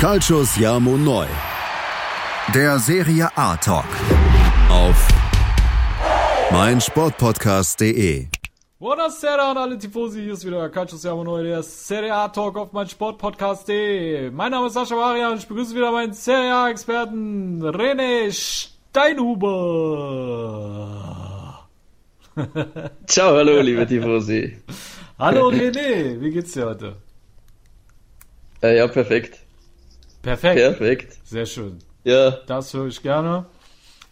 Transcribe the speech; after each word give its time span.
Calcius 0.00 0.56
Jamo 0.56 0.96
Neu. 0.96 1.26
Der 2.54 2.78
Serie 2.78 3.28
A 3.36 3.54
Talk. 3.58 3.84
Auf 4.70 5.06
meinsportpodcast.de. 6.50 8.28
Buonasera 8.78 9.50
an 9.50 9.58
alle 9.58 9.76
Tifosi, 9.76 10.22
hier 10.22 10.32
ist 10.32 10.46
wieder 10.46 10.70
Calcius 10.70 11.02
Jamo 11.02 11.22
Neu, 11.22 11.42
der 11.42 11.62
Serie 11.62 12.14
A 12.14 12.28
Talk 12.28 12.56
auf 12.56 12.72
meinsportpodcast.de. 12.72 14.30
Mein 14.30 14.52
Name 14.52 14.68
ist 14.68 14.72
Sascha 14.72 14.96
Maria 14.96 15.32
und 15.32 15.36
ich 15.36 15.46
begrüße 15.46 15.74
wieder 15.74 15.92
meinen 15.92 16.14
Serie 16.14 16.54
A 16.54 16.70
Experten 16.70 17.62
René 17.62 18.32
Steinhuber. 18.32 19.58
Ciao, 23.06 23.36
hallo, 23.36 23.60
liebe 23.60 23.86
Tifosi. 23.86 24.62
Hallo 25.18 25.50
René, 25.50 26.18
wie 26.18 26.30
geht's 26.30 26.52
dir 26.52 26.64
heute? 26.64 26.96
Äh, 28.62 28.78
ja, 28.78 28.88
perfekt. 28.88 29.40
Perfekt. 30.22 30.56
Perfekt. 30.56 31.18
Sehr 31.24 31.46
schön. 31.46 31.78
Ja. 32.04 32.30
Das 32.46 32.72
höre 32.74 32.86
ich 32.86 33.02
gerne. 33.02 33.46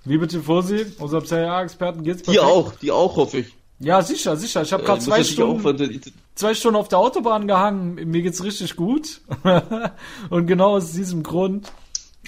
Liebe 0.05 0.27
Tifosi, 0.27 0.87
unserem 0.99 1.27
Serie 1.27 1.51
A-Experten 1.51 2.03
geht's 2.03 2.23
perfekt. 2.23 2.43
Die 2.43 2.47
auch, 2.47 2.73
die 2.77 2.91
auch, 2.91 3.17
hoffe 3.17 3.39
ich. 3.39 3.55
Ja, 3.81 4.03
sicher, 4.03 4.37
sicher. 4.37 4.63
Ich 4.63 4.73
habe 4.73 4.83
gerade 4.83 5.01
Äh, 5.01 5.05
zwei 5.05 5.23
Stunden, 5.23 5.67
Auch, 5.67 6.13
zwei 6.35 6.55
Stunden 6.55 6.77
auf 6.77 6.89
der 6.89 6.99
Autobahn 6.99 7.47
gehangen. 7.47 7.95
Mir 7.95 8.23
geht's 8.23 8.43
richtig 8.43 8.75
gut. 8.77 9.21
Und 10.31 10.47
genau 10.47 10.77
aus 10.77 10.93
diesem 10.93 11.23
Grund, 11.23 11.71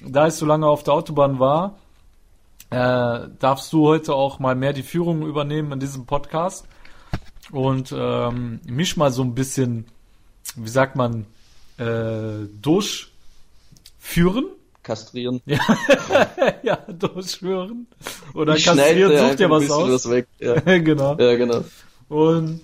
da 0.06 0.28
ich 0.28 0.34
so 0.34 0.46
lange 0.46 0.66
auf 0.66 0.82
der 0.84 0.94
Autobahn 0.94 1.38
war, 1.38 1.78
äh, 2.70 3.28
darfst 3.38 3.72
du 3.72 3.88
heute 3.88 4.14
auch 4.14 4.38
mal 4.38 4.54
mehr 4.54 4.72
die 4.72 4.82
Führung 4.82 5.26
übernehmen 5.26 5.72
in 5.72 5.80
diesem 5.80 6.06
Podcast 6.06 6.66
und 7.50 7.92
ähm, 7.96 8.60
mich 8.64 8.96
mal 8.96 9.10
so 9.10 9.22
ein 9.22 9.34
bisschen, 9.34 9.86
wie 10.54 10.68
sagt 10.68 10.94
man, 10.94 11.26
äh, 11.78 12.46
durchführen. 14.00 14.46
kastrieren. 14.82 15.40
Ja, 15.46 15.58
ja 16.62 16.76
durchführen. 16.76 17.86
Oder 18.34 18.56
Ich 18.56 18.64
kastrieren, 18.64 19.12
such 19.12 19.20
einfach 19.22 19.36
dir 19.36 19.50
was 19.50 19.70
aus. 19.70 19.90
was 19.90 20.10
weg. 20.10 20.26
Ja. 20.38 20.54
genau. 20.78 21.16
ja, 21.18 21.36
genau. 21.36 21.64
Und 22.08 22.60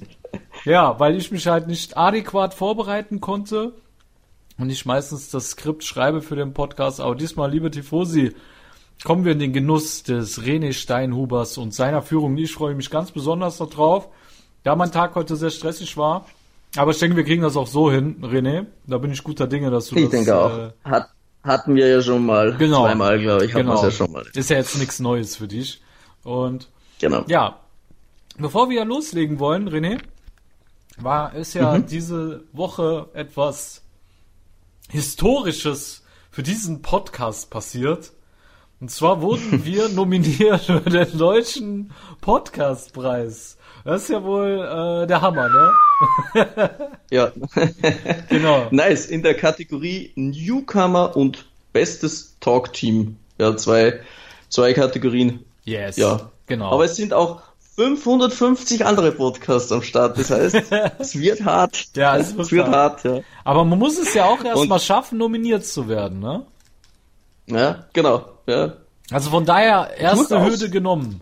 ja, 0.64 0.98
weil 0.98 1.16
ich 1.16 1.30
mich 1.30 1.46
halt 1.46 1.68
nicht 1.68 1.96
adäquat 1.96 2.54
vorbereiten 2.54 3.20
konnte 3.20 3.74
und 4.58 4.70
ich 4.70 4.86
meistens 4.86 5.30
das 5.30 5.50
Skript 5.50 5.84
schreibe 5.84 6.20
für 6.22 6.36
den 6.36 6.52
Podcast, 6.52 7.00
aber 7.00 7.14
diesmal, 7.14 7.50
liebe 7.50 7.70
Tifosi, 7.70 8.34
kommen 9.04 9.24
wir 9.24 9.32
in 9.32 9.38
den 9.38 9.52
Genuss 9.52 10.02
des 10.02 10.40
René 10.42 10.72
Steinhubers 10.72 11.58
und 11.58 11.74
seiner 11.74 12.02
Führung. 12.02 12.36
Ich 12.38 12.52
freue 12.52 12.74
mich 12.74 12.90
ganz 12.90 13.12
besonders 13.12 13.58
darauf, 13.58 14.08
da 14.64 14.74
mein 14.74 14.90
Tag 14.90 15.14
heute 15.14 15.36
sehr 15.36 15.50
stressig 15.50 15.96
war. 15.96 16.26
Aber 16.76 16.90
ich 16.90 16.98
denke, 16.98 17.16
wir 17.16 17.24
kriegen 17.24 17.42
das 17.42 17.56
auch 17.56 17.68
so 17.68 17.90
hin, 17.90 18.16
René. 18.22 18.66
Da 18.86 18.98
bin 18.98 19.10
ich 19.12 19.22
guter 19.22 19.46
Dinge, 19.46 19.70
dass 19.70 19.88
du 19.88 19.96
Ich 19.96 20.02
das... 20.04 20.10
denke 20.10 20.36
auch. 20.36 20.58
Äh, 20.58 20.70
Hat, 20.84 21.08
hatten 21.46 21.74
wir 21.74 21.88
ja 21.88 22.02
schon 22.02 22.26
mal. 22.26 22.56
Genau. 22.56 22.84
Zweimal, 22.84 23.18
glaube 23.18 23.46
ich, 23.46 23.54
hatten 23.54 23.66
genau. 23.66 23.82
wir 23.82 23.88
es 23.88 23.94
ja 23.94 24.04
schon 24.04 24.12
mal. 24.12 24.24
Ist 24.34 24.50
ja 24.50 24.56
jetzt 24.56 24.76
nichts 24.76 25.00
Neues 25.00 25.36
für 25.36 25.48
dich. 25.48 25.80
Und 26.22 26.68
Genau. 26.98 27.24
Ja, 27.26 27.60
bevor 28.38 28.70
wir 28.70 28.84
loslegen 28.84 29.38
wollen, 29.38 29.68
René, 29.68 30.00
war 30.98 31.34
es 31.34 31.54
ja 31.54 31.78
diese 31.78 32.44
Woche 32.52 33.08
etwas 33.12 33.82
Historisches 34.88 36.04
für 36.30 36.42
diesen 36.42 36.80
Podcast 36.80 37.50
passiert. 37.50 38.12
Und 38.80 38.90
zwar 38.90 39.20
wurden 39.20 39.64
wir 39.64 39.88
nominiert 39.88 40.62
für 40.62 40.80
den 40.80 41.18
deutschen 41.18 41.92
Podcastpreis. 42.20 43.58
Das 43.86 44.02
ist 44.02 44.08
ja 44.10 44.22
wohl 44.24 45.02
äh, 45.04 45.06
der 45.06 45.20
Hammer, 45.22 45.48
ne? 45.48 45.70
Ja. 47.10 47.30
Genau. 48.28 48.66
nice. 48.72 49.06
In 49.06 49.22
der 49.22 49.34
Kategorie 49.34 50.12
Newcomer 50.16 51.16
und 51.16 51.46
bestes 51.72 52.36
Talk-Team. 52.40 53.16
Ja, 53.38 53.56
zwei, 53.56 54.00
zwei 54.48 54.72
Kategorien. 54.72 55.44
Yes. 55.64 55.96
Ja. 55.96 56.30
Genau. 56.46 56.72
Aber 56.72 56.84
es 56.84 56.96
sind 56.96 57.12
auch 57.12 57.42
550 57.76 58.84
andere 58.84 59.12
Podcasts 59.12 59.70
am 59.70 59.82
Start. 59.82 60.18
Das 60.18 60.30
heißt, 60.30 60.56
es 60.98 61.18
wird 61.18 61.44
hart. 61.44 61.84
Ja, 61.94 62.16
es 62.16 62.34
wird 62.36 62.46
es 62.46 62.52
wird 62.52 62.66
hart. 62.66 63.04
hart, 63.04 63.04
ja. 63.04 63.20
Aber 63.44 63.64
man 63.64 63.78
muss 63.78 63.98
es 63.98 64.14
ja 64.14 64.24
auch 64.26 64.42
erst 64.44 64.62
Und- 64.62 64.68
mal 64.68 64.80
schaffen, 64.80 65.18
nominiert 65.18 65.64
zu 65.64 65.88
werden, 65.88 66.18
ne? 66.20 66.44
Ja, 67.46 67.84
genau. 67.92 68.24
Ja. 68.46 68.72
Also 69.12 69.30
von 69.30 69.44
daher 69.44 69.90
erste 69.96 70.38
aus. 70.38 70.44
Hürde 70.50 70.70
genommen. 70.70 71.20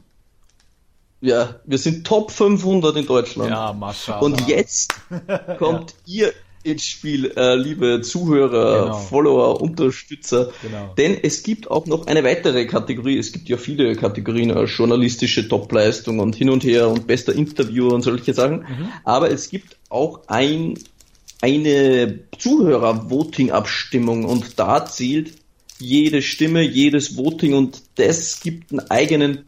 Ja, 1.25 1.57
wir 1.65 1.79
sind 1.79 2.07
Top 2.07 2.31
500 2.31 2.97
in 2.97 3.07
Deutschland. 3.07 3.49
Ja, 3.51 3.73
Mascha. 3.73 4.19
Und 4.19 4.47
jetzt 4.47 4.95
kommt 5.59 5.95
ihr 6.05 6.35
ins 6.63 6.85
Spiel, 6.85 7.33
äh, 7.37 7.55
liebe 7.57 8.03
Zuhörer, 8.03 8.85
Genau. 8.85 8.99
Follower, 8.99 9.61
Unterstützer. 9.63 10.51
Genau. 10.61 10.93
Denn 10.99 11.17
es 11.23 11.43
gibt 11.43 11.71
auch 11.71 11.87
noch 11.87 12.07
eine 12.09 12.25
weitere 12.25 12.67
Kategorie. 12.67 13.17
Es 13.17 13.33
gibt 13.33 13.49
ja 13.49 13.57
viele 13.57 13.97
Kategorien, 13.97 14.51
äh, 14.51 14.65
journalistische 14.65 15.49
Topleistung 15.49 16.19
und 16.19 16.35
hin 16.35 16.51
und 16.51 16.63
her 16.63 16.89
und 16.91 17.07
bester 17.07 17.35
Interviewer 17.35 17.95
und 17.95 18.03
solche 18.03 18.35
Sachen. 18.35 18.59
Mhm. 18.61 18.89
Aber 19.05 19.31
es 19.31 19.49
gibt 19.49 19.79
auch 19.89 20.21
ein, 20.27 20.75
eine 21.41 22.19
Zuhörer-Voting-Abstimmung 22.39 24.27
und 24.27 24.59
da 24.59 24.85
zählt 24.85 25.33
jede 25.79 26.21
Stimme, 26.21 26.63
jedes 26.63 27.17
Voting 27.17 27.55
und 27.55 27.83
das 27.97 28.41
gibt 28.41 28.73
einen 28.73 28.91
eigenen 28.91 29.47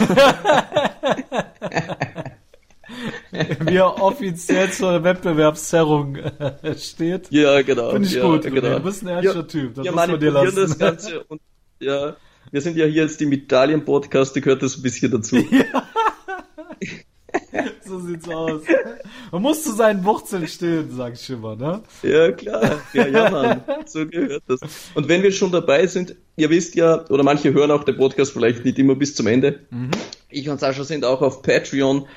wie 3.32 3.76
er 3.76 4.02
offiziell 4.02 4.72
zur 4.72 5.04
Wettbewerbszerrung 5.04 6.18
äh, 6.18 6.78
steht. 6.78 7.32
ja, 7.32 7.62
genau. 7.62 7.92
Finde 7.92 8.08
ich 8.08 8.16
ja, 8.16 8.24
gut, 8.24 8.44
genau. 8.44 8.78
Du 8.78 8.84
bist 8.84 9.04
ein 9.04 9.08
ehrlicher 9.08 9.48
Typ, 9.48 9.76
das 9.76 9.86
wir 9.86 9.92
muss 9.92 10.08
man 10.08 10.20
dir 10.20 10.32
lassen. 10.32 10.56
das 10.56 10.78
Ganze 10.78 11.24
und 11.24 11.42
ja, 11.80 12.16
wir 12.52 12.62
sind 12.62 12.78
ja 12.78 12.86
hier 12.86 13.04
jetzt 13.04 13.22
im 13.22 13.32
Italien-Podcast, 13.32 14.36
da 14.36 14.40
gehört 14.40 14.62
das 14.62 14.78
ein 14.78 14.82
bisschen 14.84 15.12
dazu. 15.12 15.38
So 17.86 18.00
sieht's 18.00 18.28
aus. 18.30 18.62
Man 19.32 19.42
muss 19.42 19.64
zu 19.64 19.74
seinen 19.74 20.04
Wurzeln 20.04 20.48
stehen, 20.48 20.90
sag 20.92 21.14
ich 21.14 21.30
immer, 21.30 21.56
ne? 21.56 21.82
Ja, 22.04 22.32
klar. 22.32 22.80
Ja, 22.94 23.08
ja, 23.08 23.30
Mann. 23.30 23.64
So 23.86 24.06
gehört 24.06 24.44
das. 24.48 24.60
Und 24.94 25.08
wenn 25.08 25.24
wir 25.24 25.32
schon 25.32 25.52
dabei 25.52 25.88
sind, 25.88 26.16
ihr 26.36 26.50
wisst 26.50 26.76
ja, 26.76 27.06
oder 27.10 27.24
manche 27.24 27.54
hören 27.54 27.72
auch 27.72 27.84
den 27.84 27.98
Podcast 27.98 28.32
vielleicht 28.34 28.64
nicht 28.64 28.80
immer 28.80 28.96
bis 28.96 29.16
zum 29.16 29.28
Ende. 29.28 29.60
Ich 30.30 30.50
und 30.50 30.60
Sascha 30.60 30.84
sind 30.84 31.06
auch 31.06 31.22
auf 31.22 31.42
patreon.com 31.42 32.08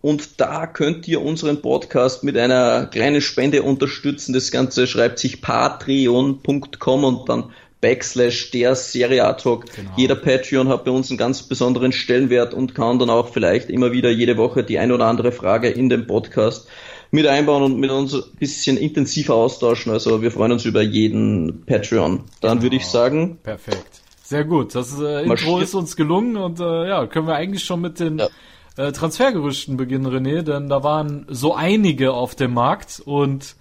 und 0.00 0.40
da 0.40 0.66
könnt 0.66 1.06
ihr 1.08 1.22
unseren 1.22 1.62
Podcast 1.62 2.24
mit 2.24 2.36
einer 2.36 2.86
kleinen 2.86 3.20
Spende 3.20 3.62
unterstützen. 3.62 4.32
Das 4.32 4.50
Ganze 4.50 4.86
schreibt 4.86 5.18
sich 5.18 5.40
patreon.com 5.42 7.04
und 7.04 7.28
dann 7.28 7.52
Backslash 7.86 8.50
der 8.50 8.74
Serie 8.74 9.36
Talk. 9.40 9.66
Genau. 9.76 9.90
Jeder 9.96 10.16
Patreon 10.16 10.68
hat 10.68 10.84
bei 10.84 10.90
uns 10.90 11.08
einen 11.08 11.18
ganz 11.18 11.44
besonderen 11.44 11.92
Stellenwert 11.92 12.52
und 12.52 12.74
kann 12.74 12.98
dann 12.98 13.10
auch 13.10 13.28
vielleicht 13.28 13.70
immer 13.70 13.92
wieder 13.92 14.10
jede 14.10 14.36
Woche 14.36 14.64
die 14.64 14.80
ein 14.80 14.90
oder 14.90 15.06
andere 15.06 15.30
Frage 15.30 15.68
in 15.68 15.88
den 15.88 16.08
Podcast 16.08 16.66
mit 17.12 17.28
einbauen 17.28 17.62
und 17.62 17.78
mit 17.78 17.92
uns 17.92 18.12
ein 18.12 18.22
bisschen 18.40 18.76
intensiver 18.76 19.36
austauschen. 19.36 19.92
Also 19.92 20.20
wir 20.20 20.32
freuen 20.32 20.50
uns 20.50 20.64
über 20.64 20.82
jeden 20.82 21.64
Patreon. 21.64 22.24
Dann 22.40 22.60
würde 22.60 22.74
ich 22.74 22.86
sagen, 22.86 23.38
Perfekt. 23.44 24.02
Sehr 24.24 24.42
gut. 24.44 24.74
Das 24.74 24.98
äh, 25.00 25.22
Intro 25.22 25.60
ist 25.60 25.74
uns 25.76 25.94
gelungen 25.94 26.36
und 26.36 26.58
äh, 26.58 26.88
ja, 26.88 27.06
können 27.06 27.28
wir 27.28 27.36
eigentlich 27.36 27.62
schon 27.62 27.80
mit 27.80 28.00
den 28.00 28.18
Ja. 28.18 28.28
äh, 28.76 28.90
Transfergerüchten 28.90 29.76
beginnen, 29.76 30.08
René, 30.08 30.42
denn 30.42 30.68
da 30.68 30.82
waren 30.82 31.26
so 31.30 31.54
einige 31.54 32.14
auf 32.14 32.34
dem 32.34 32.52
Markt 32.54 33.00
und 33.04 33.54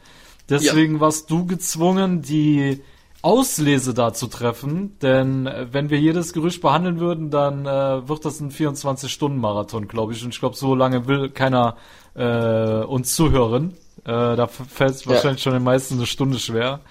deswegen 0.50 1.00
warst 1.00 1.30
du 1.30 1.46
gezwungen, 1.46 2.24
die 2.24 2.82
Auslese 3.26 3.96
da 3.96 4.14
zu 4.14 4.28
treffen, 4.28 4.98
denn 5.02 5.48
äh, 5.48 5.66
wenn 5.72 5.90
wir 5.90 6.00
jedes 6.00 6.32
Gerücht 6.32 6.62
behandeln 6.62 7.00
würden, 7.00 7.32
dann 7.32 7.66
äh, 7.66 8.08
wird 8.08 8.24
das 8.24 8.40
ein 8.40 8.52
24-Stunden-Marathon, 8.52 9.88
glaube 9.88 10.14
ich. 10.14 10.24
Und 10.24 10.30
ich 10.34 10.40
glaube, 10.40 10.56
so 10.56 10.76
lange 10.76 11.08
will 11.08 11.30
keiner 11.30 11.76
äh, 12.14 12.84
uns 12.86 13.16
zuhören. 13.16 13.74
Äh, 14.04 14.36
da 14.36 14.46
fällt 14.48 14.92
es 14.92 15.06
Ja. 15.06 15.12
wahrscheinlich 15.12 15.42
schon 15.42 15.54
den 15.54 15.64
meisten 15.64 15.96
eine 15.96 16.06
Stunde 16.06 16.38
schwer. 16.38 16.82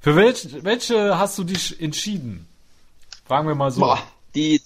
Für 0.00 0.16
welche, 0.16 0.64
welche 0.64 1.18
hast 1.18 1.38
du 1.38 1.44
dich 1.44 1.80
entschieden? 1.80 2.46
Fragen 3.24 3.46
wir 3.46 3.54
mal 3.54 3.70
so. 3.70 3.80
boah, 3.80 3.98
die 4.34 4.60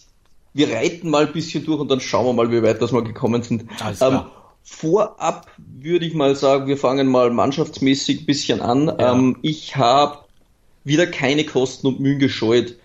wir 0.54 0.72
reiten 0.74 1.10
mal 1.10 1.26
ein 1.26 1.32
bisschen 1.32 1.64
durch 1.66 1.80
und 1.80 1.90
dann 1.90 2.00
schauen 2.00 2.26
wir 2.26 2.32
mal, 2.32 2.50
wie 2.50 2.62
weit 2.62 2.80
das 2.82 2.92
wir 2.92 3.02
gekommen 3.02 3.42
sind. 3.42 3.66
Ähm, 4.00 4.22
vorab 4.64 5.46
würde 5.58 6.06
ich 6.06 6.14
mal 6.14 6.34
sagen, 6.34 6.66
wir 6.66 6.76
fangen 6.78 7.08
mal 7.08 7.30
mannschaftsmäßig 7.30 8.22
ein 8.22 8.26
bisschen 8.26 8.60
an. 8.62 8.86
Ja. 8.86 9.12
Ähm, 9.12 9.36
ich 9.42 9.76
habe 9.76 10.18
wieder 10.84 11.06
keine 11.06 11.44
Kosten 11.44 11.86
und 11.86 12.00
Mühen 12.00 12.18
gescheut, 12.18 12.76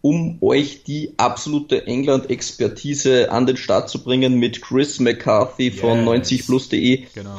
um 0.00 0.38
euch 0.42 0.84
die 0.84 1.14
absolute 1.16 1.86
England-Expertise 1.86 3.32
an 3.32 3.46
den 3.46 3.56
Start 3.56 3.88
zu 3.88 4.02
bringen 4.02 4.38
mit 4.38 4.60
Chris 4.60 5.00
McCarthy 5.00 5.70
von 5.70 6.06
yes. 6.06 6.30
90plus.de. 6.30 7.04
Genau. 7.14 7.38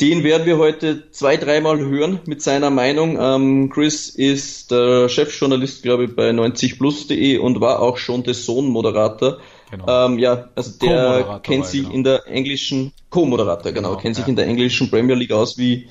Den 0.00 0.24
werden 0.24 0.46
wir 0.46 0.58
heute 0.58 1.10
zwei, 1.10 1.38
dreimal 1.38 1.78
hören 1.78 2.20
mit 2.26 2.42
seiner 2.42 2.68
Meinung. 2.68 3.18
Ähm, 3.18 3.70
Chris 3.70 4.10
ist 4.10 4.70
der 4.70 5.08
Chefjournalist, 5.08 5.82
glaube 5.82 6.04
ich, 6.04 6.14
bei 6.14 6.30
90plus.de 6.30 7.38
und 7.38 7.60
war 7.62 7.80
auch 7.80 7.96
schon 7.96 8.22
der 8.22 8.34
Sohn-Moderator. 8.34 9.38
Genau. 9.70 10.06
Ähm, 10.06 10.18
ja, 10.18 10.50
also 10.54 10.72
der 10.80 11.40
kennt 11.42 11.66
sich 11.66 11.82
genau. 11.82 11.94
in 11.94 12.04
der 12.04 12.26
englischen 12.28 12.92
Co-Moderator, 13.08 13.72
genau, 13.72 13.90
genau, 13.90 14.00
kennt 14.00 14.16
ja. 14.16 14.22
sich 14.22 14.28
in 14.28 14.36
der 14.36 14.46
englischen 14.46 14.90
Premier 14.90 15.16
League 15.16 15.32
aus 15.32 15.56
wie 15.56 15.88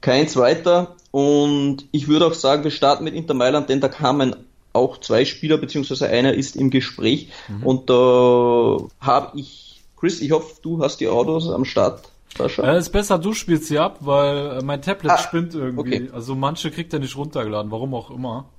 kein 0.00 0.28
zweiter. 0.28 0.94
Und 1.16 1.86
ich 1.92 2.08
würde 2.08 2.26
auch 2.26 2.34
sagen, 2.34 2.62
wir 2.62 2.70
starten 2.70 3.02
mit 3.04 3.14
Inter 3.14 3.32
Mailand, 3.32 3.70
denn 3.70 3.80
da 3.80 3.88
kamen 3.88 4.36
auch 4.74 5.00
zwei 5.00 5.24
Spieler, 5.24 5.56
beziehungsweise 5.56 6.08
einer 6.08 6.34
ist 6.34 6.56
im 6.56 6.68
Gespräch. 6.68 7.30
Mhm. 7.48 7.62
Und 7.62 7.88
da 7.88 8.76
habe 9.00 9.38
ich, 9.38 9.82
Chris, 9.98 10.20
ich 10.20 10.32
hoffe, 10.32 10.56
du 10.60 10.82
hast 10.82 10.98
die 10.98 11.08
Autos 11.08 11.48
am 11.48 11.64
Start. 11.64 12.10
Sascha? 12.36 12.66
Ja, 12.66 12.74
ist 12.74 12.90
besser, 12.90 13.18
du 13.18 13.32
spielst 13.32 13.68
sie 13.68 13.78
ab, 13.78 14.00
weil 14.00 14.58
äh, 14.58 14.62
mein 14.62 14.82
Tablet 14.82 15.12
ah, 15.12 15.16
spinnt 15.16 15.54
irgendwie. 15.54 16.02
Okay. 16.02 16.10
Also 16.12 16.34
manche 16.34 16.70
kriegt 16.70 16.92
er 16.92 16.98
nicht 16.98 17.16
runtergeladen, 17.16 17.70
warum 17.70 17.94
auch 17.94 18.10
immer. 18.10 18.50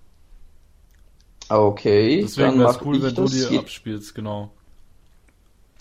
Okay. 1.49 2.21
Deswegen 2.23 2.57
wäre 2.57 2.71
es 2.71 2.81
cool, 2.83 3.03
wenn 3.03 3.13
du 3.13 3.25
die 3.25 3.45
hier. 3.45 3.59
abspielst, 3.59 4.15
genau. 4.15 4.49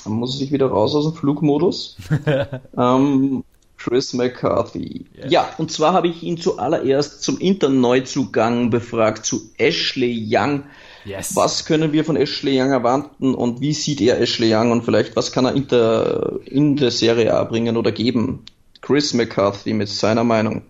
Dann 0.04 0.12
muss 0.12 0.38
ich 0.42 0.52
wieder 0.52 0.66
raus 0.66 0.94
aus 0.94 1.04
dem 1.04 1.14
Flugmodus. 1.14 1.96
ähm, 2.76 3.44
Chris 3.86 4.12
McCarthy. 4.14 5.06
Yeah. 5.16 5.28
Ja, 5.28 5.48
und 5.58 5.70
zwar 5.70 5.92
habe 5.92 6.08
ich 6.08 6.24
ihn 6.24 6.38
zuallererst 6.38 7.22
zum 7.22 7.38
Interneuzugang 7.38 8.70
befragt, 8.70 9.24
zu 9.24 9.42
Ashley 9.58 10.26
Young. 10.28 10.64
Yes. 11.04 11.36
Was 11.36 11.66
können 11.66 11.92
wir 11.92 12.04
von 12.04 12.16
Ashley 12.16 12.60
Young 12.60 12.72
erwarten 12.72 13.34
und 13.34 13.60
wie 13.60 13.72
sieht 13.72 14.00
er 14.00 14.20
Ashley 14.20 14.52
Young 14.52 14.72
und 14.72 14.84
vielleicht 14.84 15.14
was 15.14 15.30
kann 15.30 15.44
er 15.44 15.54
in 15.54 15.68
der, 15.68 16.40
in 16.46 16.74
der 16.74 16.90
Serie 16.90 17.32
A 17.32 17.44
bringen 17.44 17.76
oder 17.76 17.92
geben? 17.92 18.44
Chris 18.80 19.14
McCarthy 19.14 19.72
mit 19.72 19.88
seiner 19.88 20.24
Meinung. 20.24 20.62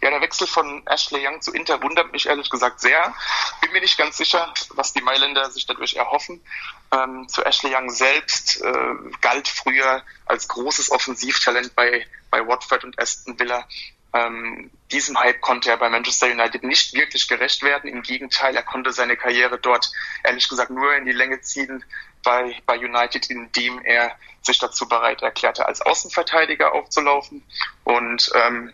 Ja, 0.00 0.10
der 0.10 0.20
Wechsel 0.20 0.46
von 0.46 0.86
Ashley 0.86 1.26
Young 1.26 1.40
zu 1.40 1.52
Inter 1.52 1.82
wundert 1.82 2.12
mich 2.12 2.26
ehrlich 2.26 2.50
gesagt 2.50 2.80
sehr. 2.80 3.14
Bin 3.60 3.72
mir 3.72 3.80
nicht 3.80 3.98
ganz 3.98 4.16
sicher, 4.16 4.52
was 4.70 4.92
die 4.92 5.00
Mailänder 5.00 5.50
sich 5.50 5.66
dadurch 5.66 5.94
erhoffen. 5.94 6.40
Ähm, 6.92 7.28
zu 7.28 7.44
Ashley 7.44 7.74
Young 7.74 7.90
selbst 7.90 8.62
äh, 8.62 8.94
galt 9.20 9.48
früher 9.48 10.04
als 10.26 10.46
großes 10.46 10.92
Offensivtalent 10.92 11.74
bei, 11.74 12.06
bei 12.30 12.46
Watford 12.46 12.84
und 12.84 12.98
Aston 13.00 13.38
Villa. 13.40 13.66
Ähm, 14.14 14.70
diesem 14.90 15.18
Hype 15.18 15.40
konnte 15.40 15.70
er 15.70 15.76
bei 15.76 15.88
Manchester 15.88 16.28
United 16.28 16.62
nicht 16.62 16.94
wirklich 16.94 17.28
gerecht 17.28 17.62
werden. 17.62 17.90
Im 17.90 18.02
Gegenteil, 18.02 18.56
er 18.56 18.62
konnte 18.62 18.92
seine 18.92 19.16
Karriere 19.16 19.58
dort 19.58 19.90
ehrlich 20.24 20.48
gesagt 20.48 20.70
nur 20.70 20.94
in 20.94 21.04
die 21.04 21.12
Länge 21.12 21.40
ziehen 21.40 21.84
bei, 22.22 22.56
bei 22.66 22.78
United, 22.78 23.28
indem 23.30 23.84
er 23.84 24.16
sich 24.42 24.58
dazu 24.58 24.88
bereit 24.88 25.22
erklärte, 25.22 25.66
als 25.66 25.82
Außenverteidiger 25.82 26.72
aufzulaufen. 26.72 27.44
Und 27.84 28.30
ähm, 28.34 28.72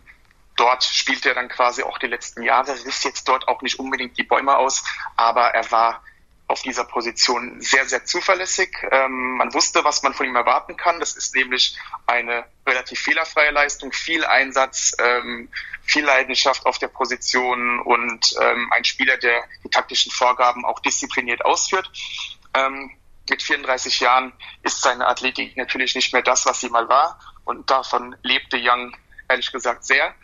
dort 0.57 0.85
spielte 0.85 1.31
er 1.31 1.35
dann 1.35 1.49
quasi 1.49 1.83
auch 1.83 1.99
die 1.99 2.07
letzten 2.07 2.43
Jahre, 2.43 2.73
riss 2.73 3.05
jetzt 3.05 3.29
dort 3.29 3.49
auch 3.49 3.63
nicht 3.63 3.79
unbedingt 3.79 4.17
die 4.19 4.23
Bäume 4.23 4.57
aus, 4.57 4.85
aber 5.17 5.49
er 5.55 5.71
war 5.71 6.03
auf 6.47 6.63
dieser 6.63 6.85
Position 6.85 7.61
sehr, 7.61 7.87
sehr 7.87 8.05
zuverlässig. 8.05 8.77
Ähm, 8.91 9.37
man 9.39 9.55
wusste, 9.55 9.83
was 9.83 10.03
man 10.03 10.13
von 10.13 10.27
ihm 10.27 10.37
erwarten 10.37 10.77
kann. 10.77 11.01
Das 11.01 11.17
ist 11.17 11.35
nämlich 11.35 11.79
eine 12.07 12.45
relativ 12.67 13.01
fehlerfreie 13.01 13.51
Leistung, 13.51 13.93
viel 13.93 14.25
Einsatz, 14.25 14.95
ähm, 14.99 15.49
viel 15.83 16.05
Leidenschaft 16.05 16.67
auf 16.67 16.79
der 16.79 16.89
Position 16.89 17.81
und 17.81 18.35
ähm, 18.41 18.71
ein 18.73 18.85
Spieler, 18.85 19.17
der 19.17 19.45
die 19.65 19.71
taktischen 19.71 20.13
Vorgaben 20.13 20.65
auch 20.65 20.81
diszipliniert 20.81 21.45
ausführt. 21.45 21.91
Ähm, 22.55 22.91
mit 23.31 23.43
34 23.43 24.01
Jahren 24.01 24.33
ist 24.63 24.83
seine 24.83 25.07
Athletik 25.07 25.57
natürlich 25.57 25.95
nicht 25.95 26.13
mehr 26.13 26.23
das, 26.23 26.45
was 26.45 26.61
sie 26.61 26.69
mal 26.69 26.89
war. 26.89 27.19
Und 27.45 27.71
davon 27.71 28.17
lebte 28.23 28.59
Young 28.61 28.95
ehrlich 29.29 29.53
gesagt 29.53 29.85
sehr. 29.85 30.15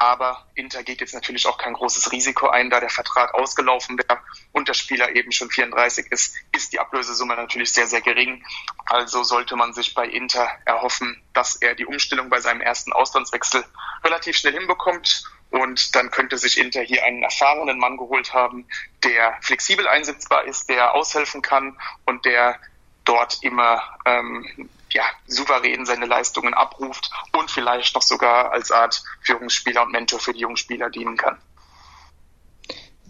Aber 0.00 0.46
Inter 0.54 0.84
geht 0.84 1.00
jetzt 1.00 1.12
natürlich 1.12 1.46
auch 1.48 1.58
kein 1.58 1.72
großes 1.72 2.12
Risiko 2.12 2.48
ein, 2.48 2.70
da 2.70 2.78
der 2.78 2.88
Vertrag 2.88 3.34
ausgelaufen 3.34 3.98
wäre 3.98 4.20
und 4.52 4.68
der 4.68 4.74
Spieler 4.74 5.14
eben 5.16 5.32
schon 5.32 5.50
34 5.50 6.12
ist, 6.12 6.36
ist 6.52 6.72
die 6.72 6.78
Ablösesumme 6.78 7.34
natürlich 7.34 7.72
sehr, 7.72 7.88
sehr 7.88 8.00
gering. 8.00 8.44
Also 8.86 9.24
sollte 9.24 9.56
man 9.56 9.72
sich 9.72 9.94
bei 9.94 10.06
Inter 10.06 10.48
erhoffen, 10.64 11.20
dass 11.34 11.56
er 11.56 11.74
die 11.74 11.84
Umstellung 11.84 12.28
bei 12.30 12.38
seinem 12.38 12.60
ersten 12.60 12.92
Auslandswechsel 12.92 13.64
relativ 14.04 14.36
schnell 14.36 14.52
hinbekommt. 14.52 15.24
Und 15.50 15.96
dann 15.96 16.10
könnte 16.10 16.38
sich 16.38 16.58
Inter 16.58 16.82
hier 16.82 17.04
einen 17.04 17.22
erfahrenen 17.22 17.78
Mann 17.78 17.96
geholt 17.96 18.34
haben, 18.34 18.68
der 19.02 19.36
flexibel 19.40 19.88
einsetzbar 19.88 20.44
ist, 20.44 20.68
der 20.68 20.94
aushelfen 20.94 21.42
kann 21.42 21.76
und 22.04 22.24
der 22.24 22.60
dort 23.08 23.38
immer 23.42 23.80
ähm, 24.04 24.68
ja, 24.92 25.04
souverän 25.26 25.86
seine 25.86 26.06
Leistungen 26.06 26.54
abruft 26.54 27.10
und 27.36 27.50
vielleicht 27.50 27.94
noch 27.94 28.02
sogar 28.02 28.52
als 28.52 28.70
Art 28.70 29.02
Führungsspieler 29.22 29.82
und 29.82 29.92
Mentor 29.92 30.20
für 30.20 30.32
die 30.32 30.40
jungen 30.40 30.56
Spieler 30.56 30.90
dienen 30.90 31.16
kann. 31.16 31.38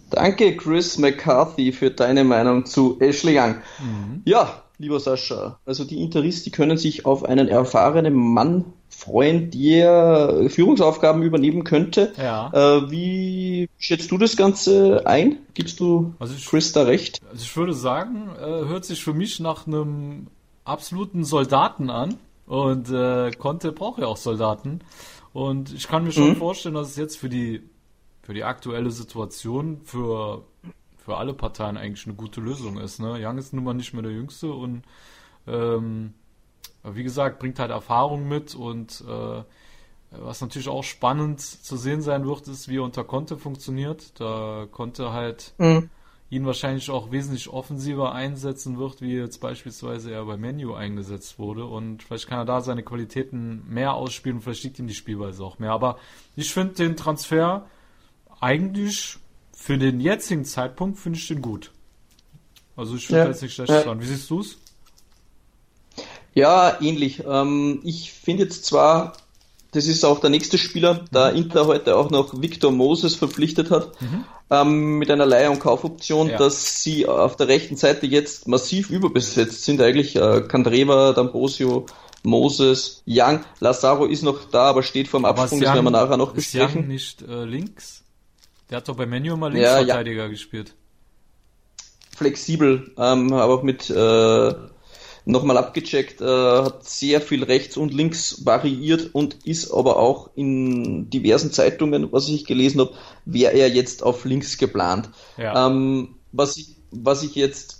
Danke, 0.09 0.57
Chris 0.57 0.97
McCarthy, 0.97 1.71
für 1.71 1.91
deine 1.91 2.23
Meinung 2.23 2.65
zu 2.65 2.99
Ashley 2.99 3.39
Young. 3.39 3.61
Mhm. 3.77 4.23
Ja, 4.25 4.63
lieber 4.79 4.99
Sascha, 4.99 5.59
also 5.65 5.83
die 5.83 6.01
Interisten 6.01 6.45
die 6.45 6.51
können 6.51 6.77
sich 6.77 7.05
auf 7.05 7.23
einen 7.23 7.47
erfahrenen 7.47 8.15
Mann 8.15 8.65
freuen, 8.89 9.51
der 9.51 10.45
Führungsaufgaben 10.49 11.21
übernehmen 11.21 11.63
könnte. 11.63 12.13
Ja. 12.17 12.49
Äh, 12.53 12.89
wie 12.89 13.69
schätzt 13.77 14.09
du 14.09 14.17
das 14.17 14.35
Ganze 14.35 15.05
ein? 15.05 15.37
Gibst 15.53 15.79
du 15.79 16.15
also 16.17 16.33
ich, 16.33 16.45
Chris 16.45 16.71
da 16.71 16.83
recht? 16.83 17.21
Also 17.29 17.43
ich 17.43 17.55
würde 17.55 17.73
sagen, 17.73 18.29
äh, 18.37 18.41
hört 18.41 18.85
sich 18.85 19.03
für 19.03 19.13
mich 19.13 19.39
nach 19.39 19.67
einem 19.67 20.27
absoluten 20.63 21.23
Soldaten 21.23 21.89
an. 21.89 22.17
Und 22.47 22.89
äh, 22.89 23.31
Conte 23.31 23.71
braucht 23.71 23.99
ja 23.99 24.07
auch 24.07 24.17
Soldaten. 24.17 24.79
Und 25.33 25.73
ich 25.73 25.87
kann 25.87 26.03
mir 26.03 26.11
schon 26.11 26.29
mhm. 26.29 26.37
vorstellen, 26.37 26.75
dass 26.75 26.89
es 26.89 26.95
jetzt 26.95 27.17
für 27.17 27.29
die, 27.29 27.61
für 28.23 28.33
die 28.33 28.43
aktuelle 28.43 28.89
Situation 28.89 29.81
für, 29.83 30.43
für 31.09 31.17
alle 31.17 31.33
Parteien 31.33 31.75
eigentlich 31.75 32.05
eine 32.05 32.15
gute 32.15 32.39
Lösung 32.39 32.77
ist. 32.77 32.99
Ne? 32.99 33.17
Young 33.19 33.39
ist 33.39 33.51
nun 33.51 33.63
mal 33.63 33.73
nicht 33.73 33.93
mehr 33.93 34.03
der 34.03 34.11
Jüngste 34.11 34.53
und 34.53 34.83
ähm, 35.47 36.13
wie 36.83 37.03
gesagt, 37.03 37.39
bringt 37.39 37.57
halt 37.57 37.71
Erfahrung 37.71 38.27
mit 38.27 38.53
und 38.53 39.03
äh, 39.07 39.43
was 40.11 40.41
natürlich 40.41 40.69
auch 40.69 40.83
spannend 40.83 41.41
zu 41.41 41.77
sehen 41.77 42.01
sein 42.01 42.27
wird, 42.27 42.47
ist, 42.47 42.67
wie 42.67 42.77
er 42.77 42.83
unter 42.83 43.03
Conte 43.03 43.37
funktioniert. 43.37 44.19
Da 44.19 44.67
Conte 44.71 45.11
halt 45.11 45.53
mhm 45.57 45.89
ihn 46.31 46.45
wahrscheinlich 46.45 46.91
auch 46.91 47.11
wesentlich 47.11 47.49
offensiver 47.49 48.13
einsetzen 48.13 48.77
wird, 48.77 49.01
wie 49.01 49.15
jetzt 49.15 49.39
beispielsweise 49.39 50.11
er 50.11 50.25
bei 50.25 50.37
Menu 50.37 50.75
eingesetzt 50.75 51.39
wurde. 51.39 51.65
Und 51.65 52.03
vielleicht 52.03 52.27
kann 52.27 52.37
er 52.37 52.45
da 52.45 52.61
seine 52.61 52.83
Qualitäten 52.83 53.63
mehr 53.67 53.95
ausspielen 53.95 54.37
und 54.37 54.43
vielleicht 54.43 54.63
liegt 54.63 54.77
ihm 54.77 54.85
die 54.85 54.93
Spielweise 54.93 55.43
auch 55.43 55.57
mehr. 55.57 55.71
Aber 55.71 55.97
ich 56.35 56.53
finde 56.53 56.75
den 56.75 56.95
Transfer 56.95 57.65
eigentlich 58.39 59.17
für 59.59 59.77
den 59.77 59.99
jetzigen 59.99 60.45
Zeitpunkt 60.45 60.97
finde 60.97 61.19
ich 61.19 61.27
den 61.27 61.41
gut. 61.41 61.71
Also 62.77 62.95
ich 62.95 63.07
finde 63.07 63.23
ja, 63.23 63.27
jetzt 63.27 63.41
nicht 63.41 63.53
schlecht 63.53 63.69
ja. 63.69 63.99
Wie 63.99 64.05
siehst 64.05 64.29
du 64.29 64.39
es? 64.39 64.57
Ja, 66.33 66.81
ähnlich. 66.81 67.23
Ähm, 67.27 67.81
ich 67.83 68.13
finde 68.13 68.43
jetzt 68.43 68.65
zwar 68.65 69.13
das 69.71 69.85
ist 69.85 70.03
auch 70.03 70.19
der 70.19 70.31
nächste 70.31 70.57
Spieler, 70.57 71.05
da 71.11 71.29
Inter 71.29 71.67
heute 71.67 71.95
auch 71.95 72.09
noch 72.09 72.41
Victor 72.41 72.71
Moses 72.71 73.15
verpflichtet 73.15 73.69
hat, 73.69 74.01
mhm. 74.01 74.23
ähm, 74.49 74.97
mit 74.97 75.11
einer 75.11 75.27
Leihe- 75.27 75.51
und 75.51 75.59
Kaufoption, 75.59 76.29
ja. 76.29 76.37
dass 76.37 76.81
sie 76.81 77.05
auf 77.05 77.35
der 77.35 77.49
rechten 77.49 77.75
Seite 77.75 78.07
jetzt 78.07 78.47
massiv 78.47 78.89
überbesetzt 78.89 79.65
sind. 79.65 79.79
Eigentlich 79.81 80.15
äh, 80.15 80.41
Candreva, 80.41 81.11
D'Ambrosio, 81.11 81.85
Moses, 82.23 83.03
Young, 83.05 83.41
Lazaro 83.59 84.05
ist 84.05 84.23
noch 84.23 84.45
da, 84.45 84.63
aber 84.69 84.81
steht 84.81 85.07
vor 85.07 85.19
dem 85.19 85.25
Absprung, 85.25 85.59
das 85.59 85.73
werden 85.73 85.85
wir 85.85 85.91
nachher 85.91 86.17
noch 86.17 86.33
besprechen. 86.33 86.81
Young 86.81 86.87
nicht 86.87 87.21
äh, 87.21 87.45
links? 87.45 88.03
Der 88.69 88.77
hat 88.77 88.87
doch 88.87 88.95
bei 88.95 89.05
Menu 89.05 89.35
mal 89.35 89.51
Linksverteidiger 89.51 90.23
ja, 90.23 90.27
gespielt. 90.27 90.75
Flexibel, 92.15 92.91
ähm, 92.97 93.33
aber 93.33 93.53
auch 93.53 93.63
mit 93.63 93.89
äh, 93.89 94.53
nochmal 95.25 95.57
abgecheckt, 95.57 96.21
äh, 96.21 96.25
hat 96.25 96.85
sehr 96.87 97.21
viel 97.21 97.43
rechts 97.43 97.77
und 97.77 97.93
links 97.93 98.45
variiert 98.45 99.13
und 99.13 99.45
ist 99.45 99.71
aber 99.71 99.97
auch 99.97 100.31
in 100.35 101.09
diversen 101.09 101.51
Zeitungen, 101.51 102.11
was 102.11 102.27
ich 102.27 102.45
gelesen 102.45 102.81
habe, 102.81 102.93
wäre 103.25 103.53
er 103.53 103.69
jetzt 103.69 104.03
auf 104.03 104.25
links 104.25 104.57
geplant. 104.57 105.09
Ja. 105.37 105.67
Ähm, 105.67 106.15
was, 106.31 106.57
ich, 106.57 106.75
was 106.91 107.23
ich 107.23 107.35
jetzt 107.35 107.78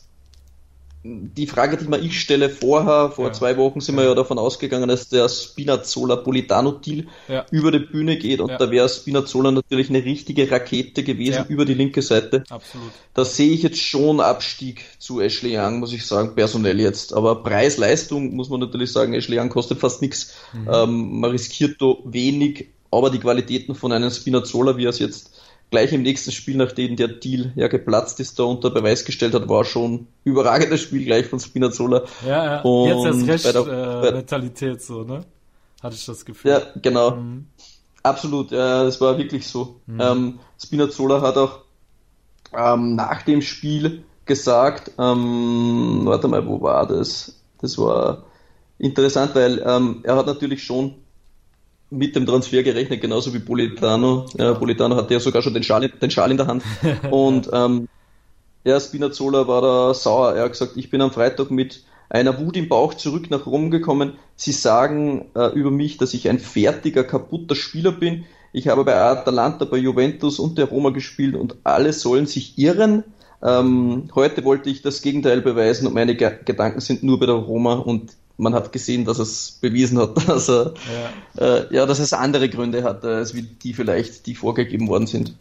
die 1.02 1.48
Frage, 1.48 1.78
die 1.78 1.88
man 1.88 2.04
ich 2.04 2.20
stelle 2.20 2.50
vorher, 2.50 3.12
vor 3.12 3.28
ja. 3.28 3.34
zwei 3.34 3.56
Wochen 3.56 3.80
sind 3.80 3.96
wir 3.96 4.04
ja 4.04 4.14
davon 4.16 4.38
ausgegangen, 4.38 4.90
dass 4.90 5.08
der 5.08 5.30
Spinazzola 5.30 6.18
Politano 6.18 6.74
Deal 6.74 7.08
ja. 7.30 7.46
über 7.52 7.72
die 7.72 7.80
Bühne 7.80 8.18
geht 8.18 8.42
und 8.42 8.52
da 8.60 8.70
wäre 8.70 8.90
Spinazzola 8.90 9.52
natürlich 9.52 9.90
eine 9.90 10.04
richtige 10.04 10.52
Rakete 10.52 11.04
gewesen 11.04 11.46
über 11.48 11.64
die 11.64 11.74
linke 11.74 12.02
Seite. 12.02 12.44
Absolut. 12.50 12.92
Da 13.14 13.24
sehe 13.24 13.54
ich 13.54 13.64
jetzt 13.64 13.82
schon 13.82 14.20
Abstieg 14.20 14.84
zu 15.00 15.22
Ashley 15.22 15.58
Young, 15.58 15.80
muss 15.80 15.94
ich 15.94 16.06
sagen, 16.06 16.36
personell 16.36 16.82
jetzt. 16.82 17.14
Aber 17.14 17.44
Preis-Leistung 17.44 18.36
muss 18.36 18.50
man 18.50 18.60
natürlich 18.60 18.92
sagen, 18.92 19.14
Ashley 19.14 19.40
Young 19.40 19.50
kostet 19.50 19.80
fast 19.80 20.02
nichts. 20.02 20.36
Mhm. 20.54 20.70
Ähm, 20.72 21.20
man 21.22 21.32
riskiert 21.32 21.82
da 21.82 21.94
wenig, 22.04 22.68
aber 22.92 23.10
die 23.10 23.20
Qualitäten 23.20 23.74
von 23.74 23.94
einem 23.94 24.12
Spinazzola, 24.12 24.76
wie 24.76 24.86
er 24.86 24.90
es 24.90 25.00
jetzt 25.00 25.32
gleich 25.72 25.94
im 25.94 26.02
nächsten 26.02 26.32
Spiel, 26.32 26.58
nachdem 26.58 26.96
der 26.96 27.08
Deal 27.08 27.52
ja 27.56 27.68
geplatzt 27.68 28.20
ist, 28.20 28.40
da 28.40 28.44
unter 28.44 28.72
Beweis 28.72 29.06
gestellt 29.06 29.34
hat, 29.34 29.48
war 29.50 29.66
schon 29.66 30.08
überragendes 30.24 30.82
Spiel 30.82 31.06
gleich 31.06 31.28
von 31.28 31.40
Spinazzola. 31.40 32.06
Ja, 32.26 32.46
ja. 32.46 32.62
Und 32.62 33.28
jetzt 33.28 33.46
erst 33.46 33.46
recht 33.46 33.68
der, 33.68 34.04
äh, 34.04 34.12
Mentalität 34.12 34.82
so, 34.82 35.04
ne? 35.04 35.26
Hatte 35.82 35.96
ich 35.96 36.06
das 36.06 36.26
Gefühl. 36.26 36.52
Ja, 36.52 36.62
genau. 36.82 37.12
Mhm. 37.12 37.48
Absolut, 38.02 38.52
ja, 38.52 38.84
das 38.84 39.00
war 39.02 39.18
wirklich 39.18 39.48
so. 39.48 39.80
Mhm. 39.86 40.02
Ähm, 40.02 40.40
Spinazzola 40.62 41.22
hat 41.22 41.38
auch 41.38 41.60
ähm, 42.58 42.96
nach 42.96 43.22
dem 43.24 43.42
Spiel 43.42 44.04
gesagt, 44.26 44.92
ähm, 44.98 46.02
warte 46.04 46.28
mal, 46.28 46.46
wo 46.48 46.62
war 46.62 46.88
das? 46.88 47.36
Das 47.62 47.78
war 47.78 48.24
interessant, 48.78 49.36
weil 49.36 49.62
ähm, 49.66 50.00
er 50.04 50.16
hat 50.16 50.26
natürlich 50.26 50.64
schon 50.64 50.96
mit 51.90 52.16
dem 52.16 52.26
Transfer 52.26 52.64
gerechnet, 52.64 53.02
genauso 53.02 53.34
wie 53.34 53.40
Politano. 53.40 54.26
Ja, 54.38 54.54
Politano 54.54 54.96
hatte 54.96 55.14
ja 55.14 55.20
sogar 55.20 55.42
schon 55.42 55.54
den 55.54 55.64
Schal, 55.64 55.90
den 55.90 56.12
Schal 56.12 56.32
in 56.32 56.38
der 56.38 56.48
Hand. 56.48 56.64
Und 57.12 57.50
ähm, 57.52 57.88
ja, 58.64 58.80
Spinazzola 58.80 59.48
war 59.48 59.62
da 59.62 59.94
sauer. 59.94 60.36
Er 60.36 60.44
hat 60.44 60.52
gesagt, 60.52 60.74
ich 60.76 60.90
bin 60.90 61.02
am 61.02 61.12
Freitag 61.12 61.50
mit 61.50 61.84
einer 62.10 62.40
Wut 62.40 62.58
im 62.58 62.70
Bauch 62.70 62.94
zurück 62.94 63.30
nach 63.30 63.46
Rom 63.46 63.72
gekommen. 63.72 64.14
Sie 64.36 64.52
sagen 64.52 65.26
äh, 65.36 65.48
über 65.54 65.72
mich, 65.72 65.98
dass 65.98 66.14
ich 66.14 66.30
ein 66.30 66.40
fertiger, 66.40 67.04
kaputter 67.04 67.56
Spieler 67.56 67.92
bin. 67.92 68.26
Ich 68.52 68.68
habe 68.68 68.84
bei 68.84 68.96
Atalanta, 68.96 69.66
bei 69.66 69.78
Juventus 69.78 70.40
und 70.40 70.58
der 70.58 70.66
Roma 70.66 70.90
gespielt 70.90 71.36
und 71.36 71.58
alle 71.64 71.94
sollen 71.94 72.26
sich 72.26 72.58
irren. 72.58 73.04
Ähm, 73.44 74.10
heute 74.16 74.44
wollte 74.44 74.70
ich 74.70 74.82
das 74.82 75.02
Gegenteil 75.02 75.42
beweisen 75.42 75.88
und 75.88 75.94
meine 75.94 76.16
Ge 76.16 76.32
Gedanken 76.44 76.82
sind 76.82 77.04
nur 77.04 77.20
bei 77.20 77.28
der 77.28 77.36
Roma 77.36 77.76
und 77.76 78.12
man 78.40 78.56
hat 78.56 78.72
gesehen, 78.72 79.06
dass 79.06 79.20
es 79.20 79.52
bewiesen 79.52 80.00
hat, 80.00 80.16
dass 80.28 80.50
er, 80.50 80.74
ja. 81.38 81.46
Äh, 81.46 81.76
ja, 81.76 81.86
dass 81.86 82.00
es 82.00 82.14
andere 82.14 82.50
Gründe 82.50 82.84
hat, 82.84 83.04
als 83.04 83.36
wie 83.36 83.44
die 83.44 83.74
vielleicht, 83.74 84.26
die 84.26 84.36
vorgegeben 84.36 84.88
worden 84.88 85.08
sind. 85.08 85.36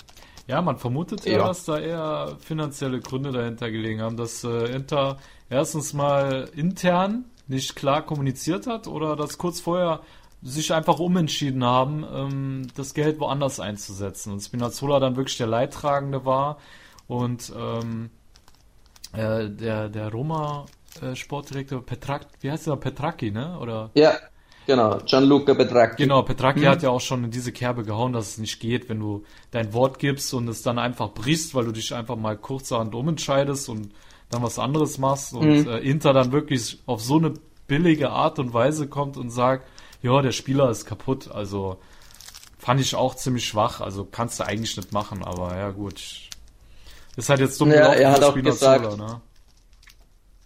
Ja, 0.46 0.60
man 0.62 0.78
vermutet 0.78 1.24
ja, 1.26 1.46
dass 1.46 1.64
da 1.64 1.78
eher 1.78 2.36
finanzielle 2.40 3.00
Gründe 3.00 3.32
dahinter 3.32 3.70
gelegen 3.70 4.00
haben, 4.00 4.16
dass 4.16 4.44
äh, 4.44 4.64
Inter 4.74 5.18
erstens 5.50 5.92
mal 5.92 6.48
intern 6.56 7.26
nicht 7.46 7.76
klar 7.76 8.04
kommuniziert 8.04 8.66
hat 8.66 8.86
oder 8.88 9.14
dass 9.14 9.38
kurz 9.38 9.60
vorher 9.60 10.00
sich 10.42 10.72
einfach 10.72 10.98
umentschieden 10.98 11.64
haben, 11.64 12.04
ähm, 12.12 12.66
das 12.76 12.94
Geld 12.94 13.20
woanders 13.20 13.60
einzusetzen. 13.60 14.32
Und 14.32 14.40
Spinazzola 14.40 15.00
dann 15.00 15.16
wirklich 15.16 15.36
der 15.36 15.46
Leidtragende 15.46 16.24
war 16.24 16.58
und 17.06 17.52
ähm, 17.56 18.10
äh, 19.12 19.50
der, 19.50 19.88
der 19.88 20.12
Roma 20.12 20.66
äh, 21.02 21.16
Sportdirektor 21.16 21.84
Petrak, 21.84 22.26
wie 22.40 22.50
heißt 22.50 22.66
der? 22.66 22.76
Petracchi, 22.76 23.30
ne? 23.30 23.58
Oder? 23.60 23.90
Ja, 23.94 24.14
genau, 24.66 24.98
Gianluca 25.04 25.54
Petracchi. 25.54 26.02
Genau, 26.02 26.22
Petracchi 26.22 26.60
hm. 26.60 26.68
hat 26.68 26.82
ja 26.82 26.90
auch 26.90 27.00
schon 27.00 27.24
in 27.24 27.30
diese 27.30 27.52
Kerbe 27.52 27.84
gehauen, 27.84 28.12
dass 28.12 28.28
es 28.28 28.38
nicht 28.38 28.60
geht, 28.60 28.88
wenn 28.88 29.00
du 29.00 29.24
dein 29.50 29.72
Wort 29.72 29.98
gibst 29.98 30.32
und 30.34 30.48
es 30.48 30.62
dann 30.62 30.78
einfach 30.78 31.12
brichst, 31.12 31.54
weil 31.54 31.64
du 31.64 31.72
dich 31.72 31.94
einfach 31.94 32.16
mal 32.16 32.36
kurzerhand 32.36 32.94
umentscheidest 32.94 33.68
und 33.68 33.92
dann 34.30 34.42
was 34.42 34.58
anderes 34.58 34.98
machst 34.98 35.32
und 35.32 35.64
hm. 35.64 35.68
äh, 35.68 35.78
Inter 35.78 36.12
dann 36.12 36.32
wirklich 36.32 36.80
auf 36.86 37.02
so 37.02 37.16
eine 37.16 37.34
billige 37.66 38.10
Art 38.10 38.38
und 38.38 38.52
Weise 38.52 38.88
kommt 38.88 39.16
und 39.16 39.30
sagt, 39.30 39.68
ja, 40.02 40.20
der 40.22 40.32
Spieler 40.32 40.70
ist 40.70 40.86
kaputt. 40.86 41.30
Also 41.30 41.78
fand 42.58 42.80
ich 42.80 42.94
auch 42.94 43.14
ziemlich 43.14 43.46
schwach. 43.46 43.80
Also 43.80 44.04
kannst 44.04 44.40
du 44.40 44.44
eigentlich 44.44 44.76
nicht 44.76 44.92
machen, 44.92 45.22
aber 45.22 45.56
ja 45.56 45.70
gut. 45.70 46.02
Ist 47.16 47.28
halt 47.28 47.40
jetzt 47.40 47.60
dumm 47.60 47.70
ja, 47.70 47.92
er 47.92 48.12
hat 48.12 48.22
auch 48.22 48.34
gesagt, 48.34 48.84
Zola, 48.84 48.96
ne? 48.96 49.20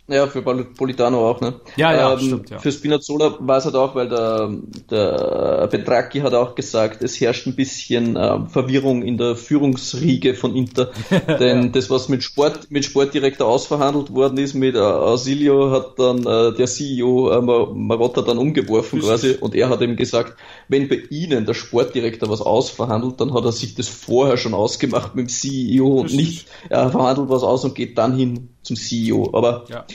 Ja, 0.09 0.27
für 0.27 0.43
Politano 0.43 1.31
auch, 1.31 1.41
ne? 1.41 1.61
Ja, 1.77 1.95
ja, 1.95 2.13
ähm, 2.15 2.19
stimmt, 2.19 2.51
ja. 2.51 2.59
Für 2.59 2.73
Spinazzola 2.73 3.37
war 3.39 3.59
es 3.59 3.67
halt 3.67 3.77
auch, 3.77 3.95
weil 3.95 4.09
der, 4.09 4.51
der 4.91 5.69
Petracchi 5.69 6.19
hat 6.19 6.35
auch 6.35 6.57
gesagt, 6.57 7.03
es 7.05 7.21
herrscht 7.21 7.47
ein 7.47 7.55
bisschen 7.55 8.17
äh, 8.17 8.49
Verwirrung 8.49 9.03
in 9.03 9.17
der 9.17 9.37
Führungsriege 9.37 10.35
von 10.35 10.57
Inter. 10.57 10.91
Denn 11.39 11.71
das, 11.71 11.89
was 11.89 12.09
mit 12.09 12.25
Sport, 12.25 12.69
mit 12.71 12.85
Sportdirektor 12.85 13.47
ausverhandelt 13.47 14.13
worden 14.13 14.39
ist, 14.39 14.55
mit 14.55 14.75
äh, 14.75 14.81
Ausilio, 14.81 15.71
hat 15.71 16.01
dann 16.01 16.27
äh, 16.27 16.53
der 16.57 16.67
CEO 16.67 17.31
äh, 17.31 17.41
Marotta 17.41 18.23
dann 18.23 18.39
umgeworfen 18.39 18.99
Richtig. 18.99 19.09
quasi 19.09 19.37
und 19.41 19.55
er 19.55 19.69
hat 19.69 19.83
ihm 19.83 19.95
gesagt, 19.95 20.37
wenn 20.67 20.89
bei 20.89 21.01
Ihnen 21.11 21.47
der 21.47 21.55
Sportdirektor 21.55 22.29
was 22.29 22.41
ausverhandelt, 22.41 23.21
dann 23.21 23.33
hat 23.35 23.45
er 23.45 23.53
sich 23.53 23.77
das 23.77 23.87
vorher 23.87 24.37
schon 24.37 24.53
ausgemacht 24.53 25.15
mit 25.15 25.27
dem 25.27 25.29
CEO 25.29 26.01
und 26.01 26.13
nicht, 26.13 26.49
er 26.69 26.91
verhandelt 26.91 27.29
was 27.29 27.45
aus 27.45 27.65
und 27.65 27.77
geht 27.77 27.97
dann 27.97 28.17
hin 28.17 28.52
zum 28.63 28.77
CEO. 28.77 29.31
Aber 29.33 29.65
ja, 29.69 29.87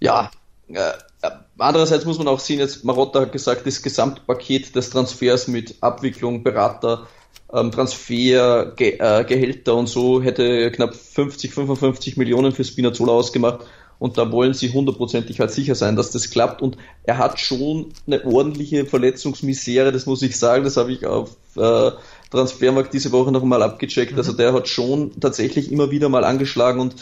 ja 0.00 0.30
äh, 0.68 1.30
andererseits 1.58 2.04
muss 2.04 2.18
man 2.18 2.28
auch 2.28 2.40
sehen, 2.40 2.58
jetzt 2.58 2.84
Marotta 2.84 3.20
hat 3.20 3.32
gesagt, 3.32 3.66
das 3.66 3.82
Gesamtpaket 3.82 4.74
des 4.74 4.90
Transfers 4.90 5.48
mit 5.48 5.76
Abwicklung, 5.80 6.42
Berater, 6.42 7.06
ähm, 7.52 7.70
Transfer, 7.70 8.72
Ge 8.76 8.98
äh, 8.98 9.24
Gehälter 9.24 9.74
und 9.74 9.88
so 9.88 10.22
hätte 10.22 10.70
knapp 10.70 10.94
50, 10.94 11.52
55 11.52 12.16
Millionen 12.16 12.52
für 12.52 12.64
Spinazzola 12.64 13.12
ausgemacht. 13.12 13.60
Und 13.98 14.18
da 14.18 14.32
wollen 14.32 14.52
sie 14.52 14.72
hundertprozentig 14.72 15.38
halt 15.38 15.52
sicher 15.52 15.76
sein, 15.76 15.94
dass 15.94 16.10
das 16.10 16.30
klappt. 16.30 16.60
Und 16.60 16.76
er 17.04 17.18
hat 17.18 17.38
schon 17.38 17.92
eine 18.04 18.24
ordentliche 18.24 18.84
Verletzungsmisere, 18.84 19.92
das 19.92 20.06
muss 20.06 20.22
ich 20.22 20.36
sagen. 20.36 20.64
Das 20.64 20.76
habe 20.76 20.90
ich 20.90 21.06
auf 21.06 21.36
äh, 21.54 21.92
Transfermarkt 22.30 22.92
diese 22.92 23.12
Woche 23.12 23.30
noch 23.30 23.44
mal 23.44 23.62
abgecheckt. 23.62 24.12
Mhm. 24.12 24.18
Also 24.18 24.32
der 24.32 24.54
hat 24.54 24.66
schon 24.66 25.20
tatsächlich 25.20 25.70
immer 25.70 25.92
wieder 25.92 26.08
mal 26.08 26.24
angeschlagen 26.24 26.80
und 26.80 26.96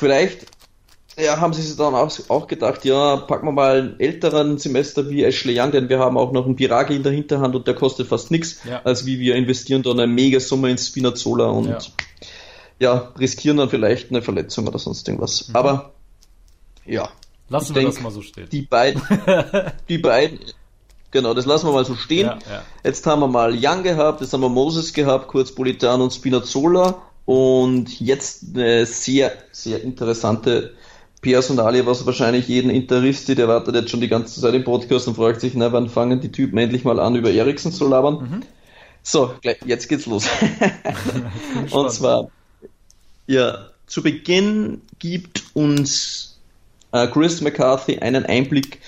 vielleicht 0.00 0.46
ja, 1.18 1.40
haben 1.40 1.52
sie 1.52 1.62
sich 1.62 1.76
dann 1.76 1.94
auch, 1.94 2.10
auch 2.28 2.46
gedacht, 2.46 2.84
ja, 2.84 3.16
packen 3.16 3.46
wir 3.46 3.52
mal 3.52 3.78
einen 3.78 4.00
älteren 4.00 4.58
Semester 4.58 5.08
wie 5.10 5.24
Ashley 5.24 5.58
Young, 5.58 5.70
denn 5.70 5.88
wir 5.88 5.98
haben 5.98 6.16
auch 6.16 6.32
noch 6.32 6.46
einen 6.46 6.56
Biragi 6.56 6.96
in 6.96 7.02
der 7.02 7.12
Hinterhand 7.12 7.54
und 7.54 7.66
der 7.66 7.74
kostet 7.74 8.06
fast 8.06 8.30
nichts, 8.30 8.60
ja. 8.64 8.80
als 8.84 9.06
wie 9.06 9.18
wir 9.18 9.34
investieren 9.34 9.82
dann 9.82 10.00
eine 10.00 10.10
Mega-Summe 10.10 10.70
in 10.70 10.78
Spinazzola 10.78 11.46
und 11.46 11.68
ja. 11.68 11.78
ja. 12.78 13.12
riskieren 13.18 13.58
dann 13.58 13.68
vielleicht 13.68 14.10
eine 14.10 14.22
Verletzung 14.22 14.66
oder 14.66 14.78
sonst 14.78 15.06
irgendwas. 15.08 15.48
Mhm. 15.48 15.56
Aber 15.56 15.92
ja. 16.86 17.08
Lassen 17.48 17.74
wir 17.74 17.82
denk, 17.82 17.94
das 17.94 18.02
mal 18.02 18.12
so 18.12 18.22
stehen. 18.22 18.48
Die 18.50 18.62
beiden, 18.62 19.02
die 19.88 19.98
beiden, 19.98 20.38
genau, 21.10 21.34
das 21.34 21.46
lassen 21.46 21.66
wir 21.66 21.72
mal 21.72 21.84
so 21.84 21.96
stehen. 21.96 22.26
Ja, 22.26 22.62
Jetzt 22.84 23.04
haben 23.06 23.20
wir 23.20 23.28
mal 23.28 23.52
Young 23.60 23.82
gehabt, 23.82 24.20
jetzt 24.20 24.32
haben 24.32 24.40
wir 24.40 24.48
Moses 24.48 24.92
gehabt, 24.92 25.26
kurz 25.26 25.52
Politano 25.52 26.04
und 26.04 26.12
Spinazzola 26.12 27.02
und 27.30 28.00
jetzt 28.00 28.56
eine 28.56 28.84
sehr, 28.86 29.32
sehr 29.52 29.84
interessante 29.84 30.74
Personalie, 31.22 31.86
was 31.86 32.04
wahrscheinlich 32.04 32.48
jeden 32.48 32.72
Interessiert, 32.72 33.38
der 33.38 33.46
wartet 33.46 33.76
jetzt 33.76 33.90
schon 33.90 34.00
die 34.00 34.08
ganze 34.08 34.40
Zeit 34.40 34.52
im 34.52 34.64
Podcast 34.64 35.06
und 35.06 35.14
fragt 35.14 35.40
sich, 35.40 35.54
na, 35.54 35.70
wann 35.72 35.88
fangen 35.88 36.20
die 36.20 36.32
Typen 36.32 36.58
endlich 36.58 36.82
mal 36.82 36.98
an, 36.98 37.14
über 37.14 37.30
Eriksen 37.30 37.70
zu 37.70 37.86
labern? 37.86 38.14
Mhm. 38.14 38.42
So, 39.04 39.32
jetzt 39.64 39.88
geht's 39.88 40.06
los. 40.06 40.26
und 41.70 41.92
zwar, 41.92 42.30
ja, 43.28 43.68
zu 43.86 44.02
Beginn 44.02 44.80
gibt 44.98 45.44
uns 45.54 46.40
äh, 46.90 47.06
Chris 47.06 47.42
McCarthy 47.42 48.00
einen 48.00 48.26
Einblick, 48.26 48.80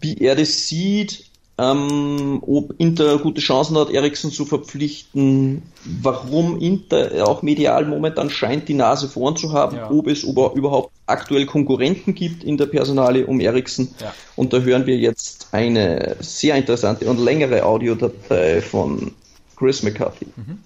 wie 0.00 0.18
er 0.18 0.36
das 0.36 0.68
sieht, 0.68 1.25
ähm, 1.58 2.42
ob 2.46 2.74
Inter 2.78 3.18
gute 3.18 3.40
Chancen 3.40 3.78
hat, 3.78 3.90
Eriksen 3.90 4.30
zu 4.30 4.44
verpflichten, 4.44 5.62
warum 5.84 6.60
Inter 6.60 7.26
auch 7.26 7.42
medial 7.42 7.86
momentan 7.86 8.28
scheint, 8.28 8.68
die 8.68 8.74
Nase 8.74 9.08
vorn 9.08 9.36
zu 9.36 9.52
haben, 9.52 9.76
ja. 9.76 9.90
ob 9.90 10.06
es 10.06 10.22
überhaupt 10.22 10.92
aktuell 11.06 11.46
Konkurrenten 11.46 12.14
gibt 12.14 12.44
in 12.44 12.58
der 12.58 12.66
Personale 12.66 13.26
um 13.26 13.40
Eriksen. 13.40 13.94
Ja. 14.00 14.14
Und 14.34 14.52
da 14.52 14.58
hören 14.58 14.86
wir 14.86 14.96
jetzt 14.96 15.48
eine 15.52 16.16
sehr 16.20 16.56
interessante 16.56 17.08
und 17.08 17.18
längere 17.18 17.64
Audiodatei 17.64 18.60
von 18.60 19.14
Chris 19.56 19.82
McCarthy. 19.82 20.26
Mhm. 20.36 20.62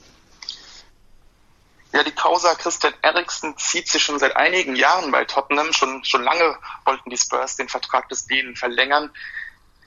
Ja, 1.93 2.05
die 2.05 2.13
Causa 2.13 2.55
Christian 2.55 2.95
Eriksen 3.03 3.57
zieht 3.57 3.89
sich 3.89 4.03
schon 4.03 4.19
seit 4.19 4.37
einigen 4.37 4.77
Jahren 4.77 5.11
bei 5.11 5.25
Tottenham. 5.25 5.73
Schon, 5.73 6.05
schon 6.05 6.23
lange 6.23 6.57
wollten 6.85 7.11
die 7.11 7.17
Spurs 7.17 7.57
den 7.57 7.69
Vertrag 7.69 8.09
des 8.09 8.27
Dänen 8.27 8.55
verlängern. 8.55 9.11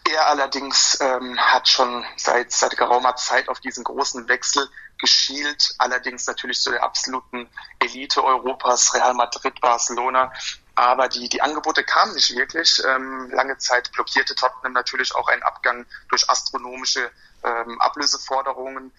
Er 0.05 0.27
allerdings 0.27 0.99
ähm, 0.99 1.37
hat 1.39 1.67
schon 1.67 2.03
seit, 2.17 2.51
seit 2.51 2.75
geraumer 2.77 3.15
Zeit 3.15 3.47
auf 3.47 3.61
diesen 3.61 3.83
großen 3.83 4.27
Wechsel 4.27 4.69
geschielt, 4.97 5.75
allerdings 5.77 6.27
natürlich 6.27 6.61
zu 6.61 6.71
der 6.71 6.83
absoluten 6.83 7.49
Elite 7.79 8.23
Europas, 8.23 8.93
Real 8.93 9.13
Madrid, 9.13 9.59
Barcelona. 9.61 10.31
Aber 10.75 11.07
die, 11.07 11.29
die 11.29 11.41
Angebote 11.41 11.83
kamen 11.83 12.15
nicht 12.15 12.35
wirklich. 12.35 12.81
Ähm, 12.85 13.29
lange 13.31 13.57
Zeit 13.57 13.91
blockierte 13.91 14.35
Tottenham 14.35 14.73
natürlich 14.73 15.15
auch 15.15 15.27
einen 15.27 15.43
Abgang 15.43 15.85
durch 16.09 16.29
astronomische 16.29 17.09
ähm, 17.43 17.79
Ablöseforderungen. 17.79 18.91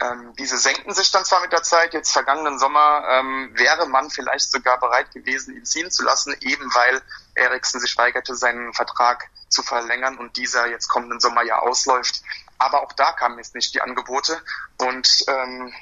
Ähm, 0.00 0.32
diese 0.38 0.56
senken 0.56 0.94
sich 0.94 1.10
dann 1.10 1.24
zwar 1.24 1.40
mit 1.40 1.52
der 1.52 1.62
Zeit. 1.62 1.92
Jetzt 1.92 2.12
vergangenen 2.12 2.58
Sommer 2.58 3.04
ähm, 3.10 3.50
wäre 3.54 3.86
man 3.86 4.10
vielleicht 4.10 4.50
sogar 4.50 4.80
bereit 4.80 5.12
gewesen, 5.12 5.54
ihn 5.54 5.66
ziehen 5.66 5.90
zu 5.90 6.02
lassen, 6.02 6.34
eben 6.40 6.74
weil 6.74 7.02
Eriksen 7.34 7.80
sich 7.80 7.96
weigerte, 7.98 8.34
seinen 8.34 8.72
Vertrag 8.72 9.28
zu 9.48 9.62
verlängern 9.62 10.16
und 10.18 10.36
dieser 10.36 10.68
jetzt 10.68 10.88
kommenden 10.88 11.20
Sommer 11.20 11.42
ja 11.42 11.58
ausläuft. 11.58 12.22
Aber 12.58 12.82
auch 12.82 12.92
da 12.92 13.12
kamen 13.12 13.38
jetzt 13.38 13.54
nicht 13.54 13.74
die 13.74 13.82
Angebote 13.82 14.40
und 14.78 15.24
ähm, 15.28 15.72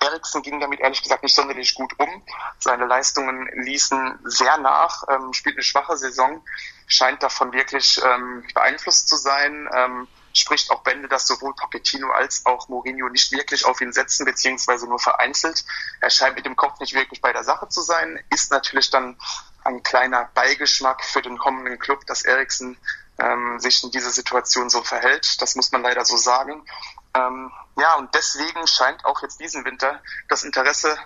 Eriksen 0.00 0.42
ging 0.42 0.60
damit 0.60 0.80
ehrlich 0.80 1.02
gesagt 1.02 1.22
nicht 1.22 1.34
sonderlich 1.34 1.74
gut 1.74 1.98
um. 1.98 2.22
Seine 2.58 2.86
Leistungen 2.86 3.48
ließen 3.62 4.18
sehr 4.24 4.58
nach, 4.58 5.04
ähm, 5.08 5.32
spielt 5.32 5.56
eine 5.56 5.62
schwache 5.62 5.96
Saison, 5.96 6.44
scheint 6.86 7.22
davon 7.22 7.52
wirklich 7.52 8.00
ähm, 8.04 8.44
beeinflusst 8.52 9.08
zu 9.08 9.16
sein. 9.16 9.68
Ähm, 9.74 10.08
spricht 10.34 10.70
auch 10.70 10.82
Bände, 10.82 11.08
dass 11.08 11.26
sowohl 11.26 11.54
Pochettino 11.54 12.10
als 12.10 12.44
auch 12.44 12.68
Mourinho 12.68 13.08
nicht 13.08 13.32
wirklich 13.32 13.64
auf 13.64 13.80
ihn 13.80 13.92
setzen, 13.92 14.24
beziehungsweise 14.24 14.86
nur 14.86 14.98
vereinzelt. 14.98 15.64
Er 16.00 16.10
scheint 16.10 16.36
mit 16.36 16.44
dem 16.44 16.56
Kopf 16.56 16.80
nicht 16.80 16.94
wirklich 16.94 17.20
bei 17.20 17.32
der 17.32 17.44
Sache 17.44 17.68
zu 17.68 17.80
sein, 17.80 18.22
ist 18.30 18.50
natürlich 18.50 18.90
dann 18.90 19.16
ein 19.64 19.82
kleiner 19.82 20.30
Beigeschmack 20.34 21.04
für 21.04 21.22
den 21.22 21.38
kommenden 21.38 21.78
Club, 21.78 22.04
dass 22.06 22.22
Eriksen 22.22 22.76
ähm, 23.18 23.58
sich 23.58 23.82
in 23.82 23.90
dieser 23.90 24.10
Situation 24.10 24.68
so 24.68 24.82
verhält. 24.82 25.40
Das 25.40 25.54
muss 25.54 25.72
man 25.72 25.82
leider 25.82 26.04
so 26.04 26.16
sagen. 26.16 26.66
Ähm, 27.14 27.50
ja, 27.78 27.94
und 27.94 28.14
deswegen 28.14 28.66
scheint 28.66 29.04
auch 29.04 29.22
jetzt 29.22 29.40
diesen 29.40 29.64
Winter 29.64 30.02
das 30.28 30.42
Interesse 30.42 30.98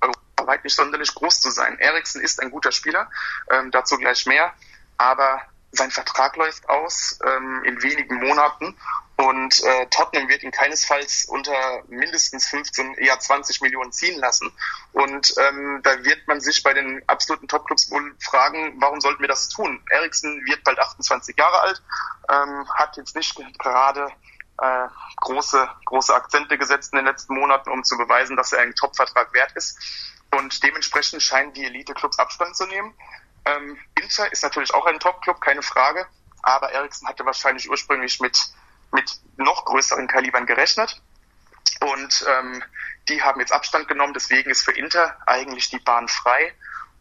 europaweit 0.00 0.64
nicht 0.64 0.76
sonderlich 0.76 1.14
groß 1.14 1.40
zu 1.40 1.50
sein. 1.50 1.78
Eriksen 1.78 2.20
ist 2.20 2.40
ein 2.40 2.50
guter 2.50 2.72
Spieler, 2.72 3.10
ähm, 3.50 3.70
dazu 3.70 3.96
gleich 3.96 4.26
mehr, 4.26 4.52
aber 4.98 5.40
sein 5.76 5.90
Vertrag 5.90 6.36
läuft 6.36 6.68
aus 6.68 7.18
ähm, 7.24 7.62
in 7.64 7.82
wenigen 7.82 8.16
Monaten 8.16 8.76
und 9.16 9.62
äh, 9.62 9.86
Tottenham 9.90 10.28
wird 10.28 10.42
ihn 10.42 10.50
keinesfalls 10.50 11.26
unter 11.26 11.84
mindestens 11.88 12.48
15, 12.48 12.94
eher 12.94 13.18
20 13.18 13.60
Millionen 13.60 13.92
ziehen 13.92 14.18
lassen. 14.18 14.50
Und 14.92 15.34
ähm, 15.38 15.80
da 15.84 16.02
wird 16.04 16.26
man 16.26 16.40
sich 16.40 16.64
bei 16.64 16.74
den 16.74 17.00
absoluten 17.08 17.46
Topclubs 17.46 17.90
wohl 17.92 18.16
fragen, 18.20 18.74
warum 18.80 19.00
sollten 19.00 19.20
wir 19.20 19.28
das 19.28 19.48
tun? 19.48 19.80
Eriksen 19.90 20.44
wird 20.46 20.64
bald 20.64 20.80
28 20.80 21.36
Jahre 21.38 21.60
alt, 21.60 21.82
ähm, 22.28 22.68
hat 22.74 22.96
jetzt 22.96 23.14
nicht 23.14 23.36
gerade 23.58 24.08
äh, 24.60 24.88
große, 25.20 25.68
große 25.84 26.14
Akzente 26.14 26.58
gesetzt 26.58 26.92
in 26.92 26.96
den 26.96 27.06
letzten 27.06 27.34
Monaten, 27.34 27.70
um 27.70 27.84
zu 27.84 27.96
beweisen, 27.96 28.36
dass 28.36 28.52
er 28.52 28.60
einen 28.60 28.74
Top-Vertrag 28.74 29.32
wert 29.32 29.52
ist. 29.52 29.78
Und 30.32 30.60
dementsprechend 30.64 31.22
scheinen 31.22 31.52
die 31.52 31.64
Elite-Clubs 31.64 32.18
Abstand 32.18 32.56
zu 32.56 32.66
nehmen. 32.66 32.92
Ähm, 33.46 33.78
Inter 34.00 34.30
ist 34.32 34.42
natürlich 34.42 34.72
auch 34.74 34.86
ein 34.86 35.00
Top-Club, 35.00 35.40
keine 35.40 35.62
Frage. 35.62 36.06
Aber 36.42 36.70
Eriksen 36.72 37.08
hatte 37.08 37.24
wahrscheinlich 37.24 37.70
ursprünglich 37.70 38.20
mit, 38.20 38.38
mit 38.92 39.18
noch 39.36 39.64
größeren 39.64 40.06
Kalibern 40.06 40.46
gerechnet. 40.46 41.00
Und 41.80 42.24
ähm, 42.28 42.62
die 43.08 43.22
haben 43.22 43.40
jetzt 43.40 43.52
Abstand 43.52 43.88
genommen. 43.88 44.14
Deswegen 44.14 44.50
ist 44.50 44.64
für 44.64 44.72
Inter 44.72 45.16
eigentlich 45.26 45.70
die 45.70 45.78
Bahn 45.78 46.08
frei. 46.08 46.54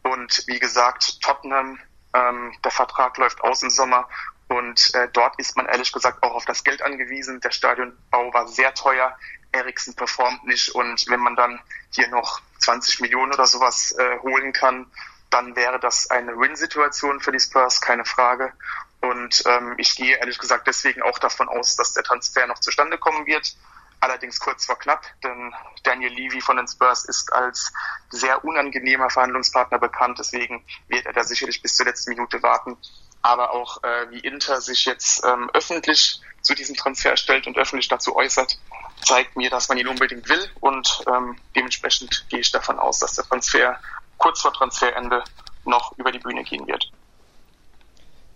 Und 0.03 0.43
wie 0.47 0.59
gesagt, 0.59 1.21
Tottenham, 1.21 1.79
ähm, 2.13 2.53
der 2.63 2.71
Vertrag 2.71 3.17
läuft 3.17 3.41
aus 3.41 3.63
im 3.63 3.69
Sommer. 3.69 4.07
Und 4.47 4.93
äh, 4.93 5.09
dort 5.11 5.39
ist 5.39 5.55
man 5.57 5.65
ehrlich 5.65 5.91
gesagt 5.91 6.21
auch 6.23 6.33
auf 6.35 6.45
das 6.45 6.63
Geld 6.63 6.81
angewiesen. 6.81 7.39
Der 7.41 7.51
Stadionbau 7.51 8.33
war 8.33 8.47
sehr 8.47 8.73
teuer. 8.73 9.17
Eriksen 9.51 9.95
performt 9.95 10.45
nicht. 10.45 10.69
Und 10.69 11.05
wenn 11.09 11.19
man 11.19 11.35
dann 11.35 11.59
hier 11.91 12.07
noch 12.09 12.41
20 12.59 13.01
Millionen 13.01 13.33
oder 13.33 13.45
sowas 13.45 13.95
äh, 13.97 14.19
holen 14.19 14.53
kann, 14.53 14.91
dann 15.33 15.55
wäre 15.55 15.79
das 15.79 16.11
eine 16.11 16.37
Win-Situation 16.37 17.19
für 17.19 17.31
die 17.31 17.39
Spurs, 17.39 17.81
keine 17.81 18.05
Frage. 18.05 18.53
Und 19.01 19.43
ähm, 19.47 19.73
ich 19.77 19.95
gehe 19.95 20.17
ehrlich 20.17 20.37
gesagt 20.37 20.67
deswegen 20.67 21.01
auch 21.01 21.17
davon 21.17 21.49
aus, 21.49 21.75
dass 21.75 21.93
der 21.93 22.03
Transfer 22.03 22.45
noch 22.45 22.59
zustande 22.59 22.99
kommen 22.99 23.25
wird. 23.25 23.55
Allerdings 23.99 24.39
kurz 24.39 24.65
vor 24.65 24.77
knapp, 24.77 25.03
denn 25.23 25.55
Daniel 25.83 26.13
Levy 26.13 26.41
von 26.41 26.57
den 26.57 26.67
Spurs 26.67 27.05
ist 27.05 27.33
als 27.33 27.73
sehr 28.09 28.43
unangenehmer 28.45 29.09
Verhandlungspartner 29.09 29.79
bekannt. 29.79 30.19
Deswegen 30.19 30.63
wird 30.87 31.05
er 31.05 31.13
da 31.13 31.23
sicherlich 31.23 31.61
bis 31.61 31.77
zur 31.77 31.87
letzten 31.87 32.11
Minute 32.11 32.43
warten. 32.43 32.77
Aber 33.21 33.51
auch 33.51 33.81
äh, 33.83 34.11
wie 34.11 34.19
Inter 34.19 34.61
sich 34.61 34.85
jetzt 34.85 35.25
ähm, 35.25 35.49
öffentlich 35.53 36.21
zu 36.41 36.53
diesem 36.53 36.75
Transfer 36.75 37.17
stellt 37.17 37.47
und 37.47 37.57
öffentlich 37.57 37.87
dazu 37.87 38.15
äußert, 38.15 38.59
zeigt 39.03 39.35
mir, 39.35 39.49
dass 39.49 39.69
man 39.69 39.77
ihn 39.77 39.87
unbedingt 39.87 40.29
will. 40.29 40.51
Und 40.59 41.03
ähm, 41.07 41.37
dementsprechend 41.55 42.25
gehe 42.29 42.41
ich 42.41 42.51
davon 42.51 42.77
aus, 42.77 42.99
dass 42.99 43.15
der 43.15 43.23
Transfer 43.23 43.79
kurz 44.23 44.41
vor 44.41 44.53
Transferende 44.53 45.21
noch 45.65 45.97
über 45.97 46.11
die 46.11 46.19
Bühne 46.19 46.43
gehen 46.43 46.65
wird. 46.65 46.89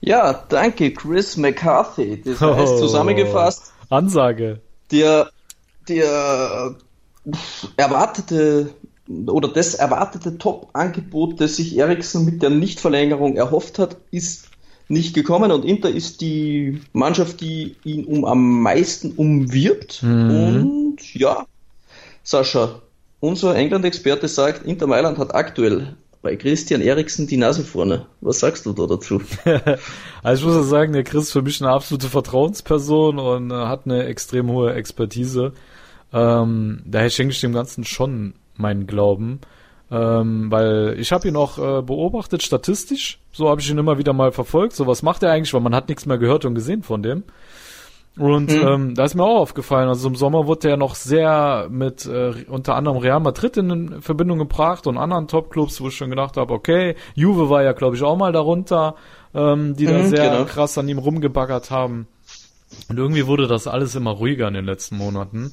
Ja, 0.01 0.33
danke, 0.49 0.93
Chris 0.93 1.37
McCarthy. 1.37 2.21
Das 2.21 2.41
heißt 2.41 2.73
oh, 2.73 2.77
zusammengefasst. 2.77 3.73
Ansage. 3.89 4.61
Der, 4.91 5.31
der 5.87 6.75
erwartete 7.77 8.73
oder 9.27 9.47
das 9.47 9.75
erwartete 9.75 10.37
Top-Angebot, 10.37 11.39
das 11.39 11.55
sich 11.55 11.77
Eriksen 11.77 12.25
mit 12.25 12.43
der 12.43 12.49
Nichtverlängerung 12.49 13.37
erhofft 13.37 13.79
hat, 13.79 13.95
ist 14.11 14.49
nicht 14.89 15.15
gekommen 15.15 15.51
und 15.51 15.63
Inter 15.63 15.89
ist 15.89 16.19
die 16.19 16.81
Mannschaft, 16.91 17.39
die 17.39 17.77
ihn 17.85 18.05
um 18.05 18.25
am 18.25 18.61
meisten 18.61 19.13
umwirbt. 19.13 20.03
Mhm. 20.03 20.29
Und 20.29 21.13
ja, 21.13 21.45
Sascha, 22.23 22.81
unser 23.19 23.55
England-Experte 23.55 24.27
sagt, 24.27 24.65
Inter 24.65 24.87
Mailand 24.87 25.17
hat 25.17 25.33
aktuell 25.33 25.95
bei 26.21 26.35
Christian 26.35 26.81
Eriksen 26.81 27.27
die 27.27 27.37
Nase 27.37 27.63
vorne. 27.63 28.07
Was 28.21 28.39
sagst 28.39 28.65
du 28.65 28.73
da 28.73 28.85
dazu? 28.87 29.21
also 30.23 30.41
ich 30.41 30.47
muss 30.47 30.55
ja 30.55 30.63
sagen, 30.63 30.93
der 30.93 31.03
Chris 31.03 31.25
ist 31.25 31.31
für 31.31 31.41
mich 31.41 31.61
eine 31.61 31.71
absolute 31.71 32.07
Vertrauensperson 32.07 33.19
und 33.19 33.51
äh, 33.51 33.53
hat 33.53 33.85
eine 33.85 34.05
extrem 34.05 34.49
hohe 34.51 34.73
Expertise. 34.73 35.53
Ähm, 36.13 36.81
daher 36.85 37.09
schenke 37.09 37.33
ich 37.33 37.41
dem 37.41 37.53
Ganzen 37.53 37.83
schon 37.83 38.33
meinen 38.55 38.87
Glauben. 38.87 39.39
Ähm, 39.89 40.51
weil 40.51 40.97
ich 40.99 41.13
habe 41.13 41.27
ihn 41.27 41.37
auch 41.37 41.57
äh, 41.57 41.81
beobachtet, 41.81 42.43
statistisch. 42.43 43.19
So 43.31 43.49
habe 43.49 43.61
ich 43.61 43.69
ihn 43.69 43.77
immer 43.77 43.97
wieder 43.97 44.11
mal 44.11 44.31
verfolgt. 44.31 44.75
So 44.75 44.85
was 44.85 45.01
macht 45.01 45.23
er 45.23 45.31
eigentlich, 45.31 45.53
weil 45.53 45.61
man 45.61 45.75
hat 45.75 45.87
nichts 45.87 46.05
mehr 46.05 46.17
gehört 46.17 46.43
und 46.43 46.55
gesehen 46.55 46.83
von 46.83 47.03
dem. 47.03 47.23
Und 48.17 48.49
mhm. 48.49 48.67
ähm, 48.67 48.95
da 48.95 49.05
ist 49.05 49.15
mir 49.15 49.23
auch 49.23 49.41
aufgefallen, 49.41 49.89
also 49.89 50.07
im 50.07 50.15
Sommer 50.15 50.47
wurde 50.47 50.69
er 50.69 50.77
noch 50.77 50.95
sehr 50.95 51.67
mit 51.69 52.05
äh, 52.05 52.45
unter 52.47 52.75
anderem 52.75 52.97
Real 52.97 53.19
Madrid 53.19 53.57
in 53.57 54.01
Verbindung 54.01 54.39
gebracht 54.39 54.87
und 54.87 54.97
anderen 54.97 55.27
Topclubs, 55.27 55.81
wo 55.81 55.89
ich 55.89 55.95
schon 55.95 56.09
gedacht 56.09 56.35
habe, 56.35 56.53
okay, 56.53 56.95
Juve 57.13 57.49
war 57.49 57.63
ja 57.63 57.73
glaube 57.73 57.95
ich 57.95 58.03
auch 58.03 58.17
mal 58.17 58.31
darunter, 58.31 58.95
ähm, 59.35 59.75
die 59.75 59.85
mhm, 59.85 59.91
da 59.91 60.03
sehr 60.05 60.29
genau. 60.31 60.45
krass 60.45 60.77
an 60.77 60.89
ihm 60.89 60.97
rumgebaggert 60.97 61.69
haben. 61.69 62.07
Und 62.89 62.97
irgendwie 62.97 63.27
wurde 63.27 63.47
das 63.47 63.67
alles 63.67 63.95
immer 63.95 64.11
ruhiger 64.11 64.47
in 64.47 64.55
den 64.55 64.65
letzten 64.65 64.97
Monaten. 64.97 65.51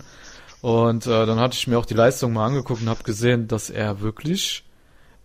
Und 0.63 1.07
äh, 1.07 1.27
dann 1.27 1.39
hatte 1.39 1.57
ich 1.57 1.67
mir 1.67 1.79
auch 1.79 1.87
die 1.87 1.95
Leistung 1.95 2.33
mal 2.33 2.47
angeguckt 2.47 2.81
und 2.81 2.89
habe 2.89 3.05
gesehen, 3.05 3.47
dass 3.47 3.69
er 3.69 4.01
wirklich 4.01 4.65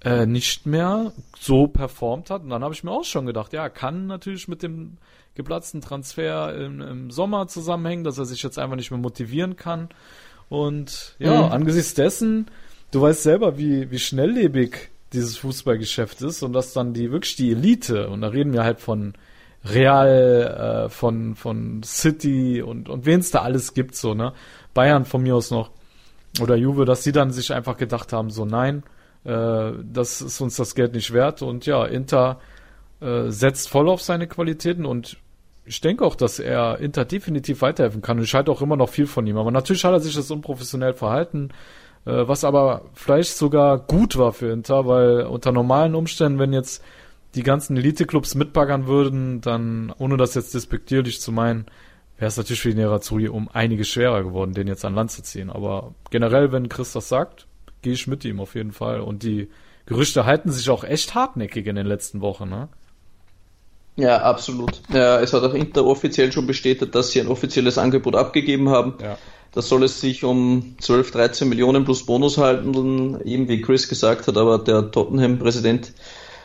äh, 0.03 0.25
nicht 0.25 0.65
mehr 0.65 1.11
so 1.37 1.67
performt 1.67 2.29
hat. 2.29 2.43
Und 2.43 2.49
dann 2.49 2.63
habe 2.63 2.73
ich 2.73 2.83
mir 2.83 2.91
auch 2.91 3.03
schon 3.03 3.25
gedacht, 3.25 3.53
ja, 3.53 3.69
kann 3.69 4.07
natürlich 4.07 4.47
mit 4.47 4.63
dem 4.63 4.97
geplatzten 5.35 5.81
Transfer 5.81 6.55
im, 6.55 6.81
im 6.81 7.11
Sommer 7.11 7.47
zusammenhängen, 7.47 8.03
dass 8.03 8.17
er 8.17 8.25
sich 8.25 8.43
jetzt 8.43 8.59
einfach 8.59 8.75
nicht 8.75 8.91
mehr 8.91 8.99
motivieren 8.99 9.55
kann. 9.55 9.89
Und 10.49 11.15
ja, 11.19 11.43
mhm. 11.43 11.51
angesichts 11.51 11.93
dessen, 11.93 12.47
du 12.91 13.01
weißt 13.01 13.23
selber, 13.23 13.57
wie, 13.57 13.91
wie 13.91 13.99
schnelllebig 13.99 14.89
dieses 15.13 15.37
Fußballgeschäft 15.37 16.21
ist 16.21 16.43
und 16.43 16.53
dass 16.53 16.73
dann 16.73 16.93
die 16.93 17.11
wirklich 17.11 17.35
die 17.35 17.51
Elite, 17.51 18.09
und 18.09 18.21
da 18.21 18.27
reden 18.27 18.53
wir 18.53 18.63
halt 18.63 18.79
von 18.79 19.13
Real, 19.65 20.85
äh, 20.85 20.89
von, 20.89 21.35
von 21.35 21.83
City 21.83 22.61
und, 22.61 22.89
und 22.89 23.05
wen 23.05 23.19
es 23.19 23.31
da 23.31 23.41
alles 23.41 23.73
gibt, 23.73 23.95
so, 23.95 24.13
ne? 24.13 24.33
Bayern 24.73 25.05
von 25.05 25.23
mir 25.23 25.35
aus 25.35 25.51
noch 25.51 25.71
oder 26.39 26.55
Juve, 26.55 26.85
dass 26.85 27.03
sie 27.03 27.11
dann 27.11 27.31
sich 27.31 27.51
einfach 27.51 27.77
gedacht 27.77 28.13
haben, 28.13 28.29
so 28.29 28.45
nein, 28.45 28.83
äh, 29.25 29.71
das 29.83 30.21
ist 30.21 30.41
uns 30.41 30.55
das 30.55 30.75
Geld 30.75 30.93
nicht 30.93 31.13
wert 31.13 31.41
und 31.41 31.65
ja, 31.65 31.85
Inter 31.85 32.39
äh, 33.01 33.29
setzt 33.29 33.69
voll 33.69 33.89
auf 33.89 34.01
seine 34.01 34.27
Qualitäten 34.27 34.85
und 34.85 35.17
ich 35.69 35.81
denke 35.81 36.03
auch, 36.03 36.15
dass 36.15 36.39
er 36.39 36.79
Inter 36.79 37.05
definitiv 37.05 37.61
weiterhelfen 37.61 38.01
kann. 38.01 38.17
Und 38.17 38.23
ich 38.23 38.33
halte 38.33 38.51
auch 38.51 38.63
immer 38.63 38.75
noch 38.75 38.89
viel 38.89 39.05
von 39.05 39.27
ihm. 39.27 39.37
Aber 39.37 39.51
natürlich 39.51 39.85
hat 39.85 39.93
er 39.93 39.99
sich 39.99 40.15
das 40.15 40.31
unprofessionell 40.31 40.93
verhalten, 40.93 41.49
äh, 42.05 42.27
was 42.27 42.43
aber 42.43 42.85
vielleicht 42.93 43.37
sogar 43.37 43.77
gut 43.77 44.17
war 44.17 44.33
für 44.33 44.51
Inter, 44.51 44.87
weil 44.87 45.21
unter 45.27 45.51
normalen 45.51 45.93
Umständen, 45.93 46.39
wenn 46.39 46.53
jetzt 46.53 46.83
die 47.35 47.43
ganzen 47.43 47.77
Elite-Clubs 47.77 48.33
mitbaggern 48.33 48.87
würden, 48.87 49.41
dann, 49.41 49.93
ohne 49.99 50.17
das 50.17 50.33
jetzt 50.33 50.55
despektierlich 50.55 51.21
zu 51.21 51.31
meinen, 51.31 51.67
wäre 52.17 52.29
es 52.29 52.37
natürlich 52.37 52.61
für 52.61 52.69
die 52.69 52.75
Nerazzurri 52.75 53.29
um 53.29 53.47
einiges 53.49 53.89
schwerer 53.89 54.23
geworden, 54.23 54.53
den 54.53 54.67
jetzt 54.67 54.83
an 54.85 54.95
Land 54.95 55.11
zu 55.11 55.21
ziehen. 55.21 55.51
Aber 55.51 55.93
generell, 56.09 56.51
wenn 56.51 56.67
Chris 56.67 56.93
das 56.93 57.09
sagt, 57.09 57.45
gehe 57.81 57.93
ich 57.93 58.07
mit 58.07 58.25
ihm 58.25 58.39
auf 58.39 58.55
jeden 58.55 58.71
Fall. 58.71 59.01
Und 59.01 59.23
die 59.23 59.49
Gerüchte 59.85 60.25
halten 60.25 60.51
sich 60.51 60.69
auch 60.69 60.83
echt 60.83 61.15
hartnäckig 61.15 61.65
in 61.67 61.75
den 61.75 61.87
letzten 61.87 62.21
Wochen, 62.21 62.49
ne? 62.49 62.69
Ja, 63.95 64.21
absolut. 64.21 64.81
Ja, 64.93 65.19
es 65.19 65.33
hat 65.33 65.43
auch 65.43 65.53
interoffiziell 65.53 66.31
schon 66.31 66.47
bestätigt, 66.47 66.95
dass 66.95 67.11
sie 67.11 67.19
ein 67.19 67.27
offizielles 67.27 67.77
Angebot 67.77 68.15
abgegeben 68.15 68.69
haben. 68.69 68.93
Ja. 69.01 69.17
Da 69.51 69.61
soll 69.61 69.83
es 69.83 69.99
sich 69.99 70.23
um 70.23 70.75
12, 70.79 71.11
13 71.11 71.49
Millionen 71.49 71.83
plus 71.83 72.05
Bonus 72.05 72.37
halten, 72.37 73.19
eben 73.25 73.47
wie 73.47 73.61
Chris 73.61 73.89
gesagt 73.89 74.27
hat, 74.27 74.37
aber 74.37 74.59
der 74.59 74.91
Tottenham-Präsident 74.91 75.91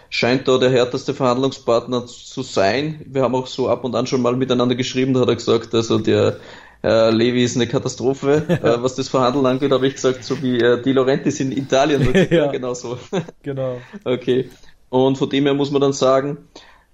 scheint 0.08 0.48
da 0.48 0.58
der 0.58 0.70
härteste 0.70 1.12
Verhandlungspartner 1.12 2.06
zu 2.06 2.42
sein. 2.42 3.04
Wir 3.06 3.22
haben 3.22 3.34
auch 3.34 3.46
so 3.46 3.68
ab 3.68 3.84
und 3.84 3.94
an 3.94 4.06
schon 4.06 4.22
mal 4.22 4.36
miteinander 4.36 4.74
geschrieben, 4.74 5.12
da 5.12 5.20
hat 5.20 5.28
er 5.28 5.36
gesagt, 5.36 5.74
also 5.74 5.98
der 5.98 6.38
äh, 6.84 7.10
Levi 7.10 7.42
ist 7.42 7.56
eine 7.56 7.66
Katastrophe, 7.66 8.44
äh, 8.48 8.82
was 8.82 8.94
das 8.94 9.08
Verhandeln 9.08 9.46
angeht, 9.46 9.72
habe 9.72 9.86
ich 9.86 9.94
gesagt, 9.94 10.22
so 10.22 10.40
wie 10.42 10.58
äh, 10.60 10.82
die 10.82 10.92
Laurentis 10.92 11.40
in 11.40 11.50
Italien. 11.50 12.04
Ja. 12.30 12.50
genau 12.50 12.74
so. 12.74 12.98
Genau. 13.42 13.80
Okay. 14.04 14.50
Und 14.90 15.16
von 15.18 15.28
dem 15.28 15.44
her 15.44 15.54
muss 15.54 15.70
man 15.70 15.80
dann 15.80 15.92
sagen, 15.92 16.38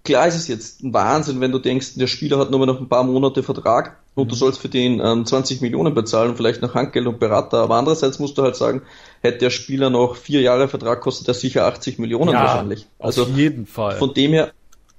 klar 0.05 0.27
ist 0.27 0.37
es 0.37 0.49
jetzt 0.49 0.83
ein 0.83 0.93
Wahnsinn, 0.93 1.41
wenn 1.41 1.53
du 1.53 1.59
denkst, 1.59 1.95
der 1.97 2.07
Spieler 2.07 2.39
hat 2.39 2.51
nur 2.51 2.65
noch 2.67 2.81
ein 2.81 2.89
paar 2.89 3.05
Monate 3.05 3.43
Vertrag 3.43 3.99
und 4.15 4.31
du 4.31 4.35
sollst 4.35 4.61
für 4.61 4.69
den 4.69 5.01
ähm, 5.01 5.27
20 5.27 5.61
Millionen 5.61 5.95
bezahlen, 5.95 6.37
vielleicht 6.37 6.63
noch 6.63 6.75
Handgeld 6.75 7.07
und 7.07 7.19
Berater. 7.19 7.59
Aber 7.59 7.77
andererseits 7.77 8.19
musst 8.19 8.39
du 8.39 8.43
halt 8.43 8.57
sagen, 8.57 8.83
hätte 9.23 9.39
der 9.39 9.51
Spieler 9.51 9.91
noch 9.91 10.17
vier 10.17 10.41
Jahre 10.41 10.69
Vertrag, 10.69 11.01
kostet 11.01 11.29
er 11.29 11.35
sicher 11.35 11.67
80 11.67 11.99
Millionen 11.99 12.33
Ja, 12.33 12.41
wahrscheinlich. 12.41 12.87
Also 12.99 13.23
auf 13.23 13.37
jeden 13.37 13.67
Fall. 13.67 13.97
von 13.97 14.15
dem 14.15 14.33
her 14.33 14.53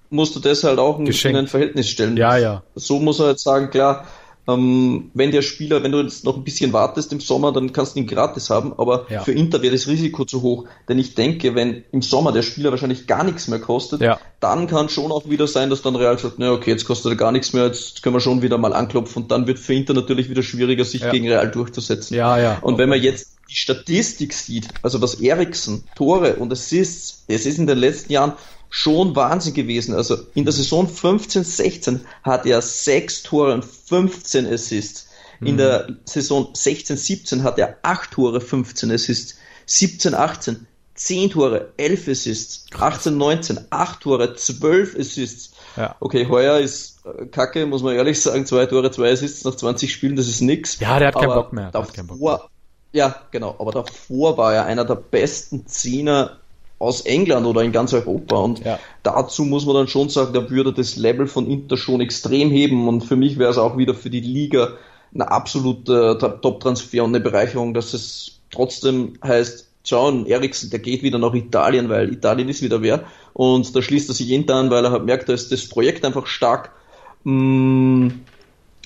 musst 0.09 0.35
du 0.35 0.39
das 0.39 0.63
halt 0.63 0.79
auch 0.79 0.99
in, 0.99 1.07
in 1.07 1.35
ein 1.35 1.47
Verhältnis 1.47 1.89
stellen. 1.89 2.17
Ja, 2.17 2.37
ja. 2.37 2.63
So 2.75 2.99
muss 2.99 3.19
er 3.19 3.29
jetzt 3.29 3.43
sagen, 3.43 3.69
klar, 3.69 4.05
ähm, 4.47 5.11
wenn 5.13 5.31
der 5.31 5.41
Spieler, 5.41 5.83
wenn 5.83 5.91
du 5.91 6.01
jetzt 6.01 6.25
noch 6.25 6.35
ein 6.37 6.43
bisschen 6.43 6.73
wartest 6.73 7.11
im 7.13 7.19
Sommer, 7.19 7.51
dann 7.51 7.73
kannst 7.73 7.95
du 7.95 7.99
ihn 7.99 8.07
gratis 8.07 8.49
haben, 8.49 8.73
aber 8.77 9.05
Ja. 9.09 9.21
für 9.21 9.31
Inter 9.31 9.61
wäre 9.61 9.73
das 9.73 9.87
Risiko 9.87 10.25
zu 10.25 10.41
hoch. 10.41 10.65
Denn 10.89 10.97
ich 10.99 11.13
denke, 11.15 11.53
wenn 11.55 11.83
im 11.91 12.01
Sommer 12.01 12.31
der 12.31 12.41
Spieler 12.41 12.71
wahrscheinlich 12.71 13.07
gar 13.07 13.23
nichts 13.23 13.47
mehr 13.47 13.59
kostet, 13.59 14.01
Ja. 14.01 14.19
dann 14.39 14.67
kann 14.67 14.89
schon 14.89 15.11
auch 15.11 15.29
wieder 15.29 15.47
sein, 15.47 15.69
dass 15.69 15.81
dann 15.83 15.95
Real 15.95 16.17
sagt, 16.17 16.35
na 16.39 16.51
okay, 16.51 16.71
jetzt 16.71 16.85
kostet 16.85 17.11
er 17.11 17.15
gar 17.15 17.31
nichts 17.31 17.53
mehr, 17.53 17.65
jetzt 17.67 18.01
können 18.01 18.15
wir 18.15 18.19
schon 18.19 18.41
wieder 18.41 18.57
mal 18.57 18.73
anklopfen 18.73 19.23
und 19.23 19.31
dann 19.31 19.45
wird 19.47 19.59
für 19.59 19.73
Inter 19.75 19.93
natürlich 19.93 20.29
wieder 20.29 20.43
schwieriger, 20.43 20.83
sich 20.85 21.01
Ja. 21.01 21.11
gegen 21.11 21.27
Real 21.27 21.49
durchzusetzen. 21.51 22.15
Ja, 22.15 22.37
ja. 22.39 22.57
Und 22.61 22.77
wenn 22.77 22.89
man 22.89 23.01
jetzt 23.01 23.37
die 23.49 23.55
Statistik 23.55 24.33
sieht, 24.33 24.69
also 24.81 25.01
was 25.01 25.15
Eriksen, 25.15 25.83
Tore 25.93 26.37
und 26.37 26.51
Assists, 26.51 27.25
es 27.27 27.45
ist 27.45 27.57
in 27.59 27.67
den 27.67 27.77
letzten 27.77 28.13
Jahren 28.13 28.33
schon 28.71 29.15
Wahnsinn 29.15 29.53
gewesen. 29.53 29.93
Also 29.93 30.17
in 30.33 30.45
der 30.45 30.53
Saison 30.53 30.87
15, 30.87 31.43
16 31.43 32.01
hat 32.23 32.47
er 32.47 32.63
sechs 32.63 33.21
Tore 33.21 33.53
und 33.53 33.63
15 33.63 34.51
Assists. 34.51 35.09
In 35.43 35.57
der 35.57 35.87
Saison 36.05 36.49
16, 36.53 36.97
17 36.97 37.43
hat 37.43 37.57
er 37.59 37.77
acht 37.81 38.11
Tore, 38.11 38.41
15 38.41 38.91
Assists. 38.91 39.35
17, 39.65 40.15
18 40.15 40.67
10 40.93 41.31
Tore, 41.31 41.73
11 41.77 42.07
Assists. 42.07 42.65
18, 42.77 43.17
19 43.17 43.59
8 43.71 43.99
Tore, 44.01 44.35
12 44.35 44.99
Assists. 44.99 45.53
Ja. 45.75 45.95
Okay, 45.99 46.27
heuer 46.29 46.59
ist 46.59 46.99
äh, 47.05 47.25
Kacke, 47.25 47.65
muss 47.65 47.81
man 47.81 47.95
ehrlich 47.95 48.21
sagen. 48.21 48.45
Zwei 48.45 48.67
Tore, 48.67 48.91
zwei 48.91 49.11
Assists 49.11 49.43
nach 49.43 49.55
20 49.55 49.91
Spielen, 49.91 50.15
das 50.15 50.27
ist 50.27 50.41
nix. 50.41 50.79
Ja, 50.79 50.99
der 50.99 51.09
hat 51.09 51.15
keinen 51.15 51.33
Bock 51.33 51.53
mehr. 51.53 51.71
Hat 51.73 51.93
keinen 51.93 52.07
Bock 52.07 52.19
Davor, 52.19 52.49
ja, 52.93 53.15
genau. 53.31 53.55
Aber 53.57 53.71
davor 53.71 54.37
war 54.37 54.53
er 54.53 54.65
einer 54.65 54.85
der 54.85 54.95
besten 54.95 55.65
Zehner 55.65 56.40
aus 56.81 57.01
England 57.01 57.45
oder 57.45 57.61
in 57.61 57.71
ganz 57.71 57.93
Europa. 57.93 58.35
Und 58.37 58.65
Ja. 58.65 58.79
dazu 59.03 59.45
muss 59.45 59.65
man 59.65 59.75
dann 59.75 59.87
schon 59.87 60.09
sagen, 60.09 60.33
da 60.33 60.49
würde 60.49 60.73
das 60.73 60.95
Level 60.97 61.27
von 61.27 61.47
Inter 61.49 61.77
schon 61.77 62.01
extrem 62.01 62.49
heben. 62.49 62.87
Und 62.87 63.01
für 63.01 63.15
mich 63.15 63.37
wäre 63.37 63.51
es 63.51 63.57
auch 63.57 63.77
wieder 63.77 63.93
für 63.93 64.09
die 64.09 64.19
Liga 64.21 64.73
ein 65.13 65.21
absoluter 65.21 66.17
Top-Transfer 66.41 67.03
und 67.03 67.11
eine 67.11 67.19
Bereicherung, 67.23 67.73
dass 67.73 67.93
es 67.93 68.39
trotzdem 68.51 69.13
heißt, 69.23 69.67
John 69.83 70.25
Eriksen, 70.27 70.69
der 70.69 70.79
geht 70.79 71.01
wieder 71.01 71.17
nach 71.17 71.33
Italien, 71.33 71.89
weil 71.89 72.13
Italien 72.13 72.49
ist 72.49 72.61
wieder 72.61 72.81
wer. 72.81 73.03
Und 73.33 73.75
da 73.75 73.81
schließt 73.81 74.09
er 74.09 74.13
sich 74.13 74.29
Inter 74.31 74.55
an, 74.55 74.69
weil 74.69 74.85
er 74.85 74.91
halt 74.91 75.05
merkt, 75.05 75.27
da 75.27 75.33
ist 75.33 75.51
das 75.51 75.67
Projekt 75.67 76.05
einfach 76.05 76.27
stark. 76.27 76.71
Mm, 77.23 78.09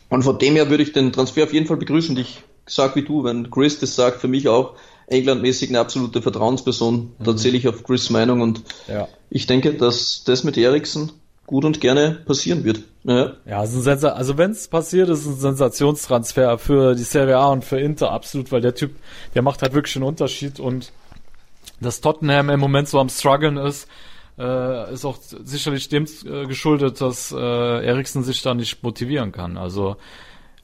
Und 0.10 0.24
von 0.24 0.38
dem 0.38 0.56
her 0.56 0.70
würde 0.70 0.84
ich 0.84 0.94
den 0.94 1.12
Transfer 1.12 1.44
auf 1.44 1.54
jeden 1.54 1.66
Fall 1.66 1.78
begrüßen. 1.78 2.16
Und 2.16 2.22
ich 2.22 2.44
sag 2.66 2.96
wie 2.96 3.02
du, 3.04 3.24
wenn 3.24 3.50
Chris 3.50 3.80
das 3.80 3.96
sagt, 3.96 4.22
für 4.22 4.28
mich 4.28 4.48
auch 4.48 4.76
englandmäßig 5.08 5.70
eine 5.70 5.80
absolute 5.80 6.22
Vertrauensperson. 6.22 7.12
Da 7.20 7.36
zähle 7.36 7.58
ich 7.58 7.68
auf 7.68 7.84
Chris 7.84 8.10
Meinung 8.10 8.42
und 8.42 8.62
Ja. 8.88 9.08
ich 9.30 9.46
denke, 9.48 9.74
dass 9.74 10.24
das 10.26 10.44
mit 10.44 10.58
Eriksen 10.58 11.12
gut 11.46 11.64
und 11.64 11.80
gerne 11.80 12.18
passieren 12.26 12.64
wird. 12.64 12.82
Ja. 13.04 13.34
Ja, 13.46 13.64
es 13.64 13.72
ist 13.72 13.78
ein 13.78 13.84
Sensa 13.84 14.10
also 14.10 14.38
wenn 14.38 14.52
es 14.52 14.68
passiert, 14.68 15.10
ist 15.10 15.20
es 15.20 15.28
ein 15.28 15.40
Sensationstransfer 15.40 16.58
für 16.58 16.96
die 16.96 17.04
Serie 17.04 17.38
A 17.38 17.52
und 17.52 17.64
für 17.64 17.80
Inter 17.80 18.12
absolut, 18.12 18.52
weil 18.52 18.62
der 18.62 18.74
Typ, 18.74 18.96
der 19.36 19.44
macht 19.44 19.62
halt 19.62 19.74
wirklich 19.74 19.96
einen 19.96 20.06
Unterschied 20.06 20.60
und 20.60 20.92
dass 21.80 22.02
Tottenham 22.02 22.50
im 22.50 22.60
Moment 22.60 22.88
so 22.88 23.00
am 23.00 23.10
struggeln 23.10 23.58
ist, 23.58 23.88
äh, 24.40 24.94
ist 24.94 25.06
auch 25.06 25.18
sicherlich 25.22 25.88
dem 25.90 26.06
äh, 26.26 26.46
geschuldet, 26.48 27.00
dass 27.00 27.32
äh, 27.32 27.38
Eriksen 27.86 28.24
sich 28.24 28.42
da 28.42 28.54
nicht 28.54 28.82
motivieren 28.82 29.32
kann. 29.32 29.58
Also 29.58 29.98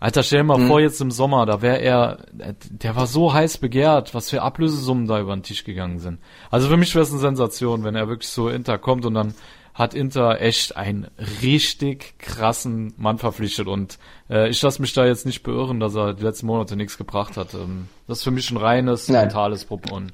Alter, 0.01 0.23
stell 0.23 0.39
dir 0.39 0.45
mal 0.45 0.67
vor, 0.67 0.79
jetzt 0.81 0.99
im 0.99 1.11
Sommer, 1.11 1.45
da 1.45 1.61
wäre 1.61 1.77
er, 1.79 2.17
der 2.33 2.95
war 2.95 3.05
so 3.05 3.33
heiß 3.33 3.59
begehrt, 3.59 4.15
was 4.15 4.31
für 4.31 4.41
Ablösesummen 4.41 5.05
da 5.07 5.19
über 5.19 5.35
den 5.35 5.43
Tisch 5.43 5.63
gegangen 5.63 5.99
sind. 5.99 6.17
Also 6.49 6.67
für 6.69 6.75
mich 6.75 6.95
wäre 6.95 7.03
es 7.03 7.11
eine 7.11 7.19
Sensation, 7.19 7.83
wenn 7.83 7.93
er 7.93 8.07
wirklich 8.07 8.29
so 8.29 8.49
Inter 8.49 8.79
kommt 8.79 9.05
und 9.05 9.13
dann 9.13 9.35
hat 9.75 9.93
Inter 9.93 10.41
echt 10.41 10.75
einen 10.75 11.07
richtig 11.43 12.17
krassen 12.17 12.95
Mann 12.97 13.19
verpflichtet 13.19 13.67
und 13.67 13.99
äh, 14.27 14.49
ich 14.49 14.59
lasse 14.63 14.81
mich 14.81 14.91
da 14.93 15.05
jetzt 15.05 15.27
nicht 15.27 15.43
beirren, 15.43 15.79
dass 15.79 15.95
er 15.95 16.15
die 16.15 16.23
letzten 16.23 16.47
Monate 16.47 16.75
nichts 16.75 16.97
gebracht 16.97 17.37
hat. 17.37 17.53
Ähm, 17.53 17.87
das 18.07 18.17
ist 18.17 18.23
für 18.23 18.31
mich 18.31 18.49
ein 18.49 18.57
reines, 18.57 19.07
Nein. 19.07 19.27
mentales 19.27 19.65
Problem. 19.65 20.07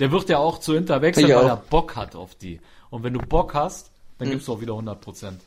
Der 0.00 0.10
wird 0.10 0.28
ja 0.28 0.38
auch 0.38 0.58
zu 0.58 0.74
Inter 0.74 1.00
wechseln, 1.00 1.26
Ich 1.28 1.34
weil 1.34 1.44
auch. 1.44 1.48
er 1.48 1.56
Bock 1.56 1.94
hat 1.94 2.16
auf 2.16 2.34
die. 2.34 2.60
Und 2.90 3.04
wenn 3.04 3.12
du 3.14 3.20
Bock 3.20 3.54
hast, 3.54 3.92
dann 4.18 4.30
gibst 4.30 4.48
du 4.48 4.52
auch 4.54 4.60
wieder 4.60 4.72
100 4.72 5.00
Prozent. 5.00 5.40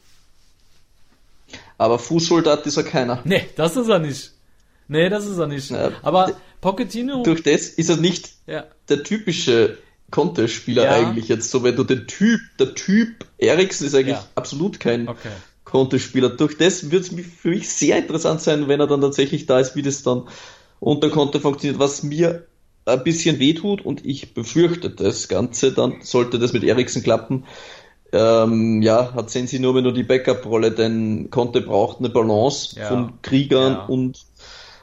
Aber 1.78 2.00
Fußsoldat 2.00 2.66
ist 2.68 2.78
er 2.78 2.84
keiner. 2.84 3.22
Nee, 3.24 3.48
das 3.56 3.76
ist 3.76 3.88
er 3.88 4.00
nicht. 4.00 4.32
Nee, 4.88 5.10
das 5.10 5.26
ist 5.26 5.38
er 5.38 5.48
nicht. 5.48 5.70
Ja. 5.72 5.92
Aber 6.02 6.34
Pochettino, 6.60 7.24
Durch 7.24 7.44
das 7.44 7.68
ist 7.68 7.90
er 7.90 7.98
nicht 7.98 8.30
ja, 8.46 8.66
der 8.90 9.04
typische 9.04 9.78
Conte-Spieler 10.12 10.84
Ja. 10.84 10.92
eigentlich 10.92 11.28
jetzt. 11.30 11.50
So, 11.50 11.64
wenn 11.64 11.76
du 11.76 11.84
den 11.84 12.08
Typ, 12.08 12.40
der 12.60 12.76
Typ 12.76 13.26
Eriksen 13.38 13.88
ist 13.88 13.96
eigentlich 13.96 14.18
absolut 14.36 14.80
kein 14.80 15.08
okay. 15.08 15.30
Conte-Spieler. 15.64 16.30
Durch 16.30 16.58
das 16.58 16.92
wird 16.92 17.04
es 17.04 17.14
für 17.40 17.50
mich 17.50 17.70
sehr 17.70 17.98
interessant 17.98 18.42
sein, 18.42 18.68
wenn 18.68 18.80
er 18.80 18.88
dann 18.88 19.02
tatsächlich 19.02 19.46
da 19.46 19.60
ist, 19.60 19.76
wie 19.76 19.82
das 19.82 20.04
dann 20.04 20.28
unter 20.80 21.10
Conte 21.10 21.40
funktioniert, 21.40 21.80
was 21.80 22.04
mir 22.04 22.46
ein 22.86 23.04
bisschen 23.04 23.40
wehtut 23.40 23.86
und 23.86 24.06
ich 24.06 24.34
befürchte 24.34 24.90
das 24.90 25.28
Ganze, 25.28 25.72
dann 25.72 26.02
sollte 26.02 26.40
das 26.40 26.52
mit 26.52 26.64
Eriksen 26.64 27.04
klappen. 27.04 27.46
Ähm, 28.14 28.82
ja, 28.82 29.14
hat 29.14 29.30
Sensi 29.30 29.60
nur 29.60 29.74
mehr 29.74 29.84
nur 29.84 29.94
die 29.94 30.04
Backup-Rolle, 30.04 30.72
denn 30.72 31.30
Conte 31.30 31.62
braucht 31.62 32.00
eine 32.00 32.10
Balance 32.10 32.78
Ja. 32.78 32.88
von 32.88 33.22
Kriegern 33.22 33.74
Ja. 33.74 33.86
und 33.86 34.26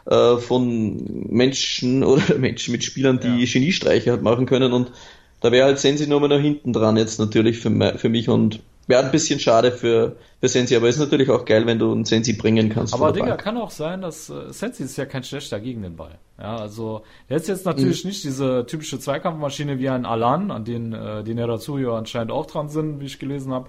äh, 0.06 0.38
von 0.38 1.26
Menschen 1.28 2.04
oder 2.04 2.38
Menschen 2.38 2.72
mit 2.72 2.84
Spielern, 2.84 3.20
die 3.20 3.44
Ja. 3.44 3.52
Geniestreiche 3.52 4.12
hat 4.12 4.22
machen 4.22 4.46
können 4.46 4.72
und 4.72 4.92
da 5.40 5.52
wäre 5.52 5.66
halt 5.66 5.78
Sensi 5.78 6.06
nur 6.06 6.20
mehr 6.20 6.30
noch 6.30 6.40
hinten 6.40 6.72
dran 6.72 6.96
jetzt 6.96 7.18
natürlich 7.20 7.58
für, 7.58 7.70
für 7.98 8.08
mich 8.08 8.28
und 8.28 8.60
wäre 8.88 9.04
ein 9.04 9.10
bisschen 9.12 9.38
schade 9.38 9.70
für, 9.70 10.16
für 10.40 10.48
Sensi, 10.48 10.74
aber 10.74 10.88
ist 10.88 10.98
natürlich 10.98 11.30
auch 11.30 11.44
geil, 11.44 11.66
wenn 11.66 11.78
du 11.78 11.92
einen 11.92 12.06
Sensi 12.06 12.32
bringen 12.32 12.70
kannst. 12.70 12.94
Aber 12.94 13.12
der 13.12 13.22
Digga, 13.22 13.26
Bank. 13.28 13.40
kann 13.40 13.56
auch 13.58 13.70
sein, 13.70 14.00
dass 14.00 14.30
äh, 14.30 14.50
Sensi 14.50 14.82
ist 14.82 14.96
ja 14.96 15.04
kein 15.04 15.22
schlechter 15.22 15.60
gegen 15.60 15.82
den 15.82 15.94
Ball. 15.94 16.18
Ja, 16.38 16.56
also 16.56 17.02
er 17.28 17.36
ist 17.36 17.48
jetzt 17.48 17.66
natürlich 17.66 18.04
nicht 18.04 18.24
diese 18.24 18.64
typische 18.66 18.98
Zweikampfmaschine 18.98 19.78
wie 19.78 19.90
ein 19.90 20.06
Alan, 20.06 20.50
an 20.50 20.64
den 20.64 20.94
äh, 20.94 21.22
die 21.22 21.34
Nerazzurri 21.34 21.86
anscheinend 21.86 22.32
auch 22.32 22.46
dran 22.46 22.70
sind, 22.70 23.00
wie 23.00 23.06
ich 23.06 23.18
gelesen 23.18 23.52
habe. 23.52 23.68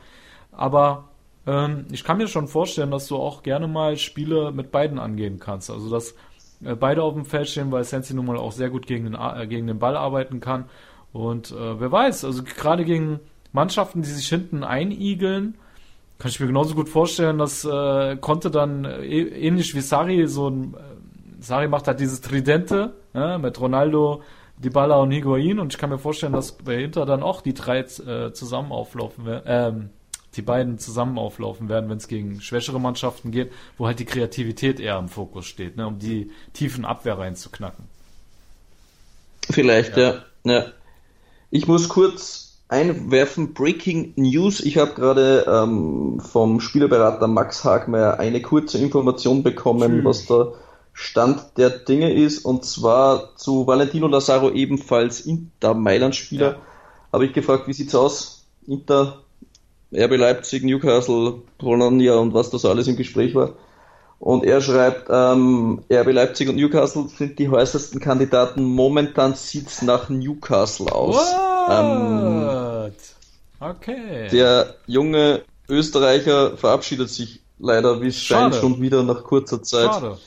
Aber 0.53 1.10
ähm, 1.45 1.86
ich 1.91 2.05
kann 2.05 2.17
mir 2.17 2.27
schon 2.27 2.47
vorstellen, 2.47 2.91
dass 2.91 3.08
du 3.08 3.17
auch 3.17 3.43
gerne 3.43 3.67
mal 3.67 3.97
Spiele 3.97 4.53
mit 4.53 4.71
beiden 4.71 4.99
angehen 4.99 5.39
kannst. 5.39 5.69
Also 5.69 5.89
dass 5.89 6.15
äh, 6.63 6.75
beide 6.75 7.03
auf 7.03 7.13
dem 7.13 7.25
Feld 7.25 7.49
stehen, 7.49 7.73
weil 7.73 7.84
Sensi 7.84 8.13
nun 8.13 8.25
mal 8.25 8.38
auch 8.38 8.53
sehr 8.53 8.69
gut 8.69 8.88
gegen 8.88 9.03
den, 9.03 9.15
äh, 9.15 9.47
gegen 9.47 9.67
den 9.67 9.79
Ball 9.79 9.97
arbeiten 9.97 10.39
kann. 10.39 10.65
Und 11.12 11.51
äh, 11.51 11.79
wer 11.79 11.91
weiß, 11.91 12.23
also 12.23 12.43
gerade 12.43 12.86
gegen 12.86 13.19
Mannschaften, 13.51 14.01
die 14.01 14.09
sich 14.09 14.27
hinten 14.27 14.63
einigeln, 14.63 15.55
kann 16.19 16.29
ich 16.29 16.39
mir 16.39 16.47
genauso 16.47 16.75
gut 16.75 16.89
vorstellen, 16.89 17.38
dass 17.38 17.63
äh, 17.63 18.17
konnte 18.17 18.51
dann 18.51 18.85
äh, 18.85 19.05
ähnlich 19.05 19.73
wie 19.73 19.81
Sari 19.81 20.27
so 20.27 20.49
ein 20.49 20.73
äh, 20.73 20.77
Sari 21.41 21.67
macht 21.67 21.88
halt 21.88 21.99
dieses 21.99 22.21
Tridente 22.21 22.93
ja, 23.13 23.38
mit 23.38 23.59
Ronaldo, 23.59 24.21
Dybala 24.57 24.97
und 24.97 25.12
Higuain 25.12 25.59
und 25.59 25.73
ich 25.73 25.79
kann 25.79 25.89
mir 25.89 25.97
vorstellen, 25.97 26.33
dass 26.33 26.51
bei 26.51 26.83
Inter 26.83 27.05
dann 27.05 27.23
auch 27.23 27.41
die 27.41 27.53
drei 27.53 27.79
äh, 27.79 28.33
zusammen 28.33 28.73
auflaufen 28.73 29.25
werden, 29.25 29.43
ähm, 29.45 29.89
die 30.35 30.41
beiden 30.41 30.77
zusammen 30.77 31.17
auflaufen 31.17 31.69
werden, 31.69 31.89
wenn 31.89 31.97
es 31.97 32.09
gegen 32.09 32.41
schwächere 32.41 32.79
Mannschaften 32.79 33.31
geht, 33.31 33.51
wo 33.77 33.88
halt 33.88 33.99
die 33.99 34.05
Kreativität 34.05 34.81
eher 34.81 34.99
im 34.99 35.07
Fokus 35.07 35.45
steht, 35.45 35.77
ne, 35.77 35.88
um 35.88 35.97
die 35.97 36.31
tiefen 36.53 36.83
Abwehr 36.83 37.17
reinzuknacken. 37.17 37.85
Vielleicht, 39.49 39.97
ja. 39.97 40.25
ja. 40.43 40.65
Ich 41.49 41.65
muss 41.67 41.88
kurz 41.89 42.48
einwerfen, 42.69 43.53
Breaking 43.53 44.13
News. 44.15 44.62
Ich 44.62 44.77
habe 44.77 44.93
gerade 44.93 45.45
ähm, 45.47 46.21
vom 46.21 46.62
Spielerberater 46.62 47.27
Max 47.27 47.65
Hagmeier 47.65 48.19
eine 48.19 48.41
kurze 48.41 48.77
Information 48.77 49.43
bekommen, 49.43 49.91
Schön. 49.91 50.05
was 50.05 50.25
der 50.27 50.53
Stand 50.93 51.58
der 51.58 51.71
Dinge 51.71 52.13
ist. 52.13 52.45
Und 52.45 52.63
zwar 52.63 53.36
zu 53.36 53.67
Valentino 53.67 54.08
Lazaro 54.08 54.51
ebenfalls 54.51 55.21
Inter 55.21 55.73
Mailand-Spieler. 55.73 56.51
Ja. 56.51 56.58
Habe 57.12 57.25
ich 57.25 57.34
gefragt, 57.34 57.67
wie 57.67 57.73
sieht's 57.73 57.95
aus? 57.95 58.45
Inter, 58.67 59.23
RB 59.91 60.17
Leipzig, 60.17 60.63
Newcastle, 60.63 61.41
Bologna 61.58 62.15
und 62.15 62.36
was 62.36 62.51
da 62.51 62.60
so 62.60 62.69
alles 62.69 62.88
im 62.88 62.95
Gespräch 62.95 63.34
war. 63.34 63.53
Und 64.19 64.43
er 64.43 64.62
schreibt, 64.62 65.08
ähm, 65.10 65.82
RB 65.91 66.12
Leipzig 66.12 66.49
und 66.49 66.58
Newcastle 66.58 67.08
sind 67.08 67.39
die 67.39 67.49
heißesten 67.49 67.99
Kandidaten. 67.99 68.63
Momentan 68.63 69.34
sieht's 69.34 69.82
nach 69.82 70.10
Newcastle 70.10 70.91
aus. 70.91 71.34
Ähm, 71.69 72.91
okay. 73.60 74.27
der 74.32 74.75
junge 74.88 75.43
Österreicher 75.67 76.58
verabschiedet 76.58 77.10
sich 77.10 77.41
leider, 77.60 78.01
wie 78.01 78.08
es 78.08 78.21
scheint, 78.21 78.55
schon 78.55 78.82
wieder 78.82 79.03
nach 79.03 79.23
kurzer 79.23 79.62
Zeit. 79.62 79.86
Schade. 79.86 80.17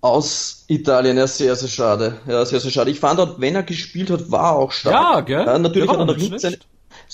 Aus 0.00 0.64
Italien, 0.68 1.16
ja, 1.16 1.26
sehr, 1.26 1.56
sehr 1.56 1.68
schade. 1.68 2.18
Ja, 2.26 2.44
sehr, 2.44 2.60
sehr 2.60 2.70
schade. 2.70 2.90
Ich 2.90 3.00
fand 3.00 3.18
dort, 3.18 3.40
wenn 3.40 3.56
er 3.56 3.64
gespielt 3.64 4.10
hat, 4.10 4.30
war 4.30 4.52
er 4.52 4.56
auch 4.56 4.72
stark. 4.72 4.94
Ja, 4.94 5.20
gell? 5.20 5.46
Ja, 5.46 5.58
natürlich 5.58 5.90
hat 5.90 5.98
er 5.98 6.04
nach 6.04 6.16
hinten, 6.16 6.56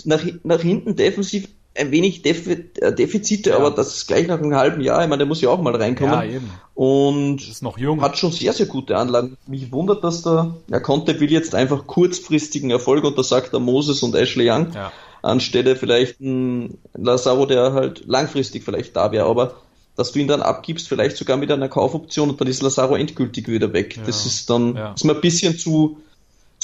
nach, 0.05 0.23
nach 0.43 0.61
hinten 0.61 0.97
defensiv 0.97 1.49
ein 1.77 1.91
wenig 1.91 2.25
äh, 2.25 2.93
Defizite, 2.95 3.57
aber 3.57 3.71
das 3.71 3.97
ist 3.97 4.07
gleich 4.07 4.27
nach 4.29 4.39
einem 4.39 4.55
halben 4.55 4.81
Jahr. 4.81 5.03
Ich 5.03 5.09
meine, 5.09 5.19
der 5.19 5.27
muss 5.27 5.41
ja 5.41 5.49
auch 5.51 5.61
mal 5.61 5.75
reinkommen. 5.75 6.15
Ja, 6.15 6.25
eben. 6.25 6.51
Und 6.75 7.49
Ist 7.49 7.63
noch 7.63 7.79
jung. 7.79 8.01
hat 8.03 8.17
schon 8.19 8.33
sehr, 8.33 8.53
sehr 8.53 8.67
gute 8.67 8.97
Anlagen. 8.97 9.37
Mich 9.47 9.71
wundert, 9.73 10.03
dass 10.05 10.23
der, 10.23 10.55
er 10.71 10.81
konnte, 10.81 11.19
will 11.21 11.31
jetzt 11.31 11.55
einfach 11.55 11.87
kurzfristigen 11.87 12.71
Erfolg 12.71 13.05
und 13.05 13.19
da 13.19 13.23
sagt 13.23 13.53
der 13.53 13.61
Moses 13.61 14.03
und 14.03 14.15
Ashley 14.15 14.51
Young, 14.51 14.69
Ja. 14.75 14.93
anstelle 15.23 15.77
vielleicht 15.77 16.21
ein 16.21 16.79
Lazaro, 16.95 17.47
der 17.47 17.73
halt 17.73 18.05
langfristig 18.07 18.63
vielleicht 18.65 18.95
da 18.97 19.11
wäre, 19.13 19.27
aber 19.27 19.55
dass 19.97 20.11
du 20.13 20.19
ihn 20.19 20.27
dann 20.29 20.43
abgibst, 20.43 20.89
vielleicht 20.89 21.17
sogar 21.17 21.37
mit 21.37 21.53
einer 21.53 21.69
Kaufoption 21.69 22.31
und 22.31 22.41
dann 22.41 22.49
ist 22.49 22.63
Lazaro 22.63 22.97
endgültig 22.97 23.47
wieder 23.49 23.73
weg. 23.73 23.97
Ja. 23.97 24.03
Das 24.05 24.27
ist 24.27 24.51
dann, 24.51 24.75
Ja. 24.77 24.93
ist 24.93 25.05
mir 25.05 25.15
ein 25.15 25.21
bisschen 25.21 25.57
zu, 25.57 25.99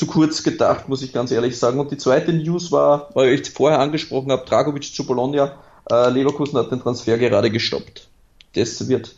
zu 0.01 0.07
kurz 0.07 0.43
gedacht, 0.43 0.89
muss 0.89 1.03
ich 1.03 1.13
ganz 1.13 1.31
ehrlich 1.31 1.59
sagen. 1.59 1.79
Und 1.79 1.91
die 1.91 1.99
zweite 1.99 2.33
News 2.33 2.73
war, 2.73 3.11
weil 3.13 3.35
ich 3.35 3.51
vorher 3.51 3.81
angesprochen 3.81 4.33
habe, 4.33 4.47
Dragovic 4.47 4.85
zu 4.95 5.07
Bologna, 5.07 5.53
äh, 5.91 6.09
Leverkusen 6.09 6.59
hat 6.59 6.73
den 6.73 6.81
Transfer 6.81 7.19
gerade 7.19 7.51
gestoppt. 7.51 8.09
Das 8.55 8.89
wird 8.89 9.15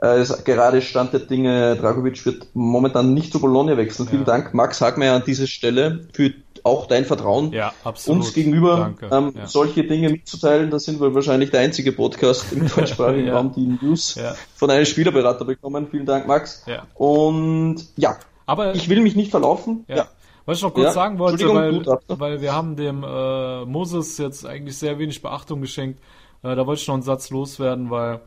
äh, 0.00 0.22
ist 0.22 0.44
gerade 0.44 0.80
Stand 0.82 1.12
der 1.12 1.20
Dinge, 1.20 1.74
Dragovic 1.74 2.24
wird 2.24 2.46
momentan 2.54 3.12
nicht 3.12 3.32
zu 3.32 3.40
Bologna 3.40 3.76
wechseln. 3.76 4.08
Vielen 4.08 4.22
Ja. 4.22 4.26
Dank, 4.26 4.54
Max 4.54 4.80
Hagmeier, 4.80 5.14
an 5.14 5.24
dieser 5.26 5.48
Stelle 5.48 6.06
für 6.12 6.32
auch 6.62 6.86
dein 6.86 7.04
Vertrauen 7.04 7.52
Ja, 7.52 7.72
uns 8.06 8.34
gegenüber 8.34 8.94
ähm, 9.10 9.32
ja. 9.36 9.46
solche 9.48 9.82
Dinge 9.82 10.10
mitzuteilen. 10.10 10.70
Da 10.70 10.78
sind 10.78 11.00
wir 11.00 11.12
wahrscheinlich 11.12 11.50
der 11.50 11.60
einzige 11.60 11.90
Podcast 11.90 12.52
im 12.52 12.68
deutschsprachigen. 12.76 13.30
Raum, 13.30 13.52
die 13.52 13.78
News 13.84 14.16
von 14.54 14.70
einem 14.70 14.84
Spielerberater 14.84 15.44
bekommen. 15.44 15.88
Vielen 15.90 16.06
Dank, 16.06 16.28
Max. 16.28 16.64
Und 16.94 17.84
ja, 17.96 18.16
Aber 18.48 18.74
ich 18.74 18.88
will 18.88 19.00
mich 19.02 19.14
nicht 19.14 19.30
verlaufen. 19.30 19.84
Ja. 19.88 19.96
Ja. 19.96 20.08
Was 20.46 20.58
ich 20.58 20.64
noch 20.64 20.72
kurz 20.72 20.86
Ja, 20.86 20.92
sagen 20.92 21.18
wollte, 21.18 21.46
weil, 21.52 21.84
weil 22.08 22.40
wir 22.40 22.54
haben 22.54 22.74
dem 22.74 23.04
äh, 23.04 23.64
Moses 23.66 24.16
jetzt 24.16 24.46
eigentlich 24.46 24.78
sehr 24.78 24.98
wenig 24.98 25.20
Beachtung 25.20 25.60
geschenkt. 25.60 26.00
Äh, 26.42 26.56
da 26.56 26.66
wollte 26.66 26.80
ich 26.80 26.88
noch 26.88 26.94
einen 26.94 27.02
Satz 27.02 27.28
loswerden, 27.28 27.90
weil 27.90 28.20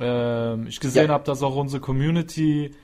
ähm, 0.00 0.66
ich 0.66 0.80
gesehen 0.80 1.08
Ja. 1.08 1.12
habe, 1.12 1.24
dass 1.24 1.42
auch 1.42 1.54
unsere 1.54 1.80
Community 1.82 2.74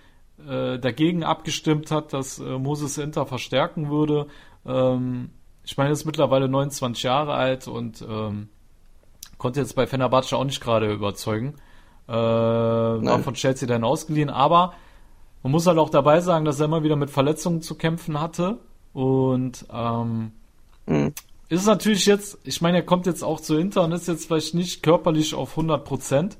äh, 0.47 0.79
dagegen 0.79 1.25
abgestimmt 1.25 1.91
hat, 1.91 2.13
dass 2.13 2.39
äh, 2.39 2.43
Moses 2.59 2.99
Inter 2.99 3.25
verstärken 3.25 3.89
würde. 3.91 4.27
Ähm, 4.67 5.31
ich 5.65 5.77
meine, 5.79 5.89
er 5.89 5.95
ist 5.95 6.05
mittlerweile 6.05 6.49
29 6.49 7.03
Jahre 7.05 7.33
alt 7.33 7.69
und 7.69 8.03
ähm, 8.07 8.49
konnte 9.39 9.61
jetzt 9.61 9.75
bei 9.75 9.87
Fenerbahce 9.87 10.37
auch 10.37 10.45
nicht 10.45 10.61
gerade 10.61 10.93
überzeugen. 10.93 11.55
Äh, 12.09 12.13
war 12.13 13.21
von 13.21 13.35
Chelsea 13.35 13.67
dann 13.67 13.85
ausgeliehen, 13.85 14.29
aber 14.29 14.75
man 15.43 15.53
muss 15.53 15.67
halt 15.67 15.79
auch 15.79 15.91
dabei 15.91 16.21
sagen, 16.21 16.45
dass 16.45 16.61
er 16.61 16.67
immer 16.67 16.83
wieder 16.83 16.97
mit 16.97 17.11
Verletzungen 17.11 17.63
zu 17.63 17.75
kämpfen 17.77 18.21
hatte. 18.21 18.59
Und 18.93 19.65
ähm, 19.73 20.33
Mhm. 20.87 21.13
ist 21.49 21.67
natürlich 21.67 22.07
jetzt, 22.07 22.39
ich 22.45 22.61
meine, 22.61 22.79
er 22.79 22.83
kommt 22.85 23.07
jetzt 23.07 23.23
auch 23.23 23.41
zu 23.41 23.57
Inter 23.57 23.85
und 23.85 23.93
ist 23.93 24.09
jetzt 24.09 24.27
vielleicht 24.27 24.55
nicht 24.55 24.83
körperlich 24.83 25.35
auf 25.35 25.51
100 25.57 25.85
Prozent. 25.85 26.39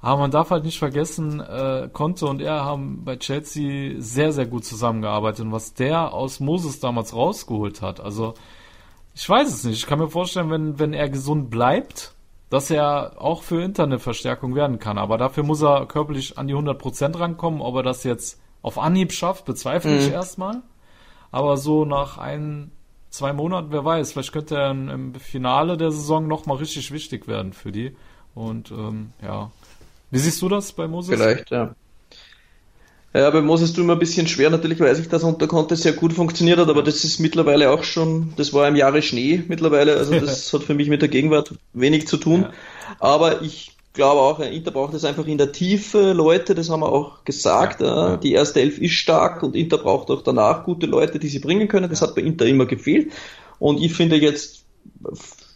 Aber 0.00 0.20
man 0.20 0.30
darf 0.30 0.50
halt 0.50 0.64
nicht 0.64 0.78
vergessen, 0.78 1.40
äh, 1.40 1.88
Conte 1.92 2.26
und 2.26 2.42
er 2.42 2.64
haben 2.64 3.04
bei 3.04 3.16
Chelsea 3.16 3.94
sehr, 3.98 4.32
sehr 4.32 4.46
gut 4.46 4.64
zusammengearbeitet. 4.64 5.46
Und 5.46 5.52
was 5.52 5.72
der 5.74 6.12
aus 6.12 6.40
Moses 6.40 6.78
damals 6.80 7.14
rausgeholt 7.14 7.80
hat, 7.80 8.00
also 8.00 8.34
ich 9.14 9.28
weiß 9.28 9.48
es 9.48 9.64
nicht. 9.64 9.78
Ich 9.78 9.86
kann 9.86 9.98
mir 9.98 10.08
vorstellen, 10.10 10.50
wenn, 10.50 10.78
wenn 10.78 10.92
er 10.92 11.08
gesund 11.08 11.48
bleibt, 11.50 12.13
dass 12.50 12.70
er 12.70 13.14
auch 13.20 13.42
für 13.42 13.62
Inter 13.62 13.84
eine 13.84 13.98
Verstärkung 13.98 14.54
werden 14.54 14.78
kann. 14.78 14.98
Aber 14.98 15.18
dafür 15.18 15.42
muss 15.42 15.62
er 15.62 15.86
körperlich 15.86 16.38
an 16.38 16.46
die 16.48 16.54
100% 16.54 17.18
rankommen. 17.18 17.60
Ob 17.60 17.76
er 17.76 17.82
das 17.82 18.04
jetzt 18.04 18.40
auf 18.62 18.78
Anhieb 18.78 19.12
schafft, 19.12 19.44
bezweifle 19.44 19.96
ich 19.98 20.06
Mhm. 20.08 20.12
erstmal. 20.14 20.62
Aber 21.30 21.56
so 21.56 21.84
nach 21.84 22.18
ein, 22.18 22.70
zwei 23.10 23.32
Monaten, 23.32 23.68
wer 23.70 23.84
weiß, 23.84 24.12
vielleicht 24.12 24.32
könnte 24.32 24.56
er 24.56 24.70
im- 24.70 24.88
im 24.88 25.14
Finale 25.14 25.76
der 25.76 25.90
Saison 25.90 26.28
nochmal 26.28 26.58
richtig 26.58 26.92
wichtig 26.92 27.26
werden 27.26 27.52
für 27.52 27.72
die. 27.72 27.96
Und 28.34 28.70
ähm, 28.70 29.12
ja. 29.22 29.50
Wie 30.10 30.18
siehst 30.18 30.40
du 30.42 30.48
das 30.48 30.72
bei 30.72 30.86
Moses? 30.86 31.18
Vielleicht, 31.20 31.50
ja. 31.50 31.74
Ja, 33.14 33.30
bei 33.30 33.42
Moses 33.42 33.72
tut 33.72 33.84
mir 33.86 33.92
ein 33.92 33.98
bisschen 34.00 34.26
schwer. 34.26 34.50
Natürlich 34.50 34.80
weiß 34.80 34.98
ich, 34.98 35.08
dass 35.08 35.22
unter 35.22 35.46
Conte 35.46 35.76
sehr 35.76 35.92
gut 35.92 36.12
funktioniert 36.12 36.58
hat, 36.58 36.68
aber 36.68 36.82
das 36.82 37.04
ist 37.04 37.20
mittlerweile 37.20 37.70
auch 37.70 37.84
schon, 37.84 38.32
das 38.36 38.52
war 38.52 38.66
im 38.66 38.74
Jahre 38.74 39.02
Schnee 39.02 39.44
mittlerweile, 39.46 39.96
also 39.96 40.12
das 40.20 40.52
hat 40.52 40.64
für 40.64 40.74
mich 40.74 40.88
mit 40.88 41.00
der 41.00 41.08
Gegenwart 41.08 41.54
wenig 41.72 42.08
zu 42.08 42.16
tun. 42.16 42.42
Ja. 42.42 42.50
Aber 42.98 43.42
ich 43.42 43.70
glaube 43.92 44.20
auch, 44.20 44.40
Inter 44.40 44.72
braucht 44.72 44.94
es 44.94 45.04
einfach 45.04 45.26
in 45.28 45.38
der 45.38 45.52
Tiefe 45.52 46.12
Leute, 46.12 46.56
das 46.56 46.68
haben 46.70 46.80
wir 46.80 46.90
auch 46.90 47.22
gesagt. 47.24 47.80
Ja, 47.80 48.10
ja. 48.10 48.16
Die 48.16 48.32
erste 48.32 48.60
Elf 48.60 48.78
ist 48.78 48.94
stark 48.94 49.44
und 49.44 49.54
Inter 49.54 49.78
braucht 49.78 50.10
auch 50.10 50.22
danach 50.22 50.64
gute 50.64 50.86
Leute, 50.86 51.20
die 51.20 51.28
sie 51.28 51.38
bringen 51.38 51.68
können. 51.68 51.88
Das 51.88 52.02
hat 52.02 52.16
bei 52.16 52.22
Inter 52.22 52.46
immer 52.46 52.66
gefehlt. 52.66 53.12
Und 53.60 53.80
ich 53.80 53.94
finde 53.94 54.16
jetzt 54.16 54.64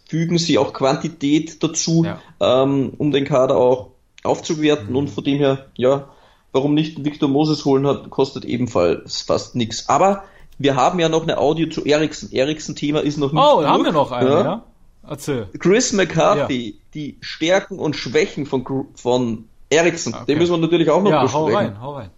fügen 0.07 0.37
sie 0.37 0.57
auch 0.57 0.73
Quantität 0.73 1.61
dazu, 1.61 2.05
ähm, 2.39 2.93
um 2.97 3.11
den 3.11 3.25
Kader 3.25 3.57
auch 3.57 3.89
aufzuwerten 4.23 4.89
Mhm. 4.89 4.95
und 4.95 5.09
von 5.09 5.23
dem 5.23 5.37
her, 5.37 5.67
ja, 5.75 6.09
warum 6.51 6.73
nicht 6.73 7.03
Victor 7.05 7.29
Moses 7.29 7.65
holen 7.65 7.85
hat, 7.87 8.09
kostet 8.09 8.45
ebenfalls 8.45 9.21
fast 9.21 9.55
nichts. 9.55 9.89
Aber 9.89 10.23
wir 10.57 10.75
haben 10.75 10.99
ja 10.99 11.09
noch 11.09 11.23
eine 11.23 11.37
Audio 11.37 11.69
zu 11.69 11.85
Eriksen. 11.85 12.31
Eriksen-Thema 12.31 12.99
ist 13.01 13.17
noch 13.17 13.31
nicht 13.31 13.41
Oh, 13.41 13.61
da 13.61 13.69
haben 13.69 13.83
wir 13.85 13.91
noch 13.91 14.11
eine, 14.11 14.29
ja? 14.29 14.63
Erzähl. 15.07 15.47
Chris 15.57 15.93
McCarthy, 15.93 16.79
die 16.93 17.17
Stärken 17.21 17.79
und 17.79 17.95
Schwächen 17.95 18.45
von, 18.45 18.65
von 18.95 19.47
Eriksen, 19.69 20.13
Okay. 20.13 20.25
den 20.27 20.37
müssen 20.39 20.51
wir 20.53 20.57
natürlich 20.57 20.89
auch 20.89 21.01
noch 21.01 21.11
Ja, 21.11 21.21
besprechen. 21.23 21.47
hau 21.49 21.55
rein, 21.55 21.81
hau 21.81 21.95
rein. 21.95 22.09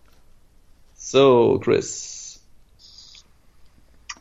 So, 0.95 1.59
Chris. 1.63 2.41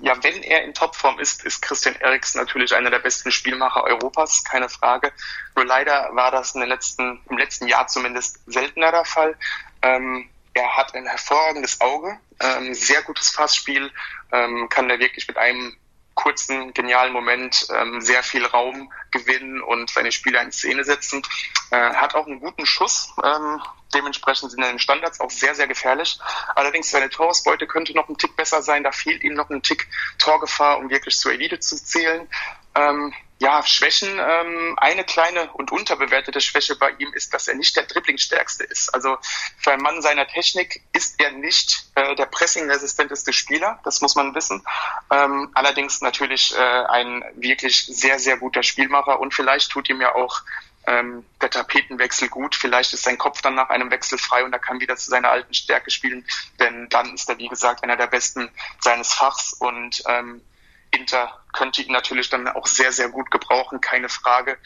Ja, 0.03 0.15
wenn 0.23 0.43
er 0.43 0.65
in 0.65 0.73
Topform 0.73 1.19
ist, 1.19 1.45
ist 1.45 1.61
Christian 1.61 1.95
Eriksen 1.97 2.39
natürlich 2.41 2.75
einer 2.75 2.91
der 2.91 3.01
besten 3.01 3.31
Spielmacher 3.31 3.85
Europas, 3.85 4.45
keine 4.45 4.69
Frage. 4.71 5.13
Nur 5.55 5.67
leider 5.67 6.09
war 6.15 6.31
das 6.31 6.55
in 6.55 6.61
den 6.61 6.71
letzten, 6.71 7.21
im 7.29 7.37
letzten 7.37 7.69
Jahr 7.69 7.87
zumindest 7.87 8.41
seltener 8.47 8.93
der 8.93 9.05
Fall. 9.05 9.37
Ähm, 9.83 10.29
er 10.55 10.77
hat 10.77 10.95
ein 10.95 11.07
hervorragendes 11.07 11.81
Auge, 11.81 12.19
ähm, 12.41 12.75
sehr 12.75 13.03
gutes 13.03 13.33
Passspiel, 13.33 13.91
ähm, 14.33 14.69
kann 14.69 14.89
da 14.89 14.99
wirklich 14.99 15.29
mit 15.29 15.37
einem 15.37 15.77
kurzen, 16.15 16.75
genialen 16.75 17.13
Moment 17.13 17.67
ähm, 17.75 18.01
sehr 18.01 18.23
viel 18.23 18.45
Raum 18.45 18.93
gewinnen 19.11 19.63
und 19.63 19.89
seine 19.89 20.13
Spieler 20.13 20.43
in 20.43 20.53
Szene 20.53 20.85
setzen. 20.85 21.23
Äh, 21.71 21.95
hat 21.95 22.15
auch 22.15 22.27
einen 22.27 22.41
guten 22.41 22.67
Schuss. 22.67 23.15
Ähm, 23.25 23.63
dementsprechend 23.95 24.51
sind 24.51 24.63
seine 24.63 24.79
Standards 24.79 25.21
auch 25.21 25.31
sehr, 25.31 25.55
sehr 25.55 25.67
gefährlich. 25.67 26.19
Allerdings 26.55 26.91
seine 26.91 27.09
Torausbeute 27.09 27.67
könnte 27.67 27.95
noch 27.95 28.09
ein 28.09 28.19
Tick 28.19 28.37
besser 28.37 28.63
sein. 28.63 28.85
Da 28.85 28.93
fehlt 28.93 29.23
ihm 29.23 29.35
noch 29.35 29.49
ein 29.49 29.63
Tick 29.63 29.89
Torgefahr, 30.19 30.79
um 30.79 30.91
wirklich 30.91 31.19
zur 31.19 31.33
Elite 31.33 31.59
zu 31.59 31.83
zählen. 31.83 32.29
Ähm, 32.75 33.13
ja, 33.41 33.63
Schwächen. 33.65 34.19
Ähm, 34.19 34.75
eine 34.77 35.03
kleine 35.03 35.51
und 35.55 35.73
unterbewertete 35.73 36.43
Schwäche 36.43 36.77
bei 36.77 36.91
ihm 36.99 37.13
ist, 37.15 37.33
dass 37.33 37.49
er 37.49 37.55
nicht 37.55 37.75
der 37.75 37.85
Dribblingstärkste 37.85 38.65
ist. 38.65 38.93
Also 38.93 39.17
für 39.57 39.73
einen 39.73 39.83
Mann 39.83 40.03
seiner 40.03 40.27
Technik 40.27 40.83
ist 40.93 41.19
er 41.19 41.33
nicht 41.33 41.87
äh, 41.95 42.15
der 42.17 42.27
pressingresistenteste 42.27 43.33
Spieler. 43.33 43.81
Das 43.83 44.03
muss 44.03 44.15
man 44.15 44.35
wissen. 44.35 44.63
Ähm, 45.11 45.51
allerdings 45.55 46.03
natürlich 46.03 46.55
äh, 46.55 46.61
ein 46.61 47.25
wirklich 47.35 47.87
sehr, 47.87 48.19
sehr 48.19 48.37
guter 48.37 48.63
Spielmacher 48.63 49.19
und 49.19 49.33
vielleicht 49.33 49.71
tut 49.71 49.89
ihm 49.89 50.03
ja 50.03 50.15
auch 50.15 50.43
ähm, 50.87 51.25
der 51.41 51.49
Tapetenwechsel 51.49 52.29
gut. 52.29 52.55
Vielleicht 52.55 52.93
ist 52.93 53.05
sein 53.05 53.17
Kopf 53.17 53.41
dann 53.41 53.55
nach 53.55 53.71
einem 53.71 53.91
Wechsel 53.91 54.19
frei 54.19 54.45
und 54.45 54.53
er 54.53 54.59
kann 54.59 54.81
wieder 54.81 54.97
zu 54.97 55.09
seiner 55.09 55.31
alten 55.31 55.55
Stärke 55.55 55.91
spielen, 55.91 56.27
denn 56.59 56.91
dann 56.91 57.15
ist 57.15 57.29
er, 57.31 57.39
wie 57.39 57.49
gesagt, 57.49 57.85
einer 57.85 57.97
der 57.97 58.07
Besten 58.07 58.51
seines 58.81 59.15
Fachs 59.15 59.55
und 59.55 60.03
ähm, 60.07 60.43
Inter 60.91 61.40
könnte 61.53 61.83
ihn 61.83 61.93
natürlich 61.93 62.31
dann 62.31 62.49
auch 62.49 62.67
sehr, 62.67 62.93
sehr 62.93 63.09
gut 63.09 63.31
gebrauchen, 63.31 63.81
keine 63.81 64.09
Frage. 64.09 64.59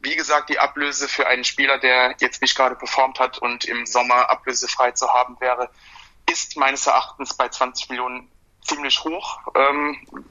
Wie 0.00 0.16
gesagt, 0.16 0.48
die 0.48 0.58
Ablöse 0.58 1.08
für 1.08 1.26
einen 1.26 1.44
Spieler, 1.44 1.78
der 1.78 2.14
jetzt 2.20 2.42
nicht 2.42 2.56
gerade 2.56 2.74
performt 2.74 3.20
hat 3.20 3.38
und 3.38 3.64
im 3.64 3.86
Sommer 3.86 4.30
ablösefrei 4.30 4.92
zu 4.92 5.08
haben 5.08 5.40
wäre, 5.40 5.70
ist 6.30 6.56
meines 6.56 6.86
Erachtens 6.86 7.34
bei 7.34 7.48
20 7.48 7.90
Millionen 7.90 8.30
ziemlich 8.62 9.02
hoch, 9.04 9.38
ähm, 9.54 10.24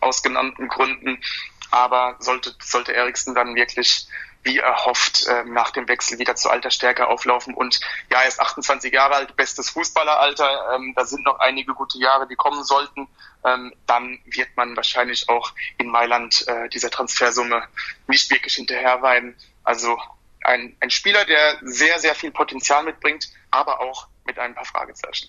aus 0.00 0.22
genannten 0.22 0.68
Gründen. 0.68 1.22
Aber 1.70 2.16
sollte, 2.20 2.54
sollte 2.60 2.94
Eriksen 2.94 3.34
dann 3.34 3.54
wirklich 3.54 4.06
wie 4.46 4.58
erhofft 4.58 5.26
ähm, 5.28 5.52
nach 5.52 5.70
dem 5.70 5.88
Wechsel 5.88 6.18
wieder 6.18 6.36
zu 6.36 6.48
alter 6.48 6.70
Stärke 6.70 7.08
auflaufen. 7.08 7.52
Und 7.52 7.80
ja, 8.10 8.22
er 8.22 8.28
ist 8.28 8.40
28 8.40 8.92
Jahre 8.92 9.16
alt, 9.16 9.36
bestes 9.36 9.68
Fußballeralter. 9.70 10.74
Ähm, 10.74 10.94
da 10.96 11.04
sind 11.04 11.24
noch 11.24 11.40
einige 11.40 11.74
gute 11.74 11.98
Jahre, 11.98 12.26
die 12.26 12.36
kommen 12.36 12.64
sollten. 12.64 13.08
Ähm, 13.44 13.74
dann 13.86 14.18
wird 14.24 14.48
man 14.56 14.76
wahrscheinlich 14.76 15.28
auch 15.28 15.52
in 15.78 15.88
Mailand 15.88 16.46
äh, 16.48 16.68
dieser 16.68 16.90
Transfersumme 16.90 17.62
nicht 18.06 18.30
wirklich 18.30 18.54
hinterherweinen. 18.54 19.34
Also 19.64 19.98
ein, 20.44 20.76
ein 20.80 20.90
Spieler, 20.90 21.24
der 21.24 21.58
sehr, 21.62 21.98
sehr 21.98 22.14
viel 22.14 22.30
Potenzial 22.30 22.84
mitbringt, 22.84 23.28
aber 23.50 23.80
auch 23.80 24.06
mit 24.24 24.38
ein 24.38 24.54
paar 24.54 24.64
Fragezeichen. 24.64 25.28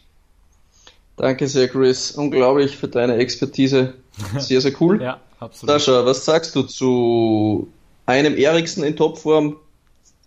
Danke 1.15 1.47
sehr, 1.47 1.67
Chris. 1.67 2.11
Unglaublich 2.11 2.77
für 2.77 2.87
deine 2.87 3.17
Expertise. 3.17 3.95
Sehr, 4.39 4.61
sehr 4.61 4.73
cool. 4.81 4.99
Ja, 4.99 5.19
absolut. 5.39 5.79
Sascha, 5.79 6.03
was 6.03 6.25
sagst 6.25 6.55
du 6.55 6.63
zu 6.63 7.71
einem 8.07 8.35
Eriksen 8.35 8.83
in 8.83 8.95
Topform? 8.95 9.57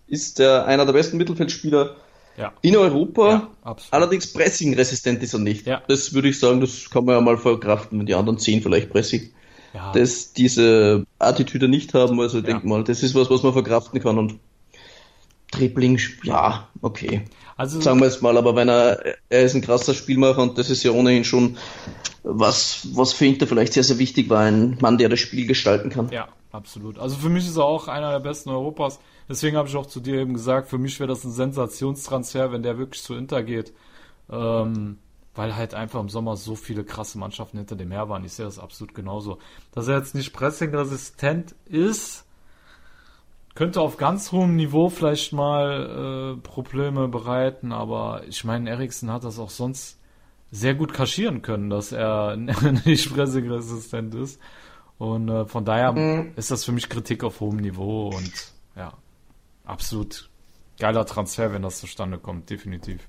Ist 0.07 0.39
der 0.39 0.65
einer 0.65 0.85
der 0.85 0.93
besten 0.93 1.17
Mittelfeldspieler 1.17 1.95
Ja. 2.37 2.53
In 2.61 2.77
Europa, 2.77 3.49
ja, 3.65 3.75
allerdings 3.91 4.31
pressing-resistent 4.31 5.21
ist 5.21 5.33
er 5.33 5.39
nicht. 5.39 5.67
Ja. 5.67 5.83
Das 5.87 6.13
würde 6.13 6.29
ich 6.29 6.39
sagen, 6.39 6.61
das 6.61 6.89
kann 6.89 7.03
man 7.05 7.15
ja 7.15 7.21
mal 7.21 7.37
verkraften, 7.37 7.99
wenn 7.99 8.05
die 8.05 8.15
anderen 8.15 8.39
zehn 8.39 8.61
vielleicht 8.61 8.89
Pressing. 8.89 9.31
Ja. 9.73 9.91
Das, 9.93 10.33
diese 10.33 11.05
Attitüde 11.19 11.67
nicht 11.67 11.93
haben, 11.93 12.19
also 12.19 12.39
ich 12.39 12.45
denke 12.45 12.67
mal, 12.67 12.83
das 12.83 13.03
ist 13.03 13.15
was, 13.15 13.29
was 13.29 13.43
man 13.43 13.53
verkraften 13.53 14.01
kann 14.01 14.17
und 14.17 14.35
Dribbling, 15.51 15.99
ja, 16.23 16.69
okay. 16.81 17.23
Also, 17.57 17.81
Sagen 17.81 17.99
wir 17.99 18.07
es 18.07 18.21
mal, 18.21 18.37
aber 18.37 18.55
wenn 18.55 18.69
er, 18.69 19.03
er 19.29 19.43
ist 19.43 19.53
ein 19.53 19.61
krasser 19.61 19.93
Spielmacher 19.93 20.41
und 20.41 20.57
das 20.57 20.69
ist 20.69 20.83
ja 20.83 20.91
ohnehin 20.91 21.25
schon 21.25 21.57
was, 22.23 22.87
was 22.93 23.11
für 23.13 23.25
Inter 23.25 23.47
vielleicht 23.47 23.73
sehr, 23.73 23.83
sehr 23.83 23.99
wichtig 23.99 24.29
war, 24.29 24.39
ein 24.41 24.77
Mann, 24.79 24.97
der 24.97 25.09
das 25.09 25.19
Spiel 25.19 25.45
gestalten 25.45 25.89
kann. 25.89 26.09
Ja, 26.11 26.29
absolut. 26.51 26.99
Also 26.99 27.17
für 27.17 27.29
mich 27.29 27.47
ist 27.47 27.57
er 27.57 27.65
auch 27.65 27.87
einer 27.87 28.11
der 28.11 28.19
besten 28.19 28.49
Europas. 28.49 28.99
Deswegen 29.29 29.57
habe 29.57 29.67
ich 29.67 29.75
auch 29.75 29.85
zu 29.85 29.99
dir 29.99 30.15
eben 30.15 30.33
gesagt, 30.33 30.67
für 30.69 30.77
mich 30.77 30.99
wäre 30.99 31.07
das 31.07 31.23
ein 31.23 31.31
Sensationstransfer, 31.31 32.51
wenn 32.51 32.63
der 32.63 32.77
wirklich 32.77 33.03
zu 33.03 33.15
Inter 33.15 33.43
geht. 33.43 33.73
Ähm, 34.29 34.97
weil 35.33 35.55
halt 35.55 35.73
einfach 35.73 35.99
im 35.99 36.09
Sommer 36.09 36.35
so 36.35 36.55
viele 36.55 36.83
krasse 36.83 37.17
Mannschaften 37.17 37.57
hinter 37.57 37.75
dem 37.75 37.91
her 37.91 38.09
waren. 38.09 38.25
Ich 38.25 38.33
sehe 38.33 38.45
das 38.45 38.59
absolut 38.59 38.93
genauso. 38.93 39.39
Dass 39.71 39.87
er 39.87 39.97
jetzt 39.97 40.15
nicht 40.15 40.33
pressingresistent 40.33 41.55
ist, 41.65 42.25
könnte 43.55 43.81
auf 43.81 43.97
ganz 43.97 44.31
hohem 44.31 44.55
Niveau 44.55 44.89
vielleicht 44.89 45.33
mal 45.33 46.35
äh, 46.35 46.41
Probleme 46.41 47.07
bereiten, 47.07 47.71
aber 47.71 48.23
ich 48.27 48.43
meine, 48.43 48.69
Eriksen 48.69 49.11
hat 49.11 49.23
das 49.23 49.39
auch 49.39 49.49
sonst 49.49 49.99
sehr 50.51 50.75
gut 50.75 50.93
kaschieren 50.93 51.41
können, 51.41 51.69
dass 51.69 51.91
er 51.91 52.35
nicht 52.85 53.13
pressingresistent 53.13 54.15
ist. 54.15 54.39
Und 55.01 55.29
äh, 55.29 55.45
von 55.45 55.65
daher 55.65 55.93
mhm. 55.93 56.33
ist 56.35 56.51
das 56.51 56.63
für 56.63 56.71
mich 56.71 56.87
Kritik 56.87 57.23
auf 57.23 57.39
hohem 57.39 57.57
Niveau 57.57 58.09
und 58.09 58.31
ja, 58.75 58.93
absolut 59.65 60.29
geiler 60.77 61.07
Transfer, 61.07 61.51
wenn 61.51 61.63
das 61.63 61.79
zustande 61.79 62.19
kommt, 62.19 62.51
definitiv. 62.51 62.99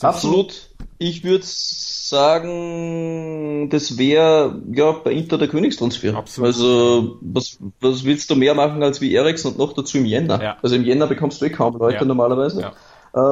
Absolut. 0.00 0.70
Ich 0.98 1.24
würde 1.24 1.42
sagen, 1.44 3.68
das 3.68 3.98
wäre 3.98 4.62
ja 4.72 4.92
bei 4.92 5.10
Inter 5.10 5.38
der 5.38 5.48
Königstransfer. 5.48 6.14
Absolut. 6.14 6.46
Also 6.46 7.18
was, 7.20 7.58
was 7.80 8.04
willst 8.04 8.30
du 8.30 8.36
mehr 8.36 8.54
machen 8.54 8.84
als 8.84 9.00
wie 9.00 9.12
Ericsson 9.12 9.54
und 9.54 9.58
noch 9.58 9.72
dazu 9.72 9.98
im 9.98 10.06
Jänner? 10.06 10.40
Ja. 10.40 10.56
Also 10.62 10.76
im 10.76 10.84
Jänner 10.84 11.08
bekommst 11.08 11.42
du 11.42 11.46
eh 11.46 11.50
kaum 11.50 11.76
Leute 11.76 11.96
ja. 11.96 12.04
normalerweise. 12.04 12.60
Ja. 12.60 12.74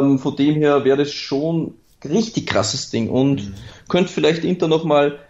Ähm, 0.01 0.19
von 0.19 0.35
dem 0.35 0.57
her 0.57 0.85
wäre 0.85 0.97
das 0.97 1.13
schon 1.13 1.75
richtig 2.05 2.49
krasses 2.49 2.91
Ding 2.91 3.11
und 3.11 3.47
mhm. 3.47 3.55
könnte 3.89 4.13
vielleicht 4.13 4.43
Inter 4.43 4.67
nochmal 4.67 5.21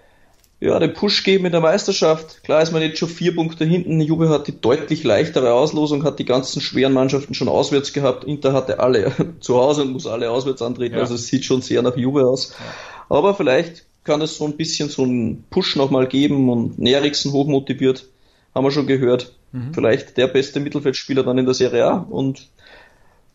ja, 0.59 0.79
den 0.79 0.95
Push 0.95 1.23
geben 1.23 1.45
in 1.45 1.53
der 1.53 1.61
Meisterschaft. 1.61 2.43
Klar 2.43 2.63
ist 2.63 2.73
man 2.73 2.81
jetzt 2.81 2.99
schon 2.99 3.11
vier 3.11 3.35
Punkte 3.35 3.65
hinten. 3.67 4.01
Juve 4.01 4.31
hat 4.31 4.47
die 4.47 4.59
deutlich 4.59 5.05
leichtere 5.05 5.53
Auslosung, 5.53 6.05
hat 6.05 6.19
die 6.19 6.25
ganzen 6.25 6.63
schweren 6.63 6.95
Mannschaften 6.95 7.35
schon 7.35 7.49
auswärts 7.49 7.93
gehabt. 7.93 8.25
Inter 8.25 8.55
hatte 8.55 8.81
alle 8.81 9.13
zu 9.41 9.57
Hause 9.57 9.83
und 9.83 9.93
muss 9.93 10.07
alle 10.07 10.31
auswärts 10.31 10.63
antreten. 10.63 10.95
Ja. 10.95 11.03
Also 11.03 11.15
es 11.15 11.27
sieht 11.27 11.45
schon 11.45 11.61
sehr 11.61 11.83
nach 11.83 11.97
Juve 11.97 12.27
aus. 12.27 12.55
Ja. 12.59 13.17
Aber 13.17 13.35
vielleicht 13.35 13.85
kann 14.05 14.23
es 14.23 14.39
so 14.39 14.47
ein 14.47 14.57
bisschen 14.57 14.89
so 14.89 15.03
einen 15.03 15.45
Push 15.51 15.77
nochmal 15.77 16.07
geben 16.07 16.49
und 16.49 16.79
Nerixen 16.79 17.33
hochmotiviert. 17.33 18.07
Haben 18.55 18.65
wir 18.65 18.71
schon 18.71 18.87
gehört. 18.87 19.35
Mhm. 19.53 19.75
Vielleicht 19.75 20.17
der 20.17 20.29
beste 20.29 20.61
Mittelfeldspieler 20.61 21.23
dann 21.23 21.37
in 21.37 21.45
der 21.45 21.55
Serie 21.55 21.85
A. 21.85 21.99
Und 21.99 22.49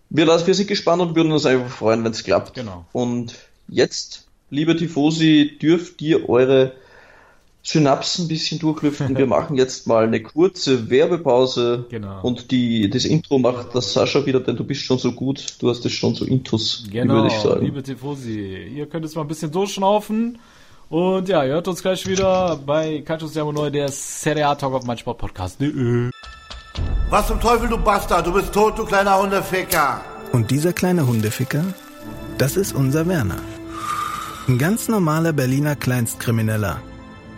wir, 0.09 0.25
wir 0.25 0.53
sind 0.55 0.67
gespannt 0.67 1.03
und 1.03 1.15
würden 1.15 1.31
uns 1.31 1.45
einfach 1.45 1.69
freuen, 1.69 2.03
wenn 2.03 2.11
es 2.13 2.23
klappt. 2.23 2.55
Genau. 2.55 2.85
Und 2.93 3.35
jetzt, 3.67 4.27
liebe 4.49 4.75
Tifosi, 4.75 5.57
dürft 5.61 6.01
ihr 6.01 6.27
eure 6.27 6.73
Synapsen 7.63 8.25
ein 8.25 8.27
bisschen 8.27 8.59
durchlüften. 8.59 9.17
Wir 9.17 9.27
machen 9.27 9.55
jetzt 9.55 9.87
mal 9.87 10.05
eine 10.05 10.21
kurze 10.21 10.89
Werbepause 10.89 11.85
genau. 11.89 12.21
und 12.21 12.51
die, 12.51 12.89
das 12.89 13.05
Intro 13.05 13.37
macht 13.37 13.75
das 13.75 13.93
Sascha 13.93 14.25
wieder, 14.25 14.39
denn 14.39 14.55
du 14.55 14.63
bist 14.63 14.81
schon 14.81 14.97
so 14.97 15.11
gut, 15.11 15.55
du 15.59 15.69
hast 15.69 15.85
es 15.85 15.91
schon 15.91 16.15
so 16.15 16.25
Intus, 16.25 16.85
genau, 16.91 17.15
würde 17.15 17.27
ich 17.27 17.33
sagen. 17.33 17.63
liebe 17.63 17.83
Tifosi, 17.83 18.67
ihr 18.75 18.87
könnt 18.87 19.05
jetzt 19.05 19.15
mal 19.15 19.21
ein 19.21 19.27
bisschen 19.27 19.51
durchschnaufen 19.51 20.39
und 20.89 21.29
ja, 21.29 21.43
ihr 21.43 21.53
hört 21.53 21.67
uns 21.67 21.81
gleich 21.81 22.05
wieder 22.07 22.59
bei 22.65 23.01
Calcio 23.01 23.27
Siamo 23.27 23.51
Neu, 23.51 23.69
der 23.69 23.89
Serie 23.89 24.47
A 24.47 24.55
Talk 24.55 24.73
auf 24.73 24.85
mein 24.85 24.97
Sportpodcast.de. 24.97 26.09
Was 27.09 27.27
zum 27.27 27.39
Teufel, 27.39 27.69
du 27.69 27.77
Bastard, 27.77 28.25
du 28.25 28.33
bist 28.33 28.53
tot, 28.53 28.77
du 28.77 28.85
kleiner 28.85 29.21
Hundeficker. 29.21 30.01
Und 30.31 30.49
dieser 30.49 30.73
kleine 30.73 31.05
Hundeficker, 31.05 31.63
das 32.37 32.57
ist 32.57 32.73
unser 32.73 33.07
Werner. 33.07 33.37
Ein 34.47 34.57
ganz 34.57 34.87
normaler 34.87 35.33
Berliner 35.33 35.75
Kleinstkrimineller 35.75 36.81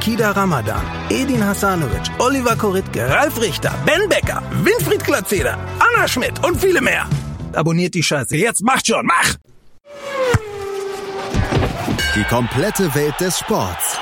Kida 0.00 0.30
Ramadan, 0.36 0.82
Edin 1.10 1.42
Hasanovic, 1.42 2.10
Oliver 2.18 2.56
Koritke, 2.56 3.08
Ralf 3.08 3.40
Richter, 3.40 3.72
Ben 3.84 4.08
Becker, 4.08 4.42
Winfried 4.62 5.04
Glatzeder, 5.04 5.58
Anna 5.78 6.06
Schmidt 6.08 6.44
und 6.44 6.60
viele 6.60 6.80
mehr. 6.80 7.06
Abonniert 7.52 7.94
die 7.94 8.02
Scheiße. 8.02 8.36
Jetzt 8.36 8.62
macht 8.62 8.86
schon, 8.86 9.06
mach! 9.06 9.34
Die 12.14 12.24
komplette 12.24 12.94
Welt 12.94 13.14
des 13.20 13.38
Sports. 13.38 13.98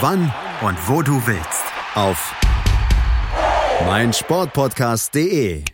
Wann 0.00 0.32
und 0.60 0.76
wo 0.86 1.02
du 1.02 1.20
willst. 1.26 1.64
Auf 1.94 2.34
meinsportpodcast.de 3.86 5.64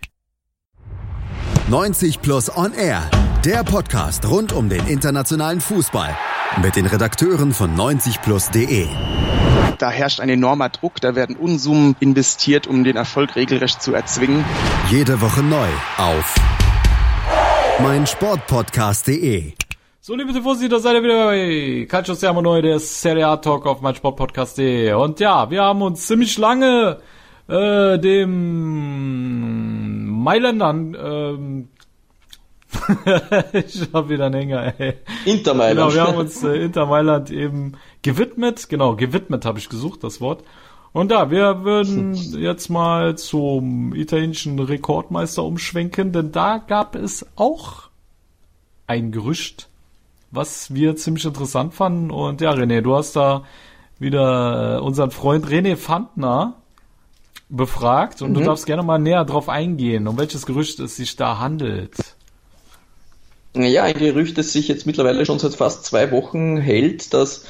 90 1.69 2.21
Plus 2.21 2.57
On 2.57 2.73
Air. 2.75 3.09
Der 3.45 3.65
Podcast 3.65 4.29
rund 4.29 4.53
um 4.53 4.69
den 4.69 4.87
internationalen 4.89 5.61
Fußball. 5.61 6.17
Mit 6.63 6.77
den 6.77 6.87
Redakteuren 6.87 7.55
von 7.55 7.77
90plus.de. 7.77 8.89
Da 9.81 9.91
herrscht 9.91 10.21
ein 10.21 10.29
enormer 10.29 10.69
Druck, 10.69 11.01
da 11.01 11.15
werden 11.15 11.37
Unsummen 11.37 11.97
investiert, 12.01 12.67
um 12.67 12.85
den 12.85 12.97
Erfolg 12.97 13.35
regelrecht 13.35 13.81
zu 13.81 13.95
erzwingen. 13.95 14.45
Jede 14.91 15.23
Woche 15.23 15.43
neu 15.43 15.69
auf 15.97 16.35
meinsportpodcast.de. 17.83 19.55
So, 20.03 20.15
liebe 20.17 20.35
Tifosi, 20.35 20.69
da 20.69 20.81
seid 20.81 20.97
ihr 20.97 21.03
wieder 21.03 21.29
bei 21.29 21.87
Calcio 21.89 22.13
Siamo 22.13 22.43
Neu, 22.43 22.61
der 22.61 22.79
Serie 22.79 23.27
A 23.27 23.39
Talk 23.39 23.65
auf 23.65 23.81
meinsportpodcast.de. 23.81 24.93
Und 24.93 25.19
ja, 25.19 25.51
wir 25.51 25.63
haben 25.63 25.81
uns 25.81 26.07
ziemlich 26.07 26.37
lange 26.37 26.99
äh, 27.49 27.99
dem 27.99 28.51
Mailändern 30.23 30.95
ähm, 31.03 31.69
ich 33.53 33.89
hab 33.93 34.09
wieder 34.09 34.27
einen 34.27 34.35
Hänger, 34.35 34.75
ey. 34.79 34.95
Inter 35.25 35.55
Mailand. 35.55 35.93
Genau, 35.93 35.95
wir 35.95 36.09
haben 36.09 36.19
uns 36.19 36.43
äh, 36.43 36.55
Inter 36.55 36.87
Mailand 36.87 37.31
eben 37.31 37.73
gewidmet. 38.03 38.69
Genau, 38.69 38.97
gewidmet 38.97 39.45
habe 39.45 39.59
ich 39.59 39.69
gesucht, 39.69 40.05
das 40.05 40.21
Wort. 40.21 40.45
Und 40.93 41.11
da, 41.11 41.31
wir 41.31 41.65
würden 41.65 42.15
jetzt 42.39 42.69
mal 42.69 43.17
zum 43.17 43.95
italienischen 43.95 44.59
Rekordmeister 44.59 45.45
umschwenken, 45.45 46.13
denn 46.13 46.33
da 46.33 46.59
gab 46.59 46.97
es 46.97 47.27
auch 47.37 47.91
ein 48.87 49.13
Gerücht, 49.13 49.69
was 50.31 50.75
wir 50.75 50.97
ziemlich 50.97 51.25
interessant 51.25 51.75
fanden. 51.75 52.11
Und 52.11 52.41
ja, 52.41 52.53
René, 52.53 52.81
du 52.81 52.97
hast 52.97 53.15
da 53.15 53.45
wieder 53.99 54.79
äh, 54.79 54.81
unseren 54.81 55.11
Freund 55.11 55.47
René 55.47 55.77
Fandner 55.77 56.55
befragt 57.49 58.23
und 58.23 58.31
mhm. 58.31 58.35
du 58.35 58.41
darfst 58.45 58.67
gerne 58.67 58.83
mal 58.83 58.99
näher 58.99 59.25
drauf 59.25 59.49
eingehen, 59.49 60.09
um 60.09 60.19
welches 60.19 60.47
Gerücht 60.47 60.79
es 60.81 60.97
sich 60.97 61.17
da 61.17 61.39
handelt. 61.39 62.17
Ja, 63.55 63.83
ein 63.83 63.95
Gerücht, 63.95 64.39
das 64.39 64.53
sich 64.53 64.69
jetzt 64.69 64.87
mittlerweile 64.87 65.27
schon 65.27 65.39
seit 65.39 65.55
fast 65.55 65.85
zwei 65.85 66.13
Wochen 66.13 66.57
hält, 66.57 67.13
dass 67.13 67.47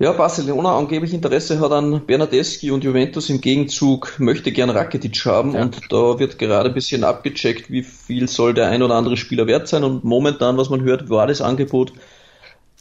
ja, 0.00 0.10
Barcelona 0.10 0.76
angeblich 0.76 1.14
Interesse 1.14 1.60
hat 1.60 1.70
an 1.70 2.04
Bernadeschi 2.04 2.72
und 2.72 2.82
Juventus 2.82 3.30
im 3.30 3.40
Gegenzug 3.40 4.16
möchte 4.18 4.50
gern 4.50 4.70
Rakitic 4.70 5.24
haben 5.24 5.54
ja. 5.54 5.62
und 5.62 5.80
da 5.88 6.18
wird 6.18 6.38
gerade 6.38 6.70
ein 6.70 6.74
bisschen 6.74 7.04
abgecheckt, 7.04 7.70
wie 7.70 7.84
viel 7.84 8.26
soll 8.26 8.54
der 8.54 8.68
ein 8.68 8.82
oder 8.82 8.96
andere 8.96 9.16
Spieler 9.16 9.46
wert 9.46 9.68
sein 9.68 9.84
und 9.84 10.02
momentan, 10.02 10.56
was 10.56 10.68
man 10.68 10.82
hört, 10.82 11.10
war 11.10 11.28
das 11.28 11.40
Angebot 11.40 11.92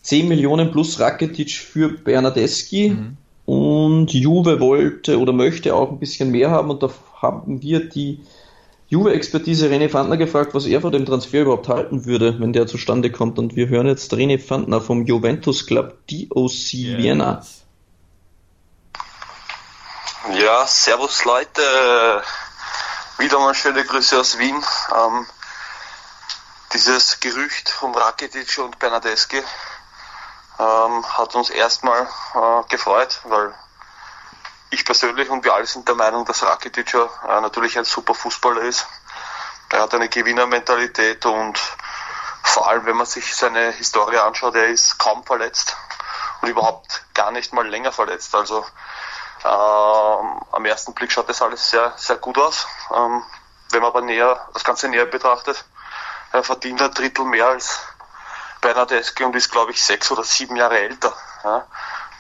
10 0.02 0.28
Millionen 0.28 0.72
plus 0.72 1.00
Rakitic 1.00 1.52
für 1.52 1.90
Bernadeschi 1.90 2.90
mhm. 2.90 3.18
und 3.46 4.12
Juve 4.12 4.60
wollte 4.60 5.20
oder 5.20 5.34
möchte 5.34 5.76
auch 5.76 5.92
ein 5.92 6.00
bisschen 6.00 6.32
mehr 6.32 6.50
haben 6.50 6.72
und 6.72 6.82
da 6.82 6.90
haben 7.22 7.62
wir 7.62 7.88
die 7.88 8.22
Juve-Expertise 8.90 9.68
René 9.70 9.90
Fandner 9.90 10.18
gefragt, 10.18 10.54
was 10.54 10.66
er 10.66 10.82
von 10.82 10.92
dem 10.92 11.06
Transfer 11.06 11.42
überhaupt 11.42 11.68
halten 11.68 12.06
würde, 12.06 12.40
wenn 12.40 12.54
der 12.54 12.68
zustande 12.68 13.12
kommt. 13.12 13.40
Und 13.40 13.56
wir 13.56 13.68
hören 13.68 13.88
jetzt 13.88 14.14
René 14.14 14.40
Fandner 14.40 14.82
vom 14.82 15.06
Juventus 15.06 15.66
Club 15.66 15.98
DOC 16.08 16.98
Vienna. 16.98 17.42
Ja, 20.32 20.66
servus 20.68 21.26
Leute. 21.26 21.62
Wieder 23.18 23.40
mal 23.40 23.54
schöne 23.54 23.84
Grüße 23.84 24.20
aus 24.20 24.38
Wien. 24.38 24.56
Ähm, 24.56 25.26
dieses 26.74 27.20
Gerücht 27.20 27.76
um 27.82 27.94
Rakitic 27.94 28.58
und 28.60 28.80
Bernadeschi 28.80 29.42
ähm, 30.60 31.06
hat 31.18 31.36
uns 31.36 31.50
erstmal 31.50 32.04
äh, 32.04 32.70
gefreut, 32.70 33.22
weil 33.26 33.54
ich 34.74 34.86
persönlich 34.86 35.30
und 35.30 35.44
wir 35.44 35.54
alle 35.54 35.66
sind 35.66 35.88
der 35.88 35.96
Meinung, 35.96 36.26
dass 36.26 36.44
Rakitic 36.44 36.94
ja 36.94 37.10
äh, 37.28 37.42
natürlich 37.42 37.78
ein 37.78 37.86
super 37.86 38.16
Fußballer 38.16 38.62
ist. 38.62 38.88
Er 39.70 39.82
hat 39.82 39.94
eine 39.94 40.10
Gewinnermentalität 40.10 41.26
und 41.26 41.60
vor 42.44 42.68
allem, 42.68 42.86
wenn 42.86 42.98
man 42.98 43.06
sich 43.06 43.36
seine 43.36 43.72
Historie 43.72 44.18
anschaut, 44.18 44.56
er 44.56 44.68
ist 44.68 44.98
kaum 45.00 45.24
verletzt 45.24 45.78
und 46.42 46.50
überhaupt 46.50 47.04
gar 47.14 47.32
nicht 47.32 47.54
mal 47.54 47.68
länger 47.68 47.92
verletzt. 47.92 48.36
Also 48.36 48.66
ähm, 49.46 50.42
am 50.52 50.66
ersten 50.66 50.94
Blick 50.94 51.12
schaut 51.12 51.30
das 51.30 51.42
alles 51.42 51.70
sehr, 51.70 51.94
sehr 51.96 52.18
gut 52.18 52.38
aus. 52.38 52.68
Ähm, 52.94 53.24
wenn 53.72 53.82
man 53.82 53.90
aber 53.90 54.02
näher, 54.02 54.48
das 54.54 54.64
Ganze 54.64 54.88
näher 54.90 55.06
betrachtet, 55.06 55.64
er 56.32 56.44
verdient 56.44 56.82
ein 56.82 56.92
Drittel 56.92 57.26
mehr 57.26 57.48
als 57.48 57.80
Bernadeschi 58.62 59.24
und 59.24 59.36
ist, 59.36 59.52
glaube 59.52 59.72
ich, 59.72 59.84
sechs 59.84 60.12
oder 60.12 60.24
sieben 60.24 60.56
Jahre 60.56 60.80
älter. 60.80 61.14
Ja. 61.44 61.66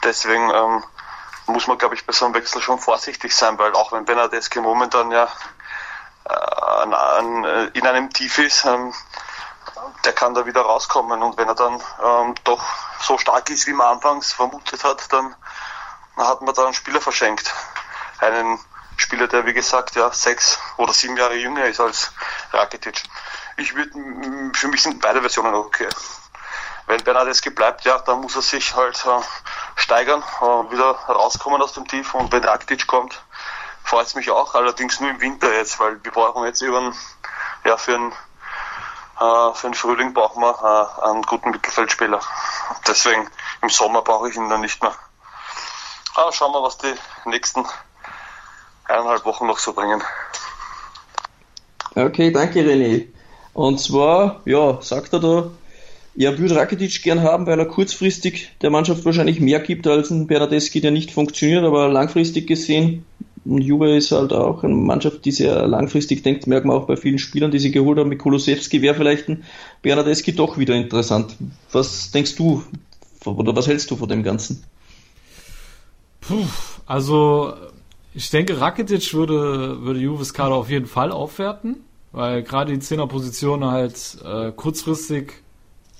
Deswegen 0.04 0.50
ähm, 0.50 0.84
muss 1.48 1.68
man, 1.68 1.78
glaube 1.78 1.96
ich, 1.96 2.06
bei 2.06 2.14
so 2.14 2.26
einem 2.26 2.34
Wechsel 2.34 2.62
schon 2.62 2.80
vorsichtig 2.80 3.36
sein, 3.36 3.58
weil 3.58 3.74
auch 3.74 3.92
wenn 3.92 4.06
Bernadeschi 4.06 4.60
momentan 4.60 5.12
ja 5.12 5.28
äh, 6.30 7.68
in 7.74 7.88
einem 7.88 8.10
Tief 8.12 8.38
ist, 8.38 8.66
ähm, 8.66 8.94
der 10.06 10.14
kann 10.14 10.34
da 10.34 10.46
wieder 10.46 10.62
rauskommen 10.62 11.22
und 11.22 11.38
wenn 11.38 11.48
er 11.48 11.56
dann 11.56 11.82
ähm, 12.04 12.36
doch 12.44 12.64
so 13.02 13.18
stark 13.18 13.50
ist, 13.50 13.68
wie 13.68 13.74
man 13.74 13.88
anfangs 13.88 14.34
vermutet 14.34 14.84
hat, 14.84 15.12
dann 15.12 15.36
hat 16.18 16.42
man 16.42 16.54
da 16.54 16.66
einen 16.66 16.74
Spieler 16.74 17.02
verschenkt. 17.02 17.54
Einen 18.20 18.60
Spieler, 18.98 19.28
der 19.28 19.46
wie 19.46 19.54
gesagt 19.54 19.96
ja 19.96 20.12
sechs 20.12 20.60
oder 20.78 20.94
sieben 20.94 21.18
Jahre 21.18 21.36
jünger 21.36 21.66
ist 21.66 21.80
als 21.80 22.12
Rakitic. 22.52 23.04
Ich 23.58 23.76
würde, 23.76 23.92
für 24.54 24.68
mich 24.68 24.82
sind 24.82 25.02
beide 25.02 25.22
Versionen 25.22 25.54
okay. 25.54 25.88
Wenn 26.86 27.04
Bernadeschi 27.04 27.50
bleibt, 27.50 27.86
ja, 27.86 28.00
dann 28.00 28.22
muss 28.22 28.36
er 28.36 28.42
sich 28.42 28.76
halt 28.76 29.04
äh, 29.06 29.22
steigern, 29.76 30.22
äh, 30.22 30.72
wieder 30.72 30.92
rauskommen 31.08 31.62
aus 31.62 31.74
dem 31.74 31.88
Tief 31.88 32.14
und 32.14 32.32
wenn 32.32 32.44
Rakitic 32.44 32.88
kommt, 32.88 33.22
freut 33.84 34.08
es 34.08 34.16
mich 34.16 34.32
auch, 34.32 34.56
allerdings 34.56 35.00
nur 35.00 35.10
im 35.10 35.22
Winter 35.22 35.54
jetzt, 35.54 35.80
weil 35.80 36.04
wir 36.04 36.12
brauchen 36.12 36.46
jetzt 36.46 36.62
über 36.62 36.94
ja, 37.66 37.78
für 37.78 37.96
einen 37.96 38.14
äh, 39.20 39.54
für 39.54 39.68
den 39.68 39.74
Frühling 39.74 40.14
brauchen 40.14 40.42
wir 40.42 40.98
äh, 41.02 41.10
einen 41.10 41.22
guten 41.24 41.52
Mittelfeldspieler. 41.52 42.20
Deswegen 42.88 43.28
im 43.62 43.70
Sommer 43.70 44.02
brauche 44.02 44.30
ich 44.30 44.36
ihn 44.36 44.50
dann 44.50 44.62
nicht 44.62 44.82
mehr. 44.82 44.94
Aber 46.16 46.32
schauen 46.32 46.52
wir, 46.52 46.64
was 46.64 46.78
die 46.78 46.94
nächsten 47.26 47.66
eineinhalb 48.86 49.26
Wochen 49.26 49.48
noch 49.48 49.60
so 49.60 49.74
bringen. 49.74 50.04
Okay, 51.96 52.32
danke 52.32 52.62
René. 52.62 53.08
Und 53.54 53.80
zwar, 53.80 54.42
ja, 54.46 54.82
sagt 54.82 55.14
er 55.14 55.20
da, 55.20 55.44
er 56.16 56.38
würde 56.38 56.56
Rakitic 56.56 57.02
gern 57.04 57.22
haben, 57.22 57.46
weil 57.48 57.60
er 57.60 57.66
kurzfristig 57.66 58.52
der 58.62 58.70
Mannschaft 58.70 59.06
wahrscheinlich 59.06 59.40
mehr 59.40 59.60
gibt 59.60 59.88
als 59.88 60.12
ein 60.12 60.28
Bernadeschi, 60.28 60.82
der 60.82 60.92
nicht 60.92 61.12
funktioniert, 61.12 61.64
aber 61.64 61.90
langfristig 61.90 62.48
gesehen 62.48 63.06
und 63.46 63.62
Juve 63.62 63.96
ist 63.96 64.12
halt 64.12 64.32
auch 64.32 64.64
eine 64.64 64.74
Mannschaft, 64.74 65.26
die 65.26 65.32
sehr 65.32 65.68
langfristig 65.68 66.24
denkt, 66.24 66.48
merkt 66.48 66.66
man 66.66 66.78
auch 66.78 66.88
bei 66.88 66.96
vielen 66.96 67.20
Spielern, 67.20 67.52
die 67.52 67.60
sie 67.60 67.72
geholt 67.72 68.00
haben. 68.00 68.10
Mit 68.10 68.20
Kulusewski 68.20 68.82
wäre 68.82 68.96
vielleicht 68.96 69.28
ein 69.28 69.44
Bernadeschi 69.82 70.34
doch 70.34 70.58
wieder 70.58 70.76
interessant. 70.76 71.36
Was 71.72 72.12
denkst 72.12 72.36
du 72.36 72.64
oder 73.26 73.56
was 73.56 73.68
hältst 73.68 73.92
du 73.92 73.98
von 73.98 74.08
dem 74.08 74.24
Ganzen? 74.24 74.64
Puh, 76.22 76.46
also 76.86 77.54
ich 78.14 78.30
denke, 78.30 78.62
Rakitic 78.62 79.14
würde, 79.14 79.82
würde 79.82 80.00
Juves 80.00 80.34
Kader 80.34 80.56
auf 80.56 80.70
jeden 80.70 80.86
Fall 80.86 81.12
aufwerten, 81.12 81.78
weil 82.14 82.44
gerade 82.44 82.72
die 82.72 82.80
Zehnerposition 82.80 83.66
halt 83.66 84.18
äh, 84.24 84.54
kurzfristig 84.54 85.43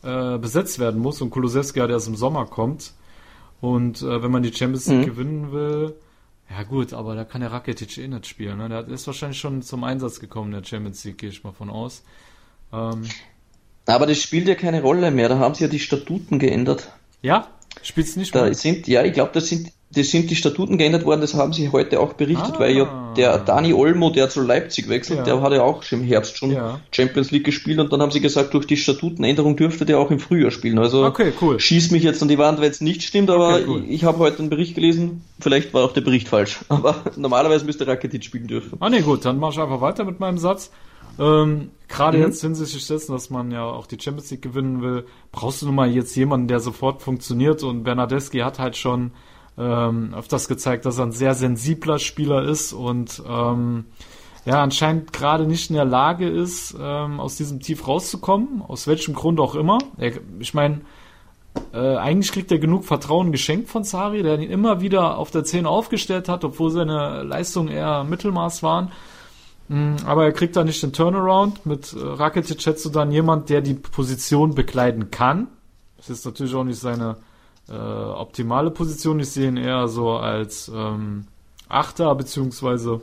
äh, 0.04 0.38
besetzt 0.38 0.80
werden 0.80 1.02
muss 1.02 1.22
und 1.22 1.30
Kulusewski 1.30 1.80
halt 1.80 1.92
erst 1.92 2.08
im 2.08 2.16
Sommer 2.16 2.46
kommt. 2.46 2.94
Und 3.62 4.02
äh, 4.02 4.22
wenn 4.22 4.32
man 4.32 4.44
die 4.44 4.54
Champions 4.54 4.88
League 4.88 5.02
mhm. 5.02 5.06
gewinnen 5.06 5.52
will, 5.52 5.96
ja 6.50 6.64
gut, 6.64 6.94
aber 6.94 7.16
da 7.16 7.24
kann 7.24 7.42
der 7.42 7.52
Rakitic 7.52 7.98
eh 7.98 8.08
nicht 8.08 8.28
spielen. 8.28 8.58
Ne? 8.58 8.70
Der 8.70 8.88
ist 8.88 9.08
wahrscheinlich 9.08 9.40
schon 9.40 9.62
zum 9.62 9.84
Einsatz 9.84 10.20
gekommen 10.20 10.54
in 10.54 10.62
der 10.62 10.68
Champions 10.68 11.04
League, 11.04 11.18
gehe 11.18 11.30
ich 11.30 11.44
mal 11.44 11.54
von 11.54 11.70
aus. 11.70 12.04
Ähm, 12.72 13.04
aber 13.86 14.06
das 14.06 14.22
spielt 14.22 14.48
ja 14.48 14.56
keine 14.56 14.82
Rolle 14.82 15.12
mehr. 15.12 15.30
Da 15.30 15.40
haben 15.40 15.56
sie 15.56 15.64
ja 15.64 15.70
die 15.70 15.80
Statuten 15.80 16.40
geändert. 16.40 16.92
Ja? 17.22 17.48
Spielt 17.82 18.08
es 18.08 18.16
nicht 18.16 18.34
mehr? 18.34 18.46
Da 18.46 18.54
sind, 18.54 18.88
ja, 18.88 19.04
ich 19.04 19.14
glaube, 19.14 19.32
das 19.34 19.48
sind 19.48 19.72
das 19.96 20.10
sind 20.10 20.30
die 20.30 20.36
Statuten 20.36 20.78
geändert 20.78 21.06
worden, 21.06 21.22
das 21.22 21.34
haben 21.34 21.54
sie 21.54 21.70
heute 21.70 22.00
auch 22.00 22.14
berichtet, 22.14 22.54
ah. 22.56 22.60
weil 22.60 22.76
ja 22.76 23.14
der 23.16 23.38
Dani 23.38 23.74
Olmo, 23.74 24.10
der 24.10 24.30
zu 24.30 24.42
Leipzig 24.42 24.90
wechselt, 24.90 25.20
ja. 25.20 25.24
der 25.24 25.42
hat 25.42 25.54
ja 25.54 25.62
auch 25.62 25.84
schon 25.84 26.02
im 26.02 26.08
Herbst 26.08 26.38
schon 26.38 26.52
ja. 26.52 26.80
Champions 26.92 27.32
League 27.32 27.44
gespielt 27.44 27.80
und 27.80 27.92
dann 27.94 28.02
haben 28.02 28.12
sie 28.12 28.22
gesagt, 28.22 28.54
durch 28.54 28.66
die 28.66 28.78
Statutenänderung 28.78 29.56
dürfte 29.56 29.86
der 29.86 30.00
auch 30.00 30.12
im 30.12 30.20
Frühjahr 30.20 30.52
spielen. 30.52 30.80
Also 30.80 31.06
okay, 31.06 31.34
cool. 31.42 31.60
schieß 31.60 31.92
mich 31.92 32.04
jetzt 32.04 32.22
an 32.22 32.28
die 32.28 32.38
Wand, 32.38 32.60
wenn 32.62 32.72
es 32.72 32.82
nicht 32.82 33.04
stimmt, 33.04 33.30
aber 33.30 33.56
okay, 33.56 33.66
cool. 33.68 33.84
ich, 33.86 33.92
ich 33.92 34.04
habe 34.04 34.18
heute 34.20 34.40
einen 34.40 34.50
Bericht 34.50 34.76
gelesen, 34.76 35.24
vielleicht 35.40 35.74
war 35.74 35.84
auch 35.84 35.94
der 35.94 36.02
Bericht 36.02 36.28
falsch, 36.28 36.60
aber 36.70 36.96
normalerweise 37.16 37.66
müsste 37.66 37.88
Rakitic 37.88 38.24
spielen 38.24 38.48
dürfen. 38.48 38.78
Ah 38.80 38.90
ne, 38.90 39.02
gut, 39.02 39.26
dann 39.26 39.38
mach 39.38 39.52
ich 39.52 39.60
einfach 39.60 39.82
weiter 39.82 40.06
mit 40.06 40.20
meinem 40.20 40.38
Satz. 40.38 40.72
Ähm, 41.20 41.70
Gerade 41.88 42.18
mhm. 42.18 42.24
jetzt 42.24 42.42
hinsichtlich 42.42 42.88
dessen, 42.88 43.12
dass 43.12 43.30
man 43.30 43.52
ja 43.52 43.64
auch 43.64 43.86
die 43.86 44.00
Champions 44.00 44.32
League 44.32 44.42
gewinnen 44.42 44.82
will, 44.82 45.06
brauchst 45.32 45.62
du 45.62 45.68
nun 45.68 45.76
mal 45.76 45.90
jetzt 45.90 46.16
jemanden, 46.16 46.48
der 46.48 46.60
sofort 46.60 47.04
funktioniert 47.04 47.62
und 47.62 47.84
Bernadeschi 47.84 48.40
hat 48.40 48.58
halt 48.58 48.78
schon 48.78 49.12
ähm, 49.58 50.14
öfters 50.14 50.48
gezeigt, 50.48 50.86
dass 50.86 50.98
er 50.98 51.06
ein 51.06 51.12
sehr 51.12 51.36
sensibler 51.36 52.00
Spieler 52.00 52.44
ist 52.44 52.74
und 52.74 53.22
ähm, 53.28 53.86
ja, 54.46 54.62
anscheinend 54.62 55.14
gerade 55.14 55.46
nicht 55.46 55.70
in 55.70 55.76
der 55.76 55.86
Lage 55.86 56.28
ist, 56.28 56.76
ähm, 56.80 57.20
aus 57.20 57.38
diesem 57.38 57.62
Tief 57.62 57.88
rauszukommen, 57.88 58.62
aus 58.62 58.88
welchem 58.88 59.14
Grund 59.14 59.40
auch 59.40 59.56
immer. 59.56 59.78
Er, 59.98 60.14
ich 60.40 60.54
meine, 60.54 60.82
äh, 61.74 61.96
eigentlich 61.96 62.32
kriegt 62.32 62.52
er 62.52 62.60
genug 62.60 62.84
Vertrauen 62.84 63.32
geschenkt 63.32 63.70
von 63.70 63.84
Sari, 63.84 64.22
der 64.22 64.40
ihn 64.40 64.50
immer 64.50 64.82
wieder 64.82 65.18
auf 65.18 65.32
der 65.32 65.44
10 65.44 65.66
aufgestellt 65.66 66.28
hat, 66.28 66.44
obwohl 66.44 66.72
seine 66.72 67.24
Leistungen 67.24 67.70
eher 67.70 68.04
Mittelmaß 68.04 68.64
waren. 68.64 68.92
Mm, 69.70 69.96
aber 70.06 70.26
er 70.26 70.34
kriegt 70.34 70.56
da 70.56 70.64
nicht 70.64 70.84
den 70.84 70.92
Turnaround. 70.92 71.66
Mit 71.66 71.94
äh, 71.94 72.00
Rakitic 72.00 72.66
hättest 72.66 72.86
du 72.86 72.90
dann 72.90 73.12
jemand, 73.12 73.50
der 73.50 73.62
die 73.62 73.76
Position 73.76 74.56
bekleiden 74.56 75.10
kann. 75.10 75.48
Das 75.98 76.10
ist 76.10 76.26
natürlich 76.26 76.54
auch 76.54 76.66
nicht 76.66 76.80
seine 76.80 77.18
äh, 77.70 77.74
optimale 77.74 78.72
Position. 78.72 79.20
Ich 79.20 79.32
sehe 79.32 79.48
ihn 79.48 79.58
eher 79.58 79.88
so 79.88 80.12
als 80.12 80.72
ähm, 80.74 81.28
Achter 81.70 82.14
beziehungsweise 82.16 83.02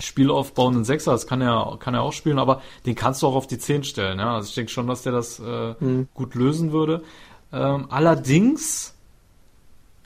spielaufbauenden 0.00 0.84
Sechser. 0.84 1.12
Das 1.12 1.26
kann 1.26 1.40
er, 1.40 1.76
kann 1.78 1.94
er 1.94 2.02
auch 2.02 2.12
spielen, 2.12 2.38
aber 2.38 2.62
den 2.86 2.94
kannst 2.94 3.22
du 3.22 3.26
auch 3.26 3.34
auf 3.34 3.46
die 3.46 3.58
Zehn 3.58 3.84
stellen. 3.84 4.18
Ja? 4.18 4.34
Also 4.34 4.48
ich 4.48 4.54
denke 4.54 4.70
schon, 4.70 4.86
dass 4.86 5.02
der 5.02 5.12
das 5.12 5.38
äh, 5.40 5.74
mhm. 5.78 6.08
gut 6.14 6.34
lösen 6.34 6.72
würde. 6.72 7.02
Ähm, 7.52 7.86
allerdings 7.90 8.94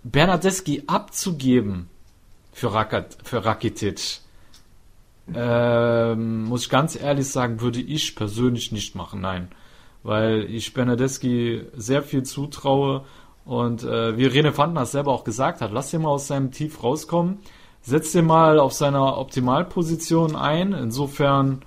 Bernadeschi 0.02 0.84
abzugeben 0.86 1.88
für, 2.52 2.72
Rakat, 2.72 3.18
für 3.22 3.44
Rakitic, 3.44 4.20
ähm, 5.34 6.44
muss 6.44 6.62
ich 6.62 6.70
ganz 6.70 6.96
ehrlich 6.96 7.28
sagen, 7.28 7.60
würde 7.60 7.80
ich 7.80 8.14
persönlich 8.14 8.72
nicht 8.72 8.94
machen, 8.94 9.20
nein. 9.20 9.48
Weil 10.02 10.44
ich 10.44 10.72
Bernadeschi 10.72 11.64
sehr 11.76 12.02
viel 12.02 12.22
zutraue 12.22 13.04
und 13.46 13.84
äh, 13.84 14.18
wie 14.18 14.26
Rene 14.26 14.52
Fandner 14.52 14.86
selber 14.86 15.12
auch 15.12 15.22
gesagt 15.22 15.60
hat, 15.60 15.70
lass 15.72 15.94
ihn 15.94 16.02
mal 16.02 16.08
aus 16.08 16.26
seinem 16.26 16.50
Tief 16.50 16.82
rauskommen, 16.82 17.38
setz 17.80 18.12
ihn 18.16 18.26
mal 18.26 18.58
auf 18.58 18.72
seiner 18.72 19.18
Optimalposition 19.18 20.34
ein. 20.34 20.72
Insofern 20.72 21.64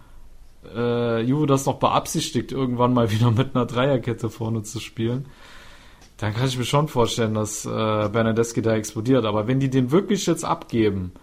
äh, 0.76 1.22
Juve 1.22 1.48
das 1.48 1.66
noch 1.66 1.80
beabsichtigt, 1.80 2.52
irgendwann 2.52 2.94
mal 2.94 3.12
wieder 3.14 3.32
mit 3.32 3.56
einer 3.56 3.66
Dreierkette 3.66 4.30
vorne 4.30 4.64
zu 4.64 4.82
spielen. 4.82 5.28
Dann 6.18 6.34
kann 6.34 6.48
ich 6.48 6.58
mir 6.58 6.66
schon 6.66 6.90
vorstellen, 6.90 7.34
dass 7.34 7.66
äh, 7.66 7.70
Bernadeschi 7.70 8.62
da 8.62 8.76
explodiert. 8.76 9.24
Aber 9.24 9.48
wenn 9.48 9.62
die 9.62 9.70
den 9.70 9.90
wirklich 9.90 10.26
jetzt 10.26 10.44
abgeben, 10.44 11.14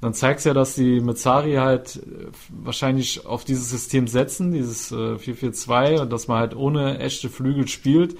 dann 0.00 0.14
zeigt 0.14 0.40
es 0.40 0.46
ja, 0.46 0.52
dass 0.52 0.74
die 0.74 0.98
mit 0.98 1.24
halt 1.24 1.96
äh, 1.96 2.26
wahrscheinlich 2.48 3.24
auf 3.24 3.44
dieses 3.44 3.70
System 3.70 4.08
setzen, 4.08 4.50
dieses 4.50 4.90
äh, 4.90 5.14
4-4-2, 5.14 6.00
und 6.00 6.12
dass 6.12 6.26
man 6.26 6.40
halt 6.40 6.56
ohne 6.56 6.98
echte 6.98 7.28
Flügel 7.28 7.68
spielt 7.68 8.16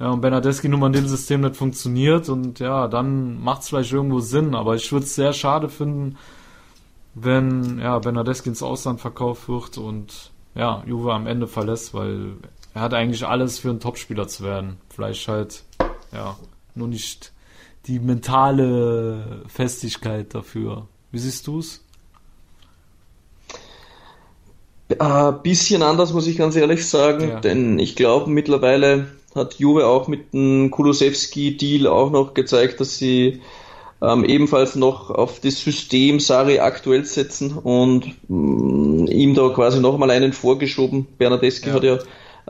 ja, 0.00 0.10
und 0.10 0.20
Bernadeschi 0.20 0.68
nun 0.68 0.80
mal 0.80 0.88
in 0.88 0.92
dem 0.94 1.08
System 1.08 1.42
nicht 1.42 1.56
funktioniert 1.56 2.28
und 2.28 2.58
ja, 2.58 2.88
dann 2.88 3.40
macht 3.40 3.62
es 3.62 3.68
vielleicht 3.68 3.92
irgendwo 3.92 4.20
Sinn, 4.20 4.54
aber 4.54 4.74
ich 4.74 4.90
würde 4.90 5.06
es 5.06 5.14
sehr 5.14 5.32
schade 5.32 5.68
finden, 5.68 6.16
wenn 7.14 7.78
ja, 7.78 7.98
Bernadeschi 7.98 8.48
ins 8.48 8.62
Ausland 8.62 9.00
verkauft 9.00 9.48
wird 9.48 9.78
und 9.78 10.32
ja, 10.54 10.82
Juve 10.86 11.12
am 11.12 11.26
Ende 11.26 11.46
verlässt, 11.46 11.94
weil 11.94 12.34
er 12.74 12.80
hat 12.80 12.94
eigentlich 12.94 13.24
alles 13.26 13.60
für 13.60 13.70
einen 13.70 13.80
Topspieler 13.80 14.26
zu 14.26 14.42
werden. 14.42 14.78
Vielleicht 14.88 15.28
halt, 15.28 15.64
ja, 16.12 16.36
nur 16.74 16.88
nicht 16.88 17.32
die 17.86 18.00
mentale 18.00 19.42
Festigkeit 19.46 20.34
dafür. 20.34 20.88
Wie 21.12 21.18
siehst 21.18 21.46
du 21.46 21.60
es? 21.60 21.84
Äh, 24.88 25.32
bisschen 25.42 25.82
anders, 25.82 26.12
muss 26.12 26.26
ich 26.26 26.36
ganz 26.36 26.56
ehrlich 26.56 26.86
sagen, 26.86 27.28
ja. 27.28 27.40
denn 27.40 27.78
ich 27.78 27.96
glaube 27.96 28.30
mittlerweile 28.30 29.06
hat 29.34 29.54
Juve 29.54 29.86
auch 29.86 30.08
mit 30.08 30.32
dem 30.32 30.70
Kulusewski-Deal 30.70 31.86
auch 31.86 32.10
noch 32.10 32.34
gezeigt, 32.34 32.80
dass 32.80 32.98
sie 32.98 33.40
ähm, 34.02 34.24
ebenfalls 34.24 34.76
noch 34.76 35.10
auf 35.10 35.40
das 35.40 35.60
System 35.60 36.20
Sari 36.20 36.58
aktuell 36.58 37.04
setzen 37.04 37.56
und 37.56 38.06
mh, 38.28 38.36
mm, 38.36 39.06
ihm 39.06 39.34
da 39.34 39.48
quasi 39.48 39.80
nochmal 39.80 40.10
einen 40.10 40.32
vorgeschoben. 40.32 41.06
Bernadeschi 41.18 41.68
ja. 41.68 41.74
hat 41.74 41.84
ja 41.84 41.98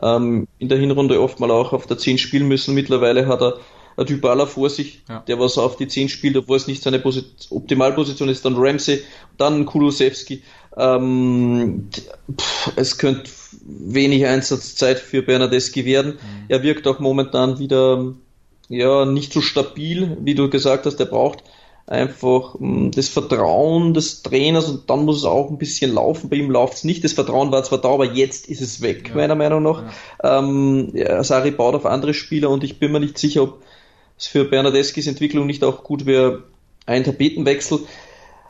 ähm, 0.01 0.47
in 0.59 0.69
der 0.69 0.77
Hinrunde 0.77 1.21
oft 1.21 1.39
mal 1.39 1.51
auch 1.51 1.73
auf 1.73 1.87
der 1.87 1.97
10 1.97 2.17
spielen 2.17 2.47
müssen. 2.47 2.75
Mittlerweile 2.75 3.27
hat 3.27 3.41
er 3.41 3.59
ein 3.97 4.05
Dybala 4.05 4.45
vor 4.45 4.69
sich, 4.69 5.01
Ja. 5.07 5.19
der 5.27 5.39
was 5.39 5.57
auf 5.57 5.77
die 5.77 5.87
10 5.87 6.09
spielt, 6.09 6.35
obwohl 6.35 6.57
es 6.57 6.67
nicht 6.67 6.83
seine 6.83 6.99
Posi 6.99 7.23
Optimalposition 7.49 8.27
ist, 8.27 8.43
dann 8.43 8.55
Ramsey, 8.57 9.01
dann 9.37 9.65
Kulusewski. 9.65 10.43
Ähm, 10.77 11.87
pff, 12.37 12.73
es 12.75 12.97
könnte 12.97 13.31
wenig 13.63 14.25
Einsatzzeit 14.25 14.99
für 14.99 15.21
Bernadeschi 15.21 15.85
werden. 15.85 16.19
Er 16.47 16.63
wirkt 16.63 16.87
auch 16.87 16.99
momentan 16.99 17.59
wieder 17.59 18.13
ja 18.67 19.05
nicht 19.05 19.33
so 19.33 19.41
stabil, 19.41 20.17
wie 20.21 20.35
du 20.35 20.49
gesagt 20.49 20.85
hast. 20.85 20.99
Er 20.99 21.05
braucht 21.05 21.43
einfach 21.87 22.55
mh, 22.57 22.91
das 22.95 23.09
Vertrauen 23.09 23.93
des 23.93 24.23
Trainers 24.23 24.69
und 24.69 24.89
dann 24.89 25.05
muss 25.05 25.17
es 25.17 25.23
auch 25.23 25.49
ein 25.49 25.57
bisschen 25.57 25.93
laufen. 25.93 26.29
Bei 26.29 26.37
ihm 26.37 26.49
läuft 26.49 26.75
es 26.75 26.83
nicht. 26.83 27.03
Das 27.03 27.13
Vertrauen 27.13 27.51
war 27.51 27.63
zwar 27.63 27.79
da, 27.79 27.89
aber 27.89 28.13
jetzt 28.13 28.47
ist 28.47 28.61
es 28.61 28.81
weg, 28.81 29.13
meiner 29.15 29.35
Meinung 29.35 29.63
nach. 29.63 29.83
Ähm, 30.23 30.91
ja, 30.93 31.23
Sari 31.23 31.51
baut 31.51 31.75
auf 31.75 31.85
andere 31.85 32.13
Spieler 32.13 32.49
und 32.49 32.63
ich 32.63 32.79
bin 32.79 32.91
mir 32.91 32.99
nicht 32.99 33.17
sicher, 33.17 33.43
ob 33.43 33.61
es 34.17 34.27
für 34.27 34.45
Bernadeskis 34.45 35.07
Entwicklung 35.07 35.45
nicht 35.45 35.63
auch 35.63 35.83
gut 35.83 36.05
wäre, 36.05 36.43
ein 36.85 37.03
Tapetenwechsel. 37.03 37.79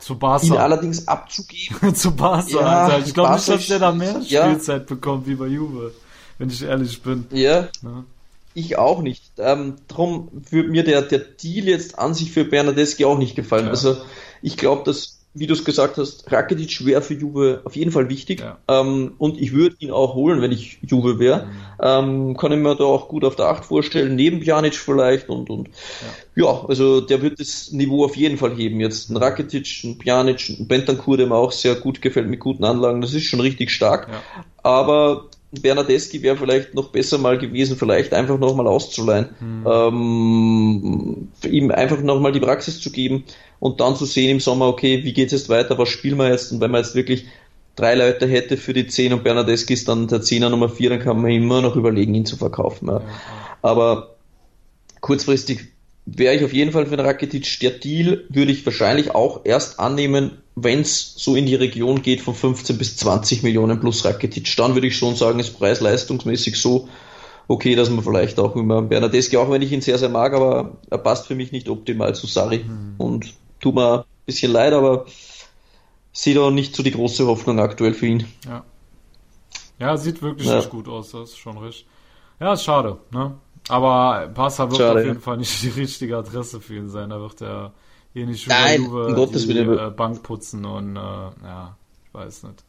Zu 0.00 0.14
Ihn 0.14 0.18
Barca. 0.18 0.54
allerdings 0.56 1.08
abzugeben. 1.08 1.94
Zu 1.94 2.14
Barca. 2.14 2.48
Ja, 2.50 2.84
Alter. 2.86 3.06
Ich 3.06 3.14
glaube 3.14 3.34
nicht, 3.34 3.48
dass 3.48 3.66
der 3.66 3.78
da 3.78 3.92
mehr 3.92 4.20
ja. 4.26 4.44
Spielzeit 4.46 4.86
bekommt 4.86 5.26
wie 5.26 5.34
bei 5.34 5.46
Juve. 5.46 5.92
Wenn 6.38 6.50
ich 6.50 6.62
ehrlich 6.62 7.02
bin. 7.02 7.26
Ja, 7.30 7.68
Ne? 7.82 8.04
ich 8.54 8.78
auch 8.78 9.02
nicht. 9.02 9.22
Ähm, 9.38 9.74
drum 9.88 10.28
würde 10.50 10.70
mir 10.70 10.82
der, 10.84 11.02
der 11.02 11.18
Deal 11.18 11.66
jetzt 11.66 11.98
an 11.98 12.14
sich 12.14 12.32
für 12.32 12.44
Bernadeschi 12.44 13.04
auch 13.04 13.18
nicht 13.18 13.36
gefallen. 13.36 13.64
Ja. 13.66 13.70
Also 13.70 13.96
ich 14.42 14.56
glaube, 14.56 14.82
dass, 14.84 15.15
wie 15.38 15.46
du 15.46 15.54
es 15.54 15.64
gesagt 15.64 15.98
hast, 15.98 16.30
Rakitic 16.32 16.84
wäre 16.86 17.02
für 17.02 17.14
Juve 17.14 17.60
auf 17.64 17.76
jeden 17.76 17.92
Fall 17.92 18.08
wichtig. 18.08 18.40
Ja. 18.40 18.58
Ähm, 18.68 19.12
und 19.18 19.40
ich 19.40 19.52
würde 19.52 19.76
ihn 19.80 19.90
auch 19.90 20.14
holen, 20.14 20.40
wenn 20.40 20.52
ich 20.52 20.78
Juve 20.82 21.18
wäre. 21.18 21.46
Mhm. 21.46 21.50
Ähm, 21.80 22.36
kann 22.36 22.52
ich 22.52 22.58
mir 22.58 22.74
da 22.74 22.84
auch 22.84 23.08
gut 23.08 23.24
auf 23.24 23.36
der 23.36 23.46
Acht 23.46 23.64
vorstellen, 23.64 24.14
neben 24.14 24.40
Pjanic 24.40 24.74
vielleicht 24.74 25.28
und, 25.28 25.50
und 25.50 25.68
ja. 26.34 26.64
also 26.66 27.00
der 27.00 27.20
wird 27.20 27.38
das 27.38 27.70
Niveau 27.72 28.04
auf 28.04 28.16
jeden 28.16 28.38
Fall 28.38 28.54
heben. 28.54 28.80
Jetzt 28.80 29.10
ein 29.10 29.16
Rakitic, 29.16 29.84
ein 29.84 29.98
Pjanic, 29.98 30.48
ein 30.48 30.66
Bentancur, 30.68 31.16
der 31.16 31.26
mir 31.26 31.36
auch 31.36 31.52
sehr 31.52 31.74
gut 31.74 32.00
gefällt 32.00 32.28
mit 32.28 32.40
guten 32.40 32.64
Anlagen, 32.64 33.00
das 33.00 33.12
ist 33.12 33.24
schon 33.24 33.40
richtig 33.40 33.70
stark. 33.70 34.08
Ja. 34.08 34.22
Aber 34.62 35.30
Bernadeschi 35.60 36.22
wäre 36.22 36.36
vielleicht 36.36 36.74
noch 36.74 36.90
besser 36.90 37.18
mal 37.18 37.38
gewesen, 37.38 37.76
vielleicht 37.76 38.12
einfach 38.14 38.38
nochmal 38.38 38.66
auszuleihen. 38.66 39.28
Ähm, 39.66 41.28
ihm 41.48 41.70
einfach 41.70 42.00
nochmal 42.00 42.32
die 42.32 42.40
Praxis 42.40 42.80
zu 42.80 42.90
geben 42.90 43.24
und 43.58 43.80
dann 43.80 43.96
zu 43.96 44.04
sehen 44.04 44.30
im 44.30 44.40
Sommer, 44.40 44.68
okay, 44.68 45.02
wie 45.04 45.12
geht's 45.12 45.32
jetzt 45.32 45.48
weiter, 45.48 45.78
was 45.78 45.88
spielen 45.88 46.18
wir 46.18 46.30
jetzt? 46.30 46.52
Und 46.52 46.60
wenn 46.60 46.70
man 46.70 46.82
jetzt 46.82 46.94
wirklich 46.94 47.26
drei 47.76 47.94
Leute 47.94 48.26
hätte 48.26 48.56
für 48.56 48.72
die 48.72 48.86
10 48.86 49.12
und 49.12 49.24
Bernadeschi 49.24 49.74
ist 49.74 49.88
dann 49.88 50.08
der 50.08 50.20
10er 50.20 50.48
Nummer 50.48 50.68
4, 50.68 50.90
dann 50.90 51.00
kann 51.00 51.20
man 51.20 51.30
immer 51.30 51.62
noch 51.62 51.76
überlegen, 51.76 52.14
ihn 52.14 52.26
zu 52.26 52.36
verkaufen. 52.36 52.88
Ja. 52.88 53.02
Aber 53.62 54.16
kurzfristig 55.00 55.75
wäre 56.06 56.34
ich 56.34 56.44
auf 56.44 56.52
jeden 56.52 56.72
Fall 56.72 56.86
für 56.86 56.96
den 56.96 57.04
Rakitic. 57.04 57.60
Der 57.60 57.72
Deal 57.72 58.24
würde 58.28 58.52
ich 58.52 58.64
wahrscheinlich 58.64 59.14
auch 59.14 59.40
erst 59.44 59.80
annehmen, 59.80 60.38
wenn 60.54 60.80
es 60.80 61.14
so 61.16 61.36
in 61.36 61.46
die 61.46 61.56
Region 61.56 62.00
geht 62.00 62.20
von 62.20 62.34
15 62.34 62.78
bis 62.78 62.96
20 62.96 63.42
Millionen 63.42 63.80
plus 63.80 64.04
Rakitic. 64.04 64.56
Dann 64.56 64.74
würde 64.74 64.86
ich 64.86 64.96
schon 64.96 65.16
sagen, 65.16 65.38
ist 65.38 65.58
preis-leistungsmäßig 65.58 66.60
so 66.60 66.88
okay, 67.48 67.74
dass 67.74 67.90
man 67.90 68.02
vielleicht 68.02 68.38
auch 68.38 68.56
immer 68.56 68.82
Bernadeschi, 68.82 69.36
auch 69.36 69.50
wenn 69.50 69.62
ich 69.62 69.72
ihn 69.72 69.80
sehr, 69.80 69.98
sehr 69.98 70.08
mag, 70.08 70.32
aber 70.32 70.78
er 70.90 70.98
passt 70.98 71.26
für 71.26 71.34
mich 71.34 71.52
nicht 71.52 71.68
optimal 71.68 72.14
zu 72.14 72.26
Sarri. 72.26 72.64
Und 72.98 73.34
tut 73.60 73.74
mir 73.74 74.00
ein 74.00 74.04
bisschen 74.24 74.52
leid, 74.52 74.72
aber 74.72 75.06
sehe 76.12 76.34
da 76.34 76.50
nicht 76.50 76.74
so 76.74 76.82
die 76.82 76.90
große 76.90 77.26
Hoffnung 77.26 77.60
aktuell 77.60 77.94
für 77.94 78.06
ihn. 78.06 78.26
Ja. 78.46 78.64
Ja, 79.78 79.96
sieht 79.96 80.22
wirklich 80.22 80.48
Ja. 80.48 80.56
nicht 80.56 80.70
gut 80.70 80.88
aus, 80.88 81.12
das 81.12 81.30
ist 81.30 81.38
schon 81.38 81.58
recht. 81.58 81.84
Ja, 82.40 82.54
ist 82.54 82.64
schade, 82.64 82.98
ne? 83.10 83.34
Aber 83.68 84.28
Barca 84.28 84.70
wird 84.70 84.78
Schade, 84.78 85.00
auf 85.00 85.04
jeden 85.04 85.14
ja. 85.16 85.20
Fall 85.20 85.36
nicht 85.38 85.62
die 85.62 85.68
richtige 85.68 86.16
Adresse 86.16 86.60
für 86.60 86.76
ihn 86.76 86.88
sein. 86.88 87.10
Da 87.10 87.20
wird 87.20 87.42
er 87.42 87.72
hier 88.12 88.26
nicht 88.26 88.46
über 88.46 88.54
Nein, 88.54 88.82
Juve 88.84 89.06
um 89.06 89.14
Gottes 89.14 89.46
die 89.46 89.54
Willen. 89.54 89.78
äh, 89.78 89.90
Bank 89.90 90.22
putzen 90.22 90.64
und 90.64 90.96
äh, 90.96 91.00
ja, 91.00 91.76
ich 92.06 92.14
weiß 92.14 92.44
nicht. 92.44 92.64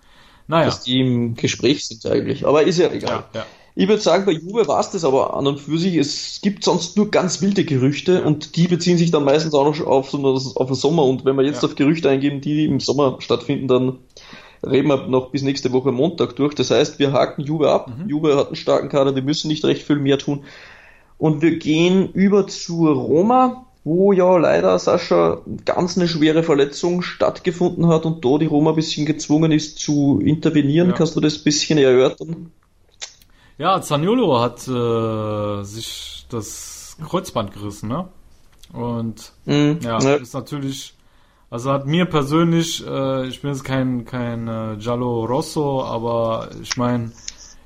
Naja, 0.48 0.66
Dass 0.66 0.84
die 0.84 1.02
im 1.02 1.36
Gespräch 1.36 1.86
sind 1.86 2.06
eigentlich. 2.06 2.45
Aber 2.48 2.64
ist 2.64 2.80
ja 2.80 2.91
egal. 2.91 3.26
ja, 3.34 3.39
ja. 3.41 3.45
Ich 3.80 3.88
würde 3.88 4.02
sagen, 4.02 4.26
bei 4.26 4.32
Juve 4.32 4.68
war 4.68 4.80
es 4.80 4.89
das 4.89 5.06
aber 5.06 5.36
an 5.36 5.45
und 5.45 5.60
für 5.60 5.78
sich. 5.78 5.95
Es 5.98 6.39
gibt 6.41 6.64
sonst 6.64 6.98
nur 6.98 7.12
ganz 7.12 7.43
wilde 7.43 7.64
Gerüchte 7.64 8.24
und 8.24 8.56
die 8.56 8.68
beziehen 8.68 8.98
sich 8.98 9.12
dann 9.12 9.24
meistens 9.24 9.54
auch 9.54 9.66
noch 9.66 9.86
auf, 9.86 10.14
auf 10.16 10.68
den 10.68 10.76
Sommer. 10.76 11.04
Und 11.04 11.26
wenn 11.26 11.36
wir 11.36 11.43
jetzt 11.43 11.64
auf 11.64 11.76
Gerüchte 11.76 12.10
eingeben, 12.10 12.41
die 12.41 12.66
im 12.66 12.80
Sommer 12.80 13.18
stattfinden, 13.20 13.68
dann 13.68 14.00
reden 14.66 14.88
wir 14.88 15.08
noch 15.08 15.30
bis 15.30 15.43
nächste 15.43 15.72
Woche 15.74 15.91
Montag 15.91 16.36
durch. 16.38 16.56
Das 16.56 16.72
heißt, 16.72 16.98
wir 16.98 17.12
haken 17.12 17.43
Juve 17.43 17.70
ab. 17.70 17.91
Juve 18.08 18.36
hat 18.36 18.48
einen 18.48 18.56
starken 18.56 18.89
Kader, 18.89 19.12
die 19.12 19.22
müssen 19.22 19.48
nicht 19.48 19.64
recht 19.64 19.84
viel 19.84 19.98
mehr 19.98 20.18
tun. 20.18 20.43
Und 21.18 21.41
wir 21.41 21.57
gehen 21.57 22.11
über 22.13 22.47
zur 22.47 22.93
Roma, 22.93 23.65
wo 23.84 24.11
ja 24.11 24.38
leider 24.38 24.78
Sascha 24.80 25.39
ganz 25.65 25.97
eine 25.97 26.07
schwere 26.07 26.43
Verletzung 26.43 27.01
stattgefunden 27.01 27.88
hat 27.88 28.05
und 28.05 28.24
da 28.24 28.38
die 28.38 28.45
Roma 28.45 28.72
ein 28.72 28.76
bisschen 28.76 29.05
gezwungen 29.05 29.51
ist 29.51 29.80
zu 29.80 30.20
intervenieren. 30.24 30.89
Ja. 30.89 30.95
Kannst 30.95 31.15
du 31.15 31.22
das 31.22 31.38
ein 31.38 31.43
bisschen 31.43 31.78
erörtern? 31.80 32.51
Ja, 33.57 33.82
Zaniolo 33.82 34.39
hat 34.39 34.68
äh, 34.68 35.63
sich 35.63 36.26
das 36.30 36.97
Kreuzband 37.03 37.53
gerissen, 37.53 37.89
ne? 37.89 38.07
Und 38.74 39.32
Mhm. 39.45 39.80
ja, 39.82 39.99
Ja. 40.01 40.15
ist 40.15 40.34
natürlich, 40.34 40.93
also 41.49 41.72
hat 41.72 41.88
mir 41.88 42.05
persönlich, 42.05 42.86
äh, 42.86 43.28
ich 43.28 43.41
bin 43.41 43.51
jetzt 43.51 43.63
kein 43.63 44.05
kein 44.05 44.47
äh, 44.47 44.76
Giallo 44.78 45.26
Rosso, 45.26 45.84
aber 45.84 46.49
ich 46.61 46.76
meine, 46.78 47.11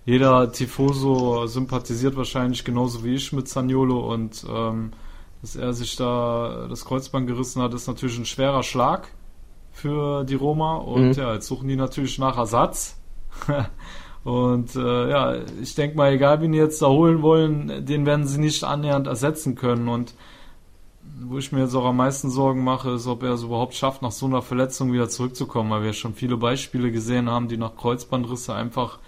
jeder 0.06 0.52
Tifoso 0.52 1.46
sympathisiert 1.48 2.16
wahrscheinlich 2.16 2.64
genauso 2.64 3.04
wie 3.04 3.16
ich 3.16 3.32
mit 3.34 3.48
Zaniolo 3.48 4.12
und 4.12 4.46
ähm, 4.50 4.92
dass 5.42 5.56
er 5.56 5.74
sich 5.74 5.96
da 5.96 6.68
das 6.70 6.86
Kreuzband 6.86 7.28
gerissen 7.28 7.62
hat, 7.62 7.74
ist 7.74 7.88
natürlich 7.88 8.18
ein 8.18 8.26
schwerer 8.26 8.64
Schlag 8.64 9.08
für 9.72 10.24
die 10.24 10.36
Roma 10.36 10.76
und 10.78 11.10
Mhm. 11.10 11.14
ja, 11.14 11.34
jetzt 11.34 11.48
suchen 11.48 11.68
die 11.68 11.76
natürlich 11.76 12.20
nach 12.20 12.38
Ersatz. 12.38 12.98
Und 14.24 14.76
äh, 14.76 15.10
ja, 15.10 15.36
ich 15.60 15.74
denke 15.74 15.98
mal, 15.98 16.12
egal 16.14 16.42
wen 16.42 16.52
die 16.52 16.60
jetzt 16.60 16.80
da 16.84 16.88
holen 16.88 17.24
wollen, 17.24 17.86
den 17.86 18.06
werden 18.06 18.28
sie 18.28 18.40
nicht 18.40 18.64
annähernd 18.64 19.08
ersetzen 19.08 19.56
können. 19.56 19.88
Und 19.88 20.14
wo 21.22 21.40
ich 21.40 21.52
mir 21.52 21.62
jetzt 21.62 21.74
auch 21.74 21.86
am 21.86 21.98
meisten 21.98 22.30
Sorgen 22.30 22.64
mache, 22.64 22.92
ist, 22.92 23.08
ob 23.08 23.24
er 23.24 23.32
es 23.32 23.42
überhaupt 23.42 23.74
schafft, 23.74 24.04
nach 24.04 24.12
so 24.12 24.28
einer 24.28 24.44
Verletzung 24.44 24.94
wieder 24.94 25.10
zurückzukommen, 25.10 25.72
weil 25.72 25.82
wir 25.82 25.94
schon 25.94 26.14
viele 26.14 26.38
Beispiele 26.38 26.92
gesehen 26.92 27.32
haben, 27.32 27.48
die 27.48 27.58
nach 27.58 27.76
Kreuzbandrisse 27.76 28.54
einfach 28.54 29.00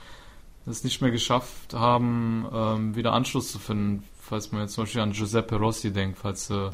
es 0.65 0.83
nicht 0.83 1.01
mehr 1.01 1.11
geschafft 1.11 1.73
haben, 1.73 2.45
ähm, 2.53 2.95
wieder 2.95 3.13
Anschluss 3.13 3.51
zu 3.51 3.59
finden. 3.59 4.03
Falls 4.19 4.51
man 4.51 4.61
jetzt 4.61 4.73
zum 4.73 4.85
Beispiel 4.85 5.01
an 5.01 5.11
Giuseppe 5.11 5.55
Rossi 5.57 5.91
denkt, 5.91 6.17
falls 6.17 6.47
du 6.47 6.71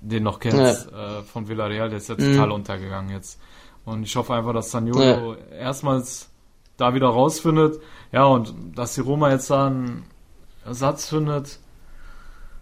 den 0.00 0.22
noch 0.22 0.40
kennst, 0.40 0.90
äh, 0.92 1.22
von 1.22 1.46
Villarreal, 1.48 1.88
der 1.90 1.98
ist 1.98 2.08
ja 2.08 2.14
Mhm. 2.16 2.32
total 2.32 2.50
untergegangen 2.52 3.10
jetzt. 3.10 3.38
Und 3.84 4.02
ich 4.04 4.16
hoffe 4.16 4.34
einfach, 4.34 4.52
dass 4.52 4.70
Saniolo 4.70 5.34
erstmals 5.52 6.30
da 6.76 6.94
wieder 6.94 7.08
rausfindet. 7.08 7.80
Ja, 8.12 8.24
und 8.24 8.54
dass 8.74 8.94
die 8.94 9.00
Roma 9.02 9.30
jetzt 9.30 9.50
da 9.50 9.66
einen 9.66 10.04
Ersatz 10.64 11.08
findet, 11.08 11.58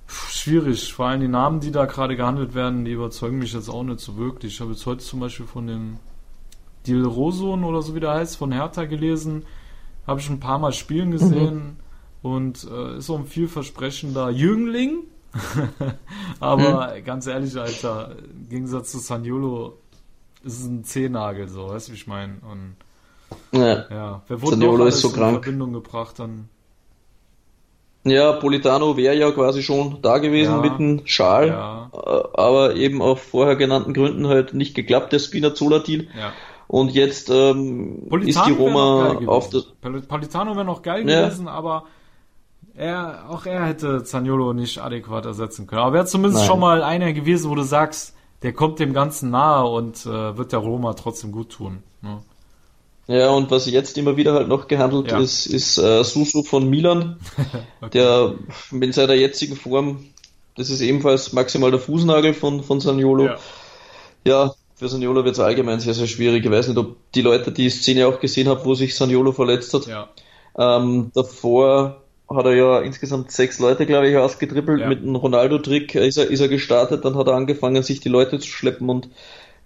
schwierig. 0.07 0.93
Vor 0.93 1.07
allem 1.07 1.21
die 1.21 1.29
Namen, 1.29 1.61
die 1.61 1.71
da 1.71 1.85
gerade 1.87 2.17
gehandelt 2.17 2.55
werden, 2.55 2.85
die 2.85 2.93
überzeugen 2.93 3.39
mich 3.39 3.53
jetzt 3.53 3.69
auch 3.69 3.83
nicht 3.85 4.01
so 4.01 4.17
wirklich. 4.17 4.55
Ich 4.55 4.61
habe 4.61 4.73
jetzt 4.73 4.85
heute 4.87 5.05
zum 5.05 5.21
Beispiel 5.21 5.47
von 5.47 5.67
dem 5.67 5.99
Dil 6.87 7.05
Roson 7.05 7.65
oder 7.65 7.83
so 7.83 7.95
wie 7.95 8.01
der 8.01 8.13
heißt, 8.15 8.37
von 8.37 8.53
Hertha 8.53 8.85
gelesen. 8.87 9.45
Habe 10.07 10.21
ich 10.21 10.29
ein 10.31 10.41
paar 10.41 10.59
Mal 10.59 10.73
spielen 10.73 11.11
gesehen 11.11 11.77
und 12.23 12.67
äh, 12.71 12.97
ist 12.99 13.11
auch 13.11 13.19
ein 13.19 13.27
vielversprechender 13.27 14.31
Jüngling. 14.31 15.05
Aber 16.41 17.01
ganz 17.05 17.27
ehrlich, 17.27 17.57
Alter, 17.57 18.17
im 18.33 18.49
Gegensatz 18.49 18.91
zu 18.93 18.99
Saniolo 18.99 19.79
ist 20.43 20.61
es 20.61 20.67
ein 20.67 20.85
Zehnagel, 20.85 21.49
so, 21.49 21.69
weißt 21.69 21.89
du, 21.89 21.93
wie 21.93 21.97
ich 21.97 22.07
meine? 22.07 22.39
Und 22.51 22.77
Ja. 23.53 23.85
ja, 23.91 24.23
wer 24.27 24.43
wurde 24.43 24.57
Zaniolo 24.57 24.79
noch 24.79 24.87
ist 24.87 25.01
so 25.03 25.09
in 25.09 25.15
krank. 25.15 25.45
Verbindung 25.45 25.73
gebracht, 25.73 26.19
dann 26.19 26.49
Ja, 28.05 28.33
Politano 28.33 28.97
wäre 28.97 29.15
ja 29.15 29.31
quasi 29.31 29.63
schon 29.63 30.01
da 30.03 30.19
gewesen 30.19 30.55
Ja. 30.55 30.61
mit 30.63 30.79
dem 30.79 31.07
Schal, 31.07 31.49
Ja. 31.49 31.91
äh, 31.93 31.99
aber 32.41 32.75
eben 32.75 33.03
auf 33.03 33.23
vorher 33.23 33.57
genannten 33.57 33.93
Gründen 33.93 34.27
halt 34.27 34.55
nicht 34.55 34.75
geklappt, 34.75 35.13
der 35.13 35.19
Spinazzola-Deal. 35.19 36.09
ja. 36.17 36.33
Und 36.71 36.93
jetzt 36.93 37.29
ähm, 37.31 38.07
ist 38.23 38.47
die 38.47 38.53
Roma 38.53 39.19
auf 39.27 39.51
das. 39.51 39.65
Pol- 39.81 40.03
Politano 40.03 40.55
wäre 40.55 40.65
noch 40.65 40.83
geil 40.83 41.09
Ja. 41.11 41.23
gewesen, 41.27 41.49
aber 41.49 41.83
er, 42.77 43.25
auch 43.29 43.45
er 43.45 43.67
hätte 43.67 44.05
Zaniolo 44.05 44.53
nicht 44.53 44.79
adäquat 44.79 45.27
ersetzen 45.27 45.67
können. 45.67 45.83
Aber 45.83 45.95
wäre 45.95 46.07
zumindest 46.07 46.43
Nein. 46.43 46.47
schon 46.49 46.61
mal 46.61 46.85
einer 46.85 47.13
gewesen, 47.13 47.51
wo 47.51 47.57
du 47.57 47.65
sagst, 47.65 48.15
der 48.43 48.53
kommt 48.53 48.79
dem 48.79 48.93
Ganzen 48.93 49.31
nahe 49.31 49.67
und 49.67 50.07
äh, 50.07 50.37
wird 50.39 50.53
der 50.53 50.61
Roma 50.61 50.95
trotzdem 50.95 51.33
gut 51.33 51.51
tun. 51.51 51.83
Ne? 52.03 52.19
Ja, 53.09 53.31
und 53.31 53.51
was 53.51 53.67
jetzt 53.69 53.99
immer 53.99 54.17
wieder 54.17 54.35
halt 54.35 54.47
noch 54.47 54.69
gehandelt 54.69 55.11
Ja. 55.11 55.19
ist, 55.19 55.47
ist 55.47 55.77
äh, 55.77 56.05
Susu 56.05 56.45
von 56.45 56.71
Milan, 56.71 57.19
der 57.93 58.35
mit 58.71 58.95
seiner 58.95 59.15
jetzigen 59.15 59.57
Form, 59.57 60.05
das 60.55 60.71
ist 60.71 60.83
ebenfalls 60.83 61.33
maximal 61.33 61.73
der 61.73 61.81
Fußnagel 61.81 62.33
von, 62.33 62.63
von 62.63 62.79
Saniolo. 62.81 63.25
Ja. 63.27 63.37
Ja, 64.25 64.55
für 64.81 64.89
Saniolo 64.89 65.27
wird 65.27 65.35
es 65.35 65.41
allgemein 65.41 65.79
sehr, 65.79 65.93
sehr 65.93 66.07
schwierig. 66.07 66.43
Ich 66.43 66.51
weiß 66.51 66.69
nicht, 66.69 66.79
ob 66.79 66.97
die 67.13 67.21
Leute 67.21 67.53
die 67.53 67.69
Szene 67.69 68.07
auch 68.07 68.19
gesehen 68.19 68.49
haben, 68.49 68.65
wo 68.65 68.75
sich 68.75 68.95
Saniolo 68.95 69.33
verletzt 69.33 69.75
hat. 69.75 69.87
Ja. 69.87 70.09
Ähm, 70.59 71.11
davor 71.15 72.01
hat 72.31 72.47
er 72.47 72.55
ja 72.55 72.81
insgesamt 72.81 73.31
sechs 73.31 73.59
Leute, 73.59 73.85
glaube 73.85 74.09
ich, 74.09 74.17
ausgetrippelt. 74.17 74.81
Ja. 74.81 74.89
Mit 74.89 75.03
einem 75.03 75.17
Ronaldo-Trick 75.17 75.97
ist 75.97 76.17
er, 76.17 76.31
ist 76.31 76.41
er 76.41 76.49
gestartet, 76.49 77.05
dann 77.05 77.15
hat 77.15 77.27
er 77.27 77.35
angefangen, 77.35 77.83
sich 77.83 78.01
die 78.01 78.09
Leute 78.09 78.39
zu 78.39 78.49
schleppen 78.49 78.89
und 78.89 79.11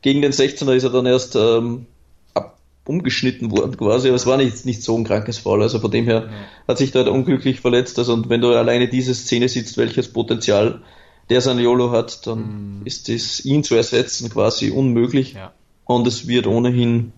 gegen 0.02 0.20
den 0.20 0.32
16er 0.32 0.74
ist 0.74 0.82
er 0.82 0.90
dann 0.90 1.06
erst 1.06 1.36
ähm, 1.36 1.86
ab, 2.34 2.58
umgeschnitten 2.84 3.52
worden 3.52 3.76
quasi. 3.76 4.08
Aber 4.08 4.16
es 4.16 4.26
war 4.26 4.36
nicht, 4.36 4.66
nicht 4.66 4.82
so 4.82 4.98
ein 4.98 5.04
krankes 5.04 5.38
Foul. 5.38 5.62
Also 5.62 5.78
von 5.78 5.92
dem 5.92 6.06
her 6.06 6.28
hat 6.66 6.78
sich 6.78 6.90
da 6.90 6.98
halt 6.98 7.08
unglücklich 7.08 7.60
verletzt. 7.60 8.00
Also 8.00 8.14
und 8.14 8.30
wenn 8.30 8.40
du 8.40 8.48
alleine 8.48 8.88
diese 8.88 9.14
Szene 9.14 9.48
siehst, 9.48 9.78
welches 9.78 10.12
Potenzial 10.12 10.82
der 11.30 11.40
Saniolo 11.40 11.90
hat, 11.90 12.26
dann 12.26 12.82
ist 12.84 13.08
es 13.08 13.44
ihn 13.44 13.64
zu 13.64 13.74
ersetzen 13.74 14.30
quasi 14.30 14.70
unmöglich. 14.70 15.34
Ja. 15.34 15.52
Und 15.84 16.06
es 16.06 16.26
wird 16.26 16.46
ohnehin 16.46 17.12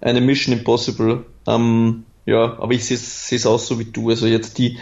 eine 0.00 0.20
Mission 0.20 0.56
Impossible. 0.56 1.24
Ähm, 1.46 2.04
ja, 2.26 2.58
aber 2.58 2.72
ich 2.72 2.84
sehe 2.86 2.96
es 2.96 3.46
auch 3.46 3.58
so 3.58 3.78
wie 3.78 3.84
du. 3.84 4.10
Also 4.10 4.26
jetzt 4.26 4.58
die 4.58 4.78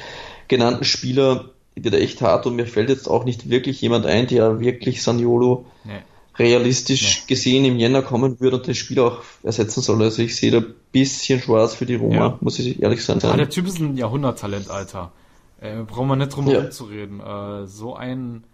genannten 0.48 0.84
Spieler, 0.84 1.50
die 1.76 1.84
wird 1.84 1.94
echt 1.94 2.20
hart 2.22 2.46
und 2.46 2.56
mir 2.56 2.66
fällt 2.66 2.88
jetzt 2.90 3.08
auch 3.08 3.24
nicht 3.24 3.48
wirklich 3.50 3.80
jemand 3.80 4.06
ein, 4.06 4.26
der 4.26 4.60
wirklich 4.60 5.02
Saniolo 5.02 5.64
Nee. 5.84 6.00
realistisch 6.38 7.26
gesehen 7.26 7.64
im 7.64 7.78
Jänner 7.78 8.02
kommen 8.02 8.40
würde 8.40 8.56
und 8.56 8.66
den 8.66 8.74
Spieler 8.74 9.04
auch 9.04 9.18
ersetzen 9.42 9.80
soll. 9.82 10.02
Also 10.02 10.22
ich 10.22 10.36
sehe 10.36 10.50
da 10.50 10.58
ein 10.58 10.74
bisschen 10.92 11.40
schwarz 11.40 11.74
für 11.74 11.86
die 11.86 11.94
Roma, 11.96 12.14
Ja. 12.16 12.38
muss 12.40 12.58
ich 12.58 12.82
ehrlich 12.82 13.04
sein. 13.04 13.18
Ah, 13.22 13.36
der 13.36 13.48
Typ 13.50 13.66
ist 13.66 13.78
ein 13.78 13.96
Jahrhunderttalent, 13.96 14.70
Alter. 14.70 15.12
Äh, 15.60 15.82
brauchen 15.82 16.08
wir 16.08 16.16
nicht 16.16 16.34
drum 16.34 16.46
Ja. 16.46 16.54
herum 16.54 16.70
zu 16.70 16.84
reden. 16.84 17.20
Äh, 17.20 17.66
so 17.66 17.94
einen 17.94 18.44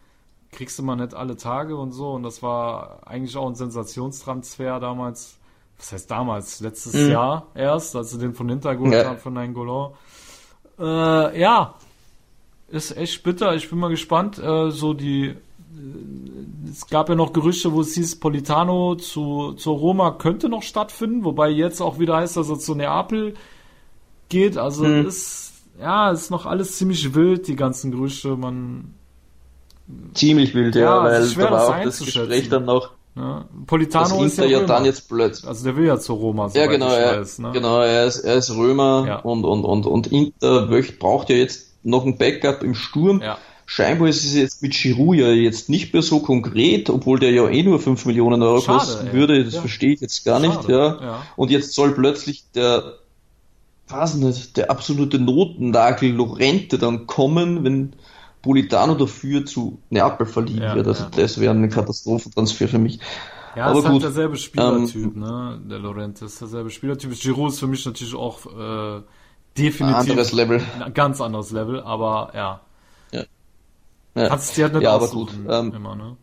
kriegst 0.57 0.78
du 0.78 0.82
mal 0.82 0.96
nicht 0.96 1.14
alle 1.14 1.36
Tage 1.36 1.76
und 1.76 1.92
so. 1.92 2.11
Und 2.12 2.24
das 2.24 2.42
war 2.42 2.98
eigentlich 3.07 3.36
auch 3.36 3.46
ein 3.48 3.54
Sensationstransfer 3.54 4.80
damals. 4.80 5.36
Was 5.78 5.92
heißt 5.92 6.11
damals? 6.11 6.61
Letztes 6.61 6.94
Mhm. 6.94 7.11
Jahr 7.11 7.46
erst, 7.54 7.94
als 7.94 8.11
sie 8.11 8.18
den 8.18 8.34
von 8.34 8.48
Inter 8.48 8.74
geholt 8.74 8.94
Ja. 8.94 9.04
haben, 9.04 9.18
von 9.18 9.34
Nainggolan. 9.34 9.92
Äh, 10.78 11.40
ja. 11.40 11.74
Ist 12.68 12.96
echt 12.96 13.22
bitter. 13.22 13.54
Ich 13.54 13.70
bin 13.70 13.78
mal 13.78 13.88
gespannt. 13.90 14.38
Äh, 14.38 14.70
so 14.70 14.92
die, 14.94 15.26
äh, 15.26 15.36
es 16.70 16.86
gab 16.88 17.09
ja 17.11 17.14
noch 17.14 17.32
Gerüchte, 17.32 17.72
wo 17.72 17.82
es 17.82 17.94
hieß, 17.94 18.18
Politano 18.18 18.96
zu, 18.96 19.52
zur 19.52 19.76
Roma 19.76 20.11
könnte 20.12 20.48
noch 20.48 20.62
stattfinden, 20.62 21.24
wobei 21.24 21.50
jetzt 21.50 21.80
auch 21.80 21.98
wieder 21.98 22.16
heißt, 22.16 22.36
dass 22.36 22.48
er 22.48 22.59
zu 22.59 22.74
Neapel 22.74 23.34
geht. 24.30 24.57
Also 24.59 24.84
Hm. 24.84 25.07
ist, 25.07 25.52
ja, 25.78 26.11
ist 26.11 26.30
noch 26.30 26.46
alles 26.46 26.76
ziemlich 26.76 27.14
wild, 27.14 27.46
die 27.46 27.57
ganzen 27.57 27.92
Gerüchte. 27.92 28.36
Man, 28.36 28.94
Ziemlich 30.14 30.55
wild, 30.55 30.74
ja, 30.74 30.80
Ja, 30.82 31.05
weil 31.05 31.28
da 31.28 31.51
war 31.51 31.68
auch 31.78 31.84
das. 31.84 31.99
Gespräch 32.01 32.49
dann 32.49 32.64
noch, 32.64 32.91
dass 33.14 33.45
Politano 33.66 34.24
ist 34.24 34.32
Inter 34.32 34.45
ja, 34.45 34.51
ja 34.51 34.57
Römer. 34.59 34.68
dann 34.68 34.84
jetzt 34.84 35.09
plötzlich 35.09 35.47
Also 35.49 35.64
der 35.64 35.76
will 35.76 35.87
ja 35.87 35.99
zur 35.99 36.16
Roma, 36.16 36.45
Ja, 36.45 36.49
soweit 36.51 36.70
genau, 36.70 36.91
er, 36.93 37.20
weiß. 37.20 37.39
Ne? 37.39 37.51
genau, 37.53 37.80
er 37.80 38.05
ist, 38.07 38.18
er 38.20 38.34
ist 38.37 38.51
Römer 38.51 39.05
Ja. 39.07 39.16
und, 39.20 39.45
und, 39.45 39.64
und, 39.64 39.87
und 39.87 40.07
Inter 40.09 40.66
möcht, 40.66 40.99
braucht 40.99 41.30
ja 41.30 41.37
jetzt 41.37 41.68
noch 41.82 42.05
ein 42.05 42.18
Backup 42.18 42.62
im 42.62 42.74
Sturm. 42.74 43.22
Ja. 43.22 43.39
Scheinbar 43.64 44.09
ist 44.09 44.24
es 44.24 44.34
jetzt 44.34 44.62
mit 44.62 44.72
Giroud 44.74 45.16
ja 45.16 45.28
jetzt 45.30 45.68
nicht 45.70 45.93
mehr 45.93 46.03
so 46.03 46.20
konkret, 46.20 46.91
obwohl 46.91 47.18
der 47.18 47.30
ja 47.32 47.49
eh 47.49 47.62
nur 47.62 47.80
5 47.80 48.05
Millionen 48.07 48.43
Euro 48.43 48.61
Schade, 48.61 48.78
kosten 48.78 49.07
ey. 49.09 49.12
würde, 49.12 49.45
das 49.45 49.55
Ja. 49.55 49.61
verstehe 49.61 49.93
ich 49.95 50.01
jetzt 50.01 50.24
gar 50.24 50.39
nicht, 50.41 50.55
Schade, 50.55 50.72
ja. 50.72 50.87
ja. 51.01 51.22
Und 51.37 51.51
jetzt 51.51 51.74
soll 51.74 51.93
plötzlich 51.93 52.45
der, 52.55 52.95
weiß 53.89 54.14
nicht, 54.16 54.57
der 54.57 54.70
absolute 54.70 55.18
Notennagel 55.18 56.11
Lorente 56.12 56.78
dann 56.78 57.07
kommen, 57.07 57.64
wenn 57.64 57.93
Politano 58.47 58.94
dafür 58.94 59.44
zu 59.44 59.80
Neapel 59.90 60.26
verliehen 60.26 60.62
Ja, 60.62 60.74
wird. 60.76 60.86
Also 60.86 61.05
ja. 61.05 61.11
das 61.11 61.40
wäre 61.40 61.53
ein 61.53 61.68
Katastrophentransfer 61.68 62.68
für 62.68 62.78
mich. 62.78 63.01
Ja, 63.57 63.66
Aber 63.66 63.78
ist 63.80 63.84
halt 63.86 63.92
gut, 63.94 64.03
derselbe 64.05 64.36
Spielertyp, 64.36 65.16
ne? 65.16 65.61
Der 65.68 65.78
Lorente 65.80 66.26
ist 66.26 66.40
derselbe 66.40 66.70
Spielertyp. 66.70 67.12
Giroud 67.18 67.51
ist 67.53 67.59
für 67.59 67.66
mich 67.66 67.84
natürlich 67.84 68.14
auch 68.14 68.47
äh, 68.47 69.03
definitiv 69.59 69.97
Anderes 70.11 70.32
Level. 70.32 70.62
ein 70.80 70.94
ganz 70.94 71.20
anderes 71.20 71.51
Level, 71.51 71.80
aber 71.80 72.30
ja. 72.34 72.61
Ja, 74.14 74.28
Kannst 74.28 74.57
dir 74.57 74.64
halt 74.64 74.74
nicht 74.74 74.82
ja 74.84 74.94
aber 74.94 75.09
gut. 75.09 75.30
Ähm, 75.49 75.72
immer, 75.74 75.94
ne? 75.94 76.16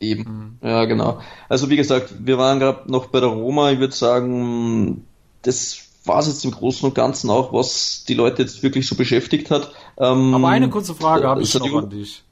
Eben. 0.00 0.58
Ja, 0.62 0.86
genau. 0.86 1.20
Also 1.50 1.68
wie 1.68 1.76
gesagt, 1.76 2.14
wir 2.20 2.38
waren 2.38 2.58
gerade 2.58 2.90
noch 2.90 3.06
bei 3.08 3.20
der 3.20 3.28
Roma. 3.28 3.70
Ich 3.72 3.78
würde 3.78 3.94
sagen, 3.94 5.06
das 5.42 5.89
war 6.04 6.18
es 6.18 6.26
jetzt 6.28 6.44
im 6.44 6.50
Großen 6.50 6.88
und 6.88 6.94
Ganzen 6.94 7.30
auch, 7.30 7.52
was 7.52 8.04
die 8.08 8.14
Leute 8.14 8.42
jetzt 8.42 8.62
wirklich 8.62 8.86
so 8.86 8.94
beschäftigt 8.94 9.50
hat. 9.50 9.72
Ähm, 9.98 10.34
Aber 10.34 10.48
eine 10.48 10.70
kurze 10.70 10.94
Frage 10.94 11.28
habe 11.28 11.42
ich 11.42 11.54
noch 11.54 11.74
an 11.74 11.90
dich. 11.90 12.22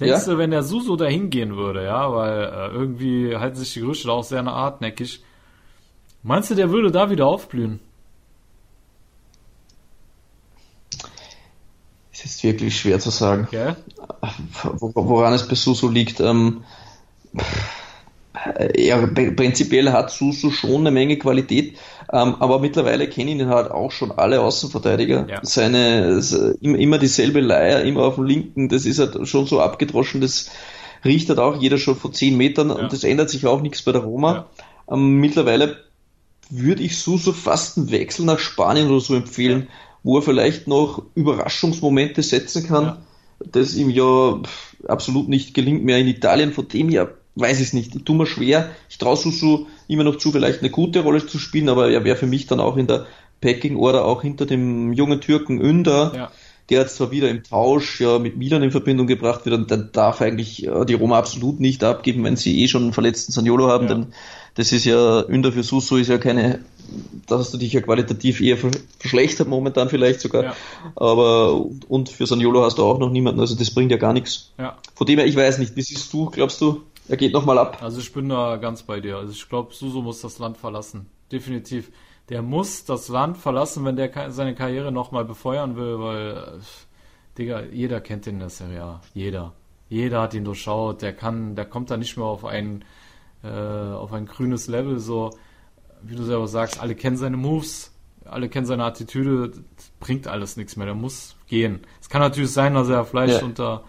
Denkst 0.00 0.26
Ja? 0.26 0.32
du, 0.32 0.38
wenn 0.38 0.50
der 0.50 0.62
Suso 0.64 0.96
da 0.96 1.04
hingehen 1.04 1.56
würde, 1.56 1.84
ja, 1.84 2.12
weil 2.12 2.42
äh, 2.42 2.68
irgendwie 2.74 3.36
halten 3.36 3.56
sich 3.56 3.72
die 3.74 3.80
Gerüchte 3.80 4.10
auch 4.10 4.24
sehr 4.24 4.44
hartnäckig, 4.44 5.22
meinst 6.22 6.50
du, 6.50 6.54
der 6.54 6.70
würde 6.70 6.90
da 6.90 7.10
wieder 7.10 7.26
aufblühen? 7.26 7.78
Es 12.12 12.24
ist 12.24 12.42
wirklich 12.42 12.78
schwer 12.78 13.00
zu 13.00 13.10
sagen, 13.10 13.48
wo- 14.62 14.92
woran 14.94 15.32
es 15.34 15.46
bei 15.48 15.54
Suso 15.54 15.88
liegt. 15.88 16.20
Ähm, 16.20 16.62
ja, 18.76 19.06
p- 19.06 19.30
prinzipiell 19.32 19.92
hat 19.92 20.10
Suso 20.10 20.50
schon 20.50 20.80
eine 20.82 20.90
Menge 20.90 21.16
Qualität, 21.18 21.76
ähm, 22.12 22.34
aber 22.40 22.58
mittlerweile 22.58 23.08
kennen 23.08 23.40
ihn 23.40 23.48
halt 23.48 23.70
auch 23.70 23.90
schon 23.92 24.10
alle 24.12 24.40
Außenverteidiger. 24.40 25.26
Ja. 25.28 25.40
Seine 25.42 26.20
se- 26.22 26.56
im- 26.60 26.74
immer 26.74 26.98
dieselbe 26.98 27.40
Leier, 27.40 27.82
immer 27.82 28.02
auf 28.02 28.16
dem 28.16 28.24
linken, 28.24 28.68
das 28.68 28.84
ist 28.86 28.98
halt 28.98 29.16
schon 29.28 29.46
so 29.46 29.60
abgedroschen, 29.60 30.20
das 30.20 30.50
riecht 31.04 31.28
halt 31.28 31.38
auch 31.38 31.60
jeder 31.60 31.78
schon 31.78 31.96
vor 31.96 32.12
zehn 32.12 32.36
Metern 32.36 32.68
Ja. 32.70 32.76
und 32.76 32.92
das 32.92 33.04
ändert 33.04 33.30
sich 33.30 33.46
auch 33.46 33.60
nichts 33.60 33.82
bei 33.82 33.92
der 33.92 34.02
Roma. 34.02 34.46
Ähm, 34.90 35.18
mittlerweile 35.20 35.76
würde 36.50 36.82
ich 36.82 36.98
Suso 36.98 37.32
fast 37.32 37.78
einen 37.78 37.90
Wechsel 37.90 38.24
nach 38.26 38.38
Spanien 38.38 38.90
oder 38.90 39.00
so 39.00 39.14
empfehlen, 39.14 39.68
wo 40.02 40.18
er 40.18 40.22
vielleicht 40.22 40.66
noch 40.68 41.02
Überraschungsmomente 41.14 42.22
setzen 42.22 42.66
kann, 42.66 42.84
Ja. 42.84 42.98
das 43.50 43.74
ihm 43.74 43.88
ja 43.88 44.40
absolut 44.88 45.28
nicht 45.28 45.54
gelingt 45.54 45.84
mehr 45.84 45.98
in 45.98 46.08
Italien. 46.08 46.52
Von 46.52 46.68
dem 46.68 46.88
her 46.88 47.14
weiß 47.34 47.60
ich 47.60 47.72
nicht. 47.72 47.94
Ich 47.94 48.04
tue 48.04 48.16
mir 48.16 48.26
schwer. 48.26 48.70
Ich 48.90 48.98
traue 48.98 49.16
Suso 49.16 49.66
immer 49.88 50.04
noch 50.04 50.16
zu, 50.16 50.32
vielleicht 50.32 50.60
eine 50.60 50.70
gute 50.70 51.00
Rolle 51.00 51.26
zu 51.26 51.38
spielen, 51.38 51.68
aber 51.68 51.90
er 51.90 52.04
wäre 52.04 52.16
für 52.16 52.26
mich 52.26 52.46
dann 52.46 52.60
auch 52.60 52.76
in 52.76 52.86
der 52.86 53.06
Packing 53.40 53.76
Order 53.76 54.04
auch 54.04 54.22
hinter 54.22 54.46
dem 54.46 54.92
jungen 54.92 55.20
Türken 55.20 55.60
Ünder. 55.60 56.12
Ja. 56.14 56.32
Der 56.70 56.82
jetzt 56.82 56.94
zwar 56.96 57.10
wieder 57.10 57.28
im 57.28 57.42
Tausch 57.42 58.00
ja 58.00 58.20
mit 58.20 58.36
Milan 58.36 58.62
in 58.62 58.70
Verbindung 58.70 59.06
gebracht 59.08 59.44
wird 59.44 59.56
und 59.56 59.70
dann 59.70 59.90
darf 59.92 60.22
eigentlich 60.22 60.64
äh, 60.66 60.84
die 60.86 60.94
Roma 60.94 61.18
absolut 61.18 61.58
nicht 61.58 61.82
abgeben, 61.82 62.22
wenn 62.22 62.36
sie 62.36 62.62
eh 62.62 62.68
schon 62.68 62.84
einen 62.84 62.92
verletzten 62.92 63.32
Saniolo 63.32 63.66
haben, 63.68 63.88
Ja. 63.88 63.94
denn 63.94 64.06
das 64.54 64.70
ist 64.70 64.84
ja, 64.84 65.22
Ünder 65.28 65.50
für 65.52 65.64
Suso 65.64 65.96
ist 65.96 66.08
ja 66.08 66.18
keine, 66.18 66.60
da 67.26 67.38
hast 67.38 67.52
du 67.52 67.58
dich 67.58 67.72
ja 67.72 67.80
qualitativ 67.80 68.40
eher 68.40 68.56
ver- 68.56 68.70
verschlechtert 69.00 69.48
momentan 69.48 69.88
vielleicht 69.88 70.20
sogar, 70.20 70.44
Ja. 70.44 70.56
aber 70.94 71.54
und, 71.54 71.90
und 71.90 72.08
für 72.10 72.26
Saniolo 72.26 72.62
hast 72.62 72.78
du 72.78 72.84
auch 72.84 72.98
noch 73.00 73.10
niemanden, 73.10 73.40
also 73.40 73.56
das 73.56 73.72
bringt 73.72 73.90
ja 73.90 73.96
gar 73.98 74.12
nichts. 74.12 74.52
Ja. 74.56 74.78
Von 74.94 75.06
dem 75.08 75.18
her, 75.18 75.26
ich 75.26 75.36
weiß 75.36 75.58
nicht, 75.58 75.74
wie 75.74 75.82
siehst 75.82 76.12
du, 76.12 76.26
glaubst 76.26 76.60
du, 76.60 76.82
er 77.08 77.16
geht 77.16 77.32
nochmal 77.32 77.58
ab? 77.58 77.78
Also 77.82 78.00
ich 78.00 78.12
bin 78.12 78.28
da 78.28 78.56
ganz 78.56 78.82
bei 78.82 79.00
dir. 79.00 79.16
Also 79.18 79.32
ich 79.32 79.48
glaube, 79.48 79.74
Suso 79.74 80.02
muss 80.02 80.20
das 80.20 80.38
Land 80.38 80.56
verlassen. 80.56 81.06
Definitiv. 81.30 81.90
Der 82.28 82.42
muss 82.42 82.84
das 82.84 83.08
Land 83.08 83.36
verlassen, 83.36 83.84
wenn 83.84 83.96
der 83.96 84.30
seine 84.30 84.54
Karriere 84.54 84.92
nochmal 84.92 85.24
befeuern 85.24 85.76
will, 85.76 85.98
weil, 85.98 86.30
äh, 86.36 86.60
Digga, 87.38 87.62
jeder 87.62 88.00
kennt 88.00 88.26
den 88.26 88.34
in 88.34 88.40
der 88.40 88.50
Serie 88.50 88.82
A. 88.82 89.00
Jeder. 89.14 89.52
Jeder 89.88 90.22
hat 90.22 90.34
ihn 90.34 90.44
durchschaut. 90.44 91.02
Der 91.02 91.12
kann, 91.12 91.54
der 91.56 91.64
kommt 91.64 91.90
da 91.90 91.96
nicht 91.96 92.16
mehr 92.16 92.26
auf 92.26 92.44
ein, 92.44 92.84
äh, 93.42 93.48
auf 93.48 94.12
ein 94.12 94.26
grünes 94.26 94.68
Level, 94.68 94.98
so, 94.98 95.30
wie 96.02 96.14
du 96.16 96.22
selber 96.24 96.46
sagst, 96.48 96.80
alle 96.80 96.94
kennen 96.94 97.16
seine 97.16 97.36
Moves, 97.36 97.92
alle 98.24 98.48
kennen 98.48 98.66
seine 98.66 98.84
Attitüde, 98.84 99.50
das 99.50 99.90
bringt 100.00 100.26
alles 100.28 100.56
nichts 100.56 100.76
mehr. 100.76 100.86
Der 100.86 100.94
muss 100.94 101.36
gehen. 101.48 101.80
Es 102.00 102.08
kann 102.08 102.20
natürlich 102.20 102.52
sein, 102.52 102.74
dass 102.74 102.88
er 102.88 103.04
vielleicht 103.04 103.40
Ja. 103.40 103.44
unter 103.44 103.84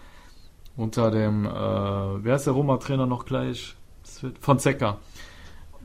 unter 0.76 1.10
dem, 1.10 1.46
äh, 1.46 1.50
wer 1.50 2.36
ist 2.36 2.46
der 2.46 2.52
Roma-Trainer 2.52 3.06
noch 3.06 3.26
gleich? 3.26 3.76
Fonseca. 4.40 4.98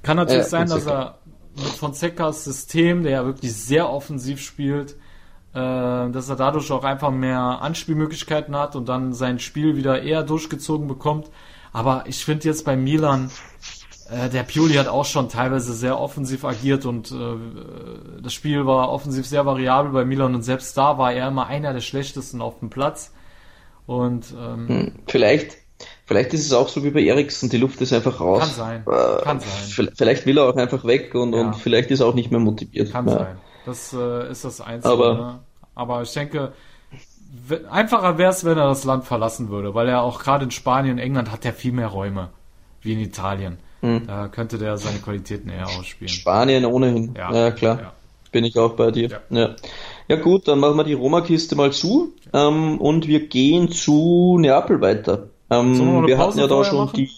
Kann 0.02 0.18
natürlich 0.18 0.44
Ja, 0.44 0.50
sein, 0.50 0.70
dass 0.70 0.86
er 0.86 1.20
mit 1.56 1.68
Fonsecas 1.68 2.44
System, 2.46 3.04
der 3.04 3.12
ja 3.12 3.26
wirklich 3.26 3.54
sehr 3.54 3.90
offensiv 3.90 4.42
spielt, 4.42 4.94
äh, 5.54 5.58
dass 6.10 6.30
er 6.30 6.36
dadurch 6.36 6.72
auch 6.72 6.84
einfach 6.84 7.12
mehr 7.12 7.40
Anspielmöglichkeiten 7.40 8.56
hat 8.56 8.76
und 8.76 8.88
dann 8.90 9.14
sein 9.14 9.40
Spiel 9.40 9.76
wieder 9.76 10.02
eher 10.02 10.24
durchgezogen 10.24 10.88
bekommt. 10.88 11.30
Aber 11.74 12.04
ich 12.08 12.24
finde 12.24 12.46
jetzt 12.46 12.66
bei 12.66 12.76
Milan, 12.76 13.30
äh, 14.10 14.30
der 14.30 14.44
Pioli 14.44 14.76
hat 14.76 14.88
auch 14.88 15.06
schon 15.06 15.30
teilweise 15.30 15.74
sehr 15.74 16.00
offensiv 16.00 16.46
agiert 16.46 16.86
und 16.86 17.12
äh, 17.12 18.22
das 18.22 18.34
Spiel 18.34 18.66
war 18.66 18.90
offensiv 18.90 19.26
sehr 19.26 19.46
variabel 19.46 19.92
bei 19.92 20.06
Milan 20.06 20.36
und 20.36 20.44
selbst 20.44 20.78
da 20.78 20.98
war 20.98 21.14
er 21.14 21.28
immer 21.28 21.48
einer 21.48 21.74
der 21.74 21.82
schlechtesten 21.82 22.42
auf 22.42 22.60
dem 22.60 22.70
Platz. 22.70 23.14
Und 23.90 24.26
ähm, 24.40 24.68
Hm, 24.68 24.92
Vielleicht, 25.08 25.58
vielleicht 26.06 26.32
ist 26.36 26.46
es 26.46 26.54
auch 26.54 26.68
so 26.70 26.84
wie 26.84 26.92
bei 26.92 27.02
Eriksen, 27.02 27.50
die 27.50 27.58
Luft 27.58 27.82
ist 27.82 27.92
einfach 27.92 28.20
raus. 28.20 28.42
Kann 28.42 28.50
sein, 28.52 28.84
Äh, 28.88 29.24
kann 29.24 29.40
sein. 29.40 29.90
Vielleicht 29.96 30.28
will 30.28 30.38
er 30.38 30.48
auch 30.50 30.56
einfach 30.56 30.86
weg 30.86 31.16
und, 31.16 31.34
Ja. 31.34 31.40
und 31.42 31.56
vielleicht 31.56 31.90
ist 31.90 32.02
er 32.02 32.06
auch 32.06 32.14
nicht 32.14 32.30
mehr 32.30 32.40
motiviert. 32.40 32.92
Kann 32.92 33.08
Ja. 33.08 33.14
sein. 33.18 33.38
Das 33.66 33.92
äh, 33.94 34.30
ist 34.32 34.46
das 34.46 34.62
Einzige. 34.62 34.94
Aber- 34.94 35.14
ne? 35.16 35.40
Aber 35.74 36.02
ich 36.04 36.12
denke, 36.14 36.52
einfacher 37.70 38.18
wäre 38.18 38.32
es, 38.32 38.44
wenn 38.44 38.58
er 38.58 38.68
das 38.68 38.84
Land 38.84 39.06
verlassen 39.06 39.50
würde, 39.50 39.74
weil 39.74 39.88
er 39.90 40.02
auch 40.04 40.20
gerade 40.20 40.46
in 40.46 40.52
Spanien, 40.52 41.00
England 41.00 41.32
hat 41.32 41.46
er 41.46 41.54
viel 41.54 41.72
mehr 41.72 41.88
Räume 41.88 42.30
wie 42.82 42.94
in 42.94 43.00
Italien. 43.00 43.58
Hm. 43.82 44.06
Da 44.08 44.28
könnte 44.28 44.58
der 44.58 44.78
seine 44.78 45.00
Qualitäten 45.00 45.50
eher 45.50 45.68
ausspielen. 45.68 46.10
Spanien 46.10 46.66
ohnehin. 46.66 47.14
Ja, 47.18 47.34
Ja, 47.34 47.52
klar. 47.52 47.80
ja. 47.82 47.94
Bin 48.32 48.44
ich 48.44 48.58
auch 48.60 48.74
bei 48.74 48.92
dir. 48.92 49.10
Ja, 49.10 49.20
ja. 49.30 49.56
Ja 50.10 50.16
gut, 50.16 50.47
dann 50.47 50.60
machen 50.60 50.76
wir 50.76 50.84
die 50.84 50.93
Roma-Kiste 50.93 51.55
mal 51.55 51.72
zu 51.72 52.14
ähm, 52.34 52.80
und 52.80 53.07
wir 53.07 53.28
gehen 53.28 53.72
zu 53.72 54.38
Neapel 54.39 54.82
weiter. 54.82 55.28
Ähm, 55.51 56.01
wir, 56.01 56.07
wir 56.07 56.18
hatten 56.18 56.39
ja 56.39 56.47
da 56.47 56.64
schon 56.64 56.86
machen? 56.86 56.95
die. 56.95 57.12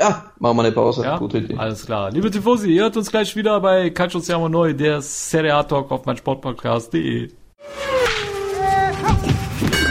Ja, 0.00 0.24
machen 0.40 0.56
wir 0.56 0.64
eine 0.64 0.72
Pause. 0.72 1.04
Ja, 1.04 1.18
Gute 1.18 1.38
Idee. 1.38 1.56
Alles 1.56 1.86
klar. 1.86 2.10
Liebe 2.10 2.30
Tifosi, 2.30 2.72
ihr 2.72 2.82
hört 2.82 2.96
uns 2.96 3.12
gleich 3.12 3.36
wieder 3.36 3.60
bei 3.60 3.90
Calcio 3.90 4.18
Siamo 4.18 4.48
Neu, 4.48 4.74
der 4.74 5.00
Serie 5.02 5.54
A 5.54 5.62
Talk 5.62 5.92
auf 5.92 6.04
mein 6.04 6.16
Sportpodcast.de. 6.16 7.30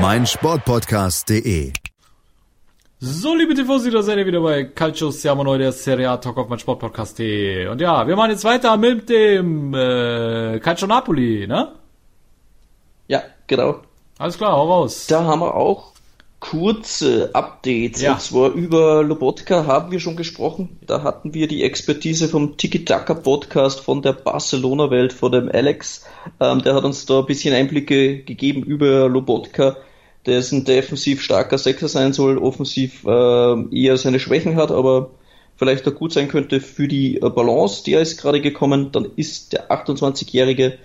mein 0.00 0.26
Sportpodcast.de. 0.26 1.72
So, 3.00 3.34
liebe 3.34 3.54
Tifosi, 3.54 3.90
da 3.90 4.02
seid 4.02 4.18
ihr 4.18 4.26
wieder 4.26 4.40
bei 4.40 4.64
Calcio 4.64 5.10
Siamo 5.10 5.44
Neu, 5.44 5.58
der 5.58 5.72
Serie 5.72 6.08
A 6.10 6.16
Talk 6.16 6.38
auf 6.38 6.48
mein 6.48 6.58
Sportpodcast.de. 6.58 7.68
Und 7.68 7.80
ja, 7.80 8.06
wir 8.06 8.16
machen 8.16 8.30
jetzt 8.30 8.44
weiter 8.44 8.76
mit 8.78 9.10
dem 9.10 9.74
äh, 9.74 10.58
Calcio 10.60 10.86
Napoli, 10.88 11.46
ne? 11.46 11.72
Ja, 13.08 13.22
genau. 13.46 13.80
Alles 14.18 14.38
klar, 14.38 14.52
hau 14.52 14.72
raus. 14.72 15.06
Da 15.06 15.24
haben 15.24 15.40
wir 15.40 15.54
auch 15.54 15.92
kurze 16.40 17.34
Updates. 17.34 18.00
Ja. 18.00 18.14
Und 18.14 18.20
zwar 18.22 18.50
über 18.52 19.02
Lobotka 19.02 19.66
haben 19.66 19.90
wir 19.92 20.00
schon 20.00 20.16
gesprochen. 20.16 20.78
Da 20.86 21.02
hatten 21.02 21.34
wir 21.34 21.46
die 21.46 21.62
Expertise 21.62 22.28
vom 22.28 22.56
Tiki-Taka 22.56 23.14
Podcast 23.14 23.80
von 23.80 24.00
der 24.00 24.14
Barcelona-Welt, 24.14 25.12
von 25.12 25.32
dem 25.32 25.50
Alex. 25.50 26.06
Ähm, 26.40 26.62
der 26.62 26.74
hat 26.74 26.84
uns 26.84 27.04
da 27.04 27.20
ein 27.20 27.26
bisschen 27.26 27.54
Einblicke 27.54 28.22
gegeben 28.22 28.62
über 28.62 29.08
Lobotka 29.08 29.76
ein 30.26 30.64
defensiv 30.64 31.22
starker 31.22 31.58
Sechser 31.58 31.88
sein 31.88 32.12
soll, 32.12 32.38
offensiv 32.38 33.04
äh, 33.06 33.76
eher 33.76 33.96
seine 33.96 34.20
Schwächen 34.20 34.56
hat, 34.56 34.70
aber 34.70 35.10
vielleicht 35.56 35.86
auch 35.88 35.94
gut 35.94 36.12
sein 36.12 36.28
könnte 36.28 36.60
für 36.60 36.88
die 36.88 37.16
äh, 37.16 37.30
Balance, 37.30 37.84
die 37.84 37.94
er 37.94 38.00
ist 38.00 38.20
gerade 38.20 38.40
gekommen. 38.40 38.92
Dann 38.92 39.06
ist 39.16 39.52
der 39.52 39.70
28-jährige 39.70 40.78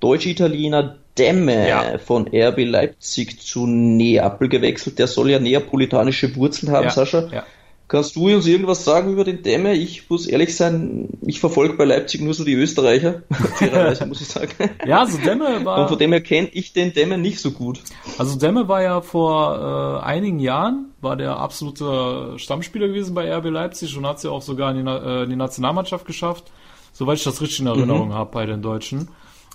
Deutsch-Italiener 0.00 0.98
Demme 1.16 1.68
ja. 1.68 1.98
von 1.98 2.28
RB 2.28 2.64
Leipzig 2.64 3.40
zu 3.40 3.66
Neapel 3.66 4.48
gewechselt. 4.48 4.98
Der 4.98 5.06
soll 5.06 5.30
ja 5.30 5.38
neapolitanische 5.38 6.34
Wurzeln 6.36 6.72
haben, 6.72 6.84
ja. 6.84 6.90
Sascha. 6.90 7.28
Ja. 7.32 7.44
Kannst 7.86 8.16
du 8.16 8.34
uns 8.34 8.46
irgendwas 8.46 8.82
sagen 8.82 9.12
über 9.12 9.24
den 9.24 9.42
Dämme? 9.42 9.74
Ich 9.74 10.08
muss 10.08 10.26
ehrlich 10.26 10.56
sein, 10.56 11.08
ich 11.20 11.38
verfolge 11.38 11.74
bei 11.74 11.84
Leipzig 11.84 12.22
nur 12.22 12.32
so 12.32 12.42
die 12.42 12.54
Österreicher. 12.54 13.22
Fairerweise 13.56 14.06
muss 14.06 14.22
ich 14.22 14.28
sagen. 14.28 14.52
Ja, 14.86 15.00
also 15.00 15.18
Dämme 15.18 15.64
war. 15.64 15.82
Und 15.82 15.88
von 15.88 15.98
dem 15.98 16.12
her 16.12 16.22
kenne 16.22 16.48
ich 16.52 16.72
den 16.72 16.94
Dämme 16.94 17.18
nicht 17.18 17.40
so 17.40 17.50
gut. 17.50 17.80
Also 18.16 18.38
Dämme 18.38 18.68
war 18.68 18.82
ja 18.82 19.02
vor 19.02 20.00
äh, 20.02 20.04
einigen 20.06 20.38
Jahren, 20.38 20.92
war 21.02 21.16
der 21.16 21.36
absolute 21.36 22.38
Stammspieler 22.38 22.88
gewesen 22.88 23.14
bei 23.14 23.30
RB 23.30 23.50
Leipzig 23.50 23.96
und 23.98 24.06
hat 24.06 24.16
es 24.16 24.22
ja 24.22 24.30
auch 24.30 24.42
sogar 24.42 24.74
in 24.74 24.84
die, 24.84 24.90
äh, 24.90 25.24
in 25.24 25.30
die, 25.30 25.36
Nationalmannschaft 25.36 26.06
geschafft, 26.06 26.50
soweit 26.92 27.18
ich 27.18 27.24
das 27.24 27.42
richtig 27.42 27.60
in 27.60 27.66
Erinnerung 27.66 28.08
mhm. 28.08 28.14
habe 28.14 28.30
bei 28.32 28.46
den 28.46 28.62
Deutschen. 28.62 29.08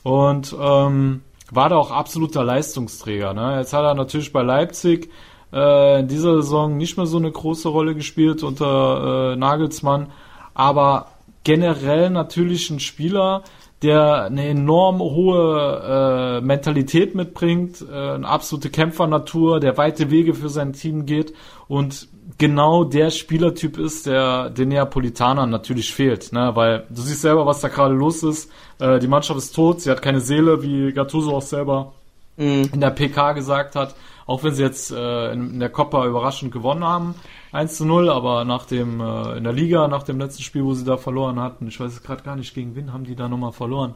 Und 0.03 0.55
ähm, 0.59 1.21
war 1.51 1.69
da 1.69 1.77
auch 1.77 1.91
absoluter 1.91 2.43
Leistungsträger. 2.43 3.33
Ne? 3.33 3.57
Jetzt 3.57 3.73
hat 3.73 3.83
er 3.83 3.95
natürlich 3.95 4.31
bei 4.31 4.43
Leipzig 4.43 5.09
äh, 5.53 5.99
in 5.99 6.07
dieser 6.07 6.35
Saison 6.41 6.77
nicht 6.77 6.97
mehr 6.97 7.05
so 7.05 7.17
eine 7.17 7.31
große 7.31 7.69
Rolle 7.69 7.95
gespielt 7.95 8.43
unter 8.43 9.33
äh, 9.33 9.35
Nagelsmann, 9.35 10.07
aber 10.53 11.07
generell 11.43 12.09
natürlich 12.09 12.69
ein 12.69 12.79
Spieler, 12.79 13.43
der 13.81 14.25
eine 14.25 14.47
enorm 14.47 14.99
hohe 14.99 16.39
äh, 16.39 16.45
Mentalität 16.45 17.15
mitbringt, 17.15 17.81
äh, 17.81 17.93
eine 17.93 18.27
absolute 18.27 18.69
Kämpfernatur, 18.69 19.59
der 19.59 19.77
weite 19.77 20.11
Wege 20.11 20.33
für 20.33 20.49
sein 20.49 20.73
Team 20.73 21.05
geht 21.05 21.33
und 21.67 22.09
genau 22.37 22.83
der 22.83 23.09
Spielertyp 23.09 23.77
ist, 23.77 24.05
der 24.05 24.49
den 24.49 24.69
Neapolitanern 24.69 25.49
natürlich 25.49 25.93
fehlt, 25.93 26.33
ne? 26.33 26.51
weil 26.55 26.85
du 26.89 27.01
siehst 27.01 27.21
selber, 27.21 27.45
was 27.45 27.61
da 27.61 27.69
gerade 27.69 27.93
los 27.93 28.23
ist. 28.23 28.51
Äh, 28.79 28.99
die 28.99 29.07
Mannschaft 29.07 29.37
ist 29.37 29.55
tot, 29.55 29.81
sie 29.81 29.89
hat 29.89 30.01
keine 30.01 30.19
Seele, 30.19 30.61
wie 30.61 30.91
Gattuso 30.91 31.35
auch 31.35 31.41
selber 31.41 31.93
mhm. 32.37 32.69
in 32.73 32.81
der 32.81 32.91
PK 32.91 33.33
gesagt 33.33 33.75
hat. 33.75 33.95
Auch 34.29 34.43
wenn 34.43 34.53
sie 34.53 34.61
jetzt 34.61 34.91
äh, 34.91 35.31
in, 35.31 35.53
in, 35.53 35.59
der 35.59 35.69
Coppa 35.69 36.05
überraschend 36.05 36.51
gewonnen 36.51 36.83
haben, 36.83 37.15
1 37.51 37.77
zu 37.77 37.83
0, 37.83 38.11
aber 38.11 38.45
nach 38.45 38.65
dem, 38.65 39.01
äh, 39.01 39.37
in 39.37 39.43
der 39.43 39.53
Liga, 39.53 39.87
nach 39.87 40.03
dem 40.03 40.19
letzten 40.19 40.43
Spiel, 40.43 40.63
wo 40.63 40.75
sie 40.75 40.85
da 40.85 40.97
verloren 40.97 41.39
hatten, 41.39 41.67
ich 41.67 41.79
weiß 41.79 42.03
gerade 42.03 42.21
gar 42.21 42.35
nicht, 42.35 42.53
gegen 42.53 42.75
wen 42.75 42.93
haben 42.93 43.05
die 43.05 43.15
da 43.15 43.27
nochmal 43.27 43.53
verloren, 43.53 43.95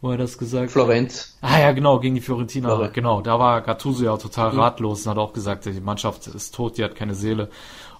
wo 0.00 0.10
er 0.10 0.16
das 0.16 0.38
gesagt 0.38 0.70
Florenz. 0.70 1.36
hat. 1.42 1.52
Ah 1.52 1.60
ja, 1.60 1.72
genau, 1.72 2.00
gegen 2.00 2.14
die 2.14 2.22
Fiorentina, 2.22 2.70
Florent. 2.70 2.94
genau, 2.94 3.20
da 3.20 3.38
war 3.38 3.60
Gattuso 3.60 4.06
ja 4.06 4.16
total 4.16 4.54
mhm. 4.54 4.60
ratlos 4.60 5.04
und 5.04 5.10
hat 5.10 5.18
auch 5.18 5.34
gesagt, 5.34 5.66
die 5.66 5.82
Mannschaft 5.82 6.28
ist 6.28 6.54
tot, 6.54 6.78
die 6.78 6.84
hat 6.84 6.94
keine 6.94 7.14
Seele. 7.14 7.50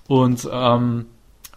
Und 0.08 0.48
ähm, 0.50 1.04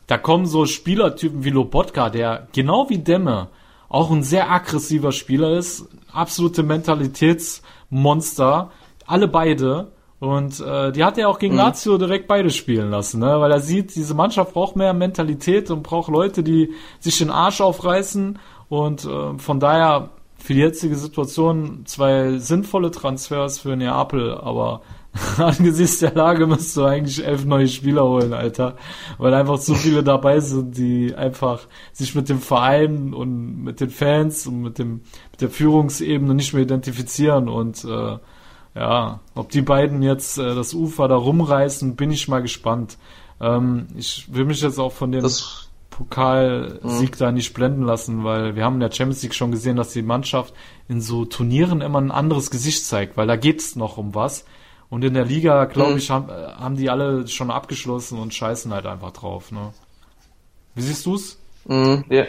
da 0.07 0.17
kommen 0.17 0.45
so 0.45 0.65
Spielertypen 0.65 1.45
wie 1.45 1.51
Lobotka, 1.51 2.09
der 2.09 2.49
genau 2.51 2.89
wie 2.89 2.97
Demme 2.97 3.47
auch 3.87 4.11
ein 4.11 4.23
sehr 4.23 4.51
aggressiver 4.51 5.13
Spieler 5.13 5.51
ist, 5.51 5.87
absolute 6.11 6.63
Mentalitätsmonster, 6.63 8.71
alle 9.05 9.29
beide 9.29 9.93
und 10.21 10.59
äh, 10.59 10.91
die 10.91 11.03
hat 11.03 11.17
er 11.17 11.29
auch 11.29 11.39
gegen 11.39 11.55
mhm. 11.55 11.61
Lazio 11.61 11.97
direkt 11.97 12.27
beide 12.27 12.51
spielen 12.51 12.91
lassen, 12.91 13.21
ne? 13.21 13.39
weil 13.39 13.51
er 13.51 13.59
sieht, 13.59 13.95
diese 13.95 14.13
Mannschaft 14.13 14.53
braucht 14.53 14.75
mehr 14.75 14.93
Mentalität 14.93 15.71
und 15.71 15.81
braucht 15.81 16.11
Leute, 16.11 16.43
die 16.43 16.75
sich 16.99 17.17
den 17.17 17.31
Arsch 17.31 17.59
aufreißen. 17.59 18.37
Und 18.69 19.03
äh, 19.03 19.39
von 19.39 19.59
daher 19.59 20.11
für 20.37 20.53
die 20.53 20.59
jetzige 20.59 20.95
Situation 20.95 21.81
zwei 21.85 22.37
sinnvolle 22.37 22.91
Transfers 22.91 23.57
für 23.57 23.75
Neapel, 23.75 24.35
aber 24.35 24.81
angesichts 25.37 25.97
der 25.97 26.13
Lage 26.13 26.45
musst 26.45 26.77
du 26.77 26.83
eigentlich 26.83 27.25
elf 27.25 27.43
neue 27.43 27.67
Spieler 27.67 28.03
holen, 28.03 28.33
Alter. 28.33 28.75
Weil 29.17 29.33
einfach 29.33 29.57
zu 29.57 29.73
viele 29.73 30.03
dabei 30.03 30.39
sind, 30.39 30.77
die 30.77 31.15
einfach 31.15 31.61
sich 31.93 32.13
mit 32.13 32.29
dem 32.29 32.41
Verein 32.41 33.15
und 33.15 33.63
mit 33.63 33.81
den 33.81 33.89
Fans 33.89 34.45
und 34.45 34.61
mit 34.61 34.77
dem 34.77 35.01
mit 35.31 35.41
der 35.41 35.49
Führungsebene 35.49 36.35
nicht 36.35 36.53
mehr 36.53 36.61
identifizieren 36.61 37.49
und 37.49 37.83
äh, 37.85 38.17
ja, 38.75 39.19
ob 39.35 39.49
die 39.49 39.61
beiden 39.61 40.01
jetzt 40.01 40.37
äh, 40.37 40.55
das 40.55 40.73
Ufer 40.73 41.07
da 41.07 41.15
rumreißen, 41.15 41.95
bin 41.95 42.11
ich 42.11 42.27
mal 42.27 42.41
gespannt. 42.41 42.97
Ähm, 43.39 43.87
ich 43.95 44.33
will 44.33 44.45
mich 44.45 44.61
jetzt 44.61 44.79
auch 44.79 44.91
von 44.91 45.11
dem 45.11 45.23
das, 45.23 45.71
Pokalsieg 45.91 47.11
mhm. 47.11 47.17
da 47.19 47.31
nicht 47.31 47.53
blenden 47.53 47.83
lassen, 47.83 48.23
weil 48.23 48.55
wir 48.55 48.63
haben 48.65 48.75
in 48.75 48.79
der 48.79 48.91
Champions 48.91 49.21
League 49.21 49.35
schon 49.35 49.51
gesehen, 49.51 49.75
dass 49.75 49.93
die 49.93 50.01
Mannschaft 50.01 50.53
in 50.87 51.01
so 51.01 51.25
Turnieren 51.25 51.81
immer 51.81 52.01
ein 52.01 52.11
anderes 52.11 52.49
Gesicht 52.49 52.85
zeigt, 52.85 53.17
weil 53.17 53.27
da 53.27 53.35
geht's 53.35 53.75
noch 53.75 53.97
um 53.97 54.15
was. 54.15 54.45
Und 54.89 55.03
in 55.03 55.13
der 55.13 55.25
Liga, 55.25 55.65
glaube 55.65 55.91
mhm. 55.91 55.97
ich, 55.97 56.09
haben, 56.09 56.29
äh, 56.29 56.53
haben 56.53 56.75
die 56.75 56.89
alle 56.89 57.27
schon 57.27 57.51
abgeschlossen 57.51 58.17
und 58.17 58.33
scheißen 58.33 58.73
halt 58.73 58.85
einfach 58.85 59.11
drauf. 59.11 59.51
Ne? 59.51 59.73
Wie 60.75 60.81
siehst 60.81 61.05
du's? 61.05 61.37
Mhm, 61.65 62.05
ja. 62.09 62.25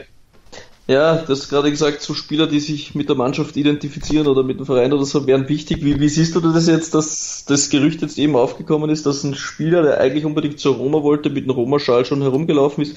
Ja, 0.88 1.16
das 1.16 1.40
ist 1.40 1.48
gerade 1.48 1.70
gesagt, 1.70 2.02
so 2.02 2.12
Spieler, 2.12 2.48
die 2.48 2.58
sich 2.58 2.94
mit 2.94 3.08
der 3.08 3.14
Mannschaft 3.14 3.56
identifizieren 3.56 4.26
oder 4.26 4.42
mit 4.42 4.58
dem 4.58 4.66
Verein 4.66 4.92
oder 4.92 5.04
so, 5.04 5.26
wären 5.26 5.48
wichtig. 5.48 5.84
Wie, 5.84 6.00
wie 6.00 6.08
siehst 6.08 6.34
du 6.34 6.40
das 6.40 6.66
jetzt, 6.66 6.94
dass 6.94 7.44
das 7.46 7.70
Gerücht 7.70 8.02
jetzt 8.02 8.18
eben 8.18 8.34
aufgekommen 8.34 8.90
ist, 8.90 9.06
dass 9.06 9.22
ein 9.22 9.36
Spieler, 9.36 9.82
der 9.82 10.00
eigentlich 10.00 10.24
unbedingt 10.24 10.58
zur 10.58 10.74
Roma 10.74 11.02
wollte, 11.02 11.30
mit 11.30 11.44
einem 11.44 11.52
Roma-Schal 11.52 12.04
schon 12.04 12.20
herumgelaufen 12.22 12.82
ist, 12.82 12.96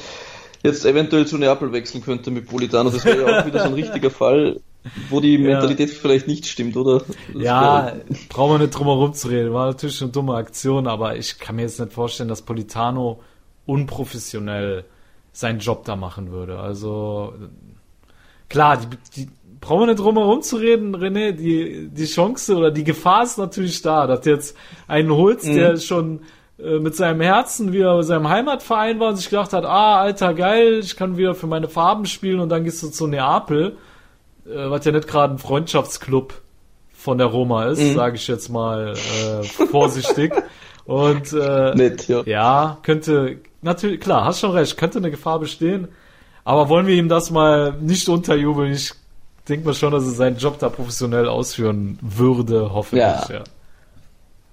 jetzt 0.63 0.83
eventuell 0.83 1.27
zu 1.27 1.37
Neapel 1.37 1.71
wechseln 1.73 2.03
könnte 2.03 2.31
mit 2.31 2.47
Politano? 2.47 2.89
Das 2.89 3.05
wäre 3.05 3.21
ja 3.21 3.41
auch 3.41 3.45
wieder 3.45 3.59
so 3.59 3.67
ein 3.67 3.73
richtiger 3.75 4.09
Fall, 4.09 4.61
wo 5.11 5.19
die 5.19 5.37
Mentalität 5.37 5.89
ja. 5.89 5.95
vielleicht 6.01 6.27
nicht 6.27 6.47
stimmt, 6.47 6.75
oder? 6.77 7.03
Das 7.33 7.43
ja, 7.43 7.93
brauchen 8.29 8.53
wir 8.53 8.65
nicht 8.65 8.77
drum 8.77 8.87
herum 8.87 9.13
zu 9.13 9.27
reden. 9.27 9.53
War 9.53 9.67
natürlich 9.67 10.01
eine 10.01 10.11
dumme 10.11 10.33
Aktion, 10.33 10.87
aber 10.87 11.17
ich 11.17 11.37
kann 11.37 11.55
mir 11.55 11.61
jetzt 11.61 11.79
nicht 11.79 11.93
vorstellen, 11.93 12.29
dass 12.29 12.41
Politano 12.41 13.19
unprofessionell 13.67 14.85
seinen 15.33 15.59
Job 15.59 15.85
da 15.85 15.95
machen 15.95 16.31
würde. 16.31 16.57
Also 16.57 17.33
klar, 18.49 18.77
die, 18.77 18.87
die 19.25 19.29
brauchen 19.61 19.81
wir 19.81 19.87
nicht 19.87 19.99
drum 19.99 20.17
herum 20.17 20.41
zu 20.41 20.57
reden, 20.57 20.95
René, 20.95 21.31
die, 21.31 21.87
die 21.89 22.05
Chance 22.05 22.55
oder 22.55 22.71
die 22.71 22.83
Gefahr 22.83 23.23
ist 23.23 23.37
natürlich 23.37 23.81
da, 23.81 24.05
dass 24.07 24.25
jetzt 24.25 24.55
einen 24.87 25.11
holst, 25.11 25.47
Mhm. 25.47 25.55
der 25.55 25.77
schon 25.77 26.19
äh, 26.59 26.79
mit 26.79 26.95
seinem 26.95 27.19
Herzen 27.21 27.73
wieder 27.73 27.95
bei 27.95 28.03
seinem 28.03 28.29
Heimatverein 28.29 28.99
war 28.99 29.09
und 29.09 29.15
sich 29.17 29.29
gedacht 29.29 29.53
hat, 29.53 29.65
ah, 29.65 29.99
alter, 30.01 30.33
geil, 30.33 30.79
ich 30.83 30.95
kann 30.95 31.17
wieder 31.17 31.33
für 31.35 31.47
meine 31.47 31.67
Farben 31.67 32.05
spielen 32.05 32.39
und 32.39 32.49
dann 32.49 32.63
gehst 32.63 32.81
du 32.83 32.89
zu 32.89 33.07
Neapel, 33.07 33.77
äh, 34.45 34.69
was 34.69 34.85
ja 34.85 34.91
nicht 34.91 35.07
gerade 35.07 35.33
ein 35.33 35.37
Freundschaftsclub 35.39 36.33
von 36.93 37.17
der 37.17 37.27
Roma 37.27 37.65
ist, 37.65 37.81
Mhm. 37.81 37.95
sage 37.95 38.15
ich 38.17 38.27
jetzt 38.27 38.49
mal 38.49 38.93
äh, 38.93 39.43
vorsichtig. 39.65 40.31
Und 40.85 41.33
äh, 41.33 41.73
Nett, 41.73 42.07
ja. 42.07 42.21
ja, 42.27 42.77
könnte, 42.83 43.39
natürlich, 43.63 43.99
klar, 43.99 44.23
hast 44.25 44.39
schon 44.41 44.51
recht, 44.51 44.77
könnte 44.77 44.99
eine 44.99 45.09
Gefahr 45.09 45.39
bestehen. 45.39 45.87
Aber 46.45 46.69
wollen 46.69 46.87
wir 46.87 46.95
ihm 46.95 47.09
das 47.09 47.31
mal 47.31 47.73
nicht 47.81 48.07
unterjubeln? 48.07 48.71
Ich 48.71 48.93
denke 49.49 49.65
mal 49.65 49.73
schon, 49.73 49.91
dass 49.91 50.05
er 50.05 50.11
seinen 50.11 50.37
Job 50.37 50.59
da 50.59 50.69
professionell 50.69 51.27
ausführen 51.27 51.97
würde, 52.01 52.71
hoffentlich. 52.71 53.03
Ja. 53.03 53.27
Ja. 53.29 53.43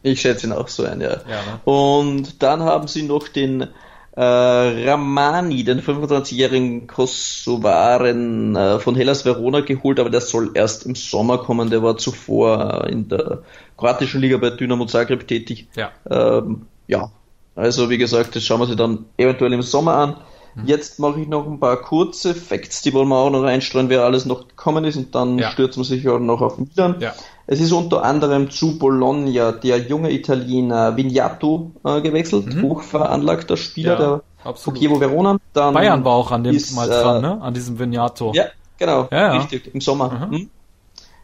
Ich 0.03 0.21
schätze 0.23 0.47
ihn 0.47 0.53
auch 0.53 0.69
so 0.69 0.85
ein, 0.85 1.01
ja. 1.01 1.11
Ja, 1.11 1.43
ne? 1.43 1.61
Und 1.65 2.43
dann 2.43 2.63
haben 2.63 2.89
sie 2.89 3.03
noch 3.03 3.29
den 3.29 3.69
äh, 4.17 4.21
Ramani, 4.21 5.65
den 5.65 5.81
25-jährigen 5.81 6.87
Kosovaren 6.87 8.57
äh, 8.57 8.79
von 8.79 8.95
Hellas 8.95 9.25
Verona 9.25 9.61
geholt, 9.61 10.01
aber 10.01 10.11
der 10.11 10.23
soll 10.23 10.51
erst 10.55 10.87
im 10.87 10.95
Sommer 10.95 11.39
kommen. 11.39 11.71
Der 11.71 11.83
war 11.83 11.99
zuvor 11.99 12.85
äh, 12.85 12.93
in 12.93 13.09
der 13.09 13.43
kroatischen 13.77 14.21
Liga 14.21 14.39
bei 14.39 14.51
Dynamo 14.51 14.87
Zagreb 14.87 15.29
tätig. 15.29 15.69
Ja. 15.77 15.93
Ähm, 16.11 16.67
ja, 16.89 17.11
also 17.55 17.91
wie 17.91 17.99
gesagt, 17.99 18.35
das 18.35 18.43
schauen 18.45 18.61
wir 18.61 18.67
sie 18.67 18.77
dann 18.77 19.05
eventuell 19.19 19.53
im 19.53 19.63
Sommer 19.63 19.95
an. 19.95 20.17
Mhm. 20.55 20.67
Jetzt 20.67 20.99
mache 20.99 21.21
ich 21.21 21.29
noch 21.29 21.47
ein 21.47 21.59
paar 21.59 21.77
kurze 21.77 22.35
Facts, 22.35 22.83
die 22.83 22.93
wollen 22.93 23.09
wir 23.09 23.17
auch 23.17 23.31
noch 23.31 23.45
einstreuen, 23.45 23.89
wer 23.89 24.05
alles 24.05 24.27
noch 24.27 24.49
gekommen 24.49 24.85
ist 24.85 24.97
und 24.97 25.15
dann 25.15 25.39
Ja. 25.39 25.51
stürzen 25.51 25.81
wir 25.81 25.85
sich 25.87 26.09
auch 26.09 26.19
noch 26.19 26.41
auf 26.41 26.59
Milan. 26.59 26.97
Ja. 27.01 27.15
Es 27.47 27.61
ist 27.61 27.73
unter 27.73 28.05
anderem 28.05 28.51
zu 28.51 28.79
Bologna 28.79 29.53
der 29.53 29.79
junge 29.79 30.13
Italiener 30.13 30.97
Vignato 30.97 31.71
äh, 31.85 32.01
gewechselt, 32.01 32.55
hochveranlagter 32.63 33.57
Spieler 33.57 33.97
Mhm. 33.97 34.01
Ja, 34.45 34.53
der. 34.55 34.75
Chievo 34.75 35.01
Verona. 35.01 35.39
Dann 35.53 35.73
Bayern 35.75 36.05
war 36.05 36.13
auch 36.15 36.31
an 36.33 36.45
dem 36.45 36.55
ist, 36.57 36.75
mal 36.75 36.91
äh, 36.91 37.03
dran, 37.03 37.23
ne? 37.23 37.41
An 37.41 37.55
diesem 37.55 37.79
Vignato. 37.79 38.33
Ja, 38.35 38.47
genau, 38.79 39.03
richtig, 39.13 39.73
im 39.73 39.81
Sommer. 39.81 40.29
Hm? 40.31 40.51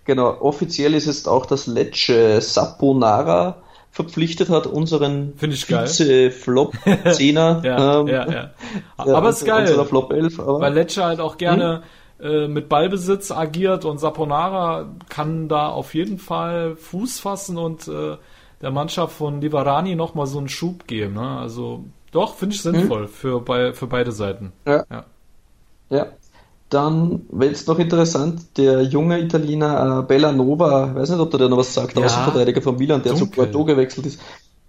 Genau, 0.05 0.41
offiziell 0.41 0.95
ist 0.95 1.07
es 1.07 1.27
auch, 1.29 1.45
dass 1.45 1.67
Lecce 1.67 2.41
Saponara 2.41 3.57
verpflichtet 3.91 4.51
hat, 4.51 4.67
unseren. 4.67 5.33
Vize-Flop-Zehner. 5.39 7.63
Ja, 7.65 8.01
ähm, 8.01 8.09
ja, 8.09 8.31
ja. 8.31 8.51
Aber 8.97 9.31
ist 9.31 9.45
geil. 9.45 9.67
Flop 9.85 10.13
11, 10.13 10.41
aber 10.41 10.61
Weil 10.61 10.75
Lecce 10.75 11.05
halt 11.05 11.21
auch 11.21 11.37
gerne 11.37 11.83
Hm? 12.19 12.31
äh, 12.31 12.49
mit 12.49 12.69
Ballbesitz 12.69 13.31
agiert 13.31 13.85
und 13.85 13.99
Saponara 13.99 14.87
kann 15.09 15.49
da 15.49 15.69
auf 15.69 15.95
jeden 15.95 16.19
Fall 16.19 16.77
Fuß 16.77 17.21
fassen 17.21 17.59
und 17.59 17.89
äh, 17.89 18.17
der 18.61 18.71
Mannschaft 18.73 19.17
von 19.17 19.41
Livarani 19.41 19.95
nochmal 19.95 20.27
so 20.27 20.39
einen 20.39 20.49
Schub 20.49 20.87
geben. 20.87 21.15
Ne? 21.15 21.39
Also 21.39 21.85
doch, 22.11 22.35
finde 22.35 22.57
ich 22.57 22.63
sinnvoll 22.63 23.07
für, 23.09 23.41
bei, 23.41 23.73
für 23.73 23.87
beide 23.87 24.13
Seiten. 24.13 24.53
Hm? 24.65 24.73
Ja. 24.73 24.85
Ja. 24.91 25.05
Ja. 25.91 26.07
Dann 26.71 27.23
wäre 27.31 27.51
jetzt 27.51 27.67
noch 27.67 27.79
interessant, 27.79 28.43
der 28.59 28.83
junge 28.83 29.19
Italiener 29.21 30.01
äh, 30.01 30.03
Bellanova, 30.07 30.95
weiß 30.95 31.09
nicht, 31.11 31.19
ob 31.21 31.31
der 31.31 31.49
noch 31.49 31.57
was 31.57 31.73
sagt, 31.73 31.97
Ja. 31.99 32.05
Außenverteidiger 32.05 32.61
von 32.61 32.77
Milan, 32.77 33.03
der 33.03 33.13
Dunkel. 33.13 33.29
zu 33.31 33.35
Bordeaux 33.37 33.65
gewechselt 33.65 34.05
ist. 34.07 34.21